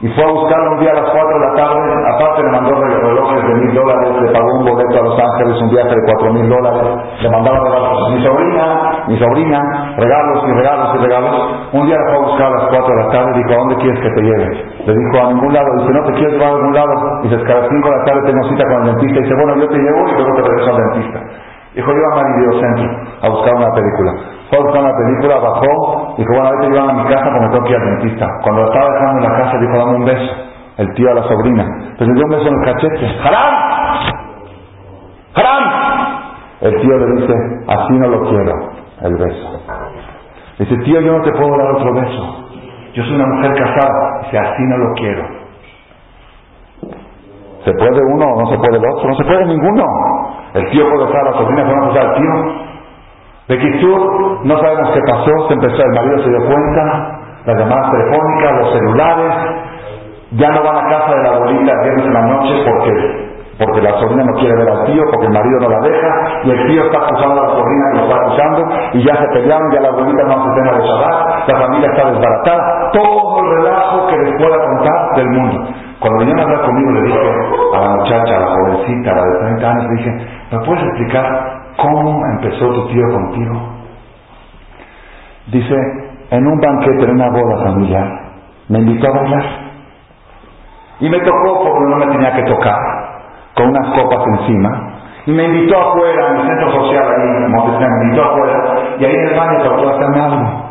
Y 0.04 0.08
fue 0.12 0.20
a 0.20 0.32
buscarla 0.36 0.68
un 0.76 0.80
día 0.84 0.92
a 0.92 1.00
las 1.00 1.08
4 1.16 1.16
de 1.16 1.46
la 1.48 1.52
tarde, 1.56 1.80
aparte 2.12 2.42
le 2.44 2.50
mandó 2.52 2.76
relojes 2.76 3.40
de 3.40 3.54
mil 3.56 3.72
dólares, 3.72 4.12
le 4.20 4.32
pagó 4.36 4.52
un 4.60 4.64
boleto 4.68 5.00
a 5.00 5.02
Los 5.08 5.16
Ángeles, 5.16 5.62
un 5.64 5.70
viaje 5.70 5.88
de 5.96 6.02
cuatro 6.04 6.28
mil 6.34 6.46
dólares, 6.46 6.84
le 7.24 7.30
mandaba 7.30 7.56
regalos. 7.64 8.12
Mi 8.12 8.20
sobrina, 8.20 8.64
mi 9.08 9.16
sobrina, 9.16 9.58
regalos 9.96 10.44
y 10.44 10.52
regalos 10.60 10.88
y 10.92 10.98
regalos. 11.08 11.34
Un 11.72 11.86
día 11.86 11.96
la 11.96 12.04
fue 12.04 12.16
a 12.20 12.20
buscar 12.20 12.46
a 12.48 12.50
las 12.50 12.64
cuatro 12.68 12.90
de 12.92 13.00
la 13.00 13.08
tarde 13.16 13.30
y 13.32 13.38
dijo, 13.40 13.52
¿a 13.54 13.56
dónde 13.64 13.76
quieres 13.80 14.00
que 14.04 14.10
te 14.12 14.20
lleve? 14.20 14.48
Le 14.84 14.92
dijo, 14.92 15.24
a 15.24 15.32
ningún 15.32 15.52
lado. 15.54 15.68
Dice, 15.80 15.92
no 15.96 16.04
te 16.04 16.12
quiero 16.12 16.30
llevar 16.36 16.48
a 16.48 16.52
algún 16.52 16.74
lado. 16.74 16.92
Dice, 17.22 17.34
es 17.36 17.42
que 17.44 17.52
a 17.52 17.56
las 17.64 17.68
cinco 17.72 17.88
de 17.88 17.96
la 17.96 18.04
tarde 18.04 18.20
tengo 18.28 18.42
cita 18.44 18.64
con 18.68 18.76
el 18.76 18.84
dentista. 18.92 19.20
Dice, 19.24 19.34
bueno, 19.40 19.52
yo 19.56 19.68
te 19.72 19.78
llevo 19.80 20.00
y 20.04 20.12
luego 20.20 20.32
te 20.36 20.42
regreso 20.44 20.68
al 20.68 20.76
dentista. 20.84 21.18
Dijo, 21.80 21.90
yo 21.96 22.04
a 22.12 22.24
Videocentro 22.28 22.88
a 23.24 23.28
buscar 23.32 23.54
una 23.56 23.72
película. 23.72 24.33
A 24.54 24.80
una 24.80 24.92
película, 24.96 25.38
bajó, 25.40 26.14
dijo, 26.16 26.32
bueno, 26.32 26.48
ahorita 26.48 26.68
llevan 26.68 26.90
a 26.90 27.02
mi 27.02 27.08
casa 27.10 27.24
porque 27.24 27.48
tengo 27.50 27.64
que 27.64 27.70
ir 27.70 27.76
al 27.76 27.86
dentista. 27.86 28.28
Cuando 28.42 28.62
la 28.62 28.68
estaba 28.68 28.90
dejando 28.92 29.18
en 29.18 29.32
la 29.32 29.38
casa, 29.38 29.58
dijo, 29.58 29.78
dame 29.78 29.96
un 29.96 30.04
beso. 30.04 30.32
El 30.76 30.94
tío 30.94 31.10
a 31.10 31.14
la 31.14 31.22
sobrina. 31.24 31.64
Pues 31.98 32.08
le 32.08 32.14
dio 32.14 32.24
un 32.24 32.30
beso 32.30 32.48
en 32.48 32.54
el 32.54 32.64
cachete. 32.64 33.08
¡Jarán! 33.22 33.54
¡Jarán! 35.34 35.64
El 36.60 36.80
tío 36.80 36.98
le 36.98 37.20
dice, 37.20 37.34
así 37.66 37.92
no 37.94 38.08
lo 38.08 38.20
quiero, 38.28 38.52
el 39.02 39.16
beso. 39.16 39.60
Dice, 40.58 40.76
tío, 40.84 41.00
yo 41.00 41.18
no 41.18 41.24
te 41.24 41.32
puedo 41.32 41.58
dar 41.58 41.70
otro 41.72 41.94
beso. 41.94 42.46
Yo 42.94 43.02
soy 43.02 43.14
una 43.16 43.26
mujer 43.26 43.52
casada. 43.54 44.20
Dice, 44.22 44.38
así 44.38 44.62
no 44.62 44.76
lo 44.78 44.92
quiero. 44.94 45.44
¿Se 47.64 47.72
puede 47.72 48.00
uno 48.12 48.26
o 48.26 48.40
no 48.40 48.50
se 48.50 48.58
puede 48.58 48.76
el 48.76 48.84
otro? 48.86 49.08
No 49.08 49.16
se 49.16 49.24
puede 49.24 49.46
ninguno. 49.46 49.84
El 50.54 50.70
tío 50.70 50.88
puede 50.88 51.06
estar, 51.06 51.24
la 51.24 51.32
sobrina 51.32 51.64
puede 51.64 51.88
estar 51.88 52.06
al 52.06 52.14
tío. 52.14 52.63
De 53.48 53.58
Kisur, 53.58 54.40
no 54.44 54.58
sabemos 54.58 54.90
qué 54.94 55.00
pasó, 55.06 55.48
se 55.48 55.54
empezó, 55.54 55.82
el 55.82 55.92
marido 55.92 56.18
se 56.22 56.30
dio 56.30 56.46
cuenta, 56.46 57.20
las 57.44 57.58
llamadas 57.58 57.90
telefónicas, 57.90 58.52
los 58.58 58.72
celulares, 58.72 59.34
ya 60.32 60.50
no 60.50 60.62
van 60.62 60.76
a 60.76 60.88
casa 60.88 61.14
de 61.14 61.22
la 61.22 61.36
abuelita 61.36 61.72
el 61.72 61.80
viernes 61.82 62.06
en 62.06 62.14
la 62.14 62.22
noche 62.22 62.54
porque 62.64 63.24
porque 63.58 63.82
la 63.82 63.92
sobrina 64.00 64.24
no 64.24 64.32
quiere 64.34 64.56
ver 64.56 64.68
al 64.68 64.84
tío, 64.86 65.02
porque 65.12 65.26
el 65.26 65.32
marido 65.32 65.60
no 65.60 65.68
la 65.68 65.80
deja, 65.80 66.08
y 66.42 66.50
el 66.50 66.66
tío 66.66 66.84
está 66.86 66.98
acusando 66.98 67.40
a 67.40 67.46
la 67.46 67.54
sobrina 67.54 67.84
que 67.90 67.96
lo 67.98 68.02
está 68.02 68.16
acusando, 68.16 68.68
y 68.94 69.04
ya 69.04 69.14
se 69.16 69.26
pelearon, 69.28 69.72
ya 69.72 69.80
la 69.80 69.88
abuelita 69.88 70.22
no 70.24 70.32
hace 70.32 70.60
tema 70.60 70.72
de 70.72 70.86
Shabbat, 70.88 71.48
la 71.48 71.60
familia 71.60 71.88
está 71.90 72.10
desbaratada, 72.10 72.90
todo 72.92 73.40
el 73.44 73.56
relajo 73.56 74.06
que 74.08 74.16
les 74.18 74.42
pueda 74.42 74.58
contar 74.58 75.16
del 75.16 75.28
mundo. 75.28 75.68
Cuando 76.00 76.18
vinieron 76.18 76.40
a 76.40 76.42
hablar 76.42 76.66
conmigo 76.66 76.90
le 76.90 77.02
dije 77.02 77.18
a 77.74 77.80
la 77.80 77.88
muchacha, 77.90 78.36
a 78.36 78.40
la 78.40 78.46
jovencita, 78.46 79.10
a 79.10 79.14
la 79.14 79.22
de 79.22 79.38
30 79.38 79.70
años, 79.70 79.84
le 79.84 79.96
dije, 79.96 80.26
¿me 80.50 80.58
puedes 80.66 80.84
explicar 80.84 81.63
cómo 81.76 82.22
empezó 82.34 82.66
tu 82.72 82.88
tío 82.88 83.02
contigo? 83.12 83.68
Dice, 85.46 85.74
en 86.30 86.46
un 86.46 86.60
banquete, 86.60 87.04
en 87.04 87.10
una 87.10 87.30
boda 87.30 87.64
familiar, 87.64 88.08
me 88.68 88.78
invitó 88.78 89.08
a 89.08 89.16
bailar. 89.16 89.44
Y 91.00 91.08
me 91.10 91.18
tocó 91.20 91.64
porque 91.64 91.90
no 91.90 91.96
me 91.96 92.06
tenía 92.06 92.32
que 92.34 92.42
tocar 92.44 92.78
con 93.54 93.68
unas 93.68 93.94
copas 93.94 94.26
encima, 94.38 94.94
y 95.26 95.32
me 95.32 95.44
invitó 95.44 95.78
afuera, 95.78 96.30
en 96.30 96.36
el 96.40 96.46
centro 96.46 96.72
social 96.72 97.04
ahí 97.04 97.44
en 97.44 97.50
Montesina, 97.50 97.88
me 97.88 98.04
invitó 98.04 98.24
afuera, 98.24 98.56
y 98.98 99.04
ahí 99.04 99.14
en 99.14 99.28
el 99.28 99.38
baño 99.38 99.62
trató 99.62 99.86
de 99.86 99.94
hacerme 99.94 100.20
algo. 100.20 100.64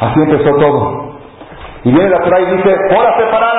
Así 0.00 0.20
empezó 0.20 0.56
todo. 0.56 1.08
Y 1.84 1.92
viene 1.92 2.10
la 2.10 2.18
Torah 2.18 2.40
y 2.40 2.56
dice, 2.56 2.70
horas 2.96 3.14
separadas, 3.18 3.57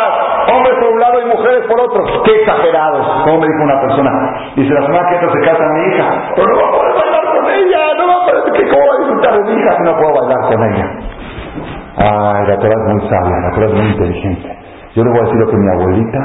hombres 0.49 0.75
por 0.79 0.89
un 0.91 0.99
lado 0.99 1.15
y 1.21 1.25
mujeres 1.29 1.63
por 1.67 1.79
otro. 1.79 2.23
Qué 2.23 2.35
exagerados, 2.41 3.05
como 3.23 3.39
me 3.39 3.47
dijo 3.47 3.63
una 3.63 3.79
persona. 3.81 4.11
Dice, 4.55 4.73
la 4.73 4.85
semana 4.85 5.09
que 5.09 5.15
entra 5.15 5.29
se 5.31 5.41
casa 5.45 5.63
mi 5.73 5.81
hija, 5.93 6.05
pero 6.35 6.47
no 6.47 6.55
va 6.61 6.67
a 6.67 6.71
poder 6.71 6.93
bailar 6.97 7.25
con 7.29 7.45
ella, 7.49 7.81
no 7.97 8.03
va 8.07 8.15
a 8.15 8.25
poder, 8.25 8.69
¿cómo 8.69 8.83
va 8.85 8.93
a 8.93 8.99
disfrutar 8.99 9.33
de 9.37 9.43
mi 9.45 9.53
hija 9.59 9.71
si 9.77 9.83
no 9.83 9.93
puedo 9.97 10.13
bailar 10.19 10.41
con 10.49 10.59
ella? 10.73 10.87
Ay, 11.99 12.41
la 12.47 12.57
Torah 12.57 12.77
es 12.79 12.85
muy 12.93 13.09
sabia, 13.09 13.35
la 13.43 13.51
Torah 13.55 13.67
es 13.67 13.73
muy 13.73 13.87
inteligente. 13.87 14.49
Yo 14.95 15.03
le 15.03 15.09
voy 15.11 15.19
a 15.19 15.23
decir 15.23 15.39
lo 15.39 15.47
que 15.51 15.57
mi 15.57 15.69
abuelita 15.69 16.19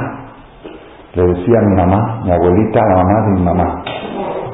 le 1.14 1.22
decía 1.26 1.58
a 1.58 1.62
mi 1.62 1.74
mamá, 1.76 2.20
mi 2.24 2.32
abuelita, 2.32 2.80
la 2.80 2.96
mamá 2.96 3.20
de 3.26 3.30
mi 3.38 3.42
mamá. 3.42 3.82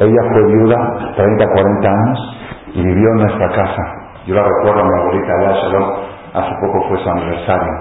Ella 0.01 0.23
fue 0.33 0.47
viuda 0.47 0.77
30, 1.17 1.45
40 1.45 1.89
años 1.89 2.39
y 2.75 2.83
vivió 2.83 3.09
en 3.11 3.17
nuestra 3.17 3.49
casa. 3.49 3.83
Yo 4.27 4.35
la 4.35 4.43
recuerdo 4.43 4.81
a 4.81 4.85
mi 4.85 5.01
abuelita 5.01 5.33
allá, 5.41 5.53
Shalom, 5.61 5.91
hace 6.35 6.55
poco 6.61 6.89
fue 6.89 6.99
su 6.99 7.11
aniversario, 7.11 7.73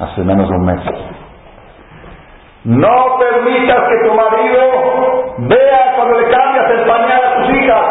hace 0.00 0.24
menos 0.24 0.48
de 0.48 0.56
un 0.56 0.64
mes. 0.64 0.80
No 2.66 3.16
permitas 3.20 3.78
que 3.88 4.08
tu 4.08 4.14
marido 4.14 4.60
vea 5.38 5.94
cuando 5.94 6.18
le 6.18 6.24
cambias 6.30 6.70
el 6.72 6.84
pañal 6.84 7.20
a 7.24 7.36
tus 7.36 7.54
hijas. 7.54 7.84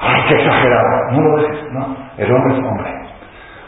Ay, 0.00 0.22
qué 0.28 0.34
exagerado. 0.34 1.12
No 1.12 1.20
lo 1.22 1.42
dejes, 1.42 1.72
no. 1.72 1.96
El 2.18 2.32
hombre 2.34 2.58
es 2.58 2.60
hombre. 2.62 2.92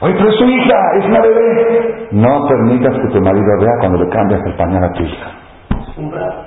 Oye, 0.00 0.14
pero 0.18 0.28
es 0.28 0.36
su 0.36 0.44
hija, 0.44 0.74
es 0.98 1.06
una 1.06 1.20
bebé. 1.20 2.08
No 2.12 2.46
permitas 2.46 2.92
que 2.98 3.08
tu 3.08 3.22
marido 3.22 3.46
vea 3.58 3.72
cuando 3.80 4.04
le 4.04 4.10
cambias 4.10 4.40
el 4.44 4.54
pañal 4.56 4.84
a 4.84 4.92
tu 4.92 5.02
hija. 5.02 5.26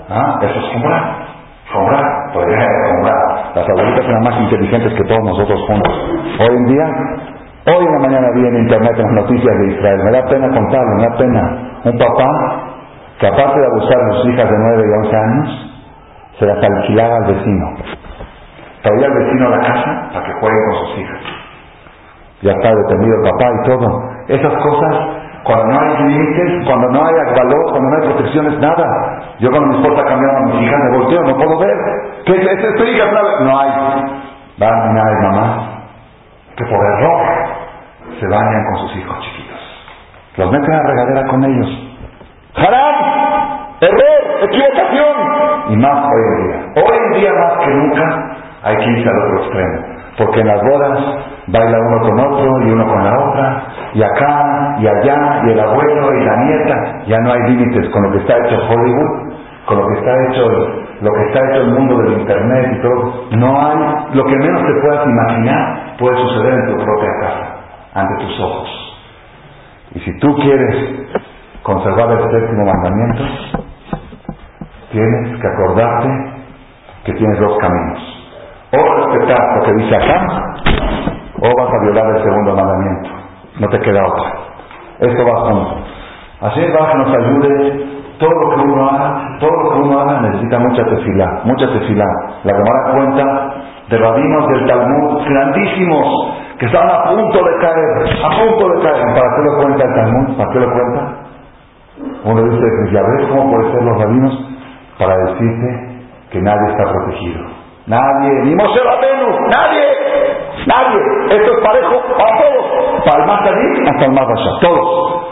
Ah, 0.10 0.40
eso 0.44 0.60
es 0.60 0.74
comprar. 0.74 1.04
Comprar, 1.74 2.34
podría 2.34 2.68
comprar. 2.92 3.52
Las 3.56 3.68
abuelitas 3.68 4.06
eran 4.06 4.24
más 4.24 4.42
inteligentes 4.42 4.94
que 4.94 5.04
todos 5.06 5.24
nosotros 5.24 5.60
juntos. 5.68 5.94
Hoy 6.40 6.56
en 6.56 6.66
día, 6.68 6.86
hoy 7.66 7.86
en 7.86 7.92
la 7.94 8.00
mañana 8.00 8.28
vi 8.36 8.48
en 8.48 8.56
internet 8.58 8.98
las 8.98 9.12
noticias 9.12 9.60
de 9.60 9.68
Israel, 9.74 10.00
me 10.04 10.12
da 10.12 10.26
pena 10.28 10.50
contarlo, 10.50 10.96
me 10.96 11.04
da 11.04 11.18
pena. 11.18 11.42
Un 11.84 11.98
papá 11.98 12.30
que 13.20 13.28
aparte 13.28 13.60
de 13.60 13.66
abusar 13.66 13.98
de 13.98 14.12
sus 14.18 14.34
hijas 14.34 14.50
de 14.50 14.58
9 14.58 14.84
y 14.88 15.06
11 15.06 15.16
años, 15.18 15.84
se 16.40 16.46
las 16.46 16.64
alquilaba 16.64 17.16
al 17.18 17.34
vecino. 17.34 17.66
Traía 18.82 19.06
al 19.06 19.14
vecino 19.14 19.48
a 19.48 19.50
la 19.50 19.60
casa 19.62 20.10
para 20.14 20.26
que 20.26 20.34
juegue 20.34 20.58
con 20.66 20.88
sus 20.88 21.00
hijas 21.00 21.42
ya 22.42 22.52
está 22.52 22.70
detenido 22.74 23.16
el 23.18 23.30
papá 23.30 23.46
y 23.54 23.68
todo. 23.70 23.88
Esas 24.28 24.54
cosas, 24.64 24.96
cuando 25.44 25.66
no 25.66 25.80
hay 25.80 26.04
límites, 26.06 26.66
cuando 26.66 26.90
no 26.90 27.06
hay 27.06 27.14
valor, 27.14 27.64
cuando 27.72 27.90
no 27.90 27.96
hay 27.96 28.14
protecciones, 28.14 28.60
nada. 28.60 28.86
Yo 29.40 29.50
cuando 29.52 29.70
mi 29.70 29.76
esposa 29.82 30.04
cambiaba 30.08 30.38
a 30.38 30.42
mis 30.48 30.62
hijas 30.62 30.80
me 30.80 30.98
volteo, 30.98 31.22
no 31.24 31.38
puedo 31.38 31.60
ver. 31.60 31.78
¿Qué 32.26 32.34
es 32.34 32.64
esto? 32.64 32.84
hija? 32.84 33.06
No 33.42 33.60
hay. 33.60 33.70
Van 34.58 34.98
a 34.98 35.32
mamá 35.32 35.68
que 36.56 36.66
por 36.66 36.86
error 36.86 37.41
se 38.22 38.28
bañan 38.28 38.64
con 38.66 38.88
sus 38.88 38.98
hijos 38.98 39.18
chiquitos. 39.22 39.60
Los 40.38 40.52
meten 40.52 40.74
a 40.74 40.84
regadera 40.84 41.28
con 41.28 41.44
ellos. 41.44 41.70
¡Haram! 42.56 42.96
¡Error! 43.82 44.44
¡Equivocación! 44.44 45.16
Y 45.70 45.78
más 45.78 46.06
hoy 46.06 46.22
en 46.22 46.48
día. 46.48 46.84
Hoy 46.86 46.98
en 46.98 47.20
día 47.20 47.32
más 47.34 47.66
que 47.66 47.72
nunca 47.74 48.36
hay 48.64 48.78
que 48.78 48.90
irse 48.92 49.10
al 49.10 49.18
otro 49.18 49.38
extremo. 49.44 49.80
Porque 50.20 50.40
en 50.42 50.48
las 50.48 50.62
bodas 50.62 51.00
baila 51.48 51.78
uno 51.80 52.02
con 52.02 52.20
otro 52.20 52.62
y 52.62 52.72
uno 52.72 52.86
con 52.86 53.04
la 53.04 53.12
otra, 53.12 53.64
y 53.94 54.04
acá 54.04 54.76
y 54.78 54.88
allá, 54.88 55.42
y 55.48 55.52
el 55.52 55.60
abuelo 55.60 56.14
y 56.14 56.24
la 56.24 56.36
nieta, 56.44 56.76
ya 57.08 57.18
no 57.18 57.32
hay 57.32 57.42
límites 57.50 57.90
con 57.90 58.04
lo 58.04 58.12
que 58.12 58.18
está 58.20 58.38
hecho 58.38 58.56
Hollywood, 58.70 59.34
con 59.66 59.80
lo 59.80 59.88
que 59.88 59.94
está 59.96 60.12
hecho 60.30 60.82
lo 61.02 61.12
que 61.12 61.22
está 61.30 61.40
hecho 61.50 61.62
el 61.62 61.72
mundo 61.74 61.98
del 61.98 62.20
internet 62.20 62.78
y 62.78 62.82
todo. 62.82 63.26
No 63.32 63.60
hay, 63.60 63.78
lo 64.14 64.24
que 64.24 64.36
menos 64.38 64.62
te 64.62 64.74
puedas 64.82 65.06
imaginar 65.08 65.96
puede 65.98 66.16
suceder 66.18 66.54
en 66.54 66.68
tu 66.68 66.84
propia 66.84 67.10
casa, 67.22 67.51
ante 67.94 68.26
tus 68.26 68.40
ojos. 68.40 68.70
Y 69.96 70.00
si 70.00 70.20
tú 70.20 70.34
quieres 70.36 71.10
conservar 71.64 72.12
el 72.12 72.20
séptimo 72.32 72.66
mandamiento, 72.66 73.24
tienes 74.92 75.42
que 75.42 75.48
acordarte 75.48 76.10
que 77.06 77.14
tienes 77.14 77.40
dos 77.40 77.58
caminos. 77.58 78.00
O 78.72 78.96
respetar 78.96 79.40
lo 79.58 79.64
que 79.66 79.74
dice 79.84 79.96
acá, 79.96 80.28
o 81.42 81.50
vas 81.58 81.74
a 81.74 81.84
violar 81.84 82.16
el 82.16 82.24
segundo 82.24 82.56
mandamiento. 82.56 83.10
No 83.60 83.68
te 83.68 83.80
queda 83.80 84.08
otra. 84.08 84.32
Esto 85.00 85.26
va 85.26 85.42
junto. 85.42 85.76
Así 86.42 86.62
es, 86.62 86.74
va 86.74 86.94
nos 86.94 87.14
ayude. 87.14 88.02
Todo 88.18 88.30
lo 88.30 88.56
que 88.56 88.62
uno 88.62 88.88
haga, 88.88 89.38
todo 89.40 89.52
lo 89.52 89.72
que 89.72 89.80
uno 89.80 90.00
haga 90.00 90.22
necesita 90.22 90.60
mucha 90.60 90.86
tefilá, 90.86 91.42
mucha 91.44 91.68
tefilá. 91.74 92.06
La 92.44 92.54
Gemara 92.54 92.94
cuenta 92.94 93.54
de 93.90 93.98
rabinos 93.98 94.48
del 94.48 94.68
Talmud 94.68 95.24
grandísimos 95.26 96.41
que 96.62 96.68
estaban 96.68 96.92
a 96.92 97.10
punto 97.10 97.40
de 97.42 97.58
caer, 97.58 98.22
a 98.22 98.30
punto 98.38 98.70
de 98.70 98.82
caer. 98.84 99.02
¿Para 99.18 99.30
qué 99.34 99.42
lo 99.42 99.58
cuenta 99.58 99.84
el 99.84 99.94
Talmud? 99.96 100.38
¿Para 100.38 100.52
qué 100.52 100.60
lo 100.60 100.70
cuenta? 100.72 101.02
Uno 102.24 102.42
dice, 102.44 102.62
pues 102.62 102.92
ya 102.94 103.02
ves 103.02 103.30
cómo 103.30 103.50
pueden 103.50 103.72
ser 103.74 103.82
los 103.82 103.98
rabinos 103.98 104.34
para 105.00 105.18
decirte 105.26 105.70
que 106.30 106.40
nadie 106.40 106.70
está 106.70 106.84
protegido. 106.86 107.42
Nadie, 107.88 108.46
ni 108.46 108.54
Moshe 108.54 108.78
Rabenu, 108.78 109.42
nadie, 109.50 109.86
nadie. 110.70 111.02
Esto 111.34 111.50
es 111.50 111.66
parejo 111.66 111.98
a 111.98 112.30
todos, 112.38 113.06
para 113.10 113.24
el 113.24 113.26
más 113.26 113.42
allí 113.42 113.90
hasta 113.90 114.60
todos. 114.62 115.26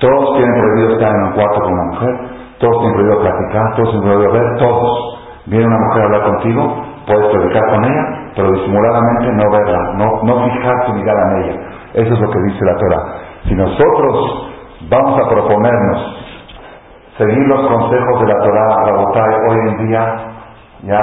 Todos 0.00 0.36
tienen 0.36 0.52
prohibido 0.52 0.92
estar 1.00 1.08
en 1.08 1.22
un 1.24 1.32
cuarto 1.32 1.60
con 1.60 1.72
una 1.72 1.84
mujer, 1.96 2.14
todos 2.60 2.76
tienen 2.76 2.92
prohibido 2.92 3.20
platicar, 3.22 3.76
todos 3.76 3.88
tienen 3.88 4.04
prohibido 4.04 4.32
ver, 4.32 4.58
todos. 4.58 5.18
Viene 5.46 5.64
una 5.64 5.78
mujer 5.88 6.02
a 6.02 6.04
hablar 6.04 6.22
contigo, 6.24 6.84
puedes 7.06 7.26
platicar 7.32 7.62
con 7.70 7.84
ella, 7.84 8.23
pero 8.34 8.50
disimuladamente 8.52 9.32
no 9.32 9.50
verla, 9.50 9.92
no, 9.94 10.22
no 10.22 10.44
fijar 10.50 10.86
tu 10.86 10.92
mirada 10.94 11.22
en 11.22 11.42
ella. 11.42 11.60
Eso 11.94 12.14
es 12.14 12.20
lo 12.20 12.30
que 12.30 12.40
dice 12.40 12.64
la 12.64 12.76
Torah. 12.76 13.02
Si 13.44 13.54
nosotros 13.54 14.52
vamos 14.90 15.20
a 15.20 15.28
proponernos 15.28 16.16
seguir 17.16 17.46
los 17.46 17.66
consejos 17.68 18.20
de 18.20 18.26
la 18.26 18.38
Torah, 18.40 18.76
Rabotai, 18.86 19.34
hoy 19.48 19.68
en 19.68 19.88
día 19.88 20.16
ya 20.82 21.02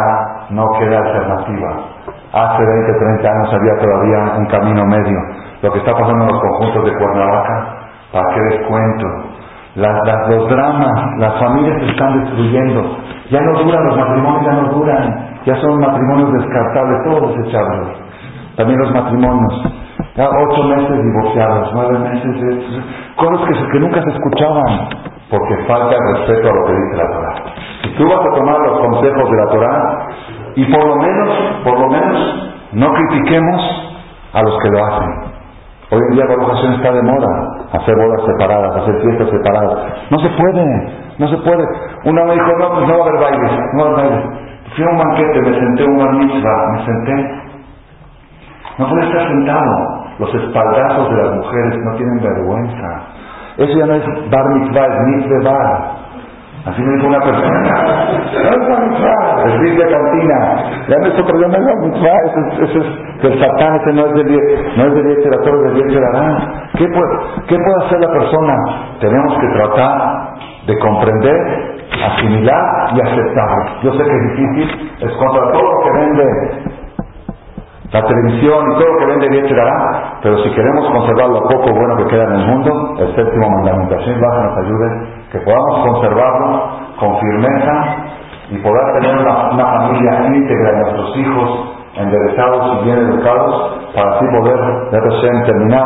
no 0.49 0.65
queda 0.77 0.97
alternativa. 0.97 1.69
Hace 2.33 2.63
20, 2.63 2.99
30 2.99 3.29
años 3.29 3.53
había 3.53 3.77
todavía 3.77 4.37
un 4.37 4.45
camino 4.47 4.85
medio. 4.85 5.17
Lo 5.61 5.71
que 5.71 5.79
está 5.79 5.93
pasando 5.93 6.25
en 6.25 6.31
los 6.31 6.41
conjuntos 6.41 6.85
de 6.85 6.97
Cuernavaca, 6.97 7.77
¿para 8.11 8.33
qué 8.33 8.41
les 8.41 8.67
cuento? 8.67 9.07
los 9.75 10.49
dramas, 10.49 11.17
las 11.17 11.39
familias 11.39 11.79
se 11.79 11.91
están 11.91 12.19
destruyendo. 12.19 12.97
Ya 13.29 13.39
no 13.39 13.63
duran, 13.63 13.85
los 13.85 13.97
matrimonios 13.97 14.45
ya 14.45 14.51
no 14.53 14.69
duran, 14.69 15.30
ya 15.45 15.55
son 15.61 15.79
matrimonios 15.79 16.33
descartables, 16.33 17.03
todos 17.05 17.37
desechables. 17.37 17.97
También 18.55 18.79
los 18.79 18.93
matrimonios, 18.93 19.63
ya 20.15 20.29
ocho 20.29 20.63
meses 20.63 21.03
divorciados, 21.03 21.71
nueve 21.73 21.99
meses, 21.99 22.83
cosas 23.15 23.57
que, 23.71 23.79
nunca 23.79 24.01
se 24.03 24.09
escuchaban, 24.09 24.89
porque 25.29 25.55
falta 25.67 25.95
el 25.95 26.17
respeto 26.17 26.49
a 26.49 26.53
lo 26.53 26.65
que 26.65 26.73
dice 26.73 26.97
la 26.97 27.11
Torah. 27.11 27.35
Si 27.83 27.89
tú 27.95 28.07
vas 28.07 28.19
a 28.19 28.35
tomar 28.35 28.59
los 28.59 28.79
consejos 28.79 29.31
de 29.31 29.37
la 29.37 29.47
Torah, 29.47 30.07
y 30.55 30.65
por 30.65 30.85
lo 30.85 30.95
menos, 30.97 31.29
por 31.63 31.79
lo 31.79 31.87
menos, 31.87 32.53
no 32.73 32.93
critiquemos 32.93 33.91
a 34.33 34.41
los 34.41 34.57
que 34.59 34.69
lo 34.69 34.85
hacen. 34.85 35.31
Hoy 35.91 35.99
en 36.09 36.15
día 36.15 36.25
la 36.25 36.33
educación 36.33 36.73
está 36.73 36.91
de 36.91 37.03
moda, 37.03 37.67
hacer 37.73 37.95
bodas 37.95 38.21
separadas, 38.25 38.77
hacer 38.77 39.01
fiestas 39.01 39.29
separadas. 39.29 39.77
No 40.09 40.19
se 40.19 40.29
puede, 40.29 40.65
no 41.17 41.27
se 41.27 41.37
puede. 41.37 41.65
Una 42.05 42.23
me 42.25 42.33
dijo, 42.33 42.47
no, 42.59 42.69
pues 42.73 42.87
no 42.87 42.97
va 42.97 43.05
a 43.05 43.09
haber 43.09 43.21
bailes, 43.21 43.59
no 43.73 43.83
va 43.83 43.89
a 43.89 43.93
haber 43.93 44.09
bailes. 44.11 44.50
Fui 44.75 44.85
a 44.85 44.89
un 44.89 44.97
banquete, 44.97 45.41
me 45.41 45.59
senté 45.59 45.83
en 45.83 45.91
una 45.91 46.11
misma, 46.11 46.53
me 46.71 46.85
senté. 46.85 47.41
No 48.77 48.89
puede 48.89 49.05
estar 49.05 49.27
sentado. 49.27 50.01
Los 50.19 50.33
espaldazos 50.35 51.09
de 51.09 51.23
las 51.23 51.35
mujeres 51.35 51.77
no 51.83 51.95
tienen 51.97 52.19
vergüenza. 52.21 53.01
Eso 53.57 53.77
ya 53.77 53.85
no 53.85 53.95
es 53.95 54.05
bar 54.29 54.45
mitzvah, 54.55 54.85
es 54.85 55.07
mitzvah 55.07 55.51
bar. 55.51 56.01
Así 56.63 56.81
me 56.81 56.95
dijo 56.95 57.07
una 57.07 57.19
persona, 57.19 57.59
no 58.33 58.49
es 59.45 59.69
es 59.71 59.77
de 59.77 59.87
cantina, 59.87 60.39
ya 60.87 60.95
no 60.99 61.07
es 61.07 61.19
otro, 61.19 61.39
ya 61.41 61.47
no 61.47 61.57
es 61.57 61.75
mitzvah, 61.87 62.17
ese, 62.27 62.63
ese 62.63 62.79
es 62.79 63.21
del 63.23 63.39
satán, 63.39 63.75
ese 63.77 63.93
no 63.93 64.05
es 64.05 64.13
del 64.13 64.27
no 64.77 64.85
es 64.85 64.93
del 64.93 65.11
es 65.11 65.23
del 65.23 66.03
¿Qué 66.77 66.87
puede, 66.87 67.45
¿Qué 67.47 67.57
puede 67.57 67.85
hacer 67.85 67.99
la 67.99 68.11
persona? 68.11 68.55
Tenemos 68.99 69.39
que 69.39 69.47
tratar 69.47 70.33
de 70.67 70.79
comprender, 70.79 71.81
asimilar 72.05 72.89
y 72.95 73.01
aceptar. 73.01 73.81
Yo 73.83 73.91
sé 73.93 74.03
que 74.03 74.15
es 74.15 74.37
difícil, 74.37 74.91
es 75.01 75.11
contra 75.13 75.51
todo 75.51 75.63
lo 75.63 75.83
que 75.83 75.99
vende 75.99 76.71
la 77.91 78.01
televisión 78.05 78.71
y 78.71 78.75
todo 78.79 78.87
lo 78.87 78.99
que 78.99 79.05
vende 79.05 79.29
bien 79.29 79.45
dará, 79.53 80.19
pero 80.21 80.37
si 80.37 80.49
queremos 80.51 80.89
conservar 80.91 81.27
lo 81.27 81.41
poco 81.43 81.75
bueno 81.75 81.97
que 81.97 82.05
queda 82.05 82.23
en 82.23 82.33
el 82.39 82.47
mundo, 82.47 82.95
el 82.99 83.15
séptimo 83.15 83.49
mandamiento, 83.49 83.95
Hashem 83.95 84.17
nos 84.17 84.57
ayude, 84.63 85.07
que 85.31 85.39
podamos 85.39 85.87
conservarlo 85.87 86.69
con 86.97 87.19
firmeza 87.19 87.95
y 88.49 88.57
poder 88.59 89.01
tener 89.01 89.17
una, 89.17 89.33
familia 89.57 90.25
íntegra 90.25 90.71
nuestros 90.83 91.17
hijos 91.17 91.77
enderezados 91.97 92.81
y 92.81 92.85
bien 92.85 92.97
educados, 92.99 93.79
para 93.93 94.11
así 94.11 94.25
poder, 94.39 94.59
de 94.91 95.45
terminar 95.45 95.83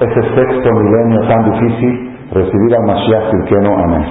ese 0.00 0.22
sexto 0.34 0.70
milenio 0.72 1.28
tan 1.28 1.52
difícil, 1.52 2.11
recibir 2.34 2.74
al 2.76 2.84
Mashiach 2.86 3.30
Tirkeno. 3.30 3.72
Amén. 3.84 4.04